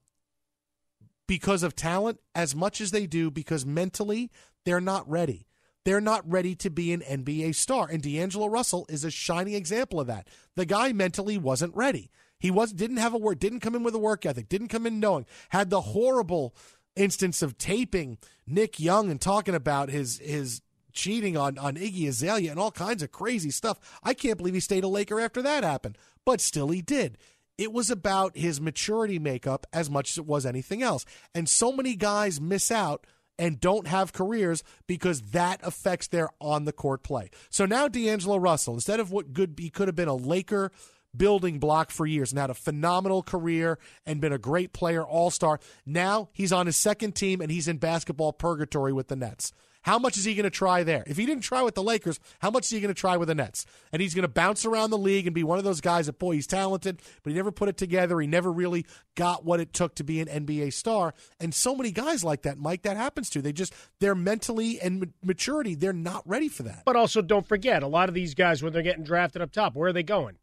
because 1.27 1.64
of 1.64 1.76
talent 1.76 2.19
as 2.34 2.55
much 2.55 2.81
as 2.81 2.91
they 2.91 3.05
do 3.05 3.30
because 3.30 3.65
mentally 3.65 4.31
they're 4.65 4.81
not 4.81 5.10
ready. 5.10 5.47
They're 5.85 6.01
not 6.01 6.30
ready 6.30 6.55
to 6.55 6.69
be 6.69 6.93
an 6.93 7.01
NBA 7.01 7.55
star. 7.55 7.89
And 7.89 8.01
D'Angelo 8.01 8.47
Russell 8.47 8.85
is 8.88 9.03
a 9.03 9.11
shining 9.11 9.53
example 9.53 9.99
of 9.99 10.07
that. 10.07 10.30
The 10.55 10.65
guy 10.65 10.93
mentally 10.93 11.38
wasn't 11.38 11.76
ready. 11.76 12.10
He 12.39 12.51
was 12.51 12.72
didn't 12.72 12.97
have 12.97 13.14
a 13.14 13.18
work, 13.18 13.39
didn't 13.39 13.60
come 13.60 13.76
in 13.76 13.84
with 13.84 13.95
a 13.95 13.99
work 13.99 14.26
ethic, 14.26 14.49
didn't 14.49 14.69
come 14.69 14.85
in 14.85 14.99
knowing, 14.99 15.26
had 15.49 15.69
the 15.69 15.81
horrible 15.81 16.55
instance 16.95 17.41
of 17.41 17.57
taping 17.57 18.18
Nick 18.45 18.80
Young 18.80 19.10
and 19.10 19.19
talking 19.19 19.55
about 19.55 19.89
his 19.89 20.19
his 20.19 20.61
cheating 20.93 21.35
on, 21.35 21.57
on 21.57 21.76
Iggy 21.76 22.07
Azalea 22.07 22.51
and 22.51 22.60
all 22.60 22.72
kinds 22.72 23.01
of 23.01 23.11
crazy 23.11 23.49
stuff. 23.49 23.80
I 24.03 24.14
can't 24.14 24.38
believe 24.38 24.53
he 24.53 24.60
stayed 24.60 24.84
a 24.84 24.88
Laker 24.88 25.19
after 25.19 25.41
that 25.41 25.64
happened. 25.64 25.97
But 26.26 26.39
still 26.39 26.69
he 26.69 26.81
did 26.81 27.18
it 27.57 27.71
was 27.71 27.89
about 27.89 28.38
his 28.38 28.59
maturity 28.59 29.19
makeup 29.19 29.67
as 29.73 29.89
much 29.89 30.11
as 30.11 30.17
it 30.17 30.25
was 30.25 30.45
anything 30.45 30.81
else. 30.81 31.05
And 31.35 31.47
so 31.47 31.71
many 31.71 31.95
guys 31.95 32.41
miss 32.41 32.71
out 32.71 33.05
and 33.38 33.59
don't 33.59 33.88
have 33.88 34.13
careers 34.13 34.63
because 34.88 35.21
that 35.31 35.59
affects 35.63 36.07
their 36.07 36.30
on 36.39 36.65
the 36.65 36.73
court 36.73 37.03
play. 37.03 37.30
So 37.49 37.65
now 37.65 37.88
D'Angelo 37.88 38.38
Russell, 38.38 38.75
instead 38.75 38.99
of 38.99 39.11
what 39.11 39.34
good 39.34 39.55
he 39.57 39.69
could 39.69 39.88
have 39.88 39.95
been 39.95 40.07
a 40.07 40.15
Laker 40.15 40.71
building 41.15 41.59
block 41.59 41.91
for 41.91 42.05
years 42.05 42.31
and 42.31 42.39
had 42.39 42.49
a 42.49 42.55
phenomenal 42.55 43.21
career 43.21 43.77
and 44.05 44.21
been 44.21 44.34
a 44.34 44.38
great 44.38 44.73
player, 44.73 45.03
all 45.03 45.30
star. 45.30 45.59
Now 45.85 46.30
he's 46.34 46.51
on 46.51 46.65
his 46.65 46.77
second 46.77 47.15
team 47.15 47.41
and 47.41 47.51
he's 47.51 47.67
in 47.67 47.77
basketball 47.77 48.34
purgatory 48.34 48.93
with 48.93 49.07
the 49.07 49.15
Nets. 49.15 49.51
How 49.84 49.99
much 49.99 50.18
is 50.18 50.23
he 50.23 50.34
going 50.34 50.45
to 50.45 50.49
try 50.49 50.84
there? 50.84 51.03
If 51.05 51.18
he 51.18 51.26
didn't 51.26 51.43
try 51.43 51.61
with 51.61 51.76
the 51.76 51.84
Lakers, 51.84 52.19
how 52.39 52.49
much 52.49 52.65
is 52.65 52.72
he 52.72 52.80
going 52.80 52.93
to 52.93 52.99
try 52.99 53.18
with 53.18 53.27
the 53.27 53.35
Nets? 53.35 53.65
And 53.91 54.01
he's 54.01 54.15
going 54.15 54.23
to 54.23 54.30
bounce 54.30 54.65
around 54.65 54.89
the 54.89 54.97
league 54.97 55.27
and 55.27 55.34
be 55.34 55.43
one 55.43 55.57
of 55.57 55.65
those 55.65 55.81
guys 55.81 56.05
that, 56.05 56.19
boy, 56.19 56.34
he's 56.34 56.47
talented, 56.47 57.01
but 57.22 57.31
he 57.31 57.35
never 57.35 57.51
put 57.51 57.69
it 57.69 57.77
together. 57.77 58.19
He 58.19 58.27
never 58.27 58.51
really 58.51 58.85
got 59.15 59.43
what 59.43 59.60
it 59.60 59.73
took 59.73 59.95
to 59.95 60.03
be 60.03 60.22
an 60.22 60.45
NBA 60.45 60.72
star. 60.72 61.14
And 61.39 61.53
so 61.53 61.76
many 61.76 61.91
guys 61.91 62.23
like 62.23 62.43
that, 62.43 62.57
Mike, 62.57 62.84
that 62.84 62.95
happens 62.95 63.30
to. 63.31 63.41
They 63.41 63.51
just, 63.51 63.73
they're 63.99 64.15
mentally 64.15 64.80
and 64.80 65.14
maturity, 65.22 65.76
they're 65.76 65.93
not 65.93 66.23
ready 66.26 66.47
for 66.47 66.64
that. 66.64 66.84
But 66.85 66.95
also, 66.95 67.22
don't 67.22 67.47
forget, 67.47 67.84
a 67.84 67.88
lot 67.88 68.07
of 68.07 68.15
these 68.15 68.34
guys, 68.34 68.64
when 68.64 68.72
they're 68.72 68.81
getting 68.81 69.03
drafted 69.03 69.41
up 69.41 69.51
top, 69.51 69.76
where 69.76 69.89
are 69.89 69.93
they 69.93 70.03
going? 70.03 70.38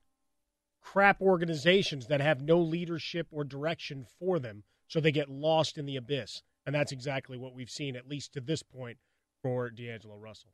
Crap 0.82 1.20
organizations 1.22 2.08
that 2.08 2.20
have 2.20 2.42
no 2.42 2.58
leadership 2.58 3.26
or 3.30 3.44
direction 3.44 4.06
for 4.18 4.38
them, 4.38 4.64
so 4.86 5.00
they 5.00 5.12
get 5.12 5.30
lost 5.30 5.78
in 5.78 5.86
the 5.86 5.96
abyss. 5.96 6.42
And 6.66 6.74
that's 6.74 6.92
exactly 6.92 7.38
what 7.38 7.54
we've 7.54 7.70
seen, 7.70 7.96
at 7.96 8.08
least 8.08 8.34
to 8.34 8.40
this 8.40 8.62
point, 8.62 8.98
for 9.42 9.70
D'Angelo 9.70 10.16
Russell. 10.16 10.50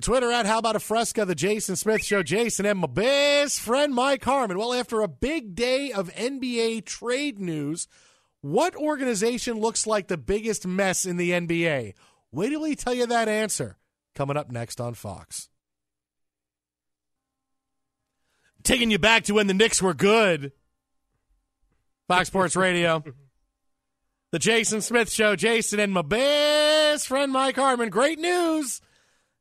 Twitter 0.00 0.30
at 0.32 0.46
How 0.46 0.58
About 0.58 0.76
a 0.76 0.80
Fresca, 0.80 1.24
the 1.24 1.34
Jason 1.34 1.76
Smith 1.76 2.04
Show. 2.04 2.22
Jason 2.22 2.66
and 2.66 2.80
my 2.80 2.88
best 2.88 3.60
friend 3.60 3.94
Mike 3.94 4.24
Harmon. 4.24 4.58
Well, 4.58 4.74
after 4.74 5.00
a 5.00 5.08
big 5.08 5.54
day 5.54 5.92
of 5.92 6.12
NBA 6.14 6.84
trade 6.84 7.38
news, 7.38 7.86
what 8.40 8.74
organization 8.74 9.60
looks 9.60 9.86
like 9.86 10.08
the 10.08 10.16
biggest 10.16 10.66
mess 10.66 11.06
in 11.06 11.16
the 11.16 11.30
NBA? 11.30 11.94
Wait 12.32 12.50
till 12.50 12.64
he 12.64 12.74
tell 12.74 12.94
you 12.94 13.06
that 13.06 13.28
answer. 13.28 13.78
Coming 14.14 14.36
up 14.36 14.50
next 14.50 14.80
on 14.80 14.94
Fox. 14.94 15.48
Taking 18.64 18.90
you 18.90 18.98
back 18.98 19.24
to 19.24 19.34
when 19.34 19.46
the 19.46 19.54
Knicks 19.54 19.80
were 19.80 19.94
good. 19.94 20.52
Fox 22.08 22.28
Sports 22.28 22.56
Radio. 22.56 23.04
the 24.34 24.40
Jason 24.40 24.80
Smith 24.80 25.12
Show. 25.12 25.36
Jason 25.36 25.78
and 25.78 25.92
my 25.92 26.02
best 26.02 27.06
friend 27.06 27.30
Mike 27.30 27.54
Harmon. 27.54 27.88
Great 27.88 28.18
news. 28.18 28.80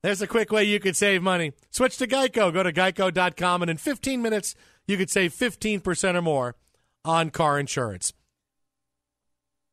There's 0.04 0.22
a 0.22 0.28
quick 0.28 0.52
way 0.52 0.66
you 0.66 0.80
could 0.80 0.96
save 0.96 1.24
money. 1.24 1.54
Switch 1.72 1.98
to 1.98 2.06
Geico. 2.06 2.54
Go 2.54 2.62
to 2.62 2.72
geico.com, 2.72 3.64
and 3.64 3.72
in 3.72 3.78
15 3.78 4.22
minutes, 4.22 4.54
you 4.86 4.96
could 4.98 5.10
save 5.10 5.34
15% 5.34 6.14
or 6.14 6.22
more 6.22 6.56
on 7.04 7.32
car 7.32 7.60
insurance. 7.60 8.14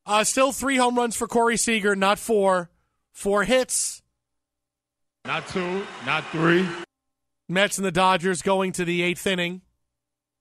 Uh, 0.07 0.23
still 0.23 0.51
three 0.51 0.77
home 0.77 0.95
runs 0.95 1.15
for 1.15 1.27
Corey 1.27 1.55
Seager, 1.55 1.95
not 1.95 2.17
four. 2.17 2.71
Four 3.13 3.43
hits. 3.43 4.01
Not 5.23 5.47
two, 5.49 5.83
not 6.03 6.25
three. 6.31 6.67
Mets 7.47 7.77
and 7.77 7.85
the 7.85 7.91
Dodgers 7.91 8.41
going 8.41 8.71
to 8.71 8.85
the 8.85 9.03
eighth 9.03 9.27
inning. 9.27 9.61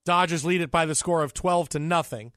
Dodgers 0.07 0.47
lead 0.47 0.63
it 0.63 0.71
by 0.71 0.87
the 0.87 0.95
score 0.95 1.23
of 1.23 1.35
12 1.35 1.69
to 1.69 1.79
nothing. 1.79 2.33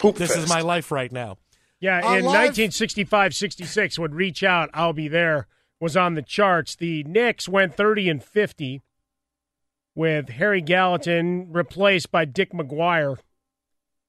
Poop 0.00 0.16
this 0.16 0.32
fest. 0.32 0.44
is 0.44 0.48
my 0.48 0.60
life 0.62 0.90
right 0.90 1.12
now. 1.12 1.38
Yeah, 1.78 1.98
in 1.98 2.24
live- 2.24 2.48
1965 2.48 3.34
66, 3.34 3.98
when 3.98 4.10
Reach 4.12 4.42
Out, 4.42 4.68
I'll 4.74 4.92
Be 4.92 5.08
There 5.08 5.46
was 5.78 5.96
on 5.96 6.14
the 6.14 6.22
charts, 6.22 6.74
the 6.76 7.04
Knicks 7.04 7.48
went 7.48 7.74
30 7.76 8.08
and 8.10 8.22
50 8.24 8.82
with 9.94 10.28
Harry 10.30 10.60
Gallatin 10.60 11.52
replaced 11.52 12.10
by 12.10 12.24
Dick 12.24 12.52
McGuire 12.52 13.16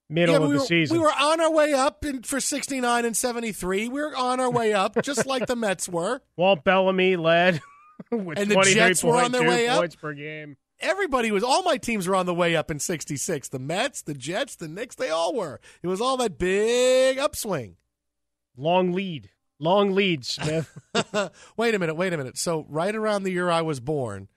middle 0.09 0.35
Yeah, 0.35 0.41
of 0.41 0.47
we 0.49 0.53
the 0.55 0.59
were, 0.59 0.65
season. 0.65 0.97
We 0.97 1.03
were 1.03 1.13
on 1.17 1.39
our 1.39 1.51
way 1.51 1.71
up 1.73 2.03
in, 2.03 2.23
for 2.23 2.39
69 2.41 3.05
and 3.05 3.15
73. 3.15 3.87
We 3.87 4.01
were 4.01 4.15
on 4.15 4.39
our 4.41 4.51
way 4.51 4.73
up, 4.73 5.01
just 5.01 5.25
like 5.25 5.47
the 5.47 5.55
Mets 5.55 5.87
were. 5.87 6.21
Walt 6.35 6.63
Bellamy 6.65 7.15
led 7.15 7.61
with 8.11 8.37
And 8.37 8.51
the 8.51 8.61
Jets 8.73 9.03
were 9.03 9.15
on 9.21 9.31
their 9.31 9.47
way 9.47 9.69
up? 9.69 9.79
points 9.79 9.95
per 9.95 10.13
game. 10.13 10.57
Everybody 10.81 11.31
was, 11.31 11.43
all 11.43 11.63
my 11.63 11.77
teams 11.77 12.07
were 12.07 12.15
on 12.15 12.25
the 12.25 12.33
way 12.33 12.55
up 12.55 12.69
in 12.71 12.79
66. 12.79 13.49
The 13.49 13.59
Mets, 13.59 14.01
the 14.01 14.13
Jets, 14.13 14.55
the 14.55 14.67
Knicks, 14.67 14.95
they 14.95 15.09
all 15.09 15.35
were. 15.35 15.59
It 15.83 15.87
was 15.87 16.01
all 16.01 16.17
that 16.17 16.37
big 16.37 17.17
upswing. 17.17 17.75
Long 18.57 18.91
lead. 18.91 19.29
Long 19.59 19.91
lead, 19.93 20.25
Smith. 20.25 20.75
wait 21.57 21.75
a 21.75 21.79
minute, 21.79 21.95
wait 21.95 22.13
a 22.13 22.17
minute. 22.17 22.37
So, 22.37 22.65
right 22.67 22.95
around 22.95 23.23
the 23.23 23.31
year 23.31 23.49
I 23.49 23.61
was 23.61 23.79
born 23.79 24.27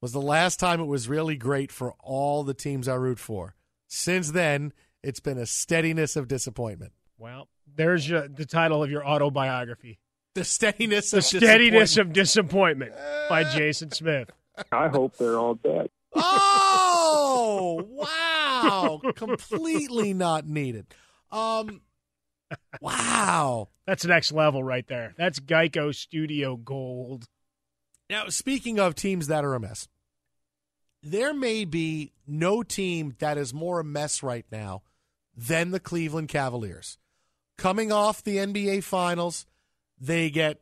was 0.00 0.10
the 0.12 0.20
last 0.20 0.58
time 0.58 0.80
it 0.80 0.86
was 0.86 1.08
really 1.08 1.36
great 1.36 1.70
for 1.70 1.94
all 2.00 2.42
the 2.42 2.54
teams 2.54 2.88
I 2.88 2.94
root 2.94 3.20
for. 3.20 3.54
Since 3.86 4.32
then, 4.32 4.72
it's 5.02 5.20
been 5.20 5.38
a 5.38 5.46
steadiness 5.46 6.16
of 6.16 6.26
disappointment. 6.26 6.92
well, 7.18 7.48
there's 7.74 8.06
your, 8.08 8.26
the 8.28 8.44
title 8.44 8.82
of 8.82 8.90
your 8.90 9.06
autobiography. 9.06 9.98
The 10.34 10.44
steadiness 10.44 11.10
The 11.12 11.18
of 11.18 11.24
steadiness 11.24 11.90
disappointment. 11.90 11.98
of 12.08 12.12
disappointment 12.12 12.92
by 13.28 13.44
Jason 13.44 13.92
Smith. 13.92 14.30
I 14.70 14.88
hope 14.88 15.16
they're 15.16 15.38
all 15.38 15.54
dead. 15.54 15.90
Oh, 16.14 17.84
wow. 17.88 19.00
Completely 19.14 20.14
not 20.14 20.46
needed. 20.46 20.86
Um 21.30 21.80
Wow. 22.80 23.68
That's 23.86 24.04
next 24.04 24.32
level 24.32 24.62
right 24.62 24.86
there. 24.86 25.14
That's 25.16 25.40
Geico 25.40 25.94
Studio 25.94 26.56
Gold. 26.56 27.26
Now, 28.10 28.28
speaking 28.28 28.78
of 28.78 28.94
teams 28.94 29.28
that 29.28 29.44
are 29.44 29.54
a 29.54 29.60
mess, 29.60 29.88
there 31.02 31.34
may 31.34 31.64
be 31.64 32.12
no 32.26 32.62
team 32.62 33.16
that 33.18 33.38
is 33.38 33.52
more 33.54 33.80
a 33.80 33.84
mess 33.84 34.22
right 34.22 34.46
now 34.52 34.82
than 35.36 35.70
the 35.70 35.80
Cleveland 35.80 36.28
Cavaliers. 36.28 36.98
Coming 37.58 37.90
off 37.90 38.22
the 38.22 38.36
NBA 38.36 38.84
Finals, 38.84 39.46
they 39.98 40.30
get 40.30 40.60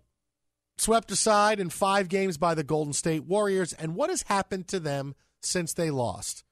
swept 0.80 1.10
aside 1.10 1.60
in 1.60 1.70
five 1.70 2.08
games 2.08 2.38
by 2.38 2.54
the 2.54 2.64
Golden 2.64 2.92
State 2.92 3.24
Warriors. 3.24 3.72
And 3.72 3.94
what 3.94 4.10
has 4.10 4.22
happened 4.22 4.68
to 4.68 4.80
them 4.80 5.14
since 5.42 5.72
they 5.72 5.90
lost? 5.90 6.44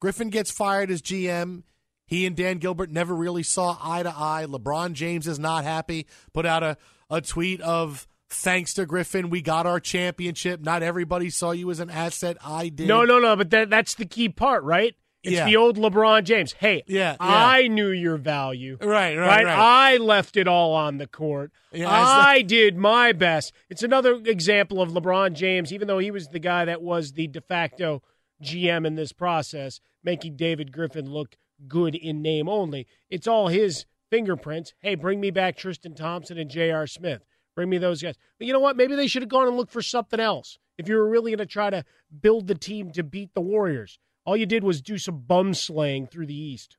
Griffin 0.00 0.30
gets 0.30 0.50
fired 0.50 0.90
as 0.90 1.02
GM. 1.02 1.62
He 2.06 2.26
and 2.26 2.36
Dan 2.36 2.58
Gilbert 2.58 2.90
never 2.90 3.14
really 3.14 3.42
saw 3.42 3.78
eye 3.82 4.02
to 4.02 4.10
eye. 4.14 4.44
LeBron 4.48 4.92
James 4.92 5.26
is 5.26 5.38
not 5.38 5.64
happy. 5.64 6.06
Put 6.32 6.44
out 6.44 6.62
a, 6.62 6.76
a 7.08 7.20
tweet 7.20 7.60
of 7.60 8.06
thanks 8.32 8.74
to 8.74 8.86
Griffin, 8.86 9.30
we 9.30 9.42
got 9.42 9.66
our 9.66 9.78
championship. 9.78 10.60
Not 10.60 10.82
everybody 10.82 11.30
saw 11.30 11.52
you 11.52 11.70
as 11.70 11.80
an 11.80 11.90
asset. 11.90 12.36
I 12.44 12.68
did. 12.68 12.88
No, 12.88 13.04
no, 13.04 13.18
no, 13.18 13.36
but 13.36 13.50
that, 13.50 13.70
that's 13.70 13.94
the 13.94 14.06
key 14.06 14.28
part, 14.28 14.64
right? 14.64 14.94
It's 15.22 15.34
Yeah. 15.34 15.44
the 15.46 15.56
old 15.56 15.76
LeBron 15.76 16.24
James. 16.24 16.52
Hey, 16.54 16.82
Yeah, 16.86 17.12
yeah. 17.12 17.16
I 17.20 17.68
knew 17.68 17.90
your 17.90 18.16
value. 18.16 18.76
Right, 18.80 19.16
right, 19.16 19.44
right. 19.44 19.46
I 19.46 19.96
left 19.98 20.36
it 20.36 20.48
all 20.48 20.72
on 20.74 20.98
the 20.98 21.06
court. 21.06 21.52
Yeah, 21.72 21.88
I 21.90 22.42
did 22.42 22.76
my 22.76 23.12
best. 23.12 23.52
It's 23.70 23.82
another 23.84 24.14
example 24.24 24.82
of 24.82 24.90
LeBron 24.90 25.34
James, 25.34 25.72
even 25.72 25.86
though 25.88 25.98
he 26.00 26.10
was 26.10 26.28
the 26.28 26.38
guy 26.40 26.64
that 26.64 26.82
was 26.82 27.12
the 27.12 27.28
de 27.28 27.40
facto 27.40 28.02
GM 28.42 28.84
in 28.84 28.96
this 28.96 29.12
process, 29.12 29.80
making 30.02 30.36
David 30.36 30.72
Griffin 30.72 31.08
look 31.08 31.36
good 31.68 31.94
in 31.94 32.20
name 32.22 32.48
only. 32.48 32.88
It's 33.08 33.28
all 33.28 33.46
his 33.46 33.86
fingerprints. 34.10 34.74
Hey, 34.80 34.96
bring 34.96 35.20
me 35.20 35.30
back 35.30 35.56
Tristan 35.56 35.94
Thompson 35.94 36.36
and 36.36 36.50
J.R. 36.50 36.86
Smith. 36.88 37.22
Bring 37.54 37.70
me 37.70 37.78
those 37.78 38.02
guys. 38.02 38.16
But 38.38 38.46
you 38.48 38.52
know 38.52 38.60
what? 38.60 38.76
Maybe 38.76 38.96
they 38.96 39.06
should 39.06 39.22
have 39.22 39.28
gone 39.28 39.46
and 39.46 39.56
looked 39.56 39.72
for 39.72 39.82
something 39.82 40.18
else. 40.18 40.58
If 40.78 40.88
you 40.88 40.96
were 40.96 41.08
really 41.08 41.30
going 41.30 41.38
to 41.38 41.46
try 41.46 41.70
to 41.70 41.84
build 42.20 42.48
the 42.48 42.54
team 42.54 42.90
to 42.92 43.02
beat 43.04 43.34
the 43.34 43.40
Warriors, 43.40 43.98
all 44.24 44.36
you 44.36 44.46
did 44.46 44.64
was 44.64 44.80
do 44.80 44.98
some 44.98 45.18
bum 45.18 45.54
slaying 45.54 46.06
through 46.06 46.26
the 46.26 46.38
East. 46.38 46.76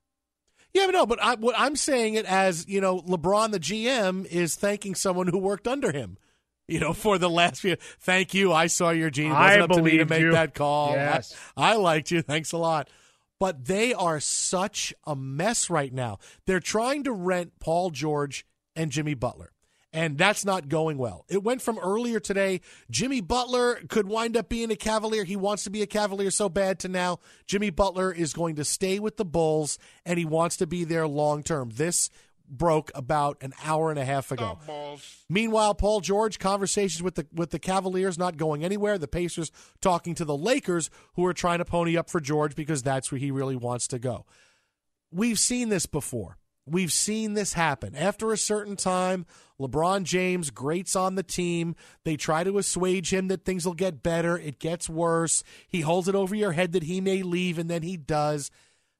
Yeah, 0.73 0.87
but 0.87 0.93
no, 0.93 1.05
but 1.05 1.21
I, 1.21 1.35
what 1.35 1.55
I'm 1.57 1.75
saying 1.75 2.15
it 2.15 2.25
as 2.25 2.67
you 2.67 2.81
know, 2.81 2.99
LeBron, 3.01 3.51
the 3.51 3.59
GM, 3.59 4.25
is 4.25 4.55
thanking 4.55 4.95
someone 4.95 5.27
who 5.27 5.37
worked 5.37 5.67
under 5.67 5.91
him. 5.91 6.17
You 6.65 6.79
know, 6.79 6.93
for 6.93 7.17
the 7.17 7.29
last 7.29 7.61
few. 7.61 7.75
Thank 7.99 8.33
you. 8.33 8.53
I 8.53 8.67
saw 8.67 8.91
your 8.91 9.09
gene. 9.09 9.33
I 9.33 9.59
up 9.59 9.69
to 9.71 9.81
me 9.81 9.97
to 9.97 10.05
make 10.05 10.21
you. 10.21 10.31
that 10.31 10.53
call. 10.53 10.93
Yes. 10.93 11.35
I, 11.57 11.73
I 11.73 11.75
liked 11.75 12.09
you. 12.09 12.21
Thanks 12.21 12.53
a 12.53 12.57
lot. 12.57 12.89
But 13.37 13.65
they 13.65 13.93
are 13.93 14.21
such 14.21 14.93
a 15.05 15.13
mess 15.13 15.69
right 15.69 15.93
now. 15.93 16.19
They're 16.47 16.61
trying 16.61 17.03
to 17.03 17.11
rent 17.11 17.59
Paul 17.59 17.89
George 17.89 18.45
and 18.77 18.91
Jimmy 18.91 19.13
Butler. 19.13 19.52
And 19.95 20.17
that's 20.17 20.43
not 20.43 20.69
going 20.69 20.97
well. 20.97 21.23
It 21.29 21.43
went 21.43 21.61
from 21.61 21.77
earlier 21.77 22.19
today, 22.19 22.61
Jimmy 22.89 23.21
Butler 23.21 23.75
could 23.89 24.07
wind 24.07 24.35
up 24.35 24.49
being 24.49 24.71
a 24.71 24.75
Cavalier. 24.75 25.23
He 25.23 25.35
wants 25.35 25.65
to 25.65 25.69
be 25.69 25.83
a 25.83 25.87
Cavalier 25.87 26.31
so 26.31 26.49
bad 26.49 26.79
to 26.79 26.87
now 26.87 27.19
Jimmy 27.45 27.69
Butler 27.69 28.11
is 28.11 28.33
going 28.33 28.55
to 28.55 28.65
stay 28.65 28.97
with 28.97 29.17
the 29.17 29.25
Bulls 29.25 29.77
and 30.03 30.17
he 30.17 30.25
wants 30.25 30.57
to 30.57 30.67
be 30.67 30.83
there 30.83 31.07
long 31.07 31.43
term. 31.43 31.69
This 31.69 32.09
broke 32.49 32.91
about 32.95 33.37
an 33.41 33.53
hour 33.63 33.89
and 33.89 33.99
a 33.99 34.05
half 34.05 34.31
ago. 34.31 34.57
Meanwhile, 35.29 35.75
Paul 35.75 36.01
George 36.01 36.39
conversations 36.39 37.01
with 37.01 37.15
the 37.15 37.27
with 37.31 37.51
the 37.51 37.59
Cavaliers 37.59 38.17
not 38.17 38.35
going 38.35 38.63
anywhere. 38.63 38.97
The 38.97 39.07
Pacers 39.07 39.51
talking 39.79 40.15
to 40.15 40.25
the 40.25 40.35
Lakers 40.35 40.89
who 41.15 41.25
are 41.25 41.33
trying 41.33 41.59
to 41.59 41.65
pony 41.65 41.97
up 41.97 42.09
for 42.09 42.19
George 42.19 42.55
because 42.55 42.81
that's 42.83 43.11
where 43.11 43.19
he 43.19 43.31
really 43.31 43.55
wants 43.55 43.87
to 43.89 43.99
go. 43.99 44.25
We've 45.11 45.39
seen 45.39 45.69
this 45.69 45.85
before. 45.85 46.37
We've 46.65 46.91
seen 46.93 47.33
this 47.33 47.53
happen. 47.53 47.93
After 47.93 48.31
a 48.31 48.37
certain 48.37 48.77
time, 48.77 49.25
LeBron 49.59 50.03
James 50.03 50.49
grates 50.49 50.95
on 50.95 51.15
the 51.15 51.23
team. 51.23 51.75
They 52.05 52.15
try 52.15 52.43
to 52.45 52.57
assuage 52.57 53.11
him 53.11 53.27
that 53.27 53.43
things 53.43 53.65
will 53.65 53.73
get 53.73 54.01
better. 54.01 54.37
It 54.37 54.59
gets 54.59 54.89
worse. 54.89 55.43
He 55.67 55.81
holds 55.81 56.07
it 56.07 56.15
over 56.15 56.33
your 56.33 56.53
head 56.53 56.71
that 56.71 56.83
he 56.83 57.01
may 57.01 57.21
leave, 57.21 57.59
and 57.59 57.69
then 57.69 57.81
he 57.81 57.97
does. 57.97 58.49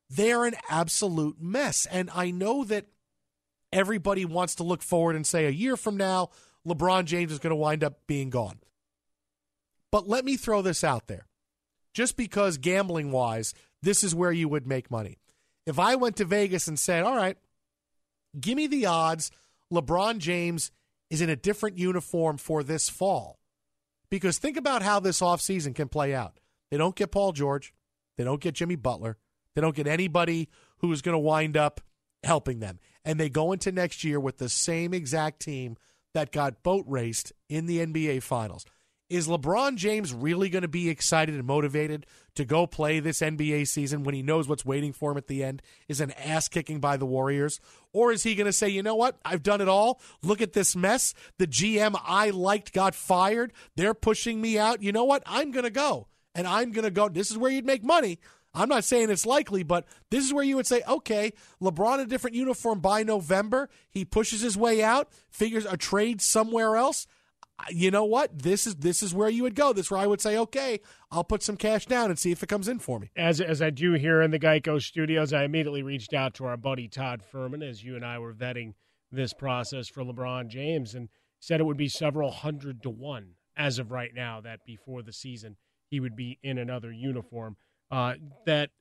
They're 0.09 0.45
an 0.45 0.55
absolute 0.69 1.41
mess. 1.41 1.85
And 1.85 2.09
I 2.13 2.31
know 2.31 2.65
that 2.65 2.87
everybody 3.71 4.25
wants 4.25 4.55
to 4.55 4.63
look 4.63 4.83
forward 4.83 5.15
and 5.15 5.25
say 5.25 5.45
a 5.45 5.51
year 5.51 5.77
from 5.77 5.95
now, 5.95 6.31
LeBron 6.67 7.05
James 7.05 7.31
is 7.31 7.39
going 7.39 7.51
to 7.51 7.55
wind 7.55 7.83
up 7.83 8.05
being 8.07 8.29
gone. 8.29 8.59
But 9.89 10.07
let 10.07 10.25
me 10.25 10.37
throw 10.37 10.61
this 10.61 10.83
out 10.83 11.07
there. 11.07 11.27
Just 11.93 12.17
because 12.17 12.57
gambling 12.57 13.11
wise, 13.11 13.53
this 13.81 14.03
is 14.03 14.15
where 14.15 14.31
you 14.31 14.49
would 14.49 14.67
make 14.67 14.91
money. 14.91 15.19
If 15.65 15.79
I 15.79 15.95
went 15.95 16.17
to 16.17 16.25
Vegas 16.25 16.67
and 16.67 16.77
said, 16.77 17.03
all 17.03 17.15
right, 17.15 17.37
give 18.39 18.55
me 18.55 18.67
the 18.67 18.85
odds 18.85 19.31
LeBron 19.71 20.19
James 20.19 20.71
is 21.09 21.21
in 21.21 21.29
a 21.29 21.35
different 21.35 21.77
uniform 21.77 22.37
for 22.37 22.63
this 22.63 22.89
fall. 22.89 23.39
Because 24.09 24.37
think 24.37 24.57
about 24.57 24.83
how 24.83 24.99
this 24.99 25.21
offseason 25.21 25.73
can 25.75 25.89
play 25.89 26.13
out. 26.13 26.39
They 26.69 26.77
don't 26.77 26.95
get 26.95 27.11
Paul 27.11 27.31
George, 27.31 27.73
they 28.17 28.23
don't 28.23 28.41
get 28.41 28.55
Jimmy 28.55 28.75
Butler, 28.75 29.17
they 29.55 29.61
don't 29.61 29.75
get 29.75 29.87
anybody 29.87 30.49
who 30.77 30.91
is 30.91 31.01
going 31.01 31.13
to 31.13 31.19
wind 31.19 31.57
up 31.57 31.81
helping 32.23 32.59
them. 32.59 32.79
And 33.05 33.19
they 33.19 33.29
go 33.29 33.51
into 33.51 33.71
next 33.71 34.03
year 34.03 34.19
with 34.19 34.37
the 34.37 34.49
same 34.49 34.93
exact 34.93 35.39
team 35.39 35.77
that 36.13 36.31
got 36.31 36.63
boat 36.63 36.85
raced 36.87 37.33
in 37.49 37.65
the 37.65 37.79
NBA 37.79 38.23
Finals. 38.23 38.65
Is 39.13 39.27
LeBron 39.27 39.75
James 39.75 40.11
really 40.11 40.49
going 40.49 40.63
to 40.63 40.67
be 40.67 40.89
excited 40.89 41.35
and 41.35 41.43
motivated 41.45 42.07
to 42.33 42.45
go 42.45 42.65
play 42.65 42.99
this 42.99 43.19
NBA 43.19 43.67
season 43.67 44.03
when 44.03 44.15
he 44.15 44.23
knows 44.23 44.47
what's 44.47 44.65
waiting 44.65 44.91
for 44.91 45.11
him 45.11 45.17
at 45.19 45.27
the 45.27 45.43
end 45.43 45.61
is 45.87 46.01
an 46.01 46.09
ass 46.13 46.47
kicking 46.47 46.79
by 46.79 46.97
the 46.97 47.05
Warriors? 47.05 47.59
Or 47.91 48.11
is 48.11 48.23
he 48.23 48.33
going 48.33 48.47
to 48.47 48.51
say, 48.51 48.69
you 48.69 48.81
know 48.81 48.95
what? 48.95 49.19
I've 49.23 49.43
done 49.43 49.61
it 49.61 49.67
all. 49.67 50.01
Look 50.23 50.41
at 50.41 50.53
this 50.53 50.75
mess. 50.75 51.13
The 51.37 51.45
GM 51.45 51.95
I 52.03 52.31
liked 52.31 52.73
got 52.73 52.95
fired. 52.95 53.53
They're 53.75 53.93
pushing 53.93 54.41
me 54.41 54.57
out. 54.57 54.81
You 54.81 54.91
know 54.91 55.03
what? 55.03 55.21
I'm 55.27 55.51
going 55.51 55.65
to 55.65 55.69
go. 55.69 56.07
And 56.33 56.47
I'm 56.47 56.71
going 56.71 56.85
to 56.85 56.89
go. 56.89 57.07
This 57.07 57.29
is 57.29 57.37
where 57.37 57.51
you'd 57.51 57.67
make 57.67 57.83
money. 57.83 58.17
I'm 58.55 58.67
not 58.67 58.83
saying 58.83 59.11
it's 59.11 59.27
likely, 59.27 59.61
but 59.61 59.85
this 60.09 60.25
is 60.25 60.33
where 60.33 60.43
you 60.43 60.55
would 60.55 60.65
say, 60.65 60.81
okay, 60.87 61.33
LeBron 61.61 61.99
a 61.99 62.07
different 62.07 62.35
uniform 62.35 62.79
by 62.79 63.03
November. 63.03 63.69
He 63.91 64.05
pushes 64.05 64.41
his 64.41 64.57
way 64.57 64.81
out, 64.81 65.09
figures 65.29 65.67
a 65.67 65.77
trade 65.77 66.19
somewhere 66.19 66.77
else 66.77 67.05
you 67.69 67.91
know 67.91 68.03
what? 68.03 68.43
This 68.43 68.67
is 68.67 68.75
this 68.75 69.03
is 69.03 69.13
where 69.13 69.29
you 69.29 69.43
would 69.43 69.55
go. 69.55 69.73
This 69.73 69.87
is 69.87 69.91
where 69.91 69.99
I 69.99 70.07
would 70.07 70.21
say, 70.21 70.37
okay, 70.37 70.79
I'll 71.11 71.23
put 71.23 71.43
some 71.43 71.57
cash 71.57 71.85
down 71.85 72.09
and 72.09 72.17
see 72.17 72.31
if 72.31 72.43
it 72.43 72.49
comes 72.49 72.67
in 72.67 72.79
for 72.79 72.99
me. 72.99 73.11
As 73.15 73.41
as 73.41 73.61
I 73.61 73.69
do 73.69 73.93
here 73.93 74.21
in 74.21 74.31
the 74.31 74.39
Geico 74.39 74.81
Studios, 74.81 75.33
I 75.33 75.43
immediately 75.43 75.83
reached 75.83 76.13
out 76.13 76.33
to 76.35 76.45
our 76.45 76.57
buddy 76.57 76.87
Todd 76.87 77.21
Fuhrman 77.31 77.67
as 77.67 77.83
you 77.83 77.95
and 77.95 78.05
I 78.05 78.19
were 78.19 78.33
vetting 78.33 78.73
this 79.11 79.33
process 79.33 79.87
for 79.87 80.03
LeBron 80.03 80.47
James, 80.47 80.95
and 80.95 81.09
said 81.39 81.59
it 81.59 81.65
would 81.65 81.77
be 81.77 81.89
several 81.89 82.31
hundred 82.31 82.81
to 82.83 82.89
one 82.89 83.35
as 83.55 83.77
of 83.77 83.91
right 83.91 84.13
now 84.15 84.41
that 84.41 84.65
before 84.65 85.03
the 85.03 85.13
season 85.13 85.55
he 85.87 85.99
would 85.99 86.15
be 86.15 86.39
in 86.41 86.57
another 86.57 86.91
uniform. 86.91 87.55
Uh, 87.91 88.15
that 88.45 88.71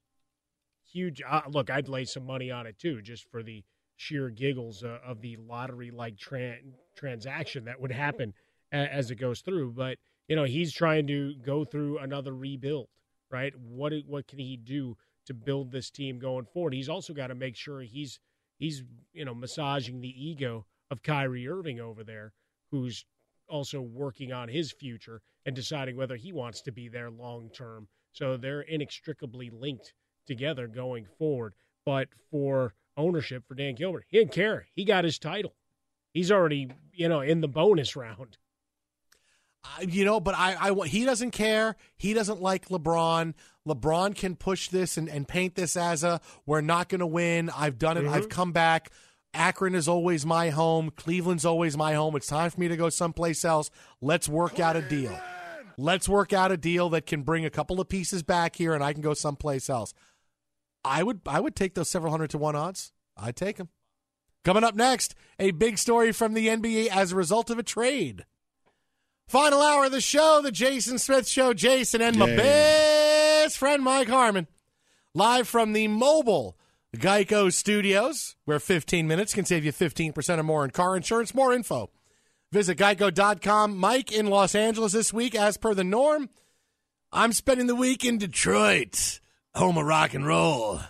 huge 0.90 1.20
uh, 1.28 1.42
look, 1.48 1.70
I'd 1.70 1.88
lay 1.88 2.04
some 2.04 2.24
money 2.24 2.50
on 2.50 2.66
it 2.66 2.78
too, 2.78 3.02
just 3.02 3.30
for 3.30 3.42
the 3.42 3.64
sheer 3.96 4.30
giggles 4.30 4.82
uh, 4.82 4.98
of 5.04 5.20
the 5.20 5.36
lottery 5.36 5.90
like 5.90 6.18
tra- 6.18 6.56
transaction 6.96 7.64
that 7.66 7.80
would 7.80 7.92
happen 7.92 8.32
as 8.72 9.10
it 9.10 9.16
goes 9.16 9.40
through. 9.40 9.72
But 9.72 9.98
you 10.28 10.36
know, 10.36 10.44
he's 10.44 10.72
trying 10.72 11.06
to 11.08 11.34
go 11.44 11.64
through 11.64 11.98
another 11.98 12.34
rebuild, 12.34 12.88
right? 13.30 13.52
What 13.56 13.92
what 14.06 14.26
can 14.26 14.38
he 14.38 14.56
do 14.56 14.96
to 15.26 15.34
build 15.34 15.70
this 15.70 15.90
team 15.90 16.18
going 16.18 16.46
forward? 16.46 16.74
He's 16.74 16.88
also 16.88 17.12
got 17.12 17.28
to 17.28 17.34
make 17.34 17.56
sure 17.56 17.80
he's 17.82 18.18
he's 18.58 18.82
you 19.12 19.24
know 19.24 19.34
massaging 19.34 20.00
the 20.00 20.30
ego 20.30 20.66
of 20.90 21.02
Kyrie 21.02 21.48
Irving 21.48 21.80
over 21.80 22.02
there, 22.04 22.32
who's 22.70 23.04
also 23.48 23.80
working 23.80 24.32
on 24.32 24.48
his 24.48 24.72
future 24.72 25.20
and 25.44 25.54
deciding 25.54 25.96
whether 25.96 26.16
he 26.16 26.32
wants 26.32 26.62
to 26.62 26.72
be 26.72 26.88
there 26.88 27.10
long 27.10 27.50
term. 27.50 27.88
So 28.12 28.36
they're 28.36 28.62
inextricably 28.62 29.50
linked 29.50 29.92
together 30.26 30.68
going 30.68 31.06
forward. 31.18 31.54
But 31.84 32.08
for 32.30 32.74
ownership 32.96 33.44
for 33.46 33.54
Dan 33.54 33.74
Gilbert, 33.74 34.04
he 34.08 34.18
didn't 34.18 34.32
care. 34.32 34.66
He 34.74 34.84
got 34.84 35.04
his 35.04 35.18
title. 35.18 35.54
He's 36.12 36.30
already, 36.30 36.70
you 36.92 37.08
know, 37.08 37.20
in 37.20 37.40
the 37.40 37.48
bonus 37.48 37.96
round 37.96 38.36
you 39.86 40.04
know, 40.04 40.20
but 40.20 40.34
I, 40.34 40.70
I, 40.70 40.86
he 40.86 41.04
doesn't 41.04 41.30
care. 41.30 41.76
He 41.96 42.14
doesn't 42.14 42.40
like 42.40 42.68
LeBron. 42.68 43.34
LeBron 43.66 44.14
can 44.14 44.36
push 44.36 44.68
this 44.68 44.96
and, 44.96 45.08
and 45.08 45.26
paint 45.26 45.54
this 45.54 45.76
as 45.76 46.02
a 46.02 46.20
we're 46.46 46.60
not 46.60 46.88
going 46.88 47.00
to 47.00 47.06
win. 47.06 47.50
I've 47.50 47.78
done 47.78 47.96
it. 47.96 48.04
Mm-hmm. 48.04 48.14
I've 48.14 48.28
come 48.28 48.52
back. 48.52 48.90
Akron 49.34 49.74
is 49.74 49.88
always 49.88 50.26
my 50.26 50.50
home. 50.50 50.90
Cleveland's 50.90 51.44
always 51.44 51.76
my 51.76 51.94
home. 51.94 52.16
It's 52.16 52.26
time 52.26 52.50
for 52.50 52.60
me 52.60 52.68
to 52.68 52.76
go 52.76 52.90
someplace 52.90 53.44
else. 53.44 53.70
Let's 54.00 54.28
work 54.28 54.60
out 54.60 54.76
a 54.76 54.82
deal. 54.82 55.18
Let's 55.78 56.08
work 56.08 56.34
out 56.34 56.52
a 56.52 56.56
deal 56.58 56.90
that 56.90 57.06
can 57.06 57.22
bring 57.22 57.46
a 57.46 57.50
couple 57.50 57.80
of 57.80 57.88
pieces 57.88 58.22
back 58.22 58.56
here, 58.56 58.74
and 58.74 58.84
I 58.84 58.92
can 58.92 59.00
go 59.00 59.14
someplace 59.14 59.70
else. 59.70 59.94
I 60.84 61.02
would, 61.02 61.20
I 61.26 61.40
would 61.40 61.56
take 61.56 61.74
those 61.74 61.88
several 61.88 62.10
hundred 62.10 62.30
to 62.30 62.38
one 62.38 62.56
odds. 62.56 62.92
I'd 63.16 63.36
take 63.36 63.56
them. 63.56 63.68
Coming 64.44 64.64
up 64.64 64.74
next, 64.74 65.14
a 65.38 65.52
big 65.52 65.78
story 65.78 66.12
from 66.12 66.34
the 66.34 66.48
NBA 66.48 66.88
as 66.88 67.12
a 67.12 67.16
result 67.16 67.48
of 67.48 67.58
a 67.58 67.62
trade. 67.62 68.26
Final 69.28 69.62
hour 69.62 69.86
of 69.86 69.92
the 69.92 70.00
show, 70.00 70.40
the 70.42 70.52
Jason 70.52 70.98
Smith 70.98 71.26
Show. 71.26 71.54
Jason 71.54 72.02
and 72.02 72.18
my 72.18 72.26
best 72.26 73.56
friend 73.58 73.82
Mike 73.82 74.08
Harmon, 74.08 74.46
live 75.14 75.48
from 75.48 75.72
the 75.72 75.88
mobile 75.88 76.58
Geico 76.96 77.52
Studios, 77.52 78.36
where 78.44 78.60
15 78.60 79.06
minutes 79.06 79.32
can 79.32 79.44
save 79.44 79.64
you 79.64 79.72
15% 79.72 80.38
or 80.38 80.42
more 80.42 80.64
in 80.64 80.70
car 80.70 80.96
insurance. 80.96 81.34
More 81.34 81.52
info. 81.52 81.90
Visit 82.52 82.76
geico.com. 82.76 83.76
Mike 83.78 84.12
in 84.12 84.26
Los 84.26 84.54
Angeles 84.54 84.92
this 84.92 85.12
week, 85.12 85.34
as 85.34 85.56
per 85.56 85.72
the 85.72 85.84
norm. 85.84 86.28
I'm 87.10 87.32
spending 87.32 87.66
the 87.66 87.74
week 87.74 88.04
in 88.04 88.18
Detroit, 88.18 89.20
home 89.54 89.78
of 89.78 89.86
rock 89.86 90.12
and 90.12 90.26
roll. 90.26 90.80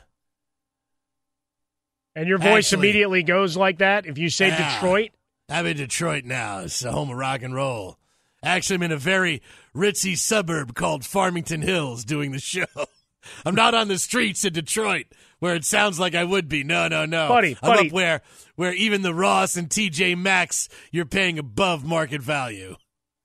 And 2.15 2.29
your 2.29 2.39
voice 2.39 2.73
Actually, 2.73 2.89
immediately 2.89 3.23
goes 3.23 3.57
like 3.57 3.79
that 3.79 4.07
if 4.07 4.19
you 4.19 4.29
say 4.29 4.49
yeah, 4.49 4.75
Detroit? 4.75 5.11
I'm 5.49 5.67
in 5.67 5.77
Detroit 5.77 6.25
now. 6.25 6.61
It's 6.61 6.81
the 6.81 6.93
home 6.93 7.11
of 7.11 7.17
rock 7.17 7.43
and 7.43 7.55
roll. 7.55 7.99
Actually, 8.43 8.77
I'm 8.77 8.82
in 8.85 8.93
a 8.93 8.97
very 8.97 9.43
ritzy 9.74 10.16
suburb 10.16 10.74
called 10.74 11.05
Farmington 11.05 11.62
Hills 11.62 12.05
doing 12.05 12.32
the 12.32 12.40
show. 12.40 12.64
I'm 13.44 13.55
not 13.55 13.74
on 13.74 13.89
the 13.89 13.98
streets 13.98 14.44
in 14.44 14.52
Detroit 14.52 15.06
where 15.39 15.55
it 15.55 15.64
sounds 15.64 15.98
like 15.98 16.14
I 16.14 16.24
would 16.24 16.48
be. 16.48 16.64
No, 16.64 16.89
no, 16.89 17.05
no. 17.05 17.28
Buddy, 17.28 17.56
I'm 17.62 17.70
buddy. 17.77 17.89
up 17.89 17.93
where 17.93 18.23
where 18.56 18.73
even 18.74 19.02
the 19.02 19.14
Ross 19.14 19.56
and 19.56 19.69
TJ 19.69 20.16
Maxx 20.16 20.69
you're 20.90 21.05
paying 21.05 21.39
above 21.39 21.85
market 21.85 22.20
value. 22.20 22.77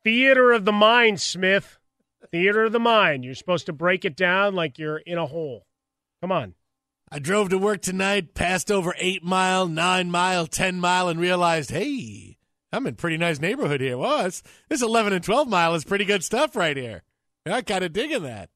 Theater 0.03 0.51
of 0.51 0.65
the 0.65 0.71
mind, 0.71 1.19
Smith. 1.19 1.77
Theater 2.31 2.65
of 2.65 2.71
the 2.71 2.79
mind. 2.79 3.23
You're 3.23 3.35
supposed 3.35 3.67
to 3.67 3.73
break 3.73 4.05
it 4.05 4.15
down 4.15 4.55
like 4.55 4.77
you're 4.77 4.97
in 4.97 5.17
a 5.17 5.25
hole. 5.25 5.65
Come 6.21 6.31
on. 6.31 6.55
I 7.11 7.19
drove 7.19 7.49
to 7.49 7.57
work 7.57 7.81
tonight, 7.81 8.33
passed 8.33 8.69
over 8.69 8.93
8 8.97 9.23
mile, 9.23 9.67
9 9.67 10.11
mile, 10.11 10.45
10 10.47 10.79
mile 10.79 11.07
and 11.09 11.19
realized, 11.19 11.71
"Hey, 11.71 12.36
I'm 12.71 12.85
in 12.85 12.95
pretty 12.95 13.17
nice 13.17 13.39
neighborhood 13.39 13.81
here. 13.81 13.97
Well, 13.97 14.23
this, 14.23 14.43
this 14.69 14.81
11 14.81 15.13
and 15.13 15.23
12 15.23 15.47
mile 15.47 15.73
is 15.75 15.85
pretty 15.85 16.05
good 16.05 16.23
stuff 16.23 16.55
right 16.55 16.75
here. 16.75 17.03
I'm 17.45 17.63
kind 17.63 17.83
of 17.83 17.93
digging 17.93 18.23
that. 18.23 18.49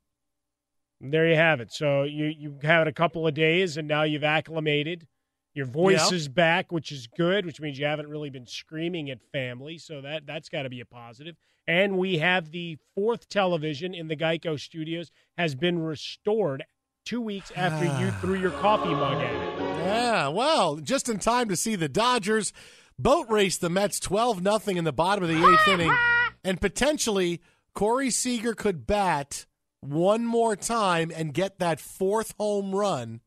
There 1.00 1.28
you 1.28 1.36
have 1.36 1.62
it. 1.62 1.72
So 1.72 2.04
you 2.04 2.26
you 2.26 2.60
had 2.62 2.88
a 2.88 2.94
couple 2.94 3.26
of 3.26 3.34
days, 3.34 3.78
and 3.78 3.88
now 3.88 4.04
you've 4.04 4.24
acclimated. 4.24 5.08
Your 5.54 5.66
voice 5.66 6.12
is 6.12 6.30
back, 6.30 6.72
which 6.72 6.92
is 6.92 7.08
good, 7.08 7.46
which 7.46 7.60
means 7.60 7.78
you 7.78 7.86
haven't 7.86 8.08
really 8.08 8.30
been 8.30 8.48
screaming 8.48 9.10
at 9.10 9.20
family. 9.34 9.78
So 9.78 10.02
that 10.02 10.26
that's 10.26 10.48
got 10.48 10.64
to 10.64 10.70
be 10.70 10.80
a 10.80 10.86
positive. 10.86 11.36
And 11.68 11.98
we 11.98 12.20
have 12.20 12.52
the 12.52 12.78
fourth 12.96 13.30
television 13.30 13.94
in 13.94 14.08
the 14.08 14.16
Geico 14.16 14.60
Studios 14.60 15.12
has 15.38 15.56
been 15.56 15.80
restored 15.80 16.64
two 17.04 17.22
weeks 17.22 17.52
after 17.56 17.86
you 18.00 18.12
threw 18.22 18.40
your 18.40 18.52
coffee 18.52 18.94
mug 18.94 19.22
at 19.22 19.34
it. 19.34 19.60
Yeah, 19.80 20.28
well, 20.28 20.78
just 20.78 21.10
in 21.10 21.20
time 21.20 21.50
to 21.50 21.56
see 21.56 21.76
the 21.76 21.90
Dodgers 21.90 22.54
boat 22.98 23.30
race 23.30 23.58
the 23.58 23.70
Mets 23.70 24.00
12 24.00 24.42
nothing 24.42 24.78
in 24.78 24.84
the 24.84 24.94
bottom 24.94 25.24
of 25.24 25.30
the 25.30 25.46
eighth 25.46 25.68
inning, 25.68 25.96
and 26.44 26.60
potentially 26.60 27.42
Corey 27.74 28.10
Seager 28.10 28.54
could 28.54 28.86
bat 28.86 29.46
one 29.82 30.26
more 30.26 30.56
time 30.56 31.12
and 31.14 31.34
get 31.34 31.60
that 31.60 31.80
fourth 31.80 32.34
home 32.40 32.74
run 32.74 33.22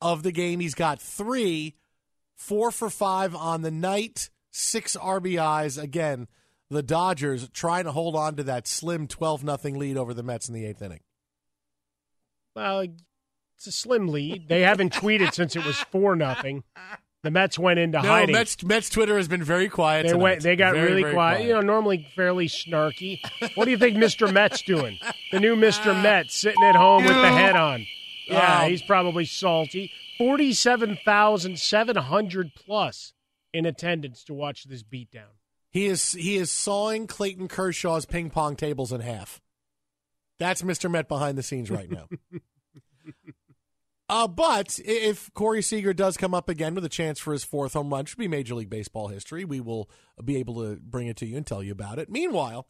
of 0.00 0.22
the 0.22 0.32
game. 0.32 0.60
He's 0.60 0.74
got 0.74 1.00
three, 1.00 1.76
four 2.34 2.70
for 2.70 2.90
five 2.90 3.34
on 3.34 3.62
the 3.62 3.70
night, 3.70 4.30
six 4.50 4.96
RBIs. 4.96 5.80
Again, 5.80 6.28
the 6.68 6.82
Dodgers 6.82 7.48
trying 7.50 7.84
to 7.84 7.92
hold 7.92 8.16
on 8.16 8.36
to 8.36 8.42
that 8.44 8.66
slim 8.66 9.06
12 9.06 9.44
nothing 9.44 9.78
lead 9.78 9.96
over 9.96 10.12
the 10.12 10.22
Mets 10.22 10.48
in 10.48 10.54
the 10.54 10.66
eighth 10.66 10.82
inning. 10.82 11.00
Well, 12.54 12.80
it's 13.56 13.66
a 13.66 13.72
slim 13.72 14.08
lead. 14.08 14.48
They 14.48 14.62
haven't 14.62 14.92
tweeted 14.92 15.34
since 15.34 15.56
it 15.56 15.64
was 15.64 15.76
4 15.76 16.16
nothing. 16.16 16.64
The 17.26 17.32
Mets 17.32 17.58
went 17.58 17.80
into 17.80 18.00
no, 18.00 18.08
hiding. 18.08 18.36
Mets, 18.36 18.62
Mets 18.62 18.88
Twitter 18.88 19.16
has 19.16 19.26
been 19.26 19.42
very 19.42 19.68
quiet. 19.68 20.04
They 20.04 20.10
tonight. 20.10 20.22
went. 20.22 20.42
They 20.44 20.54
got 20.54 20.74
very, 20.74 20.90
really 20.90 21.02
very 21.02 21.14
quiet. 21.14 21.38
quiet. 21.38 21.48
You 21.48 21.54
know, 21.54 21.60
normally 21.60 22.06
fairly 22.14 22.46
snarky. 22.46 23.18
what 23.56 23.64
do 23.64 23.72
you 23.72 23.78
think, 23.78 23.96
Mister 23.96 24.28
Met's 24.28 24.62
doing? 24.62 25.00
The 25.32 25.40
new 25.40 25.56
Mister 25.56 25.90
uh, 25.90 26.00
Met 26.00 26.30
sitting 26.30 26.62
at 26.62 26.76
home 26.76 27.02
with 27.02 27.16
the 27.16 27.32
head 27.32 27.56
on. 27.56 27.84
Yeah, 28.28 28.60
um, 28.60 28.70
he's 28.70 28.80
probably 28.80 29.24
salty. 29.24 29.90
Forty-seven 30.18 31.00
thousand 31.04 31.58
seven 31.58 31.96
hundred 31.96 32.52
plus 32.54 33.12
in 33.52 33.66
attendance 33.66 34.22
to 34.22 34.32
watch 34.32 34.62
this 34.62 34.84
beatdown. 34.84 35.34
He 35.72 35.86
is 35.86 36.12
he 36.12 36.36
is 36.36 36.52
sawing 36.52 37.08
Clayton 37.08 37.48
Kershaw's 37.48 38.06
ping 38.06 38.30
pong 38.30 38.54
tables 38.54 38.92
in 38.92 39.00
half. 39.00 39.40
That's 40.38 40.62
Mr. 40.62 40.88
Met 40.88 41.08
behind 41.08 41.36
the 41.36 41.42
scenes 41.42 41.72
right 41.72 41.90
now. 41.90 42.06
Uh, 44.08 44.28
but 44.28 44.78
if 44.84 45.32
Corey 45.34 45.62
Seager 45.62 45.92
does 45.92 46.16
come 46.16 46.32
up 46.32 46.48
again 46.48 46.74
with 46.74 46.84
a 46.84 46.88
chance 46.88 47.18
for 47.18 47.32
his 47.32 47.42
fourth 47.42 47.72
home 47.72 47.90
run, 47.90 48.04
should 48.04 48.18
be 48.18 48.28
Major 48.28 48.54
League 48.54 48.70
Baseball 48.70 49.08
history. 49.08 49.44
We 49.44 49.60
will 49.60 49.90
be 50.24 50.36
able 50.36 50.62
to 50.62 50.76
bring 50.76 51.08
it 51.08 51.16
to 51.18 51.26
you 51.26 51.36
and 51.36 51.46
tell 51.46 51.62
you 51.62 51.72
about 51.72 51.98
it. 51.98 52.08
Meanwhile, 52.08 52.68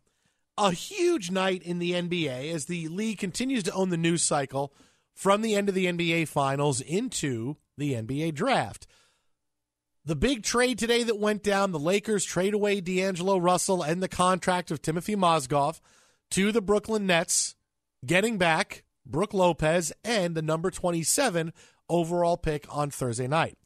a 0.56 0.72
huge 0.72 1.30
night 1.30 1.62
in 1.62 1.78
the 1.78 1.92
NBA 1.92 2.52
as 2.54 2.64
the 2.64 2.88
league 2.88 3.18
continues 3.18 3.62
to 3.64 3.72
own 3.72 3.90
the 3.90 3.98
news 3.98 4.22
cycle 4.22 4.72
from 5.14 5.42
the 5.42 5.54
end 5.54 5.68
of 5.68 5.74
the 5.74 5.86
NBA 5.86 6.28
Finals 6.28 6.80
into 6.80 7.56
the 7.76 7.92
NBA 7.92 8.34
Draft. 8.34 8.86
The 10.06 10.16
big 10.16 10.42
trade 10.42 10.78
today 10.78 11.02
that 11.02 11.18
went 11.18 11.42
down, 11.42 11.72
the 11.72 11.78
Lakers 11.78 12.24
trade 12.24 12.54
away 12.54 12.80
D'Angelo 12.80 13.36
Russell 13.36 13.82
and 13.82 14.02
the 14.02 14.08
contract 14.08 14.70
of 14.70 14.80
Timofey 14.80 15.16
Mozgov 15.16 15.80
to 16.30 16.52
the 16.52 16.62
Brooklyn 16.62 17.06
Nets, 17.06 17.56
getting 18.04 18.38
back 18.38 18.84
Brook 19.06 19.32
Lopez 19.32 19.92
and 20.04 20.34
the 20.34 20.42
number 20.42 20.70
27 20.70 21.52
overall 21.88 22.36
pick 22.36 22.66
on 22.68 22.90
Thursday 22.90 23.26
night. 23.26 23.56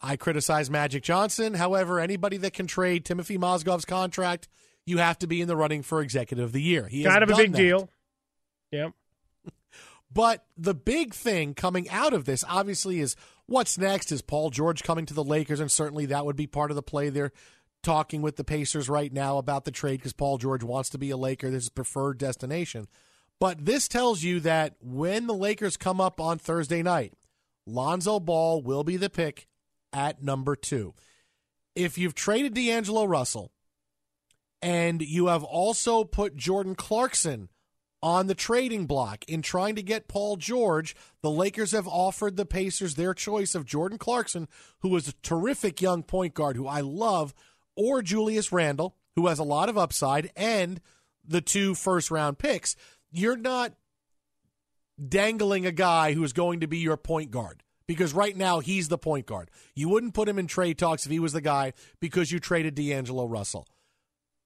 I 0.00 0.16
criticize 0.16 0.70
Magic 0.70 1.02
Johnson. 1.02 1.54
However, 1.54 2.00
anybody 2.00 2.36
that 2.38 2.52
can 2.52 2.66
trade 2.66 3.04
Timofey 3.04 3.38
Mozgov's 3.38 3.84
contract, 3.84 4.48
you 4.84 4.98
have 4.98 5.18
to 5.20 5.26
be 5.26 5.40
in 5.40 5.48
the 5.48 5.56
running 5.56 5.82
for 5.82 6.00
executive 6.00 6.44
of 6.44 6.52
the 6.52 6.62
year. 6.62 6.86
He 6.86 7.04
kind 7.04 7.22
of 7.22 7.30
a 7.30 7.36
big 7.36 7.52
that. 7.52 7.58
deal. 7.58 7.90
Yep. 8.72 8.92
But 10.12 10.46
the 10.56 10.72
big 10.72 11.12
thing 11.12 11.52
coming 11.52 11.90
out 11.90 12.14
of 12.14 12.24
this, 12.24 12.42
obviously, 12.48 13.00
is 13.00 13.16
what's 13.46 13.76
next? 13.76 14.10
Is 14.10 14.22
Paul 14.22 14.48
George 14.48 14.82
coming 14.82 15.04
to 15.06 15.12
the 15.12 15.24
Lakers? 15.24 15.60
And 15.60 15.70
certainly 15.70 16.06
that 16.06 16.24
would 16.24 16.36
be 16.36 16.46
part 16.46 16.70
of 16.70 16.74
the 16.74 16.82
play. 16.82 17.10
They're 17.10 17.32
talking 17.82 18.22
with 18.22 18.36
the 18.36 18.44
Pacers 18.44 18.88
right 18.88 19.12
now 19.12 19.36
about 19.36 19.64
the 19.64 19.70
trade 19.70 19.98
because 19.98 20.14
Paul 20.14 20.38
George 20.38 20.62
wants 20.62 20.88
to 20.90 20.98
be 20.98 21.10
a 21.10 21.18
Laker. 21.18 21.50
This 21.50 21.64
is 21.64 21.68
preferred 21.68 22.16
destination. 22.16 22.86
But 23.38 23.64
this 23.64 23.88
tells 23.88 24.22
you 24.22 24.40
that 24.40 24.76
when 24.80 25.26
the 25.26 25.34
Lakers 25.34 25.76
come 25.76 26.00
up 26.00 26.20
on 26.20 26.38
Thursday 26.38 26.82
night, 26.82 27.12
Lonzo 27.66 28.18
Ball 28.20 28.62
will 28.62 28.84
be 28.84 28.96
the 28.96 29.10
pick 29.10 29.46
at 29.92 30.22
number 30.22 30.56
two. 30.56 30.94
If 31.74 31.98
you've 31.98 32.14
traded 32.14 32.54
D'Angelo 32.54 33.04
Russell 33.04 33.52
and 34.62 35.02
you 35.02 35.26
have 35.26 35.44
also 35.44 36.04
put 36.04 36.36
Jordan 36.36 36.74
Clarkson 36.74 37.50
on 38.02 38.26
the 38.26 38.34
trading 38.34 38.86
block 38.86 39.24
in 39.28 39.42
trying 39.42 39.74
to 39.74 39.82
get 39.82 40.08
Paul 40.08 40.36
George, 40.36 40.94
the 41.22 41.30
Lakers 41.30 41.72
have 41.72 41.88
offered 41.88 42.36
the 42.36 42.46
Pacers 42.46 42.94
their 42.94 43.12
choice 43.14 43.54
of 43.54 43.66
Jordan 43.66 43.98
Clarkson, 43.98 44.48
who 44.80 44.94
is 44.96 45.08
a 45.08 45.14
terrific 45.22 45.82
young 45.82 46.02
point 46.02 46.32
guard 46.32 46.56
who 46.56 46.66
I 46.66 46.80
love, 46.80 47.34
or 47.74 48.00
Julius 48.00 48.52
Randle, 48.52 48.96
who 49.16 49.26
has 49.26 49.38
a 49.38 49.44
lot 49.44 49.68
of 49.68 49.76
upside, 49.76 50.30
and 50.36 50.80
the 51.26 51.40
two 51.40 51.74
first 51.74 52.10
round 52.10 52.38
picks. 52.38 52.76
You're 53.16 53.38
not 53.38 53.72
dangling 55.08 55.64
a 55.64 55.72
guy 55.72 56.12
who 56.12 56.22
is 56.22 56.34
going 56.34 56.60
to 56.60 56.66
be 56.66 56.76
your 56.76 56.98
point 56.98 57.30
guard 57.30 57.62
because 57.86 58.12
right 58.12 58.36
now 58.36 58.60
he's 58.60 58.88
the 58.88 58.98
point 58.98 59.24
guard. 59.24 59.50
You 59.74 59.88
wouldn't 59.88 60.12
put 60.12 60.28
him 60.28 60.38
in 60.38 60.46
trade 60.46 60.76
talks 60.76 61.06
if 61.06 61.12
he 61.12 61.18
was 61.18 61.32
the 61.32 61.40
guy 61.40 61.72
because 61.98 62.30
you 62.30 62.38
traded 62.38 62.74
D'Angelo 62.74 63.24
Russell. 63.24 63.66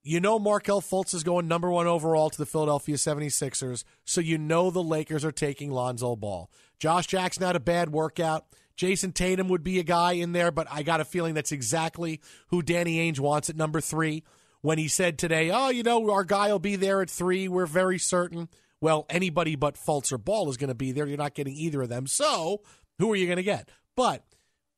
You 0.03 0.21
know 0.21 0.39
Markelle 0.39 0.81
Fultz 0.81 1.13
is 1.13 1.25
going 1.25 1.49
number 1.49 1.69
one 1.69 1.85
overall 1.85 2.29
to 2.29 2.37
the 2.37 2.45
Philadelphia 2.45 2.95
76ers, 2.95 3.83
so 4.05 4.21
you 4.21 4.37
know 4.37 4.71
the 4.71 4.81
Lakers 4.81 5.25
are 5.25 5.33
taking 5.33 5.69
Lonzo 5.69 6.15
Ball. 6.15 6.49
Josh 6.79 7.07
Jackson 7.07 7.43
had 7.43 7.57
a 7.57 7.59
bad 7.59 7.89
workout. 7.89 8.45
Jayson 8.77 9.13
Tatum 9.13 9.49
would 9.49 9.63
be 9.63 9.79
a 9.79 9.83
guy 9.83 10.13
in 10.13 10.31
there, 10.31 10.49
but 10.49 10.67
I 10.71 10.83
got 10.83 11.01
a 11.01 11.05
feeling 11.05 11.33
that's 11.33 11.51
exactly 11.51 12.21
who 12.47 12.61
Danny 12.61 12.99
Ainge 12.99 13.19
wants 13.19 13.49
at 13.49 13.57
number 13.57 13.81
three. 13.81 14.23
When 14.61 14.77
he 14.77 14.87
said 14.87 15.17
today, 15.17 15.49
oh, 15.51 15.69
you 15.69 15.83
know, 15.83 16.11
our 16.11 16.23
guy 16.23 16.51
will 16.51 16.59
be 16.59 16.75
there 16.75 17.01
at 17.01 17.09
three, 17.09 17.47
we're 17.47 17.65
very 17.65 17.97
certain. 17.97 18.47
Well, 18.79 19.05
anybody 19.09 19.55
but 19.55 19.75
Fultz 19.75 20.11
or 20.11 20.17
Ball 20.17 20.49
is 20.49 20.57
going 20.57 20.69
to 20.69 20.75
be 20.75 20.91
there. 20.91 21.07
You're 21.07 21.17
not 21.17 21.35
getting 21.35 21.55
either 21.55 21.81
of 21.81 21.89
them. 21.89 22.07
So, 22.07 22.61
who 22.99 23.11
are 23.11 23.15
you 23.15 23.25
going 23.25 23.37
to 23.37 23.43
get? 23.43 23.69
But 23.95 24.23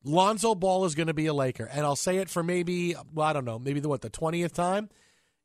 Lonzo 0.04 0.54
Ball 0.54 0.84
is 0.84 0.94
going 0.94 1.06
to 1.06 1.14
be 1.14 1.26
a 1.26 1.34
Laker, 1.34 1.64
and 1.64 1.84
I'll 1.84 1.96
say 1.96 2.18
it 2.18 2.28
for 2.28 2.42
maybe, 2.42 2.94
well, 3.12 3.26
I 3.26 3.32
don't 3.32 3.44
know, 3.44 3.58
maybe 3.58 3.80
the 3.80 3.88
what 3.88 4.02
the 4.02 4.10
twentieth 4.10 4.52
time. 4.54 4.90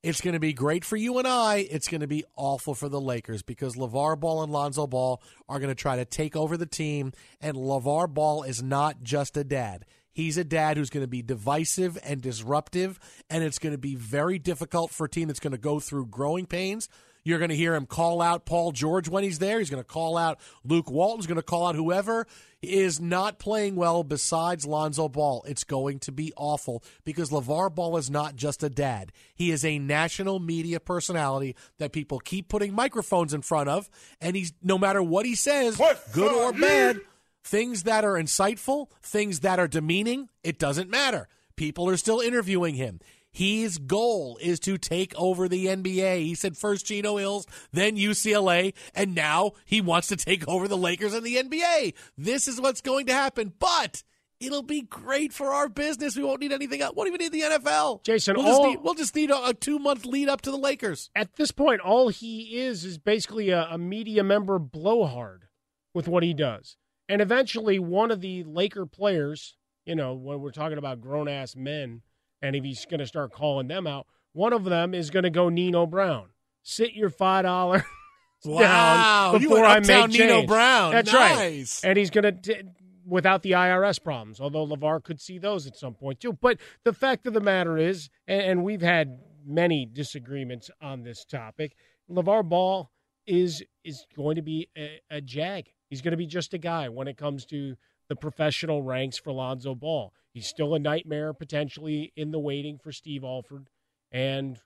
It's 0.02 0.22
going 0.22 0.34
to 0.34 0.40
be 0.40 0.54
great 0.54 0.86
for 0.86 0.96
you 0.96 1.18
and 1.18 1.28
I. 1.28 1.58
It's 1.70 1.90
going 1.90 2.00
to 2.00 2.08
be 2.08 2.24
awful 2.38 2.74
for 2.74 2.88
the 2.88 3.02
Lakers 3.02 3.42
because 3.42 3.76
LaVar 3.76 4.18
Ball 4.18 4.44
and 4.44 4.52
Lonzo 4.52 4.88
Ball 4.88 5.22
are 5.50 5.60
going 5.60 5.68
to 5.70 5.76
try 5.76 5.98
to 5.98 6.06
take 6.06 6.38
over 6.38 6.56
the 6.56 6.66
team. 6.66 7.12
And 7.42 7.58
LaVar 7.58 8.14
Ball 8.14 8.44
is 8.44 8.64
not 8.64 9.04
just 9.04 9.36
a 9.36 9.44
dad. 9.44 9.86
He's 10.12 10.38
a 10.38 10.44
dad 10.44 10.78
who's 10.78 10.90
going 10.90 11.04
to 11.04 11.08
be 11.08 11.22
divisive 11.22 11.98
and 12.04 12.22
disruptive. 12.22 13.00
And 13.30 13.44
it's 13.44 13.60
going 13.60 13.74
to 13.74 13.80
be 13.80 13.96
very 13.96 14.40
difficult 14.40 14.92
for 14.92 15.06
a 15.06 15.10
team 15.10 15.28
that's 15.28 15.40
going 15.40 15.52
to 15.52 15.58
go 15.58 15.80
through 15.80 16.08
growing 16.08 16.46
pains. 16.46 16.90
You're 17.24 17.40
going 17.40 17.50
to 17.50 17.56
hear 17.56 17.76
him 17.76 17.86
call 17.86 18.22
out 18.22 18.46
Paul 18.46 18.72
George 18.72 19.10
when 19.10 19.24
he's 19.24 19.40
there. 19.40 19.60
He's 19.60 19.70
going 19.70 19.84
to 19.84 19.88
call 19.88 20.18
out 20.18 20.40
Luke 20.64 20.90
Walton's 20.90 21.28
going 21.28 21.36
to 21.36 21.44
call 21.44 21.68
out 21.68 21.76
whoever 21.76 22.26
is 22.62 23.00
not 23.00 23.40
playing 23.40 23.76
well 23.76 24.04
besides 24.04 24.66
Lonzo 24.66 25.08
Ball. 25.08 25.44
It's 25.48 25.64
going 25.64 26.00
to 26.00 26.12
be 26.12 26.34
awful 26.36 26.84
because 27.06 27.30
LaVar 27.30 27.74
Ball 27.74 27.98
is 27.98 28.10
not 28.10 28.36
just 28.36 28.64
a 28.64 28.70
dad. 28.70 29.12
He 29.36 29.52
is 29.52 29.64
a 29.64 29.80
national 29.80 30.40
media 30.40 30.80
personality 30.80 31.56
that 31.78 31.92
people 31.94 32.20
keep 32.20 32.50
putting 32.50 32.74
microphones 32.74 33.34
in 33.34 33.42
front 33.42 33.70
of. 33.70 33.90
And 34.20 34.36
he's 34.36 34.54
no 34.62 34.78
matter 34.78 35.02
what 35.02 35.26
he 35.26 35.36
says, 35.36 35.78
good 36.14 36.32
or 36.32 36.52
bad, 36.52 37.00
things 37.44 37.84
that 37.84 38.04
are 38.04 38.14
insightful, 38.14 38.88
things 39.02 39.42
that 39.42 39.60
are 39.60 39.68
demeaning, 39.68 40.30
it 40.44 40.60
doesn't 40.60 40.90
matter. 40.90 41.28
People 41.56 41.90
are 41.90 41.98
still 41.98 42.20
interviewing 42.20 42.76
him. 42.76 43.00
His 43.32 43.78
goal 43.78 44.38
is 44.42 44.60
to 44.62 44.78
take 44.78 45.14
over 45.16 45.48
the 45.48 45.68
NBA. 45.68 46.24
He 46.24 46.36
said 46.36 46.58
first 46.58 46.88
Chino 46.88 47.18
Hills, 47.18 47.46
then 47.72 47.96
UCLA, 47.96 48.74
and 48.96 49.14
now 49.14 49.52
he 49.66 49.82
wants 49.82 50.08
to 50.08 50.16
take 50.16 50.48
over 50.48 50.68
the 50.68 50.78
Lakers 50.78 51.14
and 51.14 51.26
the 51.26 51.36
NBA. 51.36 51.94
This 52.18 52.48
is 52.48 52.60
what's 52.60 52.82
going 52.82 53.06
to 53.06 53.14
happen, 53.14 53.54
but 53.60 54.04
it'll 54.40 54.64
be 54.64 54.82
great 54.82 55.32
for 55.32 55.54
our 55.54 55.70
business. 55.70 56.16
We 56.16 56.24
won't 56.24 56.42
need 56.42 56.52
anything 56.52 56.82
else. 56.82 56.96
Won't 56.96 57.08
even 57.08 57.20
need 57.20 57.32
the 57.32 57.42
NFL. 57.42 58.04
Jason, 58.04 58.36
we'll 58.36 58.46
just 58.46 58.60
all- 58.60 58.70
need, 58.70 58.80
we'll 58.82 58.94
just 58.96 59.16
need 59.16 59.30
a, 59.30 59.50
a 59.50 59.54
two 59.54 59.78
month 59.80 60.06
lead 60.06 60.28
up 60.28 60.42
to 60.42 60.52
the 60.52 60.58
Lakers. 60.58 61.12
At 61.16 61.36
this 61.36 61.52
point, 61.52 61.82
all 61.82 62.10
he 62.10 62.58
is 62.60 62.84
is 62.84 62.98
basically 62.98 63.50
a, 63.52 63.68
a 63.70 63.78
media 63.78 64.24
member 64.24 64.58
blowhard 64.58 65.48
with 65.94 66.08
what 66.08 66.24
he 66.24 66.34
does. 66.34 66.78
And 67.10 67.22
eventually, 67.22 67.80
one 67.80 68.12
of 68.12 68.22
the 68.22 68.44
Laker 68.46 68.86
players, 68.86 69.58
you 69.86 69.96
know, 69.96 70.14
when 70.14 70.40
we're 70.40 70.52
talking 70.52 70.78
about 70.78 71.02
grown 71.02 71.28
ass 71.28 71.56
men, 71.56 72.04
and 72.42 72.56
if 72.56 72.64
he's 72.64 72.86
going 72.86 73.00
to 73.02 73.08
start 73.08 73.34
calling 73.34 73.68
them 73.68 73.86
out, 73.88 74.08
one 74.32 74.54
of 74.54 74.64
them 74.64 74.94
is 74.94 75.10
going 75.10 75.24
to 75.24 75.30
go 75.30 75.50
Nino 75.50 75.86
Brown. 75.86 76.30
Sit 76.64 76.94
your 76.94 77.10
five 77.10 77.44
dollar 77.44 77.84
Wow, 78.46 79.32
down 79.34 79.42
before 79.42 79.66
I 79.66 79.80
make 79.80 80.12
Nino 80.12 80.28
change. 80.38 80.48
Brown. 80.48 80.92
That's 80.92 81.12
Nice. 81.12 81.84
right. 81.84 81.90
And 81.90 81.98
he's 81.98 82.10
going 82.10 82.42
to 82.42 82.64
without 83.06 83.42
the 83.42 83.52
IRS 83.52 84.02
problems. 84.02 84.40
Although 84.40 84.68
LaVar 84.68 85.04
could 85.04 85.20
see 85.20 85.40
those 85.40 85.68
at 85.68 85.76
some 85.76 85.96
point 85.96 86.20
too. 86.20 86.34
But 86.34 86.60
the 86.86 86.94
fact 86.94 87.26
of 87.26 87.34
the 87.34 87.42
matter 87.42 87.78
is, 87.78 88.10
and, 88.28 88.42
and 88.42 88.64
we've 88.64 88.82
had 88.84 89.20
many 89.46 89.86
disagreements 89.86 90.70
on 90.80 91.02
this 91.04 91.26
topic. 91.26 91.76
LaVar 92.10 92.48
Ball 92.48 92.92
is 93.26 93.64
is 93.84 94.06
going 94.16 94.36
to 94.36 94.42
be 94.42 94.70
a, 94.78 95.02
a 95.10 95.22
jag. 95.22 95.70
He's 95.90 96.02
going 96.02 96.12
to 96.12 96.18
be 96.18 96.28
just 96.28 96.54
a 96.54 96.58
guy 96.58 96.90
when 96.90 97.08
it 97.08 97.18
comes 97.18 97.46
to 97.48 97.76
the 98.08 98.16
professional 98.16 98.82
ranks 98.84 99.18
for 99.18 99.32
Lonzo 99.32 99.76
Ball. 99.76 100.14
He's 100.34 100.48
still 100.48 100.76
a 100.76 100.80
nightmare 100.80 101.34
potentially 101.34 102.14
in 102.16 102.32
the 102.32 102.40
waiting 102.40 102.78
for 102.78 102.92
Steve 102.92 103.24
Alford 103.24 103.70
and 104.12 104.60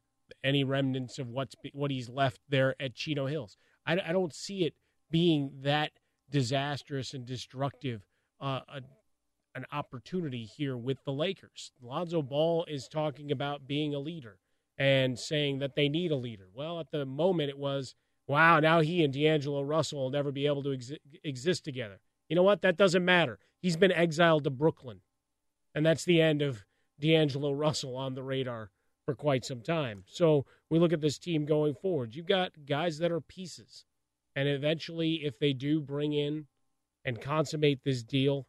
any 0.44 0.64
remnants 0.64 1.20
of 1.20 1.30
what's 1.30 1.56
what 1.74 1.92
he's 1.92 2.10
left 2.10 2.42
there 2.50 2.76
at 2.80 2.96
Chino 2.96 3.26
Hills. 3.26 3.58
I, 3.86 3.94
I 3.94 4.12
don't 4.12 4.34
see 4.34 4.66
it 4.66 4.74
being 5.12 5.52
that 5.62 5.92
disastrous 6.30 7.14
and 7.14 7.26
destructive 7.26 8.02
uh, 8.42 8.62
a, 8.68 8.82
an 9.56 9.66
opportunity 9.72 10.44
here 10.44 10.76
with 10.76 11.04
the 11.06 11.14
Lakers. 11.14 11.72
Lonzo 11.82 12.22
Ball 12.22 12.66
is 12.66 12.88
talking 12.88 13.32
about 13.32 13.68
being 13.68 13.94
a 13.94 14.00
leader 14.00 14.40
and 14.78 15.18
saying 15.20 15.60
that 15.60 15.76
they 15.76 15.88
need 15.88 16.12
a 16.12 16.16
leader. 16.16 16.48
Well, 16.54 16.80
at 16.80 16.92
the 16.92 17.06
moment, 17.06 17.50
it 17.50 17.58
was, 17.58 17.94
wow, 18.28 18.60
now 18.60 18.82
he 18.82 19.04
and 19.04 19.14
D'Angelo 19.14 19.62
Russell 19.62 20.00
will 20.00 20.10
never 20.10 20.32
be 20.32 20.46
able 20.46 20.64
to 20.64 20.70
exi- 20.70 20.98
exist 21.24 21.64
together. 21.64 22.00
You 22.30 22.36
know 22.36 22.44
what? 22.44 22.62
That 22.62 22.78
doesn't 22.78 23.04
matter. 23.04 23.40
He's 23.62 23.78
been 23.78 23.92
exiled 23.92 24.44
to 24.46 24.50
Brooklyn. 24.50 25.02
And 25.76 25.86
that's 25.86 26.06
the 26.06 26.22
end 26.22 26.42
of 26.42 26.64
D'Angelo 27.00 27.52
Russell 27.52 27.96
on 27.96 28.14
the 28.14 28.24
radar 28.24 28.72
for 29.06 29.16
quite 29.16 29.44
some 29.44 29.62
time. 29.62 30.04
So 30.08 30.46
we 30.70 30.80
look 30.80 30.94
at 30.94 31.02
this 31.02 31.18
team 31.18 31.46
going 31.46 31.74
forward. 31.76 32.16
You've 32.16 32.26
got 32.26 32.52
guys 32.66 33.00
that 33.00 33.12
are 33.12 33.22
pieces. 33.22 33.86
And 34.36 34.48
eventually, 34.48 35.22
if 35.24 35.38
they 35.40 35.54
do 35.54 35.82
bring 35.82 36.14
in 36.14 36.48
and 37.06 37.22
consummate 37.22 37.84
this 37.84 38.04
deal 38.04 38.48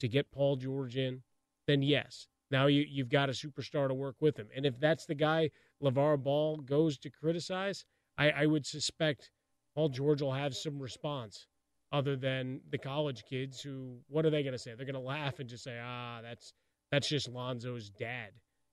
to 0.00 0.08
get 0.08 0.30
Paul 0.30 0.56
George 0.56 0.96
in, 0.96 1.22
then 1.66 1.82
yes, 1.82 2.28
now 2.50 2.66
you, 2.66 2.84
you've 2.88 3.08
got 3.08 3.28
a 3.28 3.32
superstar 3.32 3.88
to 3.88 3.94
work 3.94 4.16
with 4.20 4.36
him. 4.36 4.48
And 4.54 4.64
if 4.64 4.78
that's 4.78 5.06
the 5.06 5.14
guy 5.14 5.50
LaVar 5.82 6.22
Ball 6.22 6.58
goes 6.58 6.98
to 6.98 7.10
criticize, 7.10 7.84
I, 8.18 8.30
I 8.30 8.46
would 8.46 8.66
suspect 8.66 9.30
Paul 9.74 9.88
George 9.88 10.20
will 10.20 10.32
have 10.32 10.54
some 10.54 10.78
response 10.78 11.46
other 11.92 12.16
than 12.16 12.60
the 12.70 12.78
college 12.78 13.24
kids 13.28 13.60
who, 13.60 13.98
what 14.08 14.26
are 14.26 14.30
they 14.30 14.42
going 14.42 14.52
to 14.52 14.58
say? 14.58 14.74
They're 14.76 14.84
going 14.84 14.94
to 14.94 15.00
laugh 15.00 15.38
and 15.38 15.48
just 15.48 15.64
say, 15.64 15.78
ah, 15.82 16.20
that's 16.22 16.52
that's 16.90 17.08
just 17.08 17.28
Lonzo's 17.28 17.90
dad. 17.90 18.30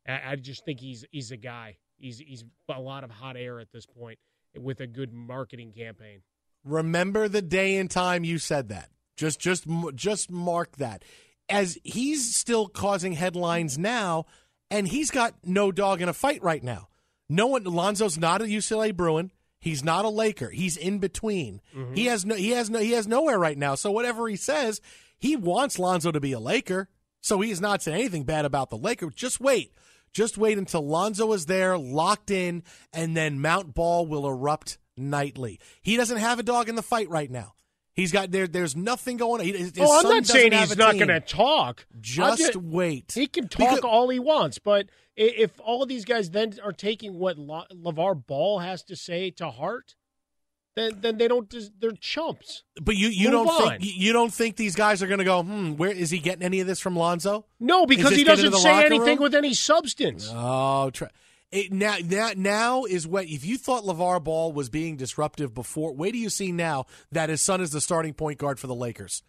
I, 0.08 0.32
I 0.32 0.36
just 0.36 0.66
think 0.66 0.80
he's 0.80 1.06
he's 1.12 1.32
a 1.32 1.38
guy. 1.38 1.78
He's 1.98 2.20
he's 2.20 2.44
a 2.74 2.80
lot 2.80 3.04
of 3.04 3.12
hot 3.12 3.38
air 3.38 3.60
at 3.60 3.72
this 3.72 3.86
point 3.86 4.20
with 4.58 4.80
a 4.80 4.88
good 4.88 5.14
marketing 5.14 5.72
campaign. 5.72 6.22
Remember 6.64 7.28
the 7.28 7.42
day 7.42 7.78
and 7.78 7.90
time 7.90 8.24
you 8.24 8.38
said 8.38 8.70
that. 8.70 8.90
Just 9.16 9.40
just 9.40 9.66
just 9.94 10.32
mark 10.32 10.78
that. 10.78 11.04
As 11.48 11.78
he's 11.84 12.36
still 12.36 12.68
causing 12.68 13.14
headlines 13.14 13.78
now, 13.78 14.26
and 14.72 14.88
he's 14.88 15.12
got 15.12 15.36
no 15.44 15.72
dog 15.72 16.02
in 16.02 16.10
a 16.10 16.14
fight 16.14 16.42
right 16.42 16.64
now. 16.64 16.88
No 17.30 17.48
one. 17.48 17.64
Lonzo's 17.64 18.18
not 18.18 18.42
a 18.42 18.46
UCLA 18.46 18.96
Bruin. 18.96 19.32
He's 19.66 19.84
not 19.84 20.06
a 20.06 20.10
Laker. 20.10 20.52
He's 20.52 20.78
in 20.78 21.00
between. 21.00 21.60
Mm-hmm. 21.76 21.96
He 21.96 22.06
has 22.06 22.24
no. 22.24 22.36
He 22.36 22.52
has 22.52 22.70
no. 22.70 22.78
He 22.78 22.92
has 22.92 23.08
nowhere 23.08 23.40
right 23.40 23.58
now. 23.58 23.74
So 23.74 23.90
whatever 23.90 24.28
he 24.28 24.36
says, 24.36 24.80
he 25.18 25.36
wants 25.36 25.80
Lonzo 25.80 26.12
to 26.12 26.20
be 26.20 26.34
a 26.34 26.40
Laker. 26.40 26.88
So 27.22 27.42
he 27.42 27.50
is 27.50 27.60
not 27.60 27.82
saying 27.82 27.98
anything 27.98 28.26
bad 28.26 28.46
about 28.46 28.70
the 28.70 28.78
Laker. 28.78 29.10
Just 29.10 29.42
wait. 29.42 29.74
Just 30.14 30.38
wait 30.38 30.60
until 30.60 30.88
Lonzo 30.88 31.34
is 31.34 31.48
there, 31.48 31.80
locked 31.80 32.30
in, 32.30 32.62
and 32.94 33.18
then 33.18 33.42
Mount 33.42 33.74
Ball 33.74 34.06
will 34.06 34.28
erupt 34.28 34.78
nightly. 34.96 35.60
He 35.82 35.98
doesn't 35.98 36.18
have 36.18 36.38
a 36.38 36.44
dog 36.44 36.70
in 36.70 36.76
the 36.76 36.84
fight 36.84 37.10
right 37.10 37.32
now. 37.32 37.56
He's 37.96 38.12
got 38.12 38.32
there. 38.32 38.46
There's 38.46 38.76
nothing 38.76 39.16
going 39.18 39.40
on. 39.42 39.48
His 39.48 39.72
oh, 39.80 40.00
I'm 40.00 40.10
not 40.10 40.26
saying 40.26 40.52
he's 40.52 40.76
not 40.76 40.96
going 40.96 41.08
to 41.08 41.22
talk. 41.22 41.86
I'm 41.94 42.02
Just 42.02 42.56
wait. 42.58 43.14
He 43.14 43.26
can 43.28 43.48
talk 43.48 43.70
Because- 43.76 43.80
all 43.80 44.10
he 44.10 44.20
wants, 44.20 44.60
but 44.60 44.88
if 45.16 45.52
all 45.62 45.82
of 45.82 45.88
these 45.88 46.04
guys 46.04 46.30
then 46.32 46.54
are 46.62 46.74
taking 46.74 47.18
what 47.18 47.38
La- 47.38 47.68
LaVar 47.74 48.28
Ball 48.28 48.60
has 48.60 48.84
to 48.84 48.98
say 48.98 49.30
to 49.32 49.50
heart, 49.50 49.96
then 50.76 50.98
then 51.00 51.18
they 51.18 51.30
don't. 51.30 51.54
They're 51.80 51.92
chumps. 51.94 52.64
But 52.82 52.98
you 52.98 53.08
you 53.08 53.30
Move 53.32 53.46
don't 53.46 53.48
on. 53.48 53.70
think 53.80 53.98
you 53.98 54.12
don't 54.12 54.34
think 54.34 54.58
these 54.58 54.76
guys 54.76 55.02
are 55.02 55.08
going 55.08 55.20
to 55.20 55.24
go? 55.24 55.42
Hmm, 55.42 55.78
where 55.78 55.90
is 55.92 56.10
he 56.10 56.20
getting 56.20 56.44
any 56.44 56.60
of 56.60 56.68
this 56.68 56.82
from 56.82 56.98
Lonzo? 56.98 57.46
No, 57.62 57.86
because 57.86 58.12
he 58.14 58.26
doesn't 58.26 58.54
say 58.56 58.86
anything 58.86 59.16
room? 59.16 59.24
with 59.24 59.36
any 59.36 59.54
substance. 59.54 60.30
Oh, 60.34 60.90
try. 60.90 61.08
It, 61.56 61.72
now, 61.72 61.96
now, 62.04 62.32
now 62.36 62.84
is 62.84 63.08
what 63.08 63.28
if 63.28 63.46
you 63.46 63.58
thought 63.58 63.84
LaVar 63.84 64.22
Ball 64.22 64.52
was 64.52 64.70
being 64.70 64.98
disruptive 64.98 65.54
before. 65.54 65.94
Wait 65.94 66.12
do 66.12 66.18
you 66.18 66.30
see 66.30 66.52
now 66.52 66.86
that 67.14 67.30
his 67.30 67.42
son 67.42 67.62
is 67.62 67.72
the 67.72 67.80
starting 67.80 68.14
point 68.14 68.40
guard 68.40 68.60
for 68.60 68.68
the 68.68 68.76
Lakers? 68.76 69.24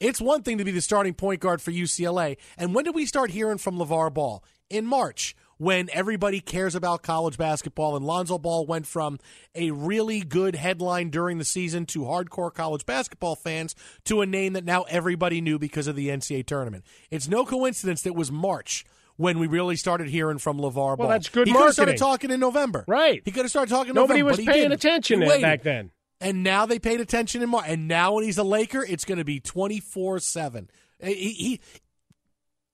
It's 0.00 0.20
one 0.20 0.42
thing 0.42 0.58
to 0.58 0.64
be 0.64 0.72
the 0.72 0.80
starting 0.80 1.14
point 1.14 1.40
guard 1.40 1.62
for 1.62 1.70
UCLA. 1.70 2.36
And 2.56 2.74
when 2.74 2.84
did 2.84 2.96
we 2.96 3.06
start 3.06 3.30
hearing 3.30 3.58
from 3.58 3.78
LaVar 3.78 4.12
Ball? 4.12 4.42
In 4.68 4.86
March, 4.86 5.36
when 5.56 5.88
everybody 5.92 6.40
cares 6.40 6.74
about 6.74 7.04
college 7.04 7.38
basketball, 7.38 7.94
and 7.94 8.04
Lonzo 8.04 8.38
Ball 8.38 8.66
went 8.66 8.88
from 8.88 9.20
a 9.54 9.70
really 9.70 10.20
good 10.22 10.56
headline 10.56 11.10
during 11.10 11.38
the 11.38 11.44
season 11.44 11.86
to 11.86 12.00
hardcore 12.00 12.52
college 12.52 12.86
basketball 12.86 13.36
fans 13.36 13.76
to 14.06 14.20
a 14.20 14.26
name 14.26 14.54
that 14.54 14.64
now 14.64 14.82
everybody 14.82 15.40
knew 15.40 15.60
because 15.60 15.86
of 15.86 15.94
the 15.94 16.08
NCAA 16.08 16.44
tournament. 16.44 16.84
It's 17.12 17.28
no 17.28 17.44
coincidence 17.44 18.02
that 18.02 18.10
it 18.10 18.16
was 18.16 18.32
March 18.32 18.84
when 19.18 19.38
we 19.38 19.46
really 19.46 19.76
started 19.76 20.08
hearing 20.08 20.38
from 20.38 20.58
LaVar 20.58 20.74
Ball. 20.74 20.96
Well, 20.96 21.08
that's 21.08 21.28
good 21.28 21.46
He 21.46 21.52
could 21.52 21.62
have 21.64 21.72
started 21.74 21.98
talking 21.98 22.30
in 22.30 22.40
November. 22.40 22.84
Right. 22.88 23.20
He 23.24 23.30
could 23.30 23.42
have 23.42 23.50
started 23.50 23.70
talking 23.70 23.90
in 23.90 23.94
Nobody 23.94 24.20
November. 24.20 24.30
was 24.38 24.46
but 24.46 24.54
he 24.54 24.60
paying 24.60 24.72
attention 24.72 25.20
He 25.20 25.26
to 25.26 25.30
it 25.30 25.34
waited. 25.34 25.42
back 25.42 25.62
then. 25.62 25.90
And 26.20 26.42
now 26.42 26.66
they 26.66 26.78
paid 26.78 27.00
attention 27.00 27.42
in 27.42 27.50
March. 27.50 27.66
And 27.68 27.86
now 27.86 28.14
when 28.14 28.24
he's 28.24 28.38
a 28.38 28.42
Laker, 28.44 28.82
it's 28.82 29.04
going 29.04 29.18
to 29.18 29.24
be 29.24 29.38
24 29.40 30.18
7. 30.20 30.70
He, 31.00 31.14
he, 31.32 31.60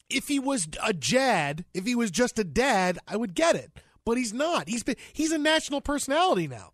if 0.09 0.29
he 0.29 0.39
was 0.39 0.69
a 0.83 0.93
Jad, 0.95 1.65
if 1.75 1.85
he 1.85 1.95
was 1.95 2.11
just 2.11 2.39
a 2.39 2.45
dad, 2.45 2.99
I 3.09 3.16
would 3.16 3.35
get 3.35 3.55
it. 3.57 3.71
But 4.07 4.16
he's 4.19 4.33
not. 4.35 4.69
He's 4.69 4.83
been 4.83 4.97
he's 5.12 5.33
a 5.33 5.39
national 5.39 5.81
personality 5.81 6.47
now. 6.47 6.73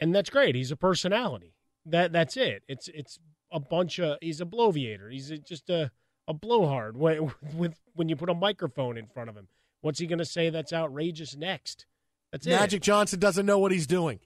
and 0.00 0.14
that's 0.14 0.30
great. 0.30 0.54
He's 0.54 0.70
a 0.72 0.76
personality. 0.76 1.54
That 1.86 2.12
that's 2.12 2.36
it. 2.36 2.62
It's 2.68 2.88
it's 2.88 3.18
a 3.52 3.60
bunch 3.60 3.98
of. 4.00 4.18
He's 4.20 4.40
a 4.40 4.44
bloviator. 4.44 5.10
He's 5.12 5.30
a, 5.30 5.38
just 5.38 5.70
a 5.70 5.90
a 6.28 6.34
blowhard. 6.34 6.96
When, 6.96 7.32
with 7.56 7.80
when 7.94 8.08
you 8.08 8.16
put 8.16 8.30
a 8.30 8.34
microphone 8.34 8.96
in 8.96 9.06
front 9.06 9.30
of 9.30 9.36
him, 9.36 9.48
what's 9.80 9.98
he 9.98 10.06
going 10.06 10.18
to 10.18 10.24
say 10.24 10.50
that's 10.50 10.72
outrageous 10.72 11.36
next? 11.36 11.86
That's 12.30 12.46
Magic 12.46 12.78
it. 12.78 12.82
Johnson 12.82 13.20
doesn't 13.20 13.44
know 13.44 13.58
what 13.58 13.72
he's 13.72 13.86
doing. 13.86 14.20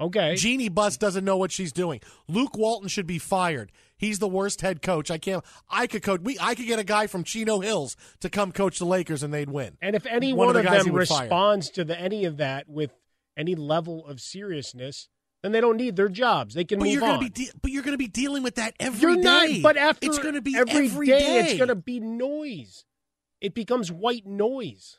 Okay. 0.00 0.34
Jeanie 0.34 0.68
Buss 0.68 0.96
doesn't 0.96 1.24
know 1.24 1.36
what 1.36 1.52
she's 1.52 1.72
doing. 1.72 2.00
Luke 2.26 2.56
Walton 2.56 2.88
should 2.88 3.06
be 3.06 3.18
fired. 3.18 3.70
He's 3.96 4.18
the 4.18 4.26
worst 4.26 4.60
head 4.60 4.82
coach. 4.82 5.08
I 5.08 5.18
can't. 5.18 5.44
I 5.70 5.86
could 5.86 6.02
coach. 6.02 6.20
We. 6.22 6.36
I 6.40 6.56
could 6.56 6.66
get 6.66 6.80
a 6.80 6.84
guy 6.84 7.06
from 7.06 7.22
Chino 7.22 7.60
Hills 7.60 7.96
to 8.18 8.28
come 8.28 8.50
coach 8.50 8.80
the 8.80 8.86
Lakers, 8.86 9.22
and 9.22 9.32
they'd 9.32 9.48
win. 9.48 9.76
And 9.80 9.94
if 9.94 10.04
any 10.06 10.32
One 10.32 10.48
one, 10.48 10.56
of 10.56 10.56
of, 10.56 10.64
the 10.64 10.68
guys 10.68 10.84
them 10.84 10.94
would 10.94 11.06
fire. 11.08 11.22
responds 11.22 11.70
to 11.70 11.84
the, 11.84 11.98
any 11.98 12.24
of 12.24 12.38
that 12.38 12.68
with 12.68 12.90
any 13.36 13.54
level 13.54 14.04
of 14.04 14.20
seriousness, 14.20 15.08
then 15.44 15.52
they 15.52 15.60
don't 15.60 15.76
need 15.76 15.94
their 15.94 16.08
jobs. 16.08 16.54
They 16.54 16.64
can 16.64 16.78
But 16.78 16.86
move 16.86 16.94
you're 16.94 17.04
on. 17.04 17.18
gonna 17.18 17.30
be. 17.30 17.44
De- 17.44 17.52
but 17.60 17.70
you're 17.70 17.82
going 17.82 17.92
to 17.92 17.98
be 17.98 18.08
dealing 18.08 18.42
with 18.42 18.54
that 18.54 18.74
every 18.80 19.12
You're 19.12 19.22
not, 19.22 19.48
but 19.62 19.76
after 19.76 20.06
it's 20.06 20.18
going 20.18 20.34
to 20.34 20.40
be 20.40 20.56
every 20.56 20.86
every 20.86 21.06
day, 21.06 21.18
day. 21.18 21.40
it's 21.40 21.58
going 21.58 21.68
to 21.68 21.74
be 21.74 22.00
noise. 22.00 22.86
It 23.42 23.54
becomes 23.54 23.92
white 23.92 24.26
noise. 24.26 24.98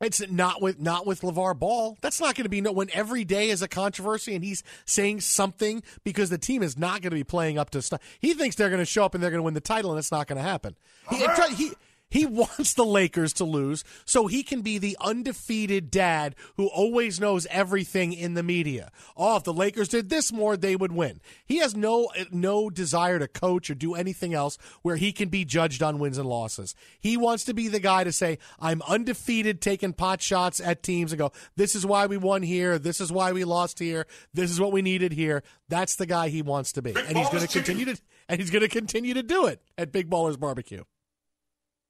It's 0.00 0.26
not 0.30 0.62
with 0.62 0.78
not 0.78 1.06
with 1.06 1.22
LaVar 1.22 1.58
Ball. 1.58 1.98
That's 2.00 2.20
not 2.20 2.34
going 2.36 2.44
to 2.44 2.48
be 2.48 2.60
no 2.60 2.72
when 2.72 2.88
every 2.94 3.24
day 3.24 3.50
is 3.50 3.62
a 3.62 3.68
controversy 3.68 4.34
and 4.34 4.44
he's 4.44 4.62
saying 4.86 5.20
something 5.20 5.82
because 6.04 6.30
the 6.30 6.38
team 6.38 6.62
is 6.62 6.78
not 6.78 7.02
going 7.02 7.10
to 7.10 7.16
be 7.16 7.24
playing 7.24 7.58
up 7.58 7.70
to 7.70 7.82
stuff. 7.82 8.00
He 8.20 8.32
thinks 8.32 8.54
they're 8.56 8.68
going 8.70 8.78
to 8.78 8.86
show 8.86 9.04
up 9.04 9.14
and 9.14 9.22
they're 9.22 9.30
going 9.30 9.40
to 9.40 9.44
win 9.44 9.54
the 9.54 9.60
title, 9.60 9.90
and 9.90 9.98
it's 9.98 10.12
not 10.12 10.28
going 10.28 10.36
to 10.36 10.42
happen. 10.42 10.76
He, 11.10 11.24
uh-huh. 11.24 11.48
he 11.56 11.72
he 12.10 12.26
wants 12.26 12.74
the 12.74 12.84
Lakers 12.84 13.32
to 13.34 13.44
lose 13.44 13.84
so 14.04 14.26
he 14.26 14.42
can 14.42 14.62
be 14.62 14.78
the 14.78 14.96
undefeated 15.00 15.90
dad 15.90 16.34
who 16.56 16.66
always 16.66 17.20
knows 17.20 17.46
everything 17.50 18.12
in 18.12 18.34
the 18.34 18.42
media. 18.42 18.90
Oh, 19.16 19.36
if 19.36 19.44
the 19.44 19.52
Lakers 19.52 19.88
did 19.88 20.08
this 20.08 20.32
more, 20.32 20.56
they 20.56 20.76
would 20.76 20.92
win. 20.92 21.20
He 21.44 21.58
has 21.58 21.76
no 21.76 22.08
no 22.30 22.70
desire 22.70 23.18
to 23.18 23.28
coach 23.28 23.70
or 23.70 23.74
do 23.74 23.94
anything 23.94 24.34
else 24.34 24.58
where 24.82 24.96
he 24.96 25.12
can 25.12 25.28
be 25.28 25.44
judged 25.44 25.82
on 25.82 25.98
wins 25.98 26.18
and 26.18 26.28
losses. 26.28 26.74
He 26.98 27.16
wants 27.16 27.44
to 27.44 27.54
be 27.54 27.68
the 27.68 27.80
guy 27.80 28.04
to 28.04 28.12
say, 28.12 28.38
"I'm 28.60 28.82
undefeated, 28.82 29.60
taking 29.60 29.92
pot 29.92 30.22
shots 30.22 30.60
at 30.60 30.82
teams 30.82 31.12
and 31.12 31.18
go, 31.18 31.32
this 31.56 31.74
is 31.74 31.84
why 31.84 32.06
we 32.06 32.16
won 32.16 32.42
here, 32.42 32.78
this 32.78 33.00
is 33.00 33.12
why 33.12 33.32
we 33.32 33.44
lost 33.44 33.78
here, 33.78 34.06
this 34.32 34.50
is 34.50 34.60
what 34.60 34.72
we 34.72 34.82
needed 34.82 35.12
here." 35.12 35.42
That's 35.68 35.96
the 35.96 36.06
guy 36.06 36.28
he 36.28 36.42
wants 36.42 36.72
to 36.72 36.82
be, 36.82 36.94
and 36.94 37.16
he's 37.16 37.28
going 37.28 37.46
to 37.46 37.48
continue 37.48 37.84
to 37.86 37.98
and 38.28 38.40
he's 38.40 38.50
going 38.50 38.62
to 38.62 38.68
continue 38.68 39.14
to 39.14 39.22
do 39.22 39.46
it 39.46 39.62
at 39.76 39.92
Big 39.92 40.10
Ballers 40.10 40.38
Barbecue. 40.38 40.84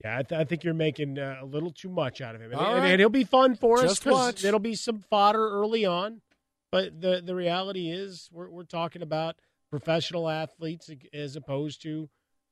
Yeah, 0.04 0.18
I, 0.18 0.22
th- 0.22 0.40
I 0.40 0.44
think 0.44 0.62
you're 0.62 0.74
making 0.74 1.18
uh, 1.18 1.38
a 1.42 1.44
little 1.44 1.72
too 1.72 1.88
much 1.88 2.20
out 2.20 2.36
of 2.36 2.40
him, 2.40 2.52
and, 2.52 2.60
right. 2.60 2.84
and 2.84 3.00
he'll 3.00 3.08
be 3.08 3.24
fun 3.24 3.56
for 3.56 3.78
us 3.78 3.98
Just 3.98 4.06
watch. 4.06 4.44
it'll 4.44 4.60
be 4.60 4.76
some 4.76 5.00
fodder 5.00 5.50
early 5.50 5.84
on. 5.84 6.20
But 6.70 7.00
the 7.00 7.20
the 7.24 7.34
reality 7.34 7.90
is, 7.90 8.28
we're 8.32 8.48
we're 8.48 8.62
talking 8.62 9.02
about 9.02 9.36
professional 9.70 10.28
athletes 10.28 10.90
as 11.12 11.34
opposed 11.34 11.82
to 11.82 12.08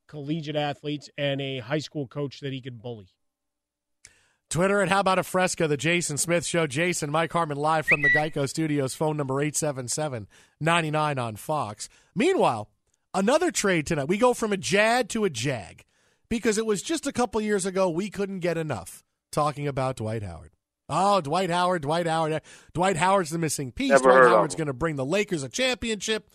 collegiate 0.08 0.56
athletes 0.56 1.08
and 1.16 1.40
a 1.40 1.58
high 1.58 1.78
school 1.78 2.06
coach 2.06 2.40
that 2.40 2.52
he 2.52 2.60
could 2.60 2.80
bully. 2.80 3.08
Twitter 4.48 4.80
at 4.80 4.88
How 4.88 5.00
About 5.00 5.18
a 5.18 5.24
Fresca, 5.24 5.66
the 5.66 5.76
Jason 5.76 6.18
Smith 6.18 6.46
Show. 6.46 6.66
Jason, 6.68 7.10
Mike 7.10 7.32
Harmon 7.32 7.56
live 7.58 7.84
from 7.84 8.02
the 8.02 8.12
Geico 8.12 8.48
Studios, 8.48 8.94
phone 8.94 9.16
number 9.16 9.40
877 9.40 10.28
99 10.60 11.18
on 11.18 11.36
Fox. 11.36 11.88
Meanwhile, 12.14 12.68
another 13.12 13.50
trade 13.50 13.86
tonight. 13.86 14.08
We 14.08 14.18
go 14.18 14.34
from 14.34 14.52
a 14.52 14.56
Jad 14.56 15.08
to 15.10 15.24
a 15.24 15.30
Jag 15.30 15.84
because 16.28 16.58
it 16.58 16.66
was 16.66 16.82
just 16.82 17.06
a 17.06 17.12
couple 17.12 17.40
years 17.40 17.66
ago 17.66 17.88
we 17.88 18.10
couldn't 18.10 18.40
get 18.40 18.58
enough 18.58 19.04
talking 19.32 19.66
about 19.66 19.96
Dwight 19.96 20.22
Howard. 20.22 20.52
Oh, 20.88 21.20
Dwight 21.20 21.50
Howard, 21.50 21.82
Dwight 21.82 22.06
Howard. 22.06 22.32
Eh, 22.32 22.38
Dwight 22.72 22.96
Howard's 22.96 23.30
the 23.30 23.38
missing 23.38 23.72
piece. 23.72 23.90
Never 23.90 24.04
Dwight 24.04 24.28
Howard's 24.28 24.54
going 24.54 24.68
to 24.68 24.72
bring 24.72 24.96
the 24.96 25.04
Lakers 25.04 25.42
a 25.42 25.48
championship. 25.48 26.30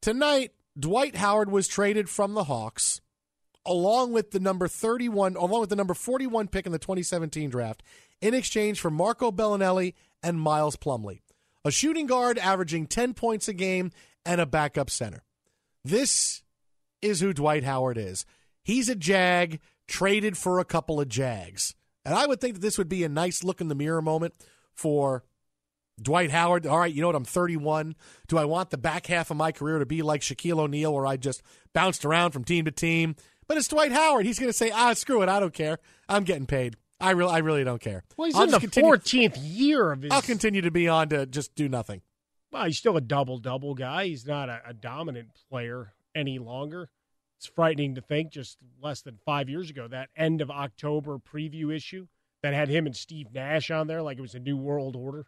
Tonight, 0.00 0.52
Dwight 0.78 1.16
Howard 1.16 1.50
was 1.50 1.68
traded 1.68 2.08
from 2.08 2.34
the 2.34 2.44
Hawks 2.44 3.00
along 3.66 4.12
with 4.12 4.30
the 4.30 4.40
number 4.40 4.68
31, 4.68 5.36
along 5.36 5.60
with 5.60 5.70
the 5.70 5.76
number 5.76 5.94
41 5.94 6.48
pick 6.48 6.66
in 6.66 6.72
the 6.72 6.78
2017 6.78 7.50
draft, 7.50 7.82
in 8.20 8.32
exchange 8.32 8.80
for 8.80 8.90
Marco 8.90 9.30
Belinelli 9.30 9.94
and 10.22 10.40
Miles 10.40 10.76
Plumlee, 10.76 11.20
a 11.64 11.70
shooting 11.70 12.06
guard 12.06 12.38
averaging 12.38 12.86
10 12.86 13.12
points 13.14 13.48
a 13.48 13.52
game 13.52 13.90
and 14.24 14.40
a 14.40 14.46
backup 14.46 14.88
center. 14.88 15.24
This 15.84 16.42
is 17.02 17.20
who 17.20 17.32
Dwight 17.32 17.64
Howard 17.64 17.98
is. 17.98 18.24
He's 18.66 18.88
a 18.88 18.96
Jag 18.96 19.60
traded 19.86 20.36
for 20.36 20.58
a 20.58 20.64
couple 20.64 21.00
of 21.00 21.08
Jags. 21.08 21.76
And 22.04 22.12
I 22.16 22.26
would 22.26 22.40
think 22.40 22.54
that 22.54 22.60
this 22.62 22.78
would 22.78 22.88
be 22.88 23.04
a 23.04 23.08
nice 23.08 23.44
look 23.44 23.60
in 23.60 23.68
the 23.68 23.76
mirror 23.76 24.02
moment 24.02 24.34
for 24.74 25.22
Dwight 26.02 26.32
Howard. 26.32 26.66
All 26.66 26.80
right, 26.80 26.92
you 26.92 27.00
know 27.00 27.06
what? 27.06 27.14
I'm 27.14 27.24
31. 27.24 27.94
Do 28.26 28.38
I 28.38 28.44
want 28.44 28.70
the 28.70 28.76
back 28.76 29.06
half 29.06 29.30
of 29.30 29.36
my 29.36 29.52
career 29.52 29.78
to 29.78 29.86
be 29.86 30.02
like 30.02 30.20
Shaquille 30.20 30.58
O'Neal, 30.58 30.92
where 30.92 31.06
I 31.06 31.16
just 31.16 31.42
bounced 31.74 32.04
around 32.04 32.32
from 32.32 32.42
team 32.42 32.64
to 32.64 32.72
team? 32.72 33.14
But 33.46 33.56
it's 33.56 33.68
Dwight 33.68 33.92
Howard. 33.92 34.26
He's 34.26 34.40
going 34.40 34.50
to 34.50 34.56
say, 34.56 34.72
ah, 34.72 34.94
screw 34.94 35.22
it. 35.22 35.28
I 35.28 35.38
don't 35.38 35.54
care. 35.54 35.78
I'm 36.08 36.24
getting 36.24 36.46
paid. 36.46 36.74
I 36.98 37.12
really, 37.12 37.30
I 37.32 37.38
really 37.38 37.62
don't 37.62 37.80
care. 37.80 38.02
Well, 38.16 38.26
he's 38.26 38.34
I'll 38.34 38.42
in 38.42 38.50
the 38.50 38.58
continue- 38.58 38.88
fourteenth 38.88 39.36
year 39.38 39.92
of 39.92 40.02
his. 40.02 40.10
I'll 40.10 40.22
continue 40.22 40.62
to 40.62 40.72
be 40.72 40.88
on 40.88 41.10
to 41.10 41.24
just 41.24 41.54
do 41.54 41.68
nothing. 41.68 42.02
Well, 42.50 42.64
he's 42.64 42.78
still 42.78 42.96
a 42.96 43.00
double 43.00 43.38
double 43.38 43.74
guy. 43.74 44.06
He's 44.06 44.26
not 44.26 44.48
a, 44.48 44.60
a 44.66 44.74
dominant 44.74 45.28
player 45.48 45.92
any 46.16 46.40
longer. 46.40 46.90
It's 47.38 47.46
frightening 47.46 47.94
to 47.94 48.00
think 48.00 48.32
just 48.32 48.58
less 48.80 49.02
than 49.02 49.18
five 49.24 49.48
years 49.48 49.70
ago, 49.70 49.88
that 49.88 50.08
end 50.16 50.40
of 50.40 50.50
October 50.50 51.18
preview 51.18 51.74
issue 51.74 52.06
that 52.42 52.54
had 52.54 52.68
him 52.68 52.86
and 52.86 52.96
Steve 52.96 53.32
Nash 53.32 53.70
on 53.70 53.86
there 53.86 54.02
like 54.02 54.18
it 54.18 54.22
was 54.22 54.34
a 54.34 54.40
new 54.40 54.56
world 54.56 54.96
order. 54.96 55.26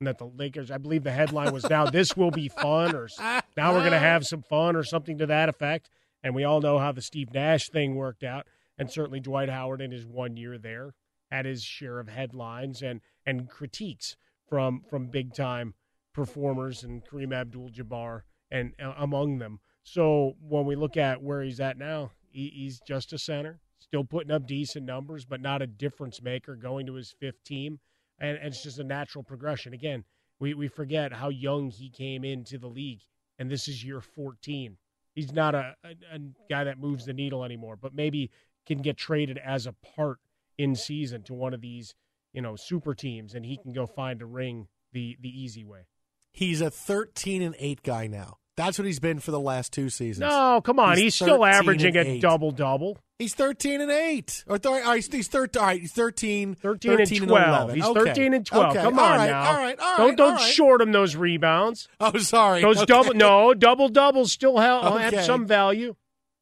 And 0.00 0.06
that 0.06 0.16
the 0.16 0.26
Lakers, 0.26 0.70
I 0.70 0.78
believe 0.78 1.04
the 1.04 1.12
headline 1.12 1.52
was 1.52 1.68
now 1.68 1.84
this 1.84 2.16
will 2.16 2.30
be 2.30 2.48
fun 2.48 2.94
or 2.94 3.08
now 3.56 3.74
we're 3.74 3.80
going 3.80 3.92
to 3.92 3.98
have 3.98 4.24
some 4.24 4.42
fun 4.42 4.74
or 4.74 4.82
something 4.82 5.18
to 5.18 5.26
that 5.26 5.50
effect. 5.50 5.90
And 6.22 6.34
we 6.34 6.44
all 6.44 6.60
know 6.60 6.78
how 6.78 6.92
the 6.92 7.02
Steve 7.02 7.34
Nash 7.34 7.68
thing 7.68 7.94
worked 7.96 8.24
out. 8.24 8.46
And 8.78 8.90
certainly 8.90 9.20
Dwight 9.20 9.50
Howard 9.50 9.82
in 9.82 9.90
his 9.90 10.06
one 10.06 10.38
year 10.38 10.56
there 10.56 10.94
had 11.30 11.44
his 11.44 11.62
share 11.62 12.00
of 12.00 12.08
headlines 12.08 12.82
and, 12.82 13.02
and 13.26 13.48
critiques 13.48 14.16
from 14.48 14.82
from 14.88 15.06
big 15.06 15.34
time 15.34 15.74
performers 16.12 16.82
and 16.82 17.04
Kareem 17.04 17.32
Abdul 17.32 17.70
Jabbar 17.70 18.22
and 18.50 18.72
uh, 18.82 18.94
among 18.98 19.38
them. 19.38 19.60
So 19.82 20.36
when 20.40 20.66
we 20.66 20.76
look 20.76 20.96
at 20.96 21.22
where 21.22 21.42
he's 21.42 21.60
at 21.60 21.78
now, 21.78 22.12
he, 22.30 22.52
he's 22.54 22.80
just 22.80 23.12
a 23.12 23.18
center, 23.18 23.60
still 23.78 24.04
putting 24.04 24.30
up 24.30 24.46
decent 24.46 24.86
numbers, 24.86 25.24
but 25.24 25.40
not 25.40 25.62
a 25.62 25.66
difference 25.66 26.22
maker 26.22 26.54
going 26.54 26.86
to 26.86 26.94
his 26.94 27.14
fifth 27.18 27.42
team. 27.44 27.80
And, 28.18 28.36
and 28.36 28.48
it's 28.48 28.62
just 28.62 28.78
a 28.78 28.84
natural 28.84 29.24
progression. 29.24 29.72
Again, 29.72 30.04
we, 30.38 30.54
we 30.54 30.68
forget 30.68 31.12
how 31.12 31.28
young 31.28 31.70
he 31.70 31.90
came 31.90 32.24
into 32.24 32.58
the 32.58 32.66
league, 32.66 33.00
and 33.38 33.50
this 33.50 33.68
is 33.68 33.84
year 33.84 34.00
14. 34.00 34.76
He's 35.14 35.32
not 35.32 35.54
a, 35.54 35.74
a, 35.84 35.90
a 36.14 36.18
guy 36.48 36.64
that 36.64 36.78
moves 36.78 37.04
the 37.04 37.12
needle 37.12 37.44
anymore, 37.44 37.76
but 37.76 37.94
maybe 37.94 38.30
can 38.66 38.78
get 38.78 38.96
traded 38.96 39.38
as 39.38 39.66
a 39.66 39.72
part 39.72 40.18
in 40.58 40.76
season 40.76 41.22
to 41.24 41.34
one 41.34 41.54
of 41.54 41.60
these, 41.60 41.94
you 42.32 42.42
know, 42.42 42.56
super 42.56 42.94
teams, 42.94 43.34
and 43.34 43.44
he 43.44 43.56
can 43.56 43.72
go 43.72 43.86
find 43.86 44.22
a 44.22 44.26
ring 44.26 44.68
the 44.92 45.16
the 45.20 45.28
easy 45.28 45.64
way. 45.64 45.86
He's 46.32 46.60
a 46.60 46.70
13 46.70 47.42
and 47.42 47.56
8 47.58 47.82
guy 47.82 48.06
now. 48.06 48.39
That's 48.60 48.78
what 48.78 48.84
he's 48.84 49.00
been 49.00 49.20
for 49.20 49.30
the 49.30 49.40
last 49.40 49.72
two 49.72 49.88
seasons. 49.88 50.28
No, 50.30 50.60
come 50.62 50.78
on. 50.78 50.96
He's, 50.96 51.04
He's 51.04 51.14
still 51.14 51.44
averaging 51.46 51.96
a 51.96 52.18
double 52.20 52.50
double. 52.50 52.98
He's 53.18 53.34
13 53.34 53.80
and 53.80 53.90
8. 53.90 54.44
Or 54.48 54.58
th- 54.58 54.66
all 54.70 54.80
right, 54.80 54.96
he's, 54.96 55.10
he's, 55.10 55.28
13, 55.28 55.60
all 55.60 55.66
right, 55.68 55.80
he's 55.80 55.92
13, 55.92 56.54
13, 56.54 56.92
and 56.92 57.08
12. 57.08 57.30
11. 57.30 57.74
He's 57.74 57.84
Okay. 57.84 58.00
13 58.04 58.34
and 58.34 58.44
12. 58.46 58.66
Okay. 58.76 58.82
Come 58.82 58.98
All 58.98 59.04
on 59.04 59.16
right, 59.18 59.30
now. 59.30 59.42
All 59.48 59.54
right, 59.56 59.78
all 59.78 59.88
right. 59.88 59.96
don't 59.98 60.16
don't 60.16 60.30
all 60.32 60.36
right. 60.36 60.52
short 60.52 60.80
him 60.82 60.92
those 60.92 61.16
rebounds. 61.16 61.88
Oh, 62.00 62.16
sorry. 62.18 62.60
Those 62.60 62.76
Okay. 62.78 62.86
double 62.86 63.14
no 63.14 63.54
double 63.54 63.88
doubles 63.88 64.30
still 64.32 64.58
have, 64.58 65.00
have 65.00 65.24
some 65.24 65.46
value 65.46 65.96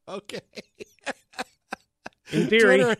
Okay. 0.09 0.41
in 2.33 2.47
theory. 2.49 2.79
Twitter, 2.79 2.97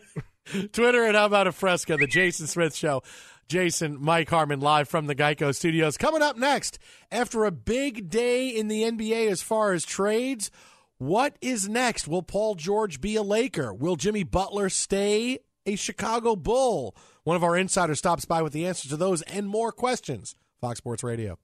Twitter 0.71 1.03
and 1.05 1.15
how 1.15 1.25
about 1.25 1.47
a 1.47 1.51
fresca? 1.51 1.97
The 1.97 2.07
Jason 2.07 2.47
Smith 2.47 2.75
Show. 2.75 3.03
Jason, 3.49 3.97
Mike 3.99 4.29
Harmon, 4.29 4.59
live 4.59 4.87
from 4.87 5.07
the 5.07 5.15
Geico 5.15 5.53
Studios. 5.53 5.97
Coming 5.97 6.21
up 6.21 6.37
next, 6.37 6.77
after 7.11 7.45
a 7.45 7.51
big 7.51 8.07
day 8.07 8.47
in 8.47 8.67
the 8.67 8.83
NBA 8.83 9.27
as 9.27 9.41
far 9.41 9.73
as 9.73 9.83
trades, 9.83 10.51
what 10.99 11.35
is 11.41 11.67
next? 11.67 12.07
Will 12.07 12.21
Paul 12.21 12.53
George 12.53 13.01
be 13.01 13.15
a 13.15 13.23
Laker? 13.23 13.73
Will 13.73 13.95
Jimmy 13.95 14.23
Butler 14.23 14.69
stay 14.69 15.39
a 15.65 15.75
Chicago 15.75 16.35
Bull? 16.35 16.95
One 17.23 17.35
of 17.35 17.43
our 17.43 17.57
insiders 17.57 17.97
stops 17.97 18.23
by 18.23 18.43
with 18.43 18.53
the 18.53 18.67
answers 18.67 18.91
to 18.91 18.97
those 18.97 19.23
and 19.23 19.49
more 19.49 19.71
questions. 19.71 20.35
Fox 20.61 20.77
Sports 20.77 21.03
Radio. 21.03 21.39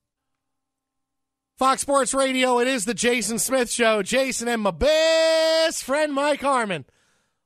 Fox 1.57 1.81
Sports 1.81 2.13
Radio, 2.13 2.59
it 2.59 2.67
is 2.67 2.85
the 2.85 2.93
Jason 2.93 3.39
Smith 3.39 3.71
Show. 3.71 4.03
Jason 4.03 4.47
and 4.47 4.61
my 4.61 4.71
best 4.71 5.83
friend 5.83 6.13
Mike 6.13 6.41
Harmon 6.41 6.85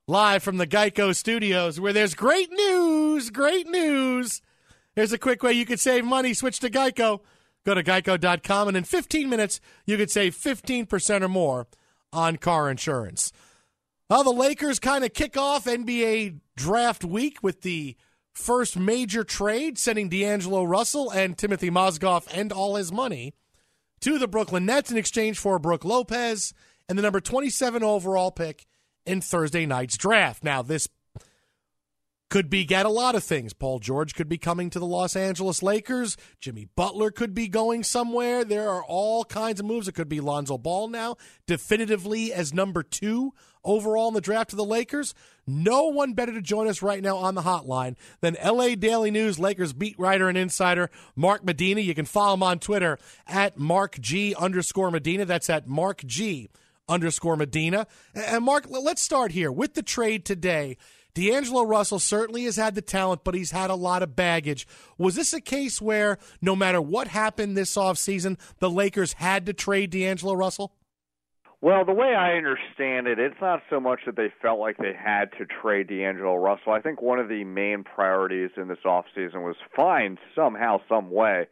live 0.05 0.43
from 0.43 0.57
the 0.57 0.67
Geico 0.67 1.15
Studios, 1.15 1.79
where 1.79 1.93
there's 1.93 2.13
great 2.13 2.51
news, 2.51 3.29
great 3.29 3.67
news. 3.67 4.41
Here's 4.99 5.13
a 5.13 5.17
quick 5.17 5.41
way 5.43 5.53
you 5.53 5.65
could 5.65 5.79
save 5.79 6.03
money. 6.03 6.33
Switch 6.33 6.59
to 6.59 6.69
Geico. 6.69 7.21
Go 7.65 7.73
to 7.73 7.81
geico.com, 7.81 8.67
and 8.67 8.75
in 8.75 8.83
15 8.83 9.29
minutes, 9.29 9.61
you 9.85 9.95
could 9.95 10.11
save 10.11 10.35
15% 10.35 11.21
or 11.21 11.29
more 11.29 11.67
on 12.11 12.35
car 12.35 12.69
insurance. 12.69 13.31
Well, 14.09 14.25
the 14.25 14.31
Lakers 14.31 14.77
kind 14.77 15.05
of 15.05 15.13
kick 15.13 15.37
off 15.37 15.63
NBA 15.63 16.41
draft 16.57 17.05
week 17.05 17.37
with 17.41 17.61
the 17.61 17.95
first 18.33 18.77
major 18.77 19.23
trade, 19.23 19.77
sending 19.77 20.09
D'Angelo 20.09 20.65
Russell 20.65 21.09
and 21.11 21.37
Timofey 21.37 21.71
Mozgov 21.71 22.27
and 22.33 22.51
all 22.51 22.75
his 22.75 22.91
money 22.91 23.33
to 24.01 24.19
the 24.19 24.27
Brooklyn 24.27 24.65
Nets 24.65 24.91
in 24.91 24.97
exchange 24.97 25.39
for 25.39 25.59
Brook 25.59 25.85
Lopez 25.85 26.53
and 26.89 26.97
the 26.97 27.03
number 27.03 27.21
27 27.21 27.83
overall 27.83 28.31
pick 28.31 28.65
in 29.05 29.21
Thursday 29.21 29.65
night's 29.65 29.95
draft. 29.95 30.43
Now, 30.43 30.61
this 30.61 30.89
could 32.29 32.49
be 32.49 32.63
get 32.63 32.85
a 32.85 32.89
lot 32.89 33.15
of 33.15 33.23
things. 33.23 33.53
Paul 33.53 33.79
George 33.79 34.13
could 34.13 34.29
be 34.29 34.37
coming 34.37 34.69
to 34.69 34.79
the 34.79 34.85
Los 34.85 35.15
Angeles 35.15 35.63
Lakers. 35.63 36.15
Jimmy 36.39 36.67
Butler 36.75 37.11
could 37.11 37.33
be 37.33 37.47
going 37.47 37.83
somewhere. 37.83 38.45
There 38.45 38.69
are 38.69 38.83
all 38.83 39.25
kinds 39.25 39.59
of 39.59 39.65
moves. 39.65 39.87
It 39.87 39.95
could 39.95 40.09
be 40.09 40.21
Lonzo 40.21 40.57
Ball 40.57 40.87
now, 40.87 41.17
definitively 41.47 42.31
as 42.31 42.53
number 42.53 42.83
two 42.83 43.33
overall 43.63 44.07
in 44.09 44.13
the 44.13 44.21
draft 44.21 44.51
to 44.51 44.55
the 44.55 44.63
Lakers. 44.63 45.13
No 45.47 45.87
one 45.87 46.13
better 46.13 46.31
to 46.31 46.41
join 46.41 46.67
us 46.67 46.81
right 46.81 47.01
now 47.01 47.17
on 47.17 47.33
the 47.33 47.41
hotline 47.41 47.95
than 48.21 48.37
LA 48.43 48.75
Daily 48.75 49.09
News 49.09 49.39
Lakers 49.39 49.73
beat 49.73 49.97
writer 49.97 50.29
and 50.29 50.37
insider 50.37 50.91
Mark 51.15 51.43
Medina. 51.43 51.81
You 51.81 51.95
can 51.95 52.05
follow 52.05 52.35
him 52.35 52.43
on 52.43 52.59
Twitter 52.59 52.99
at 53.27 53.57
Mark 53.57 53.99
G 53.99 54.35
underscore 54.35 54.91
Medina. 54.91 55.25
That's 55.25 55.49
at 55.49 55.67
Mark 55.67 56.03
G 56.05 56.49
underscore 56.87 57.37
Medina. 57.37 57.87
And 58.13 58.43
Mark, 58.43 58.65
let's 58.69 59.01
start 59.01 59.31
here 59.31 59.51
with 59.51 59.73
the 59.73 59.83
trade 59.83 60.25
today. 60.25 60.77
D'Angelo 61.19 61.63
Russell 61.63 61.99
certainly 61.99 62.45
has 62.45 62.55
had 62.55 62.75
the 62.75 62.81
talent, 62.81 63.25
but 63.25 63.35
he's 63.35 63.51
had 63.51 63.69
a 63.69 63.75
lot 63.75 64.03
of 64.03 64.15
baggage. 64.15 64.65
Was 64.97 65.15
this 65.15 65.33
a 65.33 65.41
case 65.41 65.81
where 65.81 66.17
no 66.41 66.55
matter 66.55 66.81
what 66.81 67.09
happened 67.09 67.57
this 67.57 67.75
offseason, 67.75 68.39
the 68.59 68.69
Lakers 68.69 69.11
had 69.13 69.45
to 69.47 69.53
trade 69.53 69.89
D'Angelo 69.89 70.33
Russell? 70.33 70.71
Well, 71.59 71.83
the 71.83 71.91
way 71.91 72.15
I 72.15 72.37
understand 72.37 73.07
it, 73.07 73.19
it's 73.19 73.35
not 73.41 73.61
so 73.69 73.81
much 73.81 73.99
that 74.05 74.15
they 74.15 74.31
felt 74.41 74.61
like 74.61 74.77
they 74.77 74.93
had 74.93 75.33
to 75.37 75.45
trade 75.45 75.89
D'Angelo 75.89 76.35
Russell. 76.35 76.71
I 76.71 76.79
think 76.79 77.01
one 77.01 77.19
of 77.19 77.27
the 77.27 77.43
main 77.43 77.83
priorities 77.83 78.51
in 78.55 78.69
this 78.69 78.79
offseason 78.85 79.43
was 79.43 79.57
find 79.75 80.17
somehow, 80.33 80.79
some 80.87 81.11
way 81.11 81.47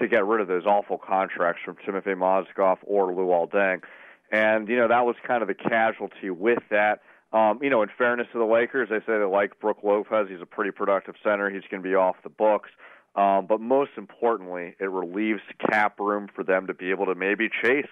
to 0.00 0.06
get 0.06 0.24
rid 0.24 0.40
of 0.40 0.46
those 0.46 0.64
awful 0.64 0.96
contracts 0.96 1.62
from 1.64 1.74
Timofey 1.74 2.14
Mozgov 2.14 2.76
or 2.84 3.12
Luol 3.12 3.50
Deng. 3.50 3.82
And, 4.30 4.68
you 4.68 4.76
know, 4.76 4.86
that 4.86 5.04
was 5.04 5.16
kind 5.26 5.42
of 5.42 5.48
the 5.48 5.54
casualty 5.54 6.30
with 6.30 6.62
that. 6.70 7.00
Um, 7.32 7.58
you 7.62 7.68
know, 7.68 7.82
in 7.82 7.90
fairness 7.96 8.26
to 8.32 8.38
the 8.38 8.44
Lakers, 8.44 8.88
they 8.88 9.00
say 9.00 9.18
they 9.18 9.24
like 9.24 9.60
Brook 9.60 9.78
Lopez. 9.82 10.28
He's 10.30 10.40
a 10.40 10.46
pretty 10.46 10.70
productive 10.70 11.14
center. 11.22 11.50
He's 11.50 11.62
going 11.70 11.82
to 11.82 11.88
be 11.88 11.94
off 11.94 12.16
the 12.22 12.30
books. 12.30 12.70
Um, 13.14 13.46
but 13.46 13.60
most 13.60 13.92
importantly, 13.96 14.76
it 14.78 14.90
relieves 14.90 15.40
cap 15.70 15.98
room 15.98 16.28
for 16.34 16.44
them 16.44 16.66
to 16.68 16.74
be 16.74 16.90
able 16.90 17.06
to 17.06 17.14
maybe 17.14 17.48
chase 17.62 17.86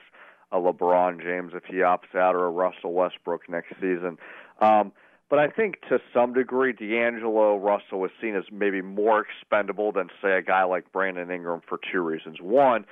a 0.52 0.56
LeBron 0.56 1.20
James 1.20 1.52
if 1.54 1.64
he 1.64 1.76
opts 1.76 2.14
out 2.14 2.34
or 2.34 2.46
a 2.46 2.50
Russell 2.50 2.92
Westbrook 2.92 3.48
next 3.48 3.74
season. 3.80 4.18
Um, 4.60 4.92
but 5.28 5.40
I 5.40 5.48
think 5.48 5.80
to 5.88 5.98
some 6.14 6.32
degree, 6.32 6.72
D'Angelo 6.72 7.56
Russell 7.56 7.98
was 7.98 8.12
seen 8.20 8.36
as 8.36 8.44
maybe 8.52 8.80
more 8.80 9.26
expendable 9.26 9.90
than, 9.90 10.08
say, 10.22 10.38
a 10.38 10.42
guy 10.42 10.62
like 10.62 10.92
Brandon 10.92 11.30
Ingram 11.30 11.62
for 11.68 11.80
two 11.92 12.00
reasons. 12.00 12.40
One, 12.40 12.86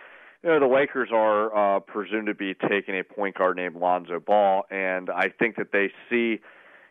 you 0.45 0.51
know, 0.51 0.61
the 0.61 0.66
Lakers 0.66 1.09
are 1.11 1.77
uh, 1.77 1.81
presumed 1.81 2.27
to 2.27 2.35
be 2.35 2.53
taking 2.69 2.99
a 2.99 3.03
point 3.03 3.39
guard 3.39 3.57
named 3.57 3.77
Lonzo 3.77 4.21
Ball, 4.21 4.65
and 4.71 5.09
I 5.09 5.31
think 5.31 5.57
that 5.57 5.73
they 5.73 5.91
see 6.11 6.41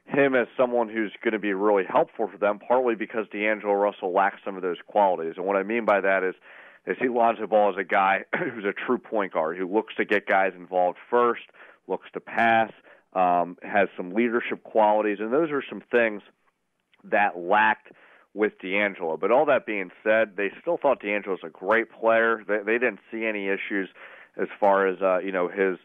him 0.05 0.33
as 0.33 0.47
someone 0.57 0.89
who's 0.89 1.11
going 1.23 1.33
to 1.33 1.39
be 1.39 1.53
really 1.53 1.83
helpful 1.87 2.27
for 2.27 2.37
them, 2.37 2.57
partly 2.57 2.95
because 2.95 3.27
D'Angelo 3.31 3.75
Russell 3.75 4.11
lacks 4.11 4.39
some 4.43 4.55
of 4.55 4.63
those 4.63 4.77
qualities. 4.87 5.33
And 5.37 5.45
what 5.45 5.55
I 5.55 5.61
mean 5.61 5.85
by 5.85 6.01
that 6.01 6.23
is 6.23 6.33
they 6.87 6.95
see 6.99 7.09
Lonzo 7.09 7.45
Ball 7.45 7.69
as 7.69 7.77
a 7.77 7.83
guy 7.83 8.25
who's 8.35 8.65
a 8.65 8.73
true 8.73 8.97
point 8.97 9.33
guard 9.33 9.55
who 9.55 9.71
looks 9.71 9.93
to 9.97 10.03
get 10.03 10.25
guys 10.25 10.53
involved 10.55 10.97
first, 11.07 11.43
looks 11.87 12.07
to 12.13 12.19
pass, 12.19 12.71
um, 13.13 13.55
has 13.61 13.87
some 13.95 14.13
leadership 14.13 14.63
qualities, 14.63 15.19
and 15.19 15.31
those 15.31 15.51
are 15.51 15.63
some 15.69 15.83
things 15.91 16.23
that 17.03 17.37
lacked 17.37 17.91
with 18.33 18.53
D'Angelo. 18.59 19.17
But 19.17 19.31
all 19.31 19.45
that 19.45 19.65
being 19.65 19.91
said, 20.03 20.35
they 20.37 20.51
still 20.61 20.77
thought 20.77 21.01
D'Angelo 21.01 21.35
was 21.35 21.43
a 21.43 21.49
great 21.49 21.91
player. 21.91 22.43
They, 22.47 22.59
they 22.65 22.79
didn't 22.79 22.99
see 23.11 23.25
any 23.25 23.47
issues 23.47 23.89
as 24.37 24.47
far 24.59 24.87
as 24.87 25.01
uh, 25.01 25.19
you 25.19 25.31
know 25.31 25.47
his 25.47 25.77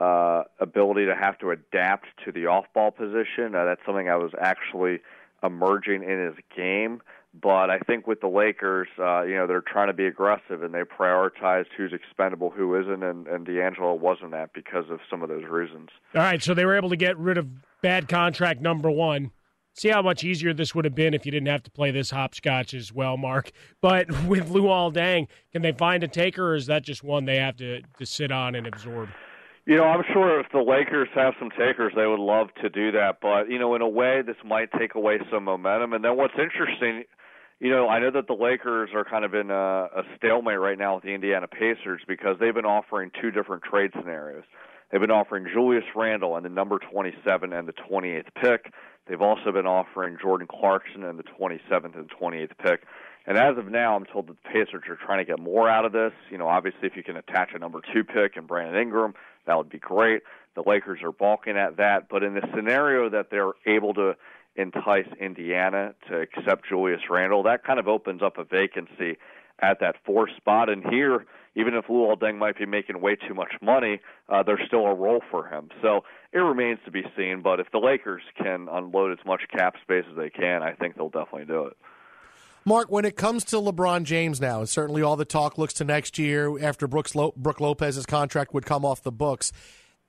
uh, 0.00 0.44
ability 0.60 1.06
to 1.06 1.14
have 1.14 1.38
to 1.38 1.50
adapt 1.50 2.06
to 2.24 2.32
the 2.32 2.46
off-ball 2.46 2.92
position. 2.92 3.54
Uh, 3.54 3.64
that's 3.64 3.80
something 3.84 4.08
I 4.08 4.16
was 4.16 4.32
actually 4.40 5.00
emerging 5.42 6.02
in 6.02 6.26
his 6.26 6.34
game. 6.54 7.00
But 7.40 7.70
I 7.70 7.78
think 7.80 8.06
with 8.06 8.20
the 8.20 8.28
Lakers, 8.28 8.88
uh, 8.98 9.22
you 9.22 9.34
know, 9.34 9.46
they're 9.46 9.60
trying 9.60 9.88
to 9.88 9.92
be 9.92 10.06
aggressive 10.06 10.62
and 10.62 10.72
they 10.72 10.80
prioritized 10.80 11.66
who's 11.76 11.92
expendable, 11.92 12.50
who 12.50 12.74
isn't, 12.80 13.02
and, 13.02 13.26
and 13.26 13.44
D'Angelo 13.44 13.94
wasn't 13.94 14.30
that 14.32 14.52
because 14.54 14.86
of 14.90 15.00
some 15.10 15.22
of 15.22 15.28
those 15.28 15.44
reasons. 15.44 15.90
All 16.14 16.22
right, 16.22 16.42
so 16.42 16.54
they 16.54 16.64
were 16.64 16.76
able 16.76 16.88
to 16.88 16.96
get 16.96 17.18
rid 17.18 17.36
of 17.36 17.46
bad 17.82 18.08
contract 18.08 18.60
number 18.60 18.90
one. 18.90 19.30
See 19.74 19.88
how 19.88 20.02
much 20.02 20.24
easier 20.24 20.52
this 20.52 20.74
would 20.74 20.84
have 20.84 20.94
been 20.94 21.14
if 21.14 21.24
you 21.24 21.32
didn't 21.32 21.48
have 21.48 21.62
to 21.62 21.70
play 21.70 21.90
this 21.90 22.10
hopscotch 22.10 22.74
as 22.74 22.92
well, 22.92 23.16
Mark. 23.16 23.50
But 23.80 24.08
with 24.26 24.50
Luol 24.50 24.92
Deng, 24.92 25.28
can 25.52 25.62
they 25.62 25.72
find 25.72 26.02
a 26.02 26.08
taker, 26.08 26.50
or 26.50 26.54
is 26.56 26.66
that 26.66 26.82
just 26.82 27.04
one 27.04 27.26
they 27.26 27.36
have 27.36 27.56
to, 27.56 27.82
to 27.98 28.06
sit 28.06 28.32
on 28.32 28.56
and 28.56 28.66
absorb? 28.66 29.08
You 29.66 29.76
know, 29.76 29.84
I'm 29.84 30.02
sure 30.12 30.40
if 30.40 30.46
the 30.50 30.60
Lakers 30.60 31.08
have 31.14 31.34
some 31.38 31.50
takers, 31.50 31.92
they 31.94 32.06
would 32.06 32.18
love 32.18 32.48
to 32.62 32.70
do 32.70 32.90
that. 32.92 33.18
But, 33.20 33.50
you 33.50 33.58
know, 33.58 33.74
in 33.74 33.82
a 33.82 33.88
way, 33.88 34.22
this 34.26 34.36
might 34.42 34.70
take 34.78 34.94
away 34.94 35.18
some 35.30 35.44
momentum. 35.44 35.92
And 35.92 36.02
then 36.02 36.16
what's 36.16 36.32
interesting, 36.38 37.04
you 37.60 37.70
know, 37.70 37.86
I 37.86 38.00
know 38.00 38.10
that 38.10 38.28
the 38.28 38.32
Lakers 38.32 38.90
are 38.94 39.04
kind 39.04 39.26
of 39.26 39.34
in 39.34 39.50
a, 39.50 39.88
a 39.94 40.02
stalemate 40.16 40.58
right 40.58 40.78
now 40.78 40.94
with 40.94 41.04
the 41.04 41.10
Indiana 41.10 41.46
Pacers 41.46 42.00
because 42.08 42.36
they've 42.40 42.54
been 42.54 42.64
offering 42.64 43.10
two 43.20 43.30
different 43.30 43.62
trade 43.62 43.90
scenarios. 43.94 44.44
They've 44.90 45.00
been 45.00 45.10
offering 45.10 45.46
Julius 45.52 45.84
Randle 45.94 46.36
and 46.36 46.44
the 46.44 46.50
number 46.50 46.78
27 46.78 47.52
and 47.52 47.68
the 47.68 47.74
28th 47.74 48.24
pick. 48.40 48.72
They've 49.08 49.22
also 49.22 49.52
been 49.52 49.66
offering 49.66 50.18
Jordan 50.20 50.46
Clarkson 50.46 51.02
and 51.02 51.18
the 51.18 51.24
27th 51.24 51.96
and 51.96 52.10
28th 52.10 52.58
pick. 52.58 52.82
And 53.26 53.36
as 53.36 53.58
of 53.58 53.68
now, 53.70 53.96
I'm 53.96 54.04
told 54.04 54.28
that 54.28 54.36
the 54.42 54.48
Pacers 54.48 54.84
are 54.88 54.96
trying 54.96 55.18
to 55.18 55.24
get 55.24 55.38
more 55.38 55.68
out 55.68 55.84
of 55.84 55.92
this. 55.92 56.12
You 56.30 56.38
know, 56.38 56.48
obviously, 56.48 56.86
if 56.86 56.96
you 56.96 57.02
can 57.02 57.16
attach 57.16 57.50
a 57.54 57.58
number 57.58 57.80
two 57.92 58.04
pick 58.04 58.36
and 58.36 58.46
Brandon 58.46 58.80
Ingram, 58.80 59.14
that 59.46 59.56
would 59.56 59.68
be 59.68 59.78
great. 59.78 60.22
The 60.54 60.62
Lakers 60.66 61.00
are 61.02 61.12
balking 61.12 61.56
at 61.56 61.76
that. 61.76 62.08
But 62.08 62.22
in 62.22 62.34
the 62.34 62.42
scenario 62.54 63.08
that 63.10 63.30
they're 63.30 63.52
able 63.66 63.94
to 63.94 64.16
entice 64.56 65.06
Indiana 65.20 65.94
to 66.08 66.20
accept 66.20 66.68
Julius 66.68 67.02
Randle, 67.10 67.42
that 67.44 67.64
kind 67.64 67.78
of 67.78 67.86
opens 67.86 68.22
up 68.22 68.38
a 68.38 68.44
vacancy 68.44 69.18
at 69.60 69.80
that 69.80 69.96
four 70.04 70.28
spot. 70.36 70.68
And 70.68 70.84
here, 70.84 71.26
even 71.58 71.74
if 71.74 71.86
Luol 71.86 72.16
Deng 72.16 72.38
might 72.38 72.56
be 72.56 72.66
making 72.66 73.00
way 73.00 73.16
too 73.16 73.34
much 73.34 73.52
money, 73.60 74.00
uh, 74.28 74.42
there's 74.44 74.60
still 74.66 74.86
a 74.86 74.94
role 74.94 75.20
for 75.30 75.48
him. 75.48 75.70
So 75.82 76.02
it 76.32 76.38
remains 76.38 76.78
to 76.84 76.90
be 76.92 77.02
seen. 77.16 77.42
But 77.42 77.58
if 77.58 77.66
the 77.72 77.78
Lakers 77.78 78.22
can 78.40 78.68
unload 78.70 79.18
as 79.18 79.24
much 79.26 79.42
cap 79.50 79.74
space 79.82 80.04
as 80.08 80.16
they 80.16 80.30
can, 80.30 80.62
I 80.62 80.72
think 80.74 80.96
they'll 80.96 81.08
definitely 81.08 81.46
do 81.46 81.64
it. 81.64 81.76
Mark, 82.64 82.90
when 82.90 83.04
it 83.04 83.16
comes 83.16 83.44
to 83.44 83.56
LeBron 83.56 84.04
James 84.04 84.40
now, 84.40 84.60
and 84.60 84.68
certainly 84.68 85.02
all 85.02 85.16
the 85.16 85.24
talk 85.24 85.58
looks 85.58 85.74
to 85.74 85.84
next 85.84 86.18
year 86.18 86.62
after 86.62 86.86
Brooks 86.86 87.14
Lo- 87.14 87.32
Brook 87.36 87.60
Lopez's 87.60 88.06
contract 88.06 88.54
would 88.54 88.66
come 88.66 88.84
off 88.84 89.02
the 89.02 89.12
books. 89.12 89.52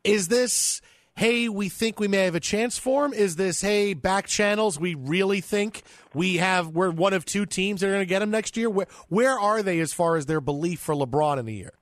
Is 0.04 0.28
this, 0.28 0.82
hey, 1.20 1.50
we 1.50 1.68
think 1.68 2.00
we 2.00 2.08
may 2.08 2.24
have 2.24 2.36
a 2.36 2.40
chance 2.40 2.78
for 2.78 3.04
him? 3.04 3.12
Is 3.12 3.36
this, 3.36 3.60
hey, 3.60 3.94
back 3.94 4.26
channels, 4.26 4.80
we 4.80 4.96
really 4.96 5.42
think 5.42 5.84
we 6.14 6.38
have, 6.38 6.70
we're 6.70 6.92
one 6.92 7.12
of 7.12 7.26
two 7.26 7.46
teams 7.46 7.82
that 7.82 7.88
are 7.88 7.92
going 7.92 8.00
to 8.00 8.06
get 8.06 8.22
him 8.22 8.32
next 8.32 8.56
year? 8.56 8.70
Where, 8.70 8.88
where 9.10 9.38
are 9.38 9.62
they 9.62 9.82
as 9.82 9.92
far 9.92 10.16
as 10.16 10.28
their 10.28 10.40
belief 10.40 10.80
for 10.80 10.96
LeBron 10.96 11.38
in 11.38 11.46
the 11.46 11.54
year? 11.56 11.74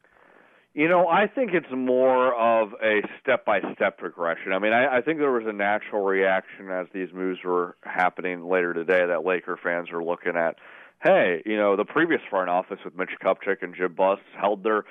You 0.74 0.90
know, 0.90 1.08
I 1.08 1.28
think 1.28 1.52
it's 1.54 1.72
more 1.72 2.34
of 2.34 2.74
a 2.84 3.02
step 3.22 3.46
by 3.46 3.60
step 3.76 4.00
progression. 4.00 4.54
I 4.54 4.60
mean, 4.60 4.74
I, 4.74 4.98
I 4.98 5.02
think 5.02 5.20
there 5.20 5.32
was 5.32 5.46
a 5.46 5.54
natural 5.54 6.02
reaction 6.02 6.72
as 6.72 6.88
these 6.92 7.10
moves 7.14 7.44
were 7.46 7.78
happening 7.84 8.50
later 8.50 8.74
today 8.74 9.06
that 9.06 9.24
Laker 9.24 9.60
fans 9.62 9.92
were 9.92 10.04
looking 10.04 10.36
at, 10.36 10.56
hey, 11.04 11.44
you 11.46 11.58
know, 11.58 11.76
the 11.76 11.86
previous 11.86 12.22
front 12.28 12.50
office 12.50 12.80
with 12.84 12.98
Mitch 12.98 13.12
Kupchak 13.24 13.62
and 13.62 13.76
Jim 13.76 13.94
Buss 13.94 14.18
held 14.36 14.64
their 14.64 14.86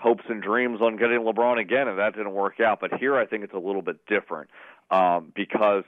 hopes 0.00 0.24
and 0.28 0.42
dreams 0.42 0.80
on 0.80 0.96
getting 0.96 1.20
LeBron 1.20 1.60
again, 1.60 1.88
and 1.88 1.98
that 1.98 2.14
didn't 2.14 2.32
work 2.32 2.60
out. 2.60 2.80
But 2.80 2.94
here, 2.94 3.16
I 3.16 3.26
think 3.26 3.44
it's 3.44 3.54
a 3.54 3.58
little 3.58 3.82
bit 3.82 4.06
different 4.06 4.50
um, 4.90 5.32
because 5.34 5.84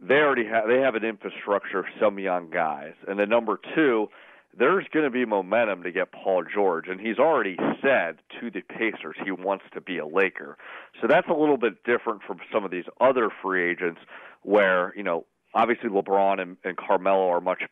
they 0.00 0.16
already 0.16 0.46
have 0.46 0.68
they 0.68 0.80
have 0.80 0.94
an 0.94 1.04
infrastructure 1.04 1.80
of 1.80 1.86
some 2.00 2.18
young 2.18 2.50
guys, 2.50 2.94
and 3.06 3.18
then 3.18 3.28
number 3.28 3.58
two 3.74 4.08
there's 4.58 4.86
going 4.90 5.04
to 5.04 5.10
be 5.10 5.26
momentum 5.26 5.82
to 5.82 5.92
get 5.92 6.12
Paul 6.12 6.42
George, 6.42 6.88
and 6.88 6.98
he's 6.98 7.18
already 7.18 7.56
said 7.82 8.16
to 8.40 8.50
the 8.50 8.62
Pacers 8.62 9.16
he 9.22 9.30
wants 9.30 9.64
to 9.74 9.82
be 9.82 9.98
a 9.98 10.06
Laker. 10.06 10.56
So 11.00 11.06
that's 11.06 11.28
a 11.28 11.34
little 11.34 11.58
bit 11.58 11.84
different 11.84 12.22
from 12.22 12.38
some 12.50 12.64
of 12.64 12.70
these 12.70 12.86
other 12.98 13.28
free 13.42 13.70
agents, 13.70 14.00
where 14.42 14.94
you 14.96 15.02
know 15.02 15.26
obviously 15.54 15.90
LeBron 15.90 16.40
and, 16.40 16.56
and 16.64 16.76
Carmelo 16.76 17.28
are 17.28 17.40
much 17.40 17.62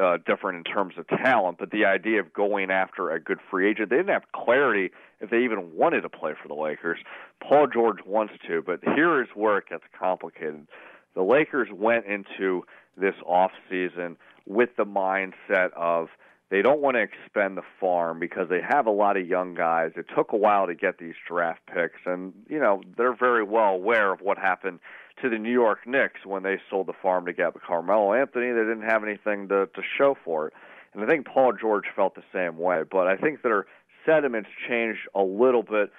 uh, 0.00 0.16
different 0.26 0.66
in 0.66 0.72
terms 0.72 0.94
of 0.96 1.06
talent, 1.08 1.58
but 1.58 1.70
the 1.70 1.84
idea 1.84 2.20
of 2.20 2.32
going 2.32 2.70
after 2.70 3.10
a 3.10 3.20
good 3.20 3.38
free 3.50 3.70
agent, 3.70 3.90
they 3.90 3.96
didn't 3.96 4.10
have 4.10 4.32
clarity 4.32 4.90
if 5.20 5.30
they 5.30 5.44
even 5.44 5.74
wanted 5.74 6.00
to 6.00 6.08
play 6.08 6.32
for 6.40 6.48
the 6.48 6.54
Lakers. 6.54 6.98
Paul 7.40 7.66
George 7.66 7.98
wants 8.06 8.34
to, 8.46 8.62
but 8.62 8.80
here 8.82 9.22
is 9.22 9.28
where 9.34 9.58
it 9.58 9.68
gets 9.68 9.84
complicated. 9.98 10.66
The 11.14 11.22
Lakers 11.22 11.68
went 11.72 12.06
into 12.06 12.64
this 12.96 13.14
off 13.26 13.50
season 13.68 14.16
with 14.46 14.70
the 14.76 14.84
mindset 14.84 15.72
of 15.76 16.08
they 16.50 16.62
don't 16.62 16.80
want 16.80 16.96
to 16.96 17.02
expend 17.02 17.56
the 17.56 17.62
farm 17.78 18.18
because 18.18 18.48
they 18.48 18.60
have 18.60 18.86
a 18.86 18.90
lot 18.90 19.16
of 19.16 19.26
young 19.26 19.54
guys. 19.54 19.92
It 19.96 20.06
took 20.14 20.32
a 20.32 20.36
while 20.36 20.66
to 20.66 20.74
get 20.74 20.98
these 20.98 21.14
draft 21.28 21.60
picks, 21.72 22.00
and 22.06 22.32
you 22.48 22.58
know 22.58 22.82
they're 22.96 23.14
very 23.14 23.44
well 23.44 23.74
aware 23.74 24.12
of 24.12 24.20
what 24.20 24.36
happened 24.38 24.80
to 25.22 25.28
the 25.28 25.38
New 25.38 25.52
York 25.52 25.86
Knicks 25.86 26.24
when 26.24 26.42
they 26.42 26.58
sold 26.68 26.86
the 26.86 26.92
farm 26.92 27.26
to 27.26 27.32
get 27.32 27.52
Carmelo 27.66 28.14
Anthony. 28.14 28.52
They 28.52 28.60
didn't 28.60 28.88
have 28.88 29.04
anything 29.04 29.48
to 29.48 29.66
to 29.66 29.82
show 29.98 30.16
for 30.24 30.48
it, 30.48 30.54
and 30.94 31.02
I 31.02 31.06
think 31.06 31.26
Paul 31.26 31.52
George 31.52 31.84
felt 31.94 32.14
the 32.14 32.22
same 32.32 32.58
way. 32.58 32.82
But 32.90 33.06
I 33.06 33.16
think 33.16 33.42
their 33.42 33.66
sentiments 34.06 34.48
changed 34.68 35.00
a 35.14 35.22
little 35.22 35.62
bit 35.62 35.90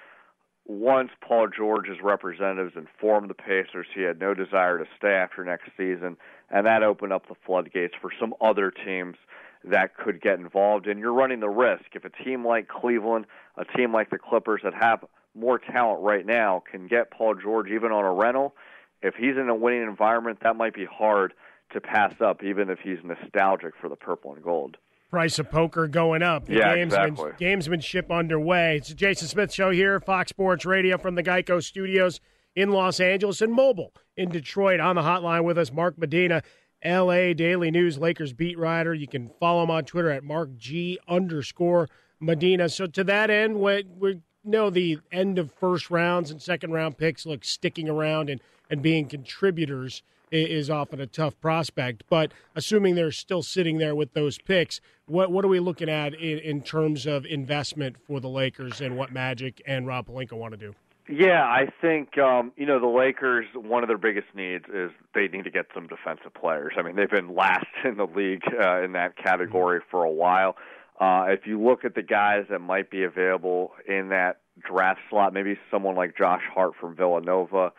once 0.64 1.10
Paul 1.20 1.48
George's 1.48 1.98
representatives 2.02 2.74
informed 2.76 3.28
the 3.28 3.34
Pacers 3.34 3.86
he 3.94 4.02
had 4.02 4.20
no 4.20 4.32
desire 4.32 4.78
to 4.78 4.84
stay 4.96 5.12
after 5.12 5.44
next 5.44 5.70
season, 5.76 6.16
and 6.50 6.66
that 6.66 6.82
opened 6.82 7.12
up 7.12 7.28
the 7.28 7.34
floodgates 7.44 7.94
for 8.00 8.10
some 8.20 8.34
other 8.40 8.70
teams 8.70 9.16
that 9.64 9.96
could 9.96 10.20
get 10.20 10.38
involved. 10.38 10.86
And 10.86 11.00
you're 11.00 11.12
running 11.12 11.40
the 11.40 11.48
risk 11.48 11.84
if 11.94 12.04
a 12.04 12.24
team 12.24 12.46
like 12.46 12.68
Cleveland, 12.68 13.26
a 13.56 13.64
team 13.64 13.92
like 13.92 14.10
the 14.10 14.18
Clippers 14.18 14.60
that 14.64 14.74
have 14.74 15.04
more 15.34 15.58
talent 15.58 16.02
right 16.02 16.26
now, 16.26 16.62
can 16.70 16.86
get 16.86 17.10
Paul 17.10 17.34
George 17.34 17.68
even 17.70 17.90
on 17.90 18.04
a 18.04 18.12
rental. 18.12 18.54
If 19.02 19.14
he's 19.14 19.36
in 19.36 19.48
a 19.48 19.54
winning 19.54 19.82
environment, 19.82 20.38
that 20.42 20.56
might 20.56 20.74
be 20.74 20.84
hard 20.84 21.32
to 21.72 21.80
pass 21.80 22.14
up, 22.20 22.42
even 22.42 22.70
if 22.70 22.78
he's 22.80 22.98
nostalgic 23.02 23.74
for 23.80 23.88
the 23.88 23.96
purple 23.96 24.34
and 24.34 24.42
gold 24.42 24.76
price 25.12 25.38
of 25.38 25.50
poker 25.50 25.86
going 25.86 26.22
up. 26.22 26.46
The 26.46 26.54
yeah, 26.54 26.72
exactly. 26.72 27.32
Gamesmanship 27.32 28.10
underway. 28.10 28.78
It's 28.78 28.88
the 28.88 28.94
Jason 28.94 29.28
Smith 29.28 29.52
Show 29.52 29.70
here, 29.70 30.00
Fox 30.00 30.30
Sports 30.30 30.64
Radio 30.64 30.96
from 30.96 31.16
the 31.16 31.22
Geico 31.22 31.62
Studios 31.62 32.18
in 32.56 32.70
Los 32.70 32.98
Angeles 32.98 33.42
and 33.42 33.52
mobile 33.52 33.92
in 34.16 34.30
Detroit. 34.30 34.80
On 34.80 34.96
the 34.96 35.02
hotline 35.02 35.44
with 35.44 35.58
us, 35.58 35.70
Mark 35.70 35.98
Medina, 35.98 36.42
LA 36.82 37.34
Daily 37.34 37.70
News 37.70 37.98
Lakers 37.98 38.32
beat 38.32 38.58
writer. 38.58 38.94
You 38.94 39.06
can 39.06 39.28
follow 39.38 39.62
him 39.62 39.70
on 39.70 39.84
Twitter 39.84 40.10
at 40.10 40.24
Mark 40.24 40.56
G 40.56 40.98
underscore 41.06 41.90
Medina. 42.18 42.70
So 42.70 42.86
to 42.86 43.04
that 43.04 43.28
end, 43.28 43.60
we, 43.60 43.84
we 43.98 44.20
know 44.44 44.70
the 44.70 44.98
end 45.12 45.38
of 45.38 45.52
first 45.52 45.90
rounds 45.90 46.30
and 46.30 46.40
second 46.40 46.72
round 46.72 46.96
picks 46.96 47.26
look 47.26 47.44
sticking 47.44 47.86
around 47.86 48.30
and, 48.30 48.40
and 48.72 48.80
being 48.80 49.06
contributors 49.06 50.02
is 50.32 50.70
often 50.70 50.98
a 50.98 51.06
tough 51.06 51.38
prospect. 51.40 52.04
But 52.08 52.32
assuming 52.56 52.94
they're 52.94 53.12
still 53.12 53.42
sitting 53.42 53.76
there 53.76 53.94
with 53.94 54.14
those 54.14 54.38
picks, 54.38 54.80
what 55.04 55.30
what 55.30 55.44
are 55.44 55.48
we 55.48 55.60
looking 55.60 55.90
at 55.90 56.14
in, 56.14 56.38
in 56.38 56.62
terms 56.62 57.06
of 57.06 57.26
investment 57.26 57.96
for 58.06 58.18
the 58.18 58.30
Lakers 58.30 58.80
and 58.80 58.96
what 58.96 59.12
Magic 59.12 59.60
and 59.66 59.86
Rob 59.86 60.06
Pelinka 60.06 60.32
want 60.32 60.52
to 60.52 60.56
do? 60.56 60.74
Yeah, 61.06 61.42
I 61.42 61.66
think 61.82 62.16
um, 62.16 62.52
you 62.56 62.64
know 62.64 62.80
the 62.80 62.86
Lakers. 62.86 63.44
One 63.54 63.84
of 63.84 63.88
their 63.88 63.98
biggest 63.98 64.28
needs 64.34 64.64
is 64.72 64.90
they 65.14 65.28
need 65.28 65.44
to 65.44 65.50
get 65.50 65.66
some 65.74 65.86
defensive 65.86 66.32
players. 66.32 66.72
I 66.78 66.82
mean, 66.82 66.96
they've 66.96 67.10
been 67.10 67.34
last 67.34 67.66
in 67.84 67.98
the 67.98 68.06
league 68.06 68.42
uh, 68.46 68.82
in 68.82 68.92
that 68.92 69.18
category 69.22 69.80
for 69.90 70.02
a 70.02 70.10
while. 70.10 70.56
Uh, 70.98 71.26
if 71.28 71.46
you 71.46 71.60
look 71.60 71.84
at 71.84 71.94
the 71.94 72.02
guys 72.02 72.44
that 72.48 72.60
might 72.60 72.90
be 72.90 73.02
available 73.02 73.72
in 73.86 74.08
that 74.10 74.38
draft 74.66 75.00
slot, 75.10 75.34
maybe 75.34 75.58
someone 75.70 75.96
like 75.96 76.16
Josh 76.16 76.42
Hart 76.54 76.72
from 76.80 76.94
Villanova 76.94 77.72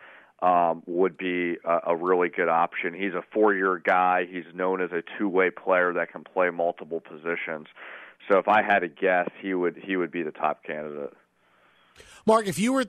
um, 0.44 0.82
would 0.84 1.16
be 1.16 1.56
a, 1.64 1.78
a 1.86 1.96
really 1.96 2.28
good 2.28 2.50
option. 2.50 2.92
He's 2.92 3.14
a 3.14 3.22
four-year 3.32 3.80
guy. 3.82 4.26
He's 4.30 4.44
known 4.54 4.82
as 4.82 4.90
a 4.92 5.02
two-way 5.18 5.48
player 5.50 5.94
that 5.94 6.12
can 6.12 6.22
play 6.22 6.50
multiple 6.50 7.00
positions. 7.00 7.66
So 8.28 8.38
if 8.38 8.46
I 8.46 8.62
had 8.62 8.80
to 8.80 8.88
guess, 8.88 9.30
he 9.40 9.54
would 9.54 9.76
he 9.82 9.96
would 9.96 10.10
be 10.10 10.22
the 10.22 10.30
top 10.30 10.62
candidate. 10.62 11.14
Mark, 12.26 12.46
if 12.46 12.58
you 12.58 12.74
were, 12.74 12.86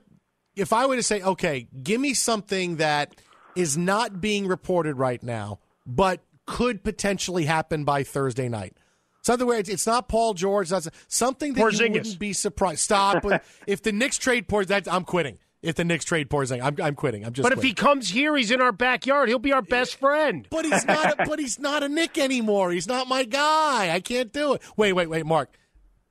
if 0.54 0.72
I 0.72 0.86
were 0.86 0.96
to 0.96 1.02
say, 1.02 1.22
okay, 1.22 1.66
give 1.82 2.00
me 2.00 2.14
something 2.14 2.76
that 2.76 3.14
is 3.54 3.76
not 3.76 4.20
being 4.20 4.46
reported 4.46 4.96
right 4.96 5.22
now, 5.22 5.58
but 5.86 6.20
could 6.46 6.84
potentially 6.84 7.46
happen 7.46 7.84
by 7.84 8.02
Thursday 8.02 8.48
night. 8.48 8.76
Something 9.22 9.46
where 9.46 9.58
it's, 9.58 9.68
it's 9.68 9.86
not 9.86 10.08
Paul 10.08 10.34
George. 10.34 10.68
That's 10.68 10.88
something 11.08 11.54
that 11.54 11.60
Porzingis. 11.60 11.80
you 11.80 11.92
wouldn't 11.92 12.18
be 12.18 12.32
surprised. 12.32 12.80
Stop. 12.80 13.24
if 13.66 13.82
the 13.82 13.92
Knicks 13.92 14.18
trade 14.18 14.46
Porzingis, 14.46 14.88
I'm 14.90 15.04
quitting 15.04 15.38
if 15.66 15.74
the 15.74 15.84
Knicks 15.84 16.04
trade 16.04 16.28
Porzingis. 16.28 16.62
I'm, 16.62 16.76
I'm 16.82 16.94
quitting. 16.94 17.24
I'm 17.24 17.32
just. 17.32 17.42
But 17.42 17.52
quitting. 17.52 17.70
if 17.70 17.76
he 17.76 17.82
comes 17.82 18.08
here, 18.08 18.36
he's 18.36 18.50
in 18.50 18.60
our 18.60 18.72
backyard. 18.72 19.28
He'll 19.28 19.38
be 19.38 19.52
our 19.52 19.62
best 19.62 19.96
friend. 19.96 20.46
But 20.50 20.64
he's 20.64 20.84
not. 20.84 21.20
A, 21.20 21.26
but 21.26 21.38
he's 21.38 21.58
not 21.58 21.82
a 21.82 21.88
Knick 21.88 22.18
anymore. 22.18 22.70
He's 22.70 22.86
not 22.86 23.08
my 23.08 23.24
guy. 23.24 23.90
I 23.92 24.00
can't 24.00 24.32
do 24.32 24.54
it. 24.54 24.62
Wait, 24.76 24.92
wait, 24.92 25.08
wait, 25.08 25.26
Mark. 25.26 25.56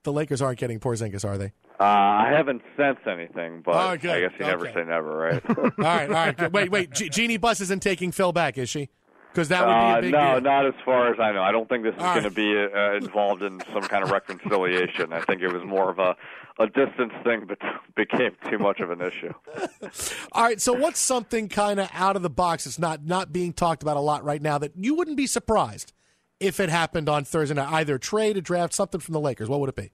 The 0.04 0.14
Lakers 0.14 0.42
aren't 0.42 0.60
getting 0.60 0.80
Porzingis, 0.80 1.26
are 1.26 1.38
they? 1.38 1.52
Uh, 1.80 1.84
I 1.84 2.32
haven't 2.36 2.62
sensed 2.78 3.06
anything, 3.06 3.62
but 3.66 3.76
oh, 3.76 3.80
I 3.80 3.98
guess 3.98 4.18
you 4.20 4.26
okay. 4.28 4.48
never 4.48 4.66
say 4.68 4.84
never, 4.86 5.18
right? 5.18 5.44
all 5.58 5.72
right, 5.78 6.10
all 6.10 6.16
right. 6.16 6.52
Wait, 6.52 6.72
wait. 6.72 6.92
G- 6.94 7.10
Jeanie 7.10 7.38
Buss 7.38 7.60
isn't 7.60 7.82
taking 7.82 8.12
Phil 8.12 8.32
back, 8.32 8.58
is 8.58 8.70
she? 8.70 8.90
Because 9.32 9.50
that 9.50 9.68
would 9.68 9.74
be 9.74 9.80
a 9.80 9.98
uh, 9.98 10.02
big 10.02 10.16
uh, 10.16 10.18
no, 10.18 10.34
deal. 10.36 10.42
not 10.44 10.66
as 10.66 10.74
far 10.86 11.12
as 11.12 11.20
I 11.20 11.34
know. 11.34 11.44
I 11.44 11.52
don't 11.52 11.68
think 11.68 11.84
this 11.84 11.94
is 11.94 12.02
going 12.02 12.24
to 12.24 12.30
be 12.30 12.56
uh, 12.56 12.94
involved 12.94 13.44
in 13.44 13.62
some 13.74 13.82
kind 13.82 14.02
of 14.02 14.12
reconciliation. 14.12 15.12
I 15.12 15.20
think 15.22 15.42
it 15.42 15.52
was 15.52 15.64
more 15.66 15.90
of 15.90 16.00
a 16.00 16.16
a 16.60 16.68
distance 16.68 17.14
thing, 17.24 17.48
but 17.48 17.58
became 17.96 18.32
too 18.50 18.58
much 18.58 18.80
of 18.80 18.90
an 18.90 19.02
issue. 19.02 19.34
All 20.32 20.44
right. 20.44 20.62
So, 20.62 20.74
what's 20.74 21.00
something 21.00 21.50
kind 21.50 21.80
of 21.80 21.90
out 21.94 22.16
of 22.16 22.22
the 22.22 22.30
box 22.30 22.64
that's 22.64 22.80
not 22.80 23.06
not 23.06 23.34
being 23.34 23.54
talked 23.54 23.84
about 23.84 23.98
a 23.98 24.02
lot 24.02 24.24
right 24.24 24.42
now 24.42 24.58
that 24.58 24.72
you 24.76 24.96
wouldn't 24.96 25.18
be 25.18 25.28
surprised 25.28 25.94
if 26.40 26.60
it 26.60 26.70
happened 26.70 27.10
on 27.10 27.26
Thursday 27.26 27.56
night? 27.56 27.72
Either 27.72 27.98
trade, 27.98 28.38
a 28.38 28.42
draft, 28.42 28.74
something 28.74 29.02
from 29.02 29.14
the 29.14 29.20
Lakers. 29.20 29.50
What 29.50 29.60
would 29.60 29.70
it 29.70 29.76
be? 29.76 29.92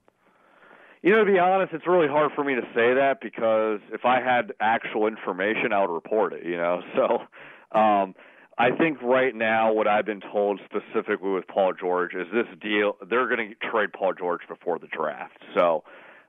You 1.02 1.10
know, 1.10 1.24
to 1.24 1.32
be 1.32 1.38
honest, 1.38 1.72
it's 1.72 1.86
really 1.86 2.06
hard 2.06 2.30
for 2.36 2.44
me 2.44 2.54
to 2.54 2.62
say 2.74 2.94
that 2.94 3.18
because 3.20 3.80
if 3.92 4.04
I 4.04 4.20
had 4.20 4.52
actual 4.60 5.08
information, 5.08 5.72
I 5.72 5.80
would 5.80 5.92
report 5.92 6.32
it. 6.32 6.44
You 6.44 6.56
know, 6.56 6.82
so. 6.96 7.18
Um, 7.76 8.14
I 8.58 8.70
think 8.70 9.00
right 9.00 9.34
now, 9.34 9.72
what 9.72 9.88
I've 9.88 10.04
been 10.04 10.20
told 10.20 10.60
specifically 10.66 11.30
with 11.30 11.48
Paul 11.48 11.72
George 11.72 12.14
is 12.14 12.26
this 12.34 12.46
deal. 12.60 12.96
They're 13.08 13.26
going 13.26 13.48
to 13.48 13.70
trade 13.70 13.94
Paul 13.94 14.12
George 14.12 14.42
before 14.46 14.78
the 14.78 14.88
draft. 14.88 15.38
So 15.54 15.84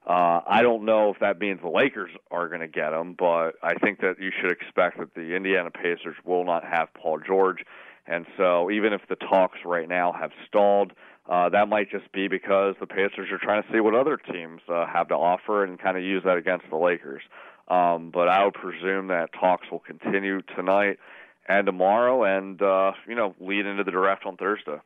uh, 0.06 0.42
I 0.46 0.62
don't 0.62 0.84
know 0.84 1.12
if 1.12 1.20
that 1.20 1.40
means 1.40 1.62
the 1.62 1.70
Lakers 1.70 2.12
are 2.30 2.50
going 2.50 2.62
to 2.62 2.68
get 2.68 2.92
him, 2.92 3.16
but 3.18 3.52
I 3.64 3.76
think 3.76 4.02
that 4.02 4.16
you 4.20 4.32
should 4.42 4.52
expect 4.52 5.00
that 5.00 5.16
the 5.16 5.36
Indiana 5.36 5.72
Pacers 5.72 6.18
will 6.26 6.44
not 6.44 6.64
have 6.66 6.94
Paul 6.94 7.20
George. 7.26 7.64
And 8.06 8.26
so 8.36 8.70
even 8.70 8.92
if 8.92 9.02
the 9.08 9.16
talks 9.16 9.60
right 9.64 9.88
now 9.88 10.12
have 10.12 10.32
stalled, 10.46 10.92
uh, 11.30 11.48
that 11.50 11.70
might 11.70 11.90
just 11.90 12.12
be 12.12 12.28
because 12.28 12.76
the 12.82 12.86
Pacers 12.86 13.32
are 13.32 13.38
trying 13.38 13.64
to 13.64 13.70
see 13.72 13.80
what 13.80 13.96
other 13.96 14.18
teams 14.18 14.60
uh, 14.68 14.86
have 14.88 15.08
to 15.08 15.16
offer 15.16 15.64
and 15.64 15.80
kind 15.80 15.96
of 15.96 16.04
use 16.04 16.22
that 16.26 16.38
against 16.38 16.66
the 16.70 16.76
Lakers. 16.76 17.22
Um, 17.70 18.12
but 18.12 18.28
I 18.28 18.44
would 18.44 18.56
presume 18.56 19.08
that 19.08 19.30
talks 19.40 19.72
will 19.72 19.80
continue 19.80 20.42
tonight 20.54 21.00
and 21.48 21.66
tomorrow, 21.66 22.24
and 22.24 22.62
uh, 22.62 22.92
you 23.08 23.16
know, 23.16 23.36
lead 23.40 23.66
into 23.66 23.86
the 23.86 23.92
draft 23.92 24.26
on 24.26 24.36
Thursday. 24.36 24.80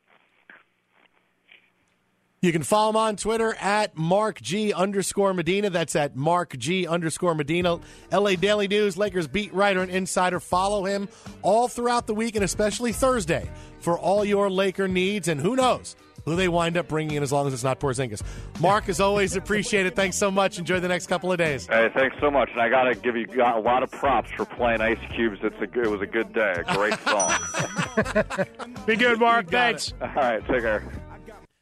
You 2.39 2.51
can 2.51 2.61
follow 2.61 2.91
him 2.91 2.95
on 2.97 3.15
Twitter 3.15 3.55
at 3.55 3.97
Mark 3.97 4.39
G 4.41 4.72
underscore 4.72 5.34
Medina. 5.34 5.72
That's 5.72 5.95
at 5.95 6.15
Mark 6.15 6.55
G 6.55 6.85
underscore 6.85 7.34
Medina. 7.34 7.80
LA 8.11 8.35
Daily 8.35 8.68
News, 8.68 8.95
Lakers 8.95 9.27
beat 9.27 9.51
writer 9.55 9.81
and 9.81 9.89
insider. 9.89 10.39
Follow 10.39 10.85
him 10.85 11.09
all 11.41 11.68
throughout 11.68 12.05
the 12.05 12.14
week 12.14 12.35
and 12.35 12.43
especially 12.45 12.91
Thursday 12.91 13.49
for 13.80 13.97
all 13.97 14.23
your 14.23 14.51
Laker 14.51 14.88
needs. 14.88 15.27
And 15.30 15.41
who 15.41 15.55
knows 15.55 15.95
who 16.26 16.35
they 16.35 16.47
wind 16.47 16.77
up 16.77 16.88
bringing 16.88 17.18
in 17.18 17.23
as 17.23 17.31
long 17.31 17.47
as 17.47 17.53
it's 17.55 17.64
not 17.64 17.80
Porzingis. 17.80 18.22
Mark, 18.59 18.88
as 18.88 18.99
always, 18.99 19.35
appreciate 19.35 19.88
it. 19.88 19.95
Thanks 19.95 20.15
so 20.15 20.30
much. 20.30 20.59
Enjoy 20.59 20.80
the 20.80 20.88
next 20.88 21.07
couple 21.07 21.31
of 21.31 21.39
days. 21.39 21.65
Hey, 21.65 21.89
thanks 21.95 22.18
so 22.19 22.30
much. 22.30 22.51
And 22.51 22.61
I 22.61 22.69
got 22.69 22.84
to 22.84 22.93
give 22.93 23.15
you 23.15 23.26
a 23.41 23.59
lot 23.59 23.81
of 23.81 23.89
props 23.89 24.30
for 24.30 24.45
playing 24.45 24.81
Ice 24.81 24.99
Cubes. 25.15 25.39
It's 25.41 25.55
a, 25.59 25.80
it 25.80 25.89
was 25.89 26.01
a 26.01 26.05
good 26.05 26.34
day. 26.34 26.64
A 26.68 26.76
great 26.76 26.99
song. 26.99 28.76
Be 28.85 28.95
good, 28.95 29.19
Mark. 29.19 29.49
Thanks. 29.49 29.93
All 30.01 30.07
right, 30.09 30.45
take 30.47 30.61
care. 30.61 30.84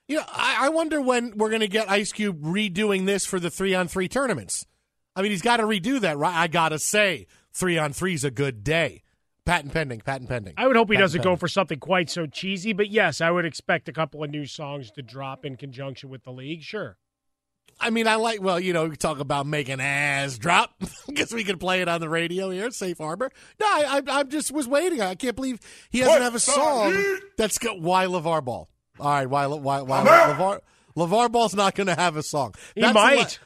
You 0.07 0.17
know, 0.17 0.23
I, 0.27 0.67
I 0.67 0.69
wonder 0.69 1.01
when 1.01 1.35
we're 1.35 1.49
going 1.49 1.61
to 1.61 1.67
get 1.67 1.89
Ice 1.89 2.11
Cube 2.11 2.43
redoing 2.43 3.05
this 3.05 3.25
for 3.25 3.39
the 3.39 3.49
three 3.49 3.73
on 3.73 3.87
three 3.87 4.07
tournaments. 4.07 4.65
I 5.15 5.21
mean, 5.21 5.31
he's 5.31 5.41
got 5.41 5.57
to 5.57 5.63
redo 5.63 5.99
that, 6.01 6.17
right? 6.17 6.35
I 6.35 6.47
got 6.47 6.69
to 6.69 6.79
say, 6.79 7.27
three 7.53 7.77
on 7.77 7.93
three's 7.93 8.23
a 8.23 8.31
good 8.31 8.63
day. 8.63 9.01
Patent 9.45 9.73
pending, 9.73 10.01
patent 10.01 10.29
pending. 10.29 10.55
I 10.57 10.67
would 10.67 10.75
hope 10.75 10.89
he 10.89 10.95
Patent 10.95 11.03
doesn't 11.03 11.19
pending. 11.19 11.33
go 11.33 11.37
for 11.37 11.47
something 11.47 11.79
quite 11.79 12.09
so 12.09 12.25
cheesy, 12.25 12.73
but 12.73 12.89
yes, 12.89 13.21
I 13.21 13.31
would 13.31 13.45
expect 13.45 13.87
a 13.87 13.93
couple 13.93 14.23
of 14.23 14.29
new 14.29 14.45
songs 14.45 14.91
to 14.91 15.01
drop 15.01 15.45
in 15.45 15.55
conjunction 15.55 16.09
with 16.09 16.23
the 16.23 16.31
league. 16.31 16.61
Sure. 16.63 16.97
I 17.79 17.89
mean, 17.89 18.07
I 18.07 18.15
like, 18.15 18.41
well, 18.41 18.59
you 18.59 18.73
know, 18.73 18.85
we 18.85 18.95
talk 18.95 19.19
about 19.19 19.45
making 19.45 19.81
ass 19.81 20.37
drop 20.37 20.73
because 21.07 21.33
we 21.33 21.43
can 21.43 21.57
play 21.57 21.81
it 21.81 21.87
on 21.87 21.99
the 21.99 22.09
radio 22.09 22.49
here, 22.49 22.71
Safe 22.71 22.97
Harbor. 22.97 23.31
No, 23.59 23.65
I, 23.65 24.01
I, 24.07 24.19
I 24.19 24.23
just 24.23 24.51
was 24.51 24.67
waiting. 24.67 25.01
I 25.01 25.15
can't 25.15 25.35
believe 25.35 25.59
he 25.89 25.99
doesn't 25.99 26.21
have 26.21 26.35
a 26.35 26.39
song 26.39 26.93
that's 27.37 27.57
got 27.57 27.81
why 27.81 28.05
LaVar 28.05 28.43
Ball. 28.45 28.69
All 28.99 29.09
right, 29.11 29.29
why, 29.29 29.45
why, 29.47 29.81
why 29.81 30.03
LaVar, 30.03 30.59
LaVar 30.95 31.31
Ball's 31.31 31.55
not 31.55 31.75
going 31.75 31.87
to 31.87 31.95
have 31.95 32.15
a 32.15 32.23
song. 32.23 32.53
He 32.75 32.81
That's 32.81 32.93
the 32.93 32.99
might. 32.99 33.17
la- 33.17 33.25
He- 33.25 33.37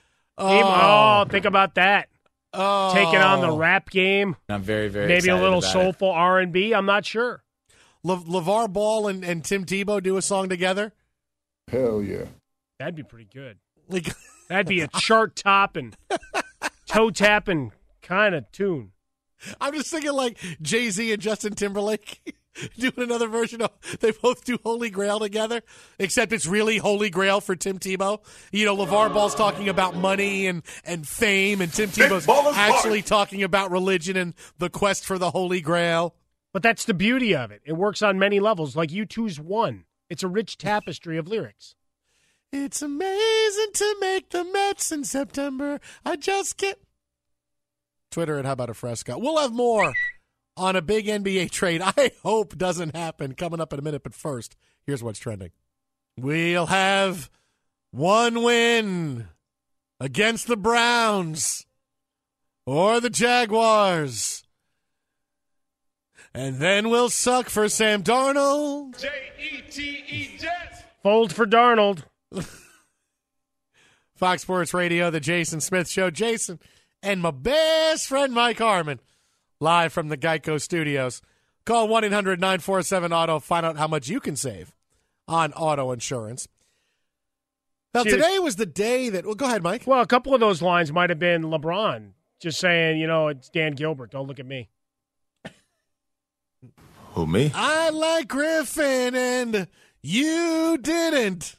Oh. 0.42 1.26
oh, 1.26 1.30
think 1.30 1.46
oh. 1.46 1.50
about 1.50 1.76
that. 1.76 2.08
Oh. 2.54 2.94
Taking 2.94 3.18
on 3.20 3.42
the 3.42 3.50
oh. 3.50 3.58
rap 3.58 3.90
game. 3.90 4.38
I'm 4.48 4.62
very, 4.62 4.88
very 4.88 5.08
Maybe 5.08 5.28
a 5.30 5.36
little 5.36 5.60
about 5.60 5.72
soulful 5.72 6.10
R 6.10 6.40
and 6.40 6.52
B. 6.54 6.74
I'm 6.74 6.86
not 6.86 7.06
sure. 7.06 7.44
Le- 8.04 8.18
LaVar 8.18 8.72
Ball 8.72 9.08
and, 9.08 9.24
and 9.26 9.44
Tim 9.44 9.66
Tebow 9.66 10.02
do 10.02 10.16
a 10.18 10.22
song 10.22 10.48
together? 10.50 10.94
Hell 11.68 12.02
yeah. 12.02 12.26
That'd 12.80 12.96
be 12.96 13.04
pretty 13.04 13.28
good. 13.34 13.58
Like, 13.90 14.08
That'd 14.48 14.68
be 14.68 14.82
a 14.82 14.88
chart 14.88 15.36
topping, 15.36 15.94
toe 16.88 17.12
tapping 17.12 17.72
kind 18.02 18.34
of 18.34 18.52
tune. 18.52 18.94
I'm 19.62 19.74
just 19.74 19.92
thinking 19.92 20.14
like 20.14 20.38
Jay 20.62 20.90
Z 20.90 21.14
and 21.14 21.22
Justin 21.22 21.54
Timberlake 21.54 22.36
doing 22.78 22.94
another 22.98 23.28
version 23.28 23.62
of 23.62 23.72
they 24.00 24.12
both 24.12 24.44
do 24.44 24.58
Holy 24.64 24.90
Grail 24.90 25.20
together, 25.20 25.62
except 25.98 26.34
it's 26.34 26.46
really 26.46 26.78
Holy 26.78 27.10
Grail 27.10 27.42
for 27.42 27.56
Tim 27.56 27.80
Tebow. 27.80 28.20
You 28.52 28.66
know, 28.66 28.76
LaVar 28.76 29.14
Ball's 29.14 29.36
talking 29.36 29.70
about 29.70 29.96
money 29.96 30.48
and, 30.48 30.64
and 30.84 31.08
fame, 31.08 31.62
and 31.62 31.72
Tim 31.72 31.90
Tebow's 31.90 32.26
Ballers 32.26 32.56
actually 32.56 33.02
talking 33.02 33.44
about 33.44 33.72
religion 33.72 34.18
and 34.18 34.34
the 34.58 34.70
quest 34.70 35.06
for 35.06 35.18
the 35.18 35.32
Holy 35.32 35.62
Grail. 35.62 36.16
But 36.52 36.64
that's 36.64 36.86
the 36.86 36.94
beauty 36.94 37.36
of 37.36 37.52
it. 37.52 37.62
It 37.66 37.74
works 37.74 38.02
on 38.02 38.18
many 38.18 38.40
levels. 38.40 38.76
Like 38.76 38.90
U2's 38.90 39.40
one. 39.40 39.86
It's 40.10 40.24
a 40.24 40.28
rich 40.28 40.58
tapestry 40.58 41.18
of 41.18 41.28
lyrics. 41.28 41.76
It's 42.52 42.82
amazing 42.82 43.70
to 43.74 43.96
make 44.02 44.32
the 44.32 44.44
Mets 44.44 44.92
in 44.92 45.04
September. 45.04 45.80
I 46.04 46.16
just 46.16 46.58
can't. 46.58 46.80
Twitter 48.10 48.40
at 48.40 48.46
How 48.46 48.54
About 48.54 48.72
a 48.72 48.74
Fresca. 48.74 49.20
We'll 49.20 49.38
have 49.38 49.54
more 49.54 49.94
on 50.58 50.76
a 50.76 50.82
big 50.82 51.06
NBA 51.08 51.52
trade 51.52 51.82
I 51.98 52.12
hope 52.24 52.58
doesn't 52.58 52.96
happen 52.96 53.34
coming 53.34 53.62
up 53.62 53.74
in 53.74 53.80
a 53.80 53.84
minute. 53.84 54.04
But 54.04 54.14
first, 54.14 54.56
here's 54.86 55.04
what's 55.04 55.20
trending. 55.20 55.52
We'll 56.18 56.68
have 56.68 57.30
one 57.92 58.44
win 58.44 59.28
against 60.00 60.48
the 60.48 60.58
Browns 60.58 61.66
or 62.66 63.00
the 63.00 63.10
Jaguars. 63.10 64.44
And 66.34 66.58
then 66.58 66.90
we'll 66.90 67.10
suck 67.10 67.50
for 67.50 67.68
Sam 67.70 68.04
Darnold. 68.04 69.00
J 69.00 69.10
E 69.40 69.62
T 69.70 70.04
E 70.08 70.38
JETS 70.38 70.84
fold 71.02 71.34
for 71.34 71.48
Darnold. 71.48 72.04
Fox 74.16 74.42
Sports 74.44 74.74
Radio, 74.74 75.10
the 75.10 75.20
Jason 75.20 75.62
Smith 75.62 75.90
Show. 75.90 76.12
Jason 76.12 76.60
and 77.02 77.22
my 77.22 77.32
best 77.32 78.08
friend 78.08 78.34
Mike 78.34 78.60
Harmon, 78.60 79.00
live 79.60 79.94
from 79.94 80.10
the 80.10 80.18
Geico 80.18 80.62
Studios. 80.62 81.22
Call 81.66 81.88
1 81.88 82.06
800 82.06 82.40
947 82.40 83.14
Auto. 83.14 83.40
Find 83.40 83.66
out 83.66 83.78
how 83.78 83.88
much 83.88 84.08
you 84.08 84.20
can 84.20 84.36
save 84.36 84.74
on 85.28 85.54
auto 85.54 85.92
insurance. 85.92 86.48
Now, 87.94 88.04
Cheers. 88.04 88.16
today 88.16 88.40
was 88.40 88.56
the 88.56 88.66
day 88.66 89.10
that. 89.10 89.26
Well, 89.26 89.36
go 89.36 89.46
ahead, 89.46 89.64
Mike. 89.64 89.84
Well, 89.86 90.02
a 90.02 90.08
couple 90.08 90.34
of 90.34 90.40
those 90.40 90.62
lines 90.62 90.92
might 90.92 91.10
have 91.10 91.20
been 91.20 91.44
LeBron 91.44 92.12
just 92.40 92.60
saying, 92.60 93.00
you 93.00 93.08
know, 93.08 93.28
it's 93.28 93.50
Dan 93.50 93.74
Gilbert. 93.74 94.12
Don't 94.12 94.28
look 94.28 94.40
at 94.40 94.46
me. 94.46 94.70
Who, 97.14 97.28
me? 97.28 97.52
I 97.54 97.90
like 97.90 98.28
Griffin 98.28 99.16
and 99.16 99.68
you 100.02 100.78
didn't. 100.80 101.56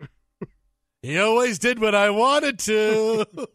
he 1.02 1.18
always 1.18 1.58
did 1.58 1.80
what 1.80 1.94
I 1.94 2.10
wanted 2.10 2.58
to. 2.60 3.26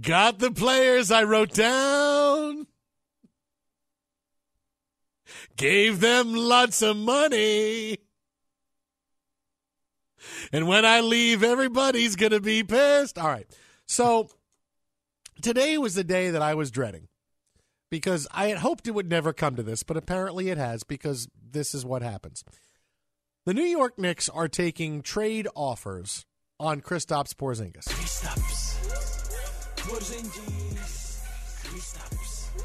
Got 0.00 0.38
the 0.38 0.50
players 0.50 1.10
I 1.10 1.24
wrote 1.24 1.52
down. 1.52 2.66
Gave 5.56 6.00
them 6.00 6.34
lots 6.34 6.82
of 6.82 6.96
money. 6.96 7.98
And 10.52 10.68
when 10.68 10.84
I 10.84 11.00
leave, 11.00 11.42
everybody's 11.42 12.16
going 12.16 12.32
to 12.32 12.40
be 12.40 12.62
pissed. 12.62 13.18
All 13.18 13.26
right. 13.26 13.46
So 13.86 14.30
today 15.42 15.78
was 15.78 15.94
the 15.94 16.04
day 16.04 16.30
that 16.30 16.42
I 16.42 16.54
was 16.54 16.70
dreading 16.70 17.08
because 17.90 18.28
I 18.30 18.48
had 18.48 18.58
hoped 18.58 18.86
it 18.86 18.92
would 18.92 19.10
never 19.10 19.32
come 19.32 19.56
to 19.56 19.62
this, 19.62 19.82
but 19.82 19.96
apparently 19.96 20.48
it 20.50 20.58
has 20.58 20.84
because 20.84 21.28
this 21.50 21.74
is 21.74 21.84
what 21.84 22.02
happens. 22.02 22.44
The 23.46 23.54
New 23.54 23.64
York 23.64 23.98
Knicks 23.98 24.28
are 24.28 24.48
taking 24.48 25.02
trade 25.02 25.48
offers 25.56 26.26
on 26.60 26.82
Kristaps 26.82 27.34
Porzingis. 27.34 28.67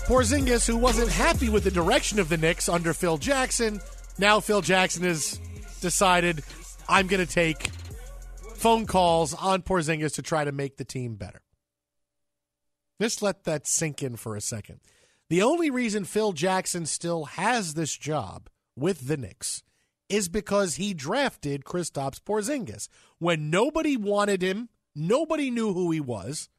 Porzingis, 0.05 0.67
who 0.67 0.77
wasn't 0.77 1.09
happy 1.09 1.49
with 1.49 1.63
the 1.63 1.71
direction 1.71 2.19
of 2.19 2.27
the 2.29 2.37
Knicks 2.37 2.67
under 2.67 2.93
Phil 2.93 3.17
Jackson, 3.17 3.79
now 4.17 4.39
Phil 4.39 4.61
Jackson 4.61 5.03
has 5.03 5.39
decided 5.79 6.43
I'm 6.89 7.07
going 7.07 7.25
to 7.25 7.31
take 7.31 7.67
phone 8.55 8.85
calls 8.85 9.33
on 9.33 9.61
Porzingis 9.61 10.15
to 10.15 10.21
try 10.21 10.43
to 10.43 10.51
make 10.51 10.77
the 10.77 10.85
team 10.85 11.15
better. 11.15 11.41
Just 13.01 13.21
let 13.21 13.45
that 13.45 13.67
sink 13.67 14.03
in 14.03 14.15
for 14.15 14.35
a 14.35 14.41
second. 14.41 14.79
The 15.29 15.41
only 15.41 15.69
reason 15.69 16.05
Phil 16.05 16.33
Jackson 16.33 16.85
still 16.85 17.25
has 17.25 17.73
this 17.73 17.95
job 17.97 18.49
with 18.75 19.07
the 19.07 19.17
Knicks 19.17 19.63
is 20.09 20.29
because 20.29 20.75
he 20.75 20.93
drafted 20.93 21.63
Kristaps 21.63 22.21
Porzingis. 22.21 22.87
When 23.19 23.49
nobody 23.49 23.97
wanted 23.97 24.41
him, 24.41 24.69
nobody 24.95 25.49
knew 25.49 25.73
who 25.73 25.91
he 25.91 25.99
was. 25.99 26.49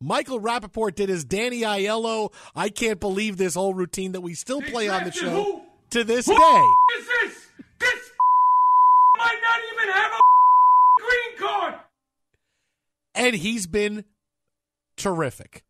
Michael 0.00 0.40
Rapaport 0.40 0.94
did 0.96 1.08
his 1.08 1.24
Danny 1.24 1.60
Aiello, 1.62 2.32
I 2.54 2.68
can't 2.68 3.00
believe 3.00 3.36
this 3.36 3.54
whole 3.54 3.74
routine 3.74 4.12
that 4.12 4.20
we 4.20 4.34
still 4.34 4.60
play 4.60 4.88
on 4.88 5.04
the 5.04 5.12
show 5.12 5.30
who? 5.30 5.62
to 5.90 6.04
this 6.04 6.26
Who 6.26 6.36
day. 6.38 6.64
is 6.98 7.06
this? 7.06 7.46
This 7.78 8.10
might 9.18 9.38
not 9.42 9.60
even 9.72 9.94
have 9.94 10.12
a 10.12 10.20
green 11.00 11.38
card. 11.48 11.74
and 13.14 13.34
he's 13.36 13.66
been 13.66 14.04
terrific. 14.96 15.62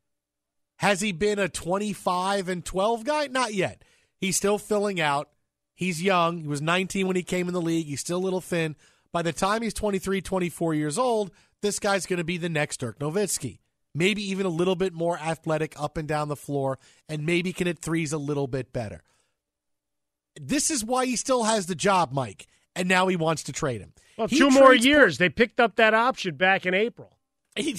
Has 0.79 1.01
he 1.01 1.13
been 1.13 1.39
a 1.39 1.49
25 1.49 2.49
and 2.49 2.65
12 2.65 3.05
guy? 3.05 3.27
Not 3.29 3.55
yet. 3.55 3.83
He's 4.21 4.37
still 4.37 4.59
filling 4.59 5.01
out. 5.01 5.29
He's 5.77 6.03
young. 6.03 6.39
He 6.39 6.49
was 6.49 6.61
19 6.61 7.07
when 7.07 7.17
he 7.17 7.23
came 7.23 7.47
in 7.49 7.55
the 7.55 7.61
league. 7.61 7.87
He's 7.87 8.01
still 8.01 8.19
a 8.19 8.25
little 8.25 8.41
thin. 8.41 8.75
By 9.13 9.23
the 9.23 9.33
time 9.33 9.63
he's 9.63 9.75
23, 9.75 10.21
24 10.21 10.75
years 10.75 10.99
old, 10.99 11.31
this 11.63 11.79
guy's 11.79 12.07
going 12.07 12.19
to 12.19 12.25
be 12.25 12.37
the 12.37 12.49
next 12.49 12.81
Dirk 12.81 12.99
Nowitzki. 12.99 13.59
Maybe 13.95 14.23
even 14.31 14.45
a 14.45 14.51
little 14.51 14.75
bit 14.75 14.93
more 14.93 15.19
athletic 15.19 15.81
up 15.81 15.97
and 15.97 16.09
down 16.09 16.29
the 16.29 16.37
floor, 16.37 16.79
and 17.09 17.25
maybe 17.25 17.53
can 17.53 17.67
hit 17.67 17.79
threes 17.79 18.13
a 18.13 18.19
little 18.19 18.47
bit 18.47 18.73
better. 18.73 19.03
This 20.41 20.71
is 20.71 20.85
why 20.85 21.07
he 21.07 21.17
still 21.17 21.45
has 21.45 21.67
the 21.67 21.77
job, 21.77 22.13
Mike, 22.13 22.47
and 22.75 22.89
now 22.89 23.07
he 23.07 23.17
wants 23.17 23.45
to 23.45 23.53
trade 23.53 23.81
him. 23.81 23.93
Well, 24.17 24.27
He 24.27 24.39
two 24.39 24.51
more 24.51 24.75
years. 24.75 25.19
They 25.19 25.29
picked 25.29 25.61
up 25.61 25.77
that 25.77 25.95
option 25.95 26.37
back 26.37 26.67
in 26.67 26.75
April. 26.75 27.19
He, 27.57 27.77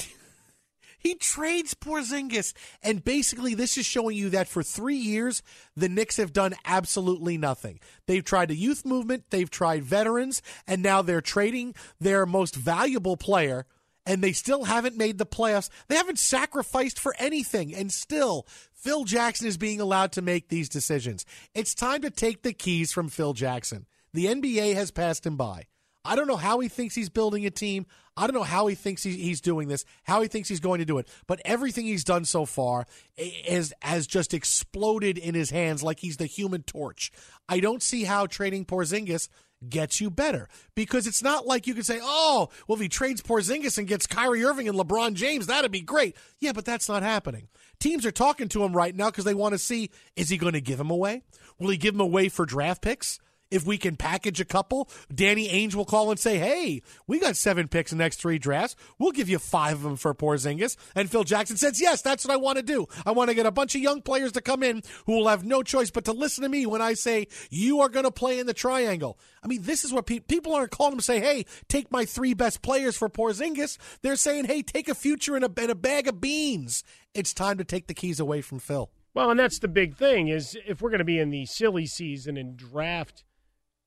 he 1.00 1.16
trades 1.16 1.74
Porzingis, 1.74 2.54
and 2.82 3.04
basically, 3.04 3.54
this 3.54 3.78
is 3.78 3.86
showing 3.86 4.16
you 4.16 4.30
that 4.30 4.48
for 4.48 4.64
three 4.64 4.96
years, 4.96 5.44
the 5.76 5.90
Knicks 5.90 6.18
have 6.18 6.32
done 6.34 6.54
absolutely 6.66 7.38
nothing. 7.38 7.80
They've 8.08 8.24
tried 8.24 8.52
a 8.52 8.56
youth 8.56 8.86
movement, 8.86 9.26
they've 9.32 9.50
tried 9.50 9.84
veterans, 9.84 10.42
and 10.66 10.82
now 10.82 11.02
they're 11.02 11.22
trading 11.22 11.76
their 12.00 12.26
most 12.26 12.56
valuable 12.56 13.18
player, 13.18 13.66
and 14.06 14.24
they 14.24 14.32
still 14.32 14.66
haven't 14.66 14.98
made 14.98 15.18
the 15.18 15.26
playoffs. 15.26 15.70
They 15.88 15.96
haven't 15.96 16.20
sacrificed 16.20 17.00
for 17.00 17.16
anything, 17.20 17.74
and 17.74 17.92
still, 17.92 18.48
Phil 18.74 19.04
Jackson 19.04 19.48
is 19.48 19.58
being 19.58 19.82
allowed 19.82 20.12
to 20.14 20.22
make 20.22 20.50
these 20.50 20.70
decisions. 20.70 21.26
It's 21.54 21.74
time 21.74 22.02
to 22.02 22.10
take 22.10 22.44
the 22.44 22.54
keys 22.54 22.94
from 22.94 23.10
Phil 23.10 23.34
Jackson. 23.34 23.86
The 24.14 24.26
NBA 24.26 24.76
has 24.76 24.92
passed 24.92 25.26
him 25.26 25.38
by. 25.38 25.66
I 26.06 26.16
don't 26.16 26.28
know 26.28 26.36
how 26.36 26.60
he 26.60 26.70
thinks 26.70 26.94
he's 26.94 27.10
building 27.10 27.46
a 27.46 27.52
team. 27.52 27.88
I 28.16 28.28
don't 28.28 28.36
know 28.36 28.44
how 28.44 28.68
he 28.68 28.76
thinks 28.76 29.04
he's 29.04 29.42
doing 29.42 29.68
this, 29.68 29.84
how 30.04 30.22
he 30.22 30.28
thinks 30.28 30.48
he's 30.48 30.60
going 30.60 30.80
to 30.80 30.86
do 30.86 31.00
it. 31.00 31.10
But 31.28 31.42
everything 31.44 31.86
he's 31.86 32.04
done 32.04 32.24
so 32.24 32.46
far 32.46 32.86
eh, 33.18 33.30
is, 33.48 33.74
has 33.82 34.08
just 34.08 34.34
exploded 34.34 35.18
in 35.18 35.36
his 35.36 35.50
hands 35.50 35.84
like 35.84 36.00
he's 36.00 36.18
the 36.18 36.28
human 36.28 36.64
torch. 36.64 37.12
I 37.50 37.60
don't 37.60 37.82
see 37.82 38.04
how 38.04 38.28
trading 38.28 38.66
Porzingis 38.66 39.28
gets 39.68 40.00
you 40.02 40.10
better 40.10 40.48
because 40.76 41.08
it's 41.08 41.24
not 41.24 41.46
like 41.48 41.68
you 41.68 41.74
can 41.74 41.84
say, 41.84 42.00
oh, 42.02 42.50
well, 42.68 42.76
if 42.76 42.82
he 42.82 42.90
trades 42.90 43.22
Porzingis 43.22 43.78
and 43.78 43.88
gets 43.88 44.08
Kyrie 44.08 44.44
Irving 44.44 44.68
and 44.68 44.78
LeBron 44.78 45.14
James, 45.14 45.48
that'd 45.48 45.72
be 45.72 45.82
great. 45.82 46.16
Yeah, 46.40 46.52
but 46.52 46.66
that's 46.66 46.90
not 46.90 47.04
happening. 47.04 47.48
Teams 47.80 48.06
are 48.06 48.12
talking 48.12 48.48
to 48.50 48.64
him 48.64 48.76
right 48.76 48.96
now 48.96 49.10
because 49.10 49.26
they 49.26 49.34
want 49.34 49.54
to 49.54 49.60
see 49.60 49.90
is 50.16 50.30
he 50.30 50.38
going 50.38 50.54
to 50.54 50.62
give 50.62 50.80
him 50.80 50.90
away? 50.90 51.24
Will 51.60 51.70
he 51.70 51.78
give 51.78 51.96
him 51.96 52.02
away 52.02 52.30
for 52.30 52.46
draft 52.46 52.82
picks? 52.82 53.20
If 53.52 53.66
we 53.66 53.78
can 53.78 53.96
package 53.96 54.42
a 54.42 54.46
couple, 54.46 54.90
Danny 55.14 55.48
Ainge 55.50 55.76
will 55.76 55.86
call 55.86 56.12
and 56.12 56.20
say, 56.20 56.38
"Hey, 56.38 56.82
we 57.08 57.20
got 57.20 57.36
seven 57.36 57.68
picks 57.68 57.92
in 57.92 57.98
the 57.98 58.04
next 58.04 58.18
three 58.18 58.38
drafts. 58.38 58.76
We'll 58.98 59.12
give 59.12 59.30
you 59.30 59.40
five 59.40 59.76
of 59.76 59.84
them 59.84 59.96
for 59.96 60.14
Porzingis." 60.14 60.76
And 60.96 61.10
Phil 61.10 61.24
Jackson 61.24 61.58
says, 61.58 61.82
"Yes, 61.82 62.02
that's 62.02 62.26
what 62.26 62.34
I 62.34 62.38
want 62.38 62.58
to 62.58 62.64
do. 62.64 62.88
I 63.06 63.12
want 63.12 63.30
to 63.30 63.36
get 63.36 63.46
a 63.46 63.52
bunch 63.52 63.76
of 63.76 63.82
young 63.82 64.02
players 64.02 64.32
to 64.34 64.42
come 64.42 64.64
in 64.64 64.82
who 65.06 65.14
will 65.14 65.28
have 65.28 65.46
no 65.46 65.64
choice 65.64 65.92
but 65.92 66.06
to 66.06 66.12
listen 66.12 66.44
to 66.44 66.50
me 66.50 66.66
when 66.66 66.82
I 66.82 66.94
say 66.94 67.28
you 67.50 67.82
are 67.82 67.90
going 67.90 68.06
to 68.06 68.12
play 68.12 68.40
in 68.40 68.48
the 68.48 68.54
triangle." 68.54 69.18
I 69.44 69.48
mean, 69.48 69.62
this 69.62 69.86
is 69.86 69.94
what 69.94 70.08
pe- 70.08 70.20
people 70.20 70.56
aren't 70.56 70.72
calling 70.72 70.94
him 70.94 71.00
say, 71.00 71.20
"Hey, 71.20 71.46
take 71.70 71.92
my 71.92 72.06
three 72.06 72.34
best 72.34 72.62
players 72.62 72.98
for 72.98 73.10
Porzingis." 73.10 73.78
They're 74.02 74.16
saying, 74.16 74.46
"Hey, 74.46 74.62
take 74.62 74.90
a 74.90 74.96
future 74.96 75.38
in 75.38 75.44
a, 75.44 75.52
in 75.62 75.70
a 75.70 75.76
bag 75.76 76.08
of 76.08 76.20
beans." 76.20 76.84
It's 77.14 77.34
time 77.34 77.58
to 77.60 77.64
take 77.64 77.88
the 77.88 77.94
keys 77.94 78.20
away 78.20 78.42
from 78.42 78.60
Phil. 78.60 78.90
Well, 79.14 79.32
and 79.32 79.40
that's 79.40 79.60
the 79.60 79.70
big 79.70 79.96
thing 79.96 80.28
is 80.28 80.58
if 80.68 80.82
we're 80.82 80.90
going 80.90 81.00
to 81.00 81.06
be 81.06 81.20
in 81.20 81.30
the 81.30 81.46
silly 81.46 81.86
season 81.86 82.36
and 82.36 82.58
draft 82.58 83.24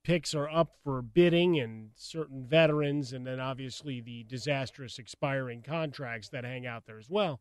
picks 0.09 0.35
are 0.35 0.48
up 0.48 0.72
for 0.82 1.02
bidding 1.02 1.60
and 1.60 1.90
certain 1.94 2.47
veterans, 2.47 3.12
and 3.12 3.26
then 3.26 3.39
obviously 3.39 4.01
the 4.01 4.24
disastrous 4.24 4.98
expiring 4.98 5.60
contracts 5.60 6.30
that 6.30 6.44
hang 6.44 6.66
out 6.66 6.86
there 6.86 6.98
as 6.98 7.10
well. 7.10 7.40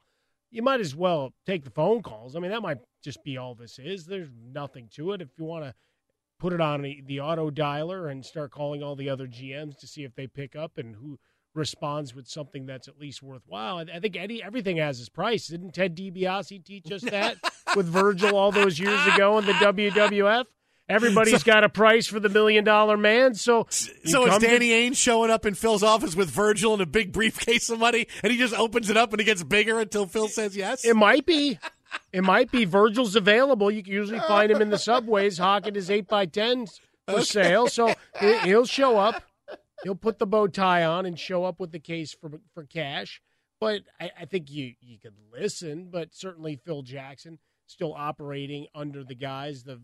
You 0.51 0.61
might 0.61 0.81
as 0.81 0.93
well 0.93 1.33
take 1.45 1.63
the 1.63 1.69
phone 1.69 2.03
calls. 2.03 2.35
I 2.35 2.39
mean, 2.39 2.51
that 2.51 2.61
might 2.61 2.79
just 3.01 3.23
be 3.23 3.37
all 3.37 3.55
this 3.55 3.79
is. 3.79 4.05
There's 4.05 4.27
nothing 4.51 4.89
to 4.95 5.13
it. 5.13 5.21
If 5.21 5.29
you 5.37 5.45
want 5.45 5.63
to 5.63 5.73
put 6.39 6.51
it 6.51 6.59
on 6.59 6.81
the 6.81 7.21
auto 7.21 7.49
dialer 7.49 8.11
and 8.11 8.25
start 8.25 8.51
calling 8.51 8.83
all 8.83 8.97
the 8.97 9.09
other 9.09 9.27
GMs 9.27 9.79
to 9.79 9.87
see 9.87 10.03
if 10.03 10.13
they 10.15 10.27
pick 10.27 10.57
up 10.57 10.77
and 10.77 10.93
who 10.97 11.17
responds 11.55 12.13
with 12.13 12.27
something 12.27 12.65
that's 12.65 12.89
at 12.89 12.99
least 12.99 13.23
worthwhile. 13.23 13.77
I 13.77 13.99
think 14.01 14.17
Eddie, 14.17 14.43
everything 14.43 14.75
has 14.75 14.99
its 14.99 15.07
price. 15.07 15.47
Didn't 15.47 15.73
Ted 15.73 15.95
DiBiase 15.95 16.65
teach 16.65 16.91
us 16.91 17.01
that 17.03 17.37
with 17.77 17.87
Virgil 17.87 18.35
all 18.35 18.51
those 18.51 18.77
years 18.77 18.99
ago 19.07 19.37
in 19.37 19.45
the 19.45 19.53
WWF? 19.53 20.45
Everybody's 20.89 21.39
so, 21.43 21.45
got 21.45 21.63
a 21.63 21.69
price 21.69 22.07
for 22.07 22.19
the 22.19 22.29
million 22.29 22.63
dollar 22.63 22.97
man. 22.97 23.33
So, 23.33 23.67
so 23.69 24.25
is 24.27 24.37
Danny 24.39 24.69
to, 24.69 24.75
Ainge 24.75 24.95
showing 24.95 25.29
up 25.29 25.45
in 25.45 25.53
Phil's 25.53 25.83
office 25.83 26.15
with 26.15 26.29
Virgil 26.29 26.73
and 26.73 26.81
a 26.81 26.85
big 26.85 27.11
briefcase 27.11 27.69
of 27.69 27.79
money, 27.79 28.07
and 28.23 28.31
he 28.31 28.37
just 28.37 28.53
opens 28.53 28.89
it 28.89 28.97
up 28.97 29.11
and 29.11 29.21
it 29.21 29.25
gets 29.25 29.43
bigger 29.43 29.79
until 29.79 30.05
Phil 30.05 30.27
says 30.27 30.55
yes? 30.55 30.85
It 30.85 30.95
might 30.95 31.25
be. 31.25 31.59
It 32.11 32.23
might 32.23 32.51
be. 32.51 32.65
Virgil's 32.65 33.15
available. 33.15 33.71
You 33.71 33.83
can 33.83 33.93
usually 33.93 34.19
find 34.19 34.51
him 34.51 34.61
in 34.61 34.69
the 34.69 34.77
subways 34.77 35.37
hawking 35.37 35.75
his 35.75 35.89
eight 35.89 36.07
by 36.07 36.25
tens 36.25 36.79
for 37.05 37.15
okay. 37.15 37.23
sale. 37.23 37.67
So 37.67 37.93
he'll 38.43 38.65
show 38.65 38.97
up. 38.97 39.23
He'll 39.83 39.95
put 39.95 40.19
the 40.19 40.25
bow 40.25 40.47
tie 40.47 40.83
on 40.83 41.05
and 41.05 41.19
show 41.19 41.43
up 41.45 41.59
with 41.59 41.71
the 41.71 41.79
case 41.79 42.13
for 42.13 42.31
for 42.53 42.63
cash. 42.63 43.21
But 43.59 43.83
I, 43.99 44.11
I 44.21 44.25
think 44.25 44.51
you 44.51 44.73
you 44.81 44.97
could 44.99 45.15
listen. 45.31 45.89
But 45.91 46.13
certainly 46.13 46.59
Phil 46.65 46.81
Jackson 46.81 47.39
still 47.67 47.93
operating 47.93 48.67
under 48.73 49.03
the 49.03 49.15
guise 49.15 49.65
of 49.67 49.81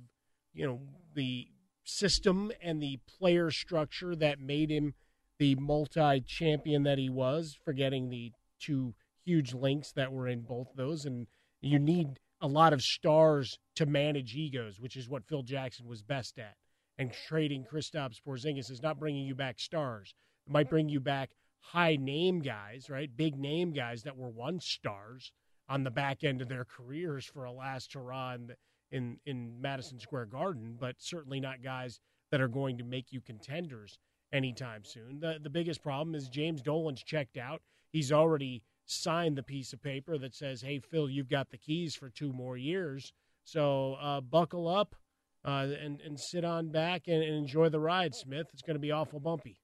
you 0.53 0.65
know 0.65 0.80
the 1.15 1.47
system 1.84 2.51
and 2.61 2.81
the 2.81 2.99
player 3.19 3.51
structure 3.51 4.15
that 4.15 4.39
made 4.39 4.71
him 4.71 4.93
the 5.39 5.55
multi-champion 5.55 6.84
that 6.84 6.97
he 6.97 7.09
was, 7.09 7.57
forgetting 7.65 8.09
the 8.09 8.31
two 8.59 8.93
huge 9.25 9.53
links 9.53 9.91
that 9.91 10.11
were 10.11 10.27
in 10.27 10.41
both 10.41 10.67
those. 10.75 11.05
And 11.05 11.27
you 11.61 11.80
need 11.80 12.19
a 12.41 12.47
lot 12.47 12.73
of 12.73 12.81
stars 12.81 13.57
to 13.75 13.85
manage 13.85 14.35
egos, 14.35 14.80
which 14.80 14.95
is 14.95 15.09
what 15.09 15.25
Phil 15.25 15.43
Jackson 15.43 15.88
was 15.88 16.01
best 16.01 16.38
at. 16.38 16.55
And 16.97 17.11
trading 17.27 17.65
Kristaps 17.65 18.21
Porzingis 18.25 18.69
is 18.69 18.81
not 18.81 18.99
bringing 18.99 19.25
you 19.25 19.35
back 19.35 19.59
stars. 19.59 20.13
It 20.45 20.53
might 20.53 20.69
bring 20.69 20.89
you 20.89 20.99
back 20.99 21.31
high 21.59 21.95
name 21.95 22.39
guys, 22.39 22.89
right? 22.89 23.09
Big 23.15 23.38
name 23.38 23.71
guys 23.71 24.03
that 24.03 24.17
were 24.17 24.30
once 24.30 24.65
stars 24.65 25.31
on 25.67 25.84
the 25.84 25.91
back 25.91 26.23
end 26.23 26.41
of 26.41 26.49
their 26.49 26.65
careers 26.65 27.25
for 27.25 27.45
a 27.45 27.51
last 27.51 27.93
hurrah 27.93 28.38
the, 28.38 28.55
in 28.94 29.18
in 29.26 29.60
Madison 29.60 29.99
Square 29.99 30.28
Garden, 30.28 30.78
but 30.80 30.95
certainly 30.99 31.41
not 31.41 31.61
guys 31.61 31.99
that 32.32 32.40
are 32.40 32.48
going 32.48 32.78
to 32.78 32.84
make 32.84 33.11
you 33.11 33.20
contenders 33.20 33.99
anytime 34.32 34.86
soon. 34.86 35.20
The 35.20 35.40
the 35.41 35.49
biggest 35.49 35.82
problem 35.84 36.15
is 36.15 36.30
James 36.30 36.61
Dolan's 36.61 37.03
checked 37.03 37.36
out. 37.36 37.61
He's 37.91 38.11
already 38.11 38.64
signed 38.86 39.38
the 39.38 39.44
piece 39.44 39.74
of 39.74 39.82
paper 39.82 40.18
that 40.20 40.36
says, 40.36 40.61
"Hey 40.61 40.80
Phil, 40.80 41.10
you've 41.10 41.30
got 41.30 41.49
the 41.49 41.57
keys 41.57 41.95
for 41.95 42.10
two 42.10 42.32
more 42.32 42.56
years. 42.56 43.11
So 43.44 43.95
uh, 43.95 44.22
buckle 44.22 44.68
up 44.68 44.95
uh, 45.44 45.68
and 45.84 45.99
and 45.99 46.20
sit 46.20 46.45
on 46.45 46.70
back 46.70 47.07
and, 47.07 47.22
and 47.24 47.36
enjoy 47.36 47.70
the 47.70 47.80
ride, 47.80 48.14
Smith. 48.15 48.48
It's 48.53 48.61
going 48.61 48.76
to 48.76 48.80
be 48.80 48.91
awful 48.91 49.20
bumpy." 49.20 49.57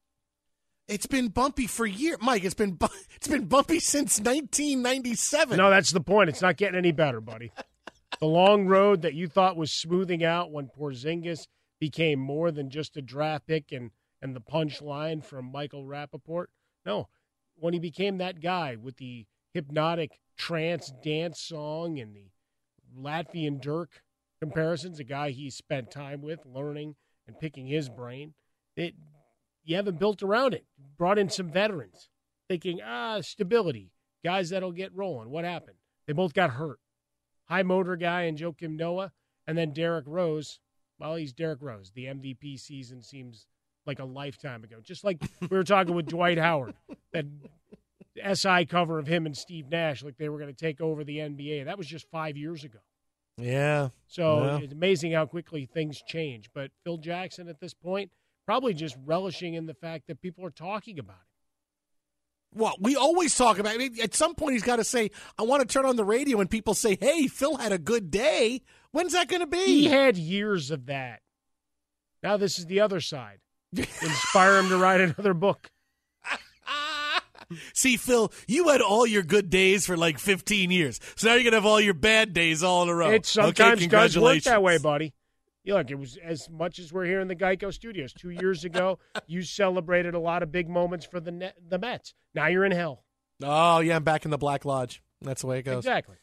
It's 0.87 1.05
been 1.05 1.27
bumpy 1.27 1.67
for 1.67 1.85
years, 1.85 2.17
Mike. 2.19 2.43
It's 2.43 2.55
been 2.55 2.73
bu- 2.73 2.87
it's 3.15 3.27
been 3.27 3.45
bumpy 3.45 3.79
since 3.79 4.19
1997. 4.19 5.55
No, 5.55 5.69
that's 5.69 5.91
the 5.91 6.01
point. 6.01 6.29
It's 6.29 6.41
not 6.41 6.57
getting 6.57 6.79
any 6.79 6.91
better, 6.91 7.21
buddy 7.21 7.51
the 8.19 8.27
long 8.27 8.67
road 8.67 9.01
that 9.01 9.13
you 9.13 9.27
thought 9.27 9.57
was 9.57 9.71
smoothing 9.71 10.23
out 10.23 10.51
when 10.51 10.67
Porzingis 10.67 11.47
became 11.79 12.19
more 12.19 12.51
than 12.51 12.69
just 12.69 12.97
a 12.97 13.01
draft 13.01 13.47
pick 13.47 13.71
and, 13.71 13.91
and 14.21 14.35
the 14.35 14.41
punchline 14.41 15.23
from 15.23 15.51
Michael 15.51 15.85
Rapaport. 15.85 16.47
No, 16.85 17.07
when 17.55 17.73
he 17.73 17.79
became 17.79 18.17
that 18.17 18.41
guy 18.41 18.75
with 18.75 18.97
the 18.97 19.25
hypnotic 19.53 20.19
trance 20.37 20.91
dance 21.01 21.39
song 21.39 21.99
and 21.99 22.13
the 22.13 22.31
Latvian 22.97 23.61
Dirk 23.61 24.03
comparisons, 24.41 24.99
a 24.99 25.03
guy 25.03 25.29
he 25.29 25.49
spent 25.49 25.91
time 25.91 26.21
with, 26.21 26.45
learning 26.45 26.95
and 27.27 27.39
picking 27.39 27.67
his 27.67 27.89
brain, 27.89 28.33
it 28.75 28.95
you 29.63 29.75
haven't 29.75 29.99
built 29.99 30.23
around 30.23 30.53
it. 30.53 30.65
Brought 30.97 31.19
in 31.19 31.29
some 31.29 31.51
veterans, 31.51 32.09
thinking, 32.49 32.79
ah, 32.83 33.21
stability, 33.21 33.91
guys 34.23 34.49
that'll 34.49 34.71
get 34.71 34.95
rolling. 34.95 35.29
What 35.29 35.45
happened? 35.45 35.77
They 36.07 36.13
both 36.13 36.33
got 36.33 36.51
hurt 36.51 36.79
high 37.49 37.63
motor 37.63 37.95
guy 37.95 38.23
and 38.23 38.37
Joakim 38.37 38.75
Noah, 38.77 39.11
and 39.47 39.57
then 39.57 39.73
Derrick 39.73 40.05
Rose. 40.07 40.59
Well, 40.99 41.15
he's 41.15 41.33
Derrick 41.33 41.59
Rose. 41.61 41.91
The 41.93 42.05
MVP 42.05 42.59
season 42.59 43.01
seems 43.01 43.47
like 43.85 43.99
a 43.99 44.05
lifetime 44.05 44.63
ago. 44.63 44.77
Just 44.83 45.03
like 45.03 45.21
we 45.41 45.57
were 45.57 45.63
talking 45.63 45.95
with 45.95 46.07
Dwight 46.07 46.37
Howard, 46.39 46.75
that 47.13 47.25
SI 48.33 48.65
cover 48.65 48.99
of 48.99 49.07
him 49.07 49.25
and 49.25 49.35
Steve 49.35 49.69
Nash, 49.69 50.03
like 50.03 50.17
they 50.17 50.29
were 50.29 50.37
going 50.37 50.53
to 50.53 50.65
take 50.65 50.81
over 50.81 51.03
the 51.03 51.17
NBA. 51.17 51.65
That 51.65 51.77
was 51.77 51.87
just 51.87 52.09
five 52.11 52.37
years 52.37 52.63
ago. 52.63 52.79
Yeah. 53.37 53.89
So 54.07 54.43
yeah. 54.43 54.57
it's 54.57 54.73
amazing 54.73 55.13
how 55.13 55.25
quickly 55.25 55.65
things 55.65 56.01
change. 56.05 56.49
But 56.53 56.71
Phil 56.83 56.97
Jackson 56.97 57.47
at 57.47 57.59
this 57.59 57.73
point, 57.73 58.11
probably 58.45 58.73
just 58.73 58.97
relishing 59.05 59.53
in 59.53 59.65
the 59.65 59.73
fact 59.73 60.07
that 60.07 60.21
people 60.21 60.45
are 60.45 60.51
talking 60.51 60.99
about 60.99 61.15
it. 61.15 61.28
Well, 62.53 62.75
we 62.79 62.95
always 62.95 63.35
talk 63.35 63.59
about 63.59 63.75
it. 63.75 63.99
At 63.99 64.15
some 64.15 64.33
point, 64.35 64.53
he's 64.53 64.63
got 64.63 64.77
to 64.77 64.83
say, 64.83 65.11
I 65.37 65.43
want 65.43 65.61
to 65.61 65.71
turn 65.71 65.85
on 65.85 65.95
the 65.95 66.03
radio 66.03 66.39
and 66.39 66.49
people 66.49 66.73
say, 66.73 66.97
hey, 66.99 67.27
Phil 67.27 67.57
had 67.57 67.71
a 67.71 67.77
good 67.77 68.09
day. 68.09 68.61
When's 68.91 69.13
that 69.13 69.27
going 69.27 69.41
to 69.41 69.47
be? 69.47 69.65
He 69.65 69.85
had 69.85 70.17
years 70.17 70.71
of 70.71 70.87
that. 70.87 71.21
Now, 72.23 72.37
this 72.37 72.57
is 72.57 72.65
the 72.65 72.79
other 72.79 73.01
side. 73.01 73.39
Inspire 73.75 74.57
him 74.57 74.69
to 74.69 74.77
write 74.77 74.99
another 74.99 75.33
book. 75.33 75.69
See, 77.73 77.97
Phil, 77.97 78.31
you 78.47 78.69
had 78.69 78.81
all 78.81 79.05
your 79.05 79.23
good 79.23 79.49
days 79.49 79.85
for 79.85 79.95
like 79.95 80.17
15 80.17 80.71
years. 80.71 80.99
So 81.15 81.27
now 81.27 81.35
you're 81.35 81.43
going 81.43 81.51
to 81.51 81.57
have 81.57 81.65
all 81.65 81.79
your 81.79 81.93
bad 81.93 82.33
days 82.33 82.63
all 82.63 82.83
in 82.83 82.89
a 82.89 82.95
row. 82.95 83.11
It 83.11 83.25
sometimes 83.25 83.81
okay, 83.81 83.87
does 83.87 84.17
work 84.17 84.41
that 84.43 84.63
way, 84.63 84.79
buddy. 84.79 85.13
You 85.63 85.73
look, 85.75 85.91
it 85.91 85.99
was 85.99 86.17
as 86.23 86.49
much 86.49 86.79
as 86.79 86.93
we're 86.93 87.05
here 87.05 87.19
in 87.19 87.27
the 87.27 87.35
Geico 87.35 87.73
Studios 87.73 88.13
two 88.13 88.29
years 88.29 88.63
ago. 88.63 88.99
you 89.27 89.41
celebrated 89.41 90.15
a 90.15 90.19
lot 90.19 90.41
of 90.41 90.51
big 90.51 90.69
moments 90.69 91.05
for 91.05 91.19
the 91.19 91.31
net, 91.31 91.55
the 91.67 91.77
Mets. 91.77 92.13
Now 92.33 92.47
you're 92.47 92.65
in 92.65 92.71
hell. 92.71 93.03
Oh 93.43 93.79
yeah, 93.79 93.97
I'm 93.97 94.03
back 94.03 94.25
in 94.25 94.31
the 94.31 94.37
Black 94.37 94.65
Lodge. 94.65 95.01
That's 95.21 95.41
the 95.41 95.47
way 95.47 95.59
it 95.59 95.63
goes. 95.63 95.79
Exactly. 95.79 96.15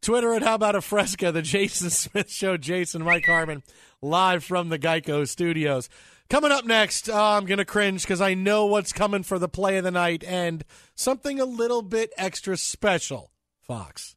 Twitter 0.00 0.34
at 0.34 0.42
How 0.42 0.56
About 0.56 0.74
a 0.74 0.80
Fresca, 0.80 1.30
the 1.30 1.42
Jason 1.42 1.90
Smith 1.90 2.30
Show. 2.30 2.56
Jason 2.56 3.02
Mike 3.04 3.26
Harmon, 3.26 3.62
live 4.00 4.42
from 4.42 4.68
the 4.68 4.78
Geico 4.78 5.28
Studios. 5.28 5.88
Coming 6.28 6.50
up 6.50 6.64
next, 6.64 7.08
uh, 7.08 7.36
I'm 7.36 7.46
going 7.46 7.58
to 7.58 7.64
cringe 7.64 8.02
because 8.02 8.20
I 8.20 8.34
know 8.34 8.66
what's 8.66 8.92
coming 8.92 9.22
for 9.22 9.38
the 9.38 9.48
play 9.48 9.76
of 9.76 9.84
the 9.84 9.90
night 9.90 10.24
and 10.24 10.64
something 10.94 11.38
a 11.38 11.44
little 11.44 11.82
bit 11.82 12.12
extra 12.16 12.56
special. 12.56 13.30
Fox. 13.60 14.16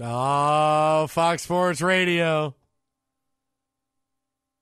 Oh, 0.00 1.06
Fox 1.08 1.42
Sports 1.42 1.82
Radio. 1.82 2.54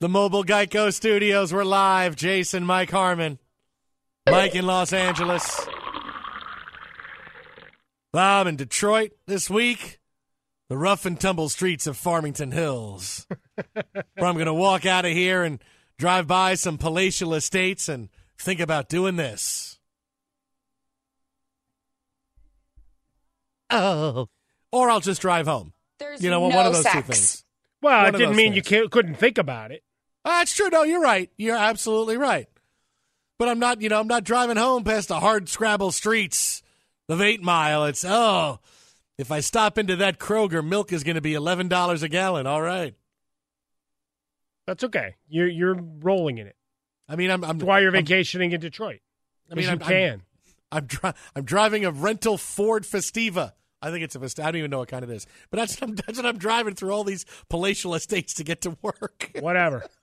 The 0.00 0.08
mobile 0.08 0.44
Geico 0.44 0.92
studios 0.92 1.52
were 1.52 1.64
live. 1.64 2.16
Jason, 2.16 2.64
Mike 2.64 2.90
Harmon, 2.90 3.38
Mike 4.28 4.54
in 4.54 4.66
Los 4.66 4.92
Angeles, 4.92 5.66
Bob 8.12 8.46
in 8.46 8.56
Detroit 8.56 9.12
this 9.26 9.48
week. 9.48 9.98
The 10.68 10.76
rough 10.76 11.06
and 11.06 11.18
tumble 11.18 11.48
streets 11.48 11.86
of 11.86 11.96
Farmington 11.96 12.50
Hills. 12.50 13.26
Where 13.72 13.94
I'm 14.18 14.34
going 14.34 14.46
to 14.46 14.54
walk 14.54 14.84
out 14.84 15.04
of 15.04 15.12
here 15.12 15.44
and 15.44 15.62
drive 15.96 16.26
by 16.26 16.56
some 16.56 16.76
palatial 16.76 17.34
estates 17.34 17.88
and 17.88 18.08
think 18.36 18.58
about 18.58 18.88
doing 18.88 19.14
this. 19.14 19.78
Oh. 23.70 24.28
Or 24.72 24.90
I'll 24.90 25.00
just 25.00 25.22
drive 25.22 25.46
home. 25.46 25.72
There's 26.00 26.20
you 26.20 26.30
know, 26.30 26.40
one 26.40 26.66
of 26.66 26.72
those 26.72 26.84
two 26.84 27.02
things. 27.02 27.44
Well, 27.80 27.98
One 28.04 28.08
it 28.14 28.18
didn't 28.18 28.30
those 28.30 28.36
mean 28.36 28.52
you 28.52 28.60
things. 28.62 28.68
can't, 28.68 28.90
couldn't 28.90 29.14
think 29.14 29.38
about 29.38 29.70
it. 29.70 29.84
Ah, 30.26 30.40
That's 30.40 30.54
true. 30.54 30.68
No, 30.70 30.82
you're 30.82 31.00
right. 31.00 31.30
You're 31.38 31.56
absolutely 31.56 32.16
right. 32.16 32.48
But 33.38 33.48
I'm 33.48 33.58
not, 33.58 33.80
you 33.80 33.88
know, 33.88 34.00
I'm 34.00 34.06
not 34.08 34.24
driving 34.24 34.56
home 34.56 34.82
past 34.82 35.08
the 35.08 35.20
hard 35.20 35.48
scrabble 35.48 35.92
streets 35.92 36.62
of 37.08 37.20
Eight 37.20 37.42
Mile. 37.42 37.84
It's, 37.84 38.04
oh, 38.04 38.58
if 39.18 39.30
I 39.30 39.40
stop 39.40 39.78
into 39.78 39.94
that 39.96 40.18
Kroger, 40.18 40.66
milk 40.66 40.92
is 40.92 41.04
going 41.04 41.14
to 41.14 41.20
be 41.20 41.32
$11 41.34 42.02
a 42.02 42.08
gallon. 42.08 42.46
All 42.46 42.60
right. 42.62 42.94
That's 44.66 44.82
okay. 44.84 45.14
You're 45.28 45.46
you're 45.46 45.76
rolling 46.00 46.38
in 46.38 46.48
it. 46.48 46.56
I 47.08 47.14
mean, 47.14 47.30
I'm. 47.30 47.44
I'm 47.44 47.58
That's 47.58 47.68
why 47.68 47.78
you're 47.80 47.94
I'm- 47.94 48.04
vacationing 48.04 48.50
in 48.50 48.58
Detroit. 48.60 48.98
I 49.48 49.54
mean, 49.54 49.64
'Cause 49.66 49.72
I'm, 49.74 49.78
you 49.80 49.86
can. 49.86 50.22
I'm, 50.72 50.78
I'm, 50.78 50.86
dri- 50.86 51.12
I'm 51.36 51.44
driving 51.44 51.84
a 51.84 51.92
rental 51.92 52.36
Ford 52.36 52.82
Festiva. 52.82 53.52
I 53.80 53.92
think 53.92 54.02
it's 54.02 54.16
a 54.16 54.18
Festiva. 54.18 54.42
I 54.42 54.50
don't 54.50 54.56
even 54.58 54.70
know 54.72 54.78
what 54.78 54.88
kind 54.88 55.04
it 55.04 55.10
is. 55.10 55.24
But 55.50 55.58
that's, 55.58 55.76
that's 55.76 56.16
what 56.18 56.26
I'm 56.26 56.38
driving 56.38 56.74
through 56.74 56.90
all 56.90 57.04
these 57.04 57.24
palatial 57.48 57.94
estates 57.94 58.34
to 58.34 58.44
get 58.44 58.62
to 58.62 58.76
work. 58.82 59.30
Whatever. 59.38 59.84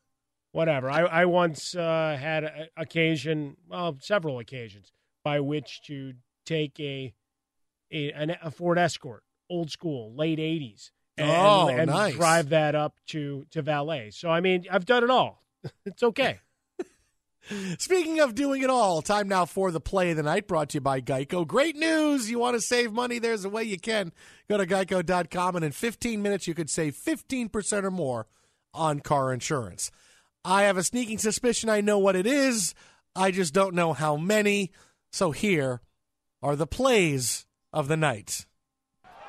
Whatever. 0.53 0.89
I, 0.89 1.01
I 1.01 1.25
once 1.25 1.75
uh, 1.75 2.15
had 2.19 2.43
a 2.45 2.67
occasion, 2.77 3.57
well, 3.67 3.97
several 3.99 4.39
occasions, 4.39 4.91
by 5.23 5.39
which 5.41 5.81
to 5.87 6.13
take 6.45 6.79
a 6.79 7.13
a, 7.91 8.11
an, 8.13 8.37
a 8.41 8.49
Ford 8.51 8.77
Escort, 8.77 9.23
old 9.49 9.69
school, 9.71 10.13
late 10.15 10.39
'80s, 10.39 10.91
and, 11.17 11.29
Oh, 11.29 11.67
and 11.69 11.89
nice. 11.89 12.13
drive 12.15 12.49
that 12.49 12.75
up 12.75 12.95
to 13.07 13.45
to 13.51 13.61
valet. 13.61 14.11
So 14.11 14.29
I 14.29 14.39
mean, 14.41 14.65
I've 14.71 14.85
done 14.85 15.03
it 15.03 15.09
all. 15.09 15.43
it's 15.85 16.03
okay. 16.03 16.39
Speaking 17.77 18.19
of 18.21 18.35
doing 18.35 18.61
it 18.61 18.69
all, 18.69 19.01
time 19.01 19.27
now 19.27 19.45
for 19.45 19.69
the 19.71 19.81
play 19.81 20.11
of 20.11 20.17
the 20.17 20.23
night 20.23 20.47
brought 20.47 20.69
to 20.69 20.75
you 20.77 20.81
by 20.81 21.01
Geico. 21.01 21.45
Great 21.45 21.75
news. 21.75 22.29
You 22.31 22.39
want 22.39 22.55
to 22.55 22.61
save 22.61 22.93
money? 22.93 23.19
There's 23.19 23.43
a 23.43 23.49
way 23.49 23.63
you 23.63 23.77
can. 23.77 24.13
Go 24.47 24.57
to 24.57 24.65
geico.com, 24.65 25.55
and 25.57 25.65
in 25.65 25.71
15 25.73 26.21
minutes, 26.21 26.47
you 26.47 26.53
could 26.53 26.69
save 26.69 26.95
15% 26.95 27.83
or 27.83 27.91
more 27.91 28.27
on 28.73 29.01
car 29.01 29.33
insurance. 29.33 29.91
I 30.45 30.63
have 30.63 30.77
a 30.77 30.83
sneaking 30.83 31.19
suspicion 31.19 31.69
I 31.69 31.81
know 31.81 31.97
what 31.99 32.15
it 32.15 32.27
is. 32.27 32.75
I 33.15 33.31
just 33.31 33.53
don't 33.53 33.75
know 33.75 33.93
how 33.93 34.17
many. 34.17 34.71
So 35.11 35.31
here 35.31 35.81
are 36.41 36.55
the 36.55 36.67
plays 36.67 37.45
of 37.71 37.87
the 37.87 37.97
night. 37.97 38.45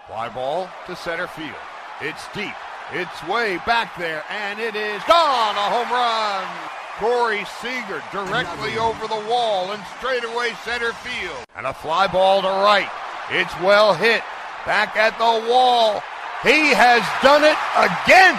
Fly 0.06 0.28
ball 0.28 0.68
to 0.86 0.96
center 0.96 1.26
field. 1.28 1.54
It's 2.00 2.26
deep. 2.34 2.54
It's 2.92 3.26
way 3.28 3.58
back 3.64 3.96
there, 3.96 4.24
and 4.28 4.60
it 4.60 4.76
is 4.76 5.02
gone. 5.04 5.56
A 5.56 5.70
home 5.70 5.90
run. 5.90 6.70
Corey 6.98 7.44
Seager 7.60 8.02
directly 8.12 8.78
over 8.78 9.06
the 9.08 9.28
wall 9.28 9.72
and 9.72 9.82
straightaway 9.98 10.50
center 10.64 10.92
field. 10.92 11.44
And 11.56 11.66
a 11.66 11.74
fly 11.74 12.06
ball 12.06 12.42
to 12.42 12.48
right. 12.48 12.90
It's 13.30 13.52
well 13.60 13.94
hit. 13.94 14.22
Back 14.66 14.96
at 14.96 15.16
the 15.18 15.50
wall. 15.50 16.02
He 16.42 16.74
has 16.74 17.02
done 17.22 17.42
it 17.42 17.56
again. 17.78 18.38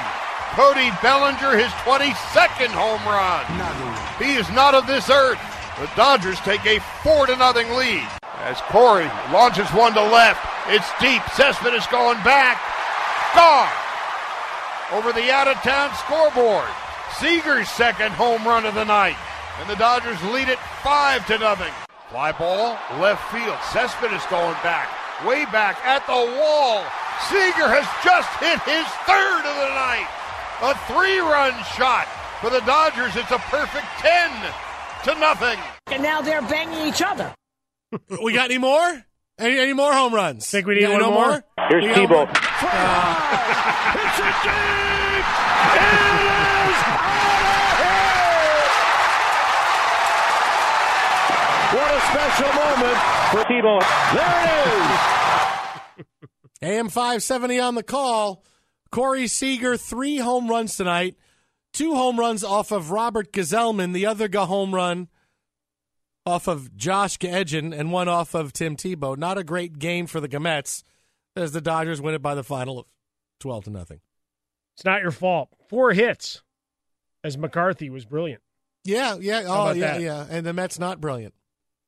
Cody 0.56 0.90
Bellinger, 1.04 1.58
his 1.58 1.72
22nd 1.84 2.72
home 2.72 3.04
run. 3.04 3.44
He 4.16 4.40
is 4.40 4.50
not 4.52 4.74
of 4.74 4.88
this 4.88 5.10
earth. 5.10 5.38
The 5.78 5.92
Dodgers 5.98 6.40
take 6.48 6.66
a 6.66 6.80
4 7.04 7.28
to 7.28 7.36
nothing 7.36 7.68
lead. 7.76 8.08
As 8.40 8.62
Corey 8.72 9.12
launches 9.34 9.68
one 9.72 9.94
to 9.96 10.02
left. 10.02 10.40
It's 10.70 10.88
deep. 11.02 11.22
Cespedes 11.36 11.86
going 11.88 12.24
back. 12.24 12.56
Gone. 13.36 13.68
Over 14.96 15.12
the 15.12 15.30
out 15.30 15.50
of 15.50 15.58
town 15.58 15.92
scoreboard. 16.08 16.72
Seager's 17.20 17.68
second 17.68 18.12
home 18.14 18.48
run 18.48 18.66
of 18.66 18.76
the 18.76 18.86
night. 18.86 19.18
And 19.60 19.70
the 19.70 19.76
Dodgers 19.76 20.24
lead 20.32 20.48
it 20.48 20.60
5 20.84 21.28
to 21.28 21.38
nothing. 21.38 21.74
Fly 22.10 22.32
ball, 22.32 22.80
left 23.02 23.30
field. 23.30 23.60
Cespedes 23.74 24.24
going 24.32 24.56
back. 24.64 24.88
Way 25.28 25.44
back 25.52 25.84
at 25.84 26.08
the 26.08 26.40
wall. 26.40 26.80
Seager 27.28 27.68
has 27.68 27.84
just 28.08 28.32
hit 28.40 28.64
his 28.64 28.88
third 29.04 29.44
of 29.44 29.56
the 29.60 29.76
night. 29.76 30.08
A 30.62 30.74
three 30.88 31.20
run 31.20 31.54
shot. 31.78 32.08
For 32.42 32.50
the 32.50 32.60
Dodgers, 32.62 33.16
it's 33.16 33.32
a 33.32 33.38
perfect 33.40 33.86
10 34.00 34.32
to 35.06 35.16
nothing. 35.20 35.60
And 35.88 36.02
now 36.04 36.22
they're 36.22 36.42
banging 36.42 36.88
each 36.88 37.02
other. 37.02 37.34
we 38.24 38.34
got 38.34 38.46
any 38.46 38.58
more? 38.58 39.04
Any, 39.38 39.58
any 39.60 39.74
more 39.74 39.94
home 39.94 40.14
runs? 40.14 40.50
Think 40.50 40.66
we 40.68 40.76
need 40.76 40.88
one 40.90 41.00
no 41.00 41.12
more? 41.12 41.44
Here's 41.70 41.84
We 41.84 41.90
got 41.90 41.98
Tebow. 41.98 42.26
one- 42.26 42.30
Ah. 42.38 43.92
It's 43.96 44.20
a 44.20 44.32
deep! 44.46 45.26
It 45.76 45.82
is 46.72 46.82
out 46.88 47.16
What 51.76 51.90
a 51.92 52.00
special 52.12 52.52
moment 52.54 52.98
for 53.32 53.44
Tebow. 53.52 53.80
There 54.14 54.40
it 54.46 56.02
is. 56.02 56.10
AM 56.62 56.88
570 56.90 57.60
on 57.60 57.76
the 57.76 57.84
call. 57.84 58.44
Corey 58.96 59.28
Seager, 59.28 59.76
three 59.76 60.20
home 60.20 60.48
runs 60.48 60.78
tonight. 60.78 61.18
Two 61.74 61.96
home 61.96 62.18
runs 62.18 62.46
off 62.46 62.72
of 62.72 62.92
Robert 62.92 63.34
Gsellman. 63.34 63.92
The 63.94 64.06
other 64.06 64.30
go 64.30 64.46
home 64.46 64.74
run 64.74 65.10
off 66.26 66.48
of 66.48 66.74
Josh 66.78 67.18
Edgin 67.22 67.74
and 67.74 67.92
one 67.92 68.08
off 68.08 68.34
of 68.34 68.54
Tim 68.54 68.78
Tebow. 68.78 69.18
Not 69.18 69.38
a 69.38 69.44
great 69.44 69.80
game 69.80 70.08
for 70.08 70.22
the 70.22 70.30
Gamets 70.30 70.82
as 71.36 71.52
the 71.52 71.60
Dodgers 71.60 72.00
win 72.02 72.16
it 72.16 72.22
by 72.22 72.36
the 72.36 72.44
final 72.44 72.80
of 72.80 72.86
12 73.42 73.66
to 73.66 73.70
nothing. 73.70 74.00
It's 74.78 74.86
not 74.86 75.02
your 75.02 75.12
fault. 75.12 75.50
Four 75.68 75.92
hits, 75.92 76.42
as 77.22 77.38
McCarthy 77.38 77.90
was 77.90 78.06
brilliant. 78.06 78.42
Yeah, 78.86 79.18
yeah. 79.20 79.44
How 79.44 79.48
Oh, 79.50 79.62
about 79.64 79.76
yeah, 79.76 79.92
that? 79.94 80.02
yeah. 80.02 80.26
And 80.30 80.46
the 80.46 80.54
Mets 80.54 80.80
not 80.80 81.02
brilliant. 81.02 81.34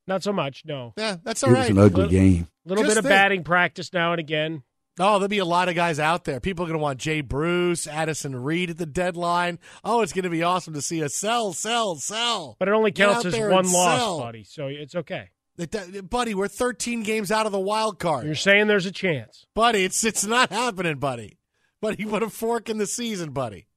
Not 0.07 0.23
so 0.23 0.33
much, 0.33 0.63
no. 0.65 0.93
Yeah, 0.97 1.15
that's 1.23 1.41
all 1.41 1.51
right. 1.51 1.69
It 1.69 1.77
all 1.77 1.83
was 1.83 1.91
an 1.93 1.99
ugly 2.01 2.03
Little- 2.03 2.11
game. 2.11 2.47
little 2.65 2.83
Just 2.83 2.91
bit 2.91 2.97
of 2.97 3.03
think. 3.05 3.09
batting 3.13 3.43
practice 3.45 3.93
now 3.93 4.11
and 4.11 4.19
again. 4.19 4.63
Oh, 4.99 5.13
there'll 5.19 5.27
be 5.27 5.37
a 5.37 5.45
lot 5.45 5.69
of 5.69 5.75
guys 5.75 5.99
out 5.99 6.23
there. 6.25 6.39
People 6.39 6.65
are 6.65 6.67
going 6.67 6.79
to 6.79 6.83
want 6.83 6.99
Jay 6.99 7.21
Bruce, 7.21 7.85
Addison 7.85 8.35
Reed 8.35 8.71
at 8.71 8.77
the 8.77 8.85
deadline. 8.87 9.59
Oh, 9.83 10.01
it's 10.01 10.11
going 10.13 10.23
to 10.23 10.29
be 10.29 10.41
awesome 10.43 10.73
to 10.73 10.81
see 10.81 11.01
a 11.01 11.09
sell, 11.09 11.53
sell, 11.53 11.95
sell. 11.95 12.55
But 12.59 12.67
it 12.67 12.73
only 12.73 12.91
counts 12.91 13.25
as 13.25 13.37
one 13.37 13.71
loss, 13.71 13.99
sell. 13.99 14.19
buddy. 14.19 14.43
So 14.43 14.67
it's 14.67 14.95
okay. 14.95 15.29
It- 15.59 16.09
buddy, 16.09 16.33
we're 16.35 16.47
13 16.47 17.03
games 17.03 17.31
out 17.31 17.45
of 17.45 17.51
the 17.51 17.59
wild 17.59 17.99
card. 17.99 18.25
You're 18.25 18.35
saying 18.35 18.67
there's 18.67 18.85
a 18.85 18.91
chance. 18.91 19.45
buddy, 19.53 19.83
it's 19.83 20.03
it's 20.03 20.25
not 20.25 20.51
happening, 20.51 20.97
buddy. 20.97 21.37
Buddy, 21.81 22.05
put 22.05 22.23
a 22.23 22.29
fork 22.29 22.69
in 22.69 22.77
the 22.79 22.87
season, 22.87 23.31
buddy. 23.31 23.67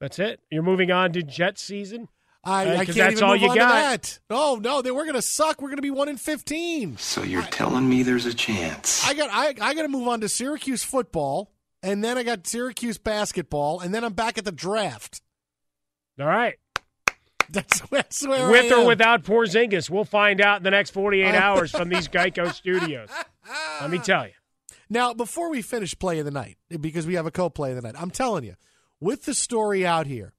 That's 0.00 0.18
it. 0.18 0.40
You're 0.50 0.62
moving 0.62 0.90
on 0.90 1.12
to 1.14 1.22
Jet 1.22 1.58
season. 1.58 2.08
I, 2.44 2.66
Uh, 2.66 2.72
I 2.72 2.84
'cause 2.84 2.94
can't 2.94 2.96
that's 2.96 3.12
even 3.12 3.24
all 3.24 3.32
move 3.32 3.42
you 3.42 3.50
on 3.50 3.56
got. 3.56 4.02
to 4.02 4.10
that. 4.10 4.18
No, 4.28 4.56
no, 4.56 4.82
they, 4.82 4.90
we're 4.90 5.04
going 5.04 5.14
to 5.14 5.22
suck. 5.22 5.62
We're 5.62 5.68
going 5.68 5.76
to 5.76 5.82
be 5.82 5.90
one 5.90 6.08
in 6.08 6.16
15. 6.18 6.98
So 6.98 7.22
you're 7.22 7.42
telling 7.42 7.88
me 7.88 8.02
there's 8.02 8.26
a 8.26 8.34
chance? 8.34 9.06
I 9.06 9.14
got 9.14 9.30
I, 9.32 9.48
I 9.60 9.74
got 9.74 9.82
to 9.82 9.88
move 9.88 10.06
on 10.08 10.20
to 10.20 10.28
Syracuse 10.28 10.84
football, 10.84 11.50
and 11.82 12.04
then 12.04 12.18
I 12.18 12.22
got 12.22 12.46
Syracuse 12.46 12.98
basketball, 12.98 13.80
and 13.80 13.94
then 13.94 14.04
I'm 14.04 14.12
back 14.12 14.36
at 14.38 14.44
the 14.44 14.52
draft. 14.52 15.22
All 16.20 16.26
right. 16.26 16.54
That's, 17.50 17.80
that's 17.90 18.26
where 18.26 18.50
With 18.50 18.72
I 18.72 18.76
or 18.76 18.80
am. 18.80 18.86
without 18.86 19.22
Porzingis, 19.22 19.90
we'll 19.90 20.04
find 20.04 20.40
out 20.40 20.58
in 20.58 20.62
the 20.64 20.70
next 20.70 20.90
48 20.90 21.34
Oh. 21.34 21.38
hours 21.38 21.70
from 21.72 21.88
these 21.90 22.08
Geico 22.08 22.52
studios. 22.52 23.08
Let 23.80 23.90
me 23.90 23.98
tell 23.98 24.26
you. 24.26 24.32
Now, 24.88 25.12
before 25.14 25.50
we 25.50 25.60
finish 25.62 25.98
play 25.98 26.18
of 26.18 26.24
the 26.24 26.30
night, 26.30 26.56
because 26.80 27.06
we 27.06 27.14
have 27.14 27.26
a 27.26 27.30
co-play 27.30 27.70
of 27.70 27.76
the 27.76 27.82
night, 27.82 28.00
I'm 28.00 28.10
telling 28.10 28.44
you, 28.44 28.54
with 29.00 29.24
the 29.24 29.34
story 29.34 29.86
out 29.86 30.06
here 30.06 30.32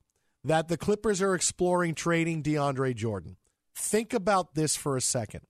that 0.45 0.67
the 0.67 0.77
Clippers 0.77 1.22
are 1.22 1.35
exploring 1.35 1.95
trading 1.95 2.43
DeAndre 2.43 2.95
Jordan, 2.95 3.38
think 3.76 4.13
about 4.13 4.55
this 4.55 4.76
for 4.76 4.95
a 4.95 5.01
second. 5.01 5.41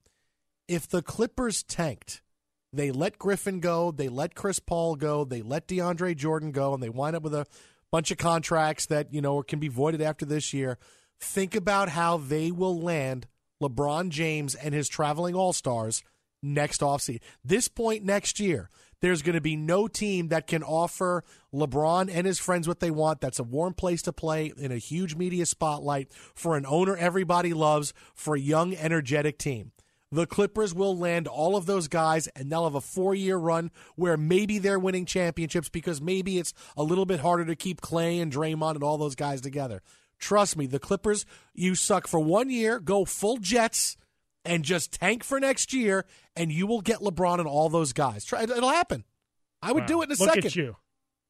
If 0.66 0.88
the 0.88 1.02
Clippers 1.02 1.62
tanked, 1.62 2.22
they 2.72 2.90
let 2.90 3.18
Griffin 3.18 3.60
go, 3.60 3.90
they 3.90 4.08
let 4.08 4.34
Chris 4.34 4.58
Paul 4.58 4.96
go, 4.96 5.24
they 5.24 5.42
let 5.42 5.68
DeAndre 5.68 6.16
Jordan 6.16 6.50
go, 6.50 6.74
and 6.74 6.82
they 6.82 6.88
wind 6.88 7.14
up 7.14 7.22
with 7.22 7.34
a 7.34 7.46
bunch 7.92 8.10
of 8.10 8.18
contracts 8.18 8.86
that, 8.86 9.12
you 9.12 9.20
know, 9.20 9.42
can 9.42 9.60
be 9.60 9.68
voided 9.68 10.00
after 10.00 10.24
this 10.24 10.52
year. 10.52 10.78
Think 11.20 11.54
about 11.54 11.90
how 11.90 12.16
they 12.16 12.50
will 12.50 12.80
land 12.80 13.26
LeBron 13.62 14.08
James 14.08 14.54
and 14.54 14.74
his 14.74 14.88
traveling 14.88 15.34
all-stars 15.34 16.02
next 16.42 16.80
offseason. 16.80 17.20
This 17.44 17.68
point 17.68 18.04
next 18.04 18.40
year, 18.40 18.70
there's 19.00 19.22
going 19.22 19.34
to 19.34 19.40
be 19.40 19.56
no 19.56 19.88
team 19.88 20.28
that 20.28 20.46
can 20.46 20.62
offer 20.62 21.24
LeBron 21.52 22.10
and 22.12 22.26
his 22.26 22.38
friends 22.38 22.66
what 22.66 22.80
they 22.80 22.90
want. 22.90 23.20
That's 23.20 23.38
a 23.38 23.44
warm 23.44 23.74
place 23.74 24.02
to 24.02 24.12
play 24.12 24.52
in 24.56 24.72
a 24.72 24.78
huge 24.78 25.14
media 25.14 25.46
spotlight 25.46 26.12
for 26.34 26.56
an 26.56 26.66
owner 26.66 26.96
everybody 26.96 27.52
loves, 27.52 27.92
for 28.14 28.34
a 28.34 28.40
young, 28.40 28.74
energetic 28.74 29.38
team. 29.38 29.72
The 30.12 30.26
Clippers 30.26 30.72
will 30.72 30.96
land 30.96 31.26
all 31.26 31.56
of 31.56 31.66
those 31.66 31.88
guys, 31.88 32.28
and 32.28 32.50
they'll 32.50 32.64
have 32.64 32.76
a 32.76 32.80
four 32.80 33.14
year 33.14 33.36
run 33.36 33.70
where 33.96 34.16
maybe 34.16 34.58
they're 34.58 34.78
winning 34.78 35.04
championships 35.04 35.68
because 35.68 36.00
maybe 36.00 36.38
it's 36.38 36.54
a 36.76 36.82
little 36.82 37.06
bit 37.06 37.20
harder 37.20 37.44
to 37.44 37.56
keep 37.56 37.80
Clay 37.80 38.20
and 38.20 38.32
Draymond 38.32 38.76
and 38.76 38.84
all 38.84 38.98
those 38.98 39.16
guys 39.16 39.40
together. 39.40 39.82
Trust 40.18 40.56
me, 40.56 40.66
the 40.66 40.78
Clippers, 40.78 41.26
you 41.54 41.74
suck 41.74 42.06
for 42.06 42.20
one 42.20 42.50
year, 42.50 42.78
go 42.78 43.04
full 43.04 43.36
Jets, 43.36 43.96
and 44.46 44.64
just 44.64 44.92
tank 44.92 45.24
for 45.24 45.38
next 45.40 45.72
year, 45.72 46.04
and 46.34 46.50
you 46.52 46.66
will 46.66 46.80
get 46.80 47.00
LeBron 47.00 47.38
and 47.38 47.48
all 47.48 47.68
those 47.68 47.92
guys. 47.92 48.24
Try, 48.24 48.42
it'll 48.44 48.68
happen. 48.70 49.04
I 49.62 49.72
would 49.72 49.82
Wow. 49.82 49.86
do 49.86 50.02
it 50.02 50.04
in 50.04 50.12
a 50.12 50.18
Look 50.20 50.28
second. 50.28 50.46
at 50.46 50.56
you. 50.56 50.76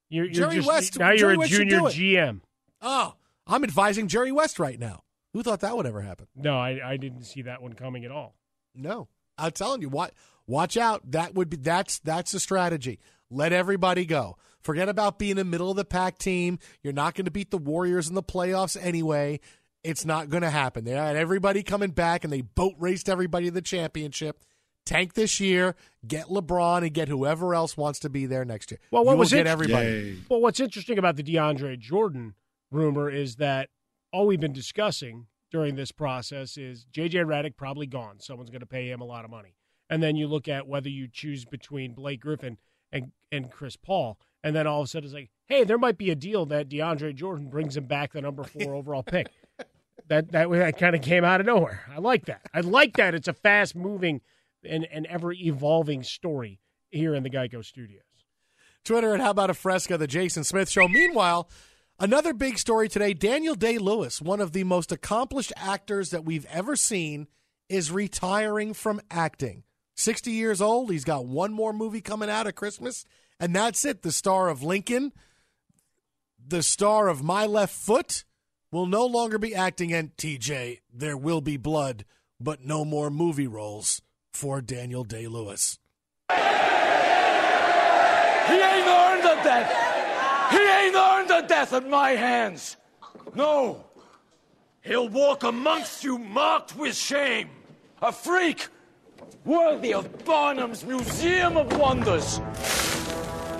You're, 0.08 0.24
you're 0.26 0.32
Jerry 0.34 0.56
just, 0.56 0.68
West- 0.68 0.98
now 0.98 1.10
you're 1.12 1.32
a 1.42 1.46
junior. 1.46 1.80
GM. 1.80 2.40
Oh, 2.80 3.14
I'm 3.46 3.64
advising 3.64 4.08
Jerry 4.08 4.32
West 4.32 4.58
right 4.58 4.78
now. 4.78 5.02
Who 5.32 5.42
thought 5.42 5.60
that 5.60 5.76
would 5.76 5.86
ever 5.86 6.00
happen? 6.00 6.26
No, 6.34 6.56
I, 6.58 6.92
I 6.92 6.96
didn't 6.96 7.24
see 7.24 7.42
that 7.42 7.60
one 7.62 7.72
coming 7.74 8.04
at 8.04 8.10
all. 8.10 8.34
No, 8.74 9.08
I'm 9.36 9.50
telling 9.52 9.80
you, 9.82 9.88
what? 9.88 10.12
Watch 10.46 10.76
out. 10.76 11.10
That 11.10 11.34
would 11.34 11.50
be 11.50 11.56
that's 11.56 11.98
that's 12.00 12.32
a 12.34 12.40
strategy. 12.40 13.00
Let 13.30 13.52
everybody 13.52 14.06
go. 14.06 14.36
Forget 14.62 14.88
about 14.88 15.18
being 15.18 15.38
a 15.38 15.44
middle 15.44 15.70
of 15.70 15.76
the 15.76 15.84
pack 15.84 16.18
team. 16.18 16.58
You're 16.82 16.92
not 16.92 17.14
going 17.14 17.24
to 17.26 17.30
beat 17.30 17.50
the 17.50 17.58
Warriors 17.58 18.08
in 18.08 18.14
the 18.14 18.22
playoffs 18.22 18.76
anyway. 18.80 19.40
It's 19.86 20.04
not 20.04 20.28
going 20.28 20.42
to 20.42 20.50
happen. 20.50 20.84
They 20.84 20.92
had 20.92 21.16
everybody 21.16 21.62
coming 21.62 21.90
back, 21.90 22.24
and 22.24 22.32
they 22.32 22.40
boat 22.40 22.74
raced 22.78 23.08
everybody 23.08 23.46
to 23.46 23.52
the 23.52 23.62
championship. 23.62 24.40
Tank 24.84 25.14
this 25.14 25.40
year, 25.40 25.74
get 26.06 26.26
LeBron, 26.26 26.82
and 26.82 26.92
get 26.92 27.08
whoever 27.08 27.54
else 27.54 27.76
wants 27.76 27.98
to 28.00 28.08
be 28.08 28.26
there 28.26 28.44
next 28.44 28.70
year. 28.70 28.78
Well, 28.90 29.04
what 29.04 29.12
you 29.12 29.18
was 29.18 29.32
will 29.32 29.38
get 29.38 29.46
int- 29.46 29.48
everybody? 29.48 30.22
Well, 30.28 30.40
what's 30.40 30.60
interesting 30.60 30.98
about 30.98 31.16
the 31.16 31.22
DeAndre 31.22 31.78
Jordan 31.78 32.34
rumor 32.70 33.10
is 33.10 33.36
that 33.36 33.70
all 34.12 34.26
we've 34.26 34.40
been 34.40 34.52
discussing 34.52 35.26
during 35.50 35.76
this 35.76 35.92
process 35.92 36.56
is 36.56 36.86
JJ 36.92 37.24
Redick 37.24 37.56
probably 37.56 37.86
gone. 37.86 38.20
Someone's 38.20 38.50
going 38.50 38.60
to 38.60 38.66
pay 38.66 38.90
him 38.90 39.00
a 39.00 39.04
lot 39.04 39.24
of 39.24 39.30
money. 39.30 39.54
And 39.88 40.02
then 40.02 40.16
you 40.16 40.26
look 40.26 40.48
at 40.48 40.66
whether 40.66 40.88
you 40.88 41.08
choose 41.08 41.44
between 41.44 41.94
Blake 41.94 42.20
Griffin 42.20 42.58
and, 42.92 43.12
and 43.30 43.50
Chris 43.50 43.76
Paul. 43.76 44.18
And 44.42 44.54
then 44.54 44.66
all 44.66 44.80
of 44.80 44.86
a 44.86 44.88
sudden 44.88 45.06
it's 45.06 45.14
like, 45.14 45.30
hey, 45.46 45.64
there 45.64 45.78
might 45.78 45.98
be 45.98 46.10
a 46.10 46.14
deal 46.14 46.46
that 46.46 46.68
DeAndre 46.68 47.14
Jordan 47.14 47.48
brings 47.48 47.76
him 47.76 47.86
back 47.86 48.12
the 48.12 48.20
number 48.20 48.44
four 48.44 48.74
overall 48.76 49.02
pick. 49.02 49.28
That 50.08 50.32
that, 50.32 50.50
that 50.50 50.78
kind 50.78 50.94
of 50.94 51.02
came 51.02 51.24
out 51.24 51.40
of 51.40 51.46
nowhere. 51.46 51.82
I 51.92 51.98
like 51.98 52.26
that. 52.26 52.42
I 52.54 52.60
like 52.60 52.96
that. 52.96 53.14
It's 53.14 53.28
a 53.28 53.32
fast 53.32 53.74
moving 53.74 54.20
and, 54.64 54.86
and 54.90 55.06
ever 55.06 55.32
evolving 55.32 56.02
story 56.02 56.60
here 56.90 57.14
in 57.14 57.22
the 57.22 57.30
Geico 57.30 57.64
studios. 57.64 58.02
Twitter 58.84 59.12
and 59.12 59.22
how 59.22 59.30
about 59.30 59.50
a 59.50 59.54
fresca, 59.54 59.98
the 59.98 60.06
Jason 60.06 60.44
Smith 60.44 60.70
Show. 60.70 60.86
Meanwhile, 60.86 61.50
another 61.98 62.32
big 62.32 62.58
story 62.58 62.88
today 62.88 63.14
Daniel 63.14 63.54
Day 63.54 63.78
Lewis, 63.78 64.22
one 64.22 64.40
of 64.40 64.52
the 64.52 64.64
most 64.64 64.92
accomplished 64.92 65.52
actors 65.56 66.10
that 66.10 66.24
we've 66.24 66.46
ever 66.46 66.76
seen, 66.76 67.26
is 67.68 67.90
retiring 67.90 68.74
from 68.74 69.00
acting. 69.10 69.64
60 69.96 70.30
years 70.30 70.60
old. 70.60 70.90
He's 70.90 71.04
got 71.04 71.26
one 71.26 71.52
more 71.52 71.72
movie 71.72 72.00
coming 72.00 72.30
out 72.30 72.46
at 72.46 72.54
Christmas, 72.54 73.04
and 73.40 73.56
that's 73.56 73.84
it. 73.84 74.02
The 74.02 74.12
star 74.12 74.48
of 74.48 74.62
Lincoln, 74.62 75.12
the 76.46 76.62
star 76.62 77.08
of 77.08 77.22
My 77.22 77.46
Left 77.46 77.74
Foot, 77.74 78.24
will 78.70 78.86
no 78.86 79.06
longer 79.06 79.38
be 79.38 79.54
acting. 79.54 79.92
And 79.92 80.16
TJ, 80.16 80.80
there 80.92 81.16
will 81.16 81.40
be 81.40 81.56
blood, 81.56 82.04
but 82.40 82.64
no 82.64 82.84
more 82.84 83.10
movie 83.10 83.46
roles 83.46 84.02
for 84.32 84.60
Daniel 84.60 85.04
Day 85.04 85.26
Lewis. 85.26 85.78
He 86.30 86.36
ain't 88.54 88.86
earned 88.86 89.24
a 89.24 89.42
death. 89.42 90.50
He 90.50 90.58
ain't 90.58 90.94
earned 90.94 91.30
a 91.30 91.48
death 91.48 91.72
at 91.72 91.88
my 91.88 92.10
hands. 92.10 92.76
No. 93.34 93.84
He'll 94.82 95.08
walk 95.08 95.42
amongst 95.42 96.04
you 96.04 96.18
marked 96.18 96.76
with 96.76 96.94
shame. 96.94 97.50
A 98.02 98.12
freak 98.12 98.68
worthy 99.44 99.94
of 99.94 100.24
Barnum's 100.24 100.84
Museum 100.84 101.56
of 101.56 101.76
Wonders. 101.76 102.40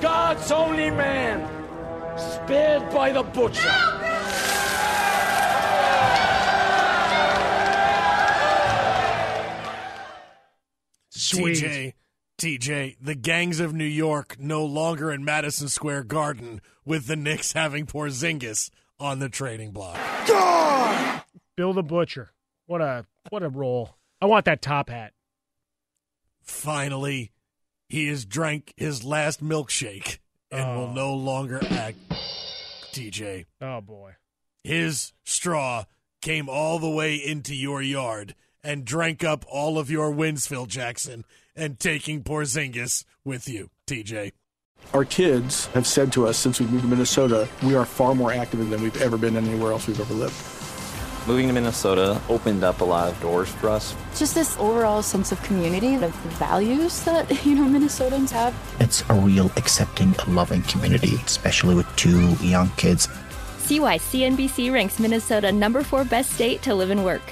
God's 0.01 0.53
only 0.53 0.91
man, 0.91 1.49
spared 2.17 2.93
by 2.93 3.13
the 3.13 3.23
butcher. 3.23 4.16
Sweet. 11.27 11.57
TJ, 11.57 11.95
TJ, 12.39 12.97
the 13.01 13.15
gangs 13.15 13.61
of 13.61 13.75
New 13.75 13.85
York 13.85 14.37
no 14.39 14.65
longer 14.65 15.11
in 15.11 15.25
Madison 15.25 15.69
Square 15.69 16.05
Garden 16.05 16.61
with 16.85 17.07
the 17.07 17.17
Knicks 17.17 17.53
having 17.53 17.87
Porzingis 17.87 18.71
on 19.01 19.19
the 19.19 19.29
trading 19.29 19.73
block. 19.73 19.97
Bill 21.57 21.73
the 21.73 21.83
Butcher. 21.83 22.31
What 22.67 22.81
a 22.81 23.07
what 23.31 23.43
a 23.43 23.49
role. 23.49 23.97
I 24.21 24.27
want 24.27 24.45
that 24.45 24.63
top 24.63 24.91
hat. 24.91 25.13
Finally, 26.43 27.33
he 27.89 28.07
has 28.09 28.25
drank 28.25 28.73
his 28.77 29.05
last 29.05 29.43
milkshake 29.43 30.19
and 30.51 30.77
will 30.77 30.87
oh. 30.87 30.93
no 30.93 31.15
longer 31.15 31.61
act. 31.71 31.99
TJ, 32.93 33.45
Oh 33.61 33.81
boy. 33.81 34.13
his 34.65 35.13
straw 35.25 35.85
came 36.23 36.49
all 36.49 36.79
the 36.79 36.89
way 36.89 37.15
into 37.15 37.55
your 37.55 37.83
yard 37.83 38.35
and 38.67 38.85
drank 38.85 39.23
up 39.23 39.45
all 39.49 39.79
of 39.79 39.91
your 39.91 40.11
wins 40.11 40.49
Phil 40.49 40.67
Jackson 40.67 41.25
and 41.55 41.79
taking 41.79 42.25
Porzingis 42.25 43.05
with 43.25 43.49
you, 43.49 43.71
TJ. 43.87 44.33
Our 44.93 45.05
kids 45.05 45.67
have 45.67 45.87
said 45.87 46.13
to 46.13 46.27
us 46.27 46.37
since 46.37 46.59
we 46.61 46.67
moved 46.67 46.83
to 46.83 46.89
Minnesota, 46.89 47.49
we 47.63 47.77
are 47.77 47.85
far 47.85 48.15
more 48.15 48.33
active 48.33 48.69
than 48.69 48.83
we've 48.83 49.01
ever 49.01 49.17
been 49.17 49.37
anywhere 49.37 49.71
else 49.71 49.87
we've 49.87 50.01
ever 50.01 50.15
lived. 50.15 50.35
Moving 51.29 51.47
to 51.47 51.53
Minnesota 51.53 52.21
opened 52.29 52.63
up 52.65 52.81
a 52.81 52.85
lot 52.85 53.09
of 53.09 53.21
doors 53.21 53.49
for 53.49 53.69
us. 53.69 53.97
Just 54.17 54.35
this 54.35 54.57
overall 54.59 55.03
sense 55.03 55.33
of 55.33 55.43
community, 55.43 55.95
of 55.95 56.15
values 56.39 57.03
that, 57.05 57.45
you 57.47 57.55
know, 57.55 57.65
Minnesotans 57.65 58.31
have. 58.31 58.55
It's 58.81 59.03
a 59.09 59.15
real 59.15 59.47
accepting, 59.57 60.15
loving 60.29 60.63
community, 60.63 61.15
especially 61.25 61.75
with 61.75 61.87
two 61.97 62.35
young 62.45 62.69
kids. 62.71 63.09
See 63.59 63.81
why 63.81 63.99
CNBC 63.99 64.73
ranks 64.73 64.99
Minnesota 65.01 65.51
number 65.51 65.83
four 65.83 66.05
best 66.05 66.33
state 66.33 66.63
to 66.63 66.75
live 66.75 66.91
and 66.91 67.05
work. 67.05 67.23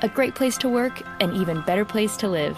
A 0.00 0.08
great 0.08 0.36
place 0.36 0.56
to 0.58 0.68
work, 0.68 1.02
an 1.20 1.34
even 1.34 1.60
better 1.62 1.84
place 1.84 2.16
to 2.18 2.28
live. 2.28 2.56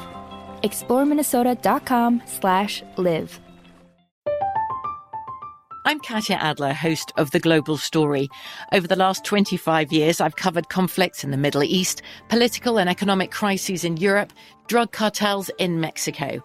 ExploreMinnesota.com 0.62 2.22
slash 2.26 2.82
live. 2.98 3.40
I'm 5.86 6.00
Katya 6.00 6.36
Adler, 6.36 6.74
host 6.74 7.12
of 7.16 7.30
The 7.30 7.40
Global 7.40 7.78
Story. 7.78 8.28
Over 8.72 8.86
the 8.86 8.94
last 8.94 9.24
25 9.24 9.90
years, 9.90 10.20
I've 10.20 10.36
covered 10.36 10.68
conflicts 10.68 11.24
in 11.24 11.30
the 11.30 11.38
Middle 11.38 11.62
East, 11.62 12.02
political 12.28 12.78
and 12.78 12.90
economic 12.90 13.30
crises 13.30 13.84
in 13.84 13.96
Europe, 13.96 14.34
drug 14.68 14.92
cartels 14.92 15.50
in 15.56 15.80
Mexico. 15.80 16.44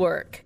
Network. 0.01 0.45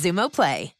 Xumo 0.00 0.30
Play. 0.30 0.79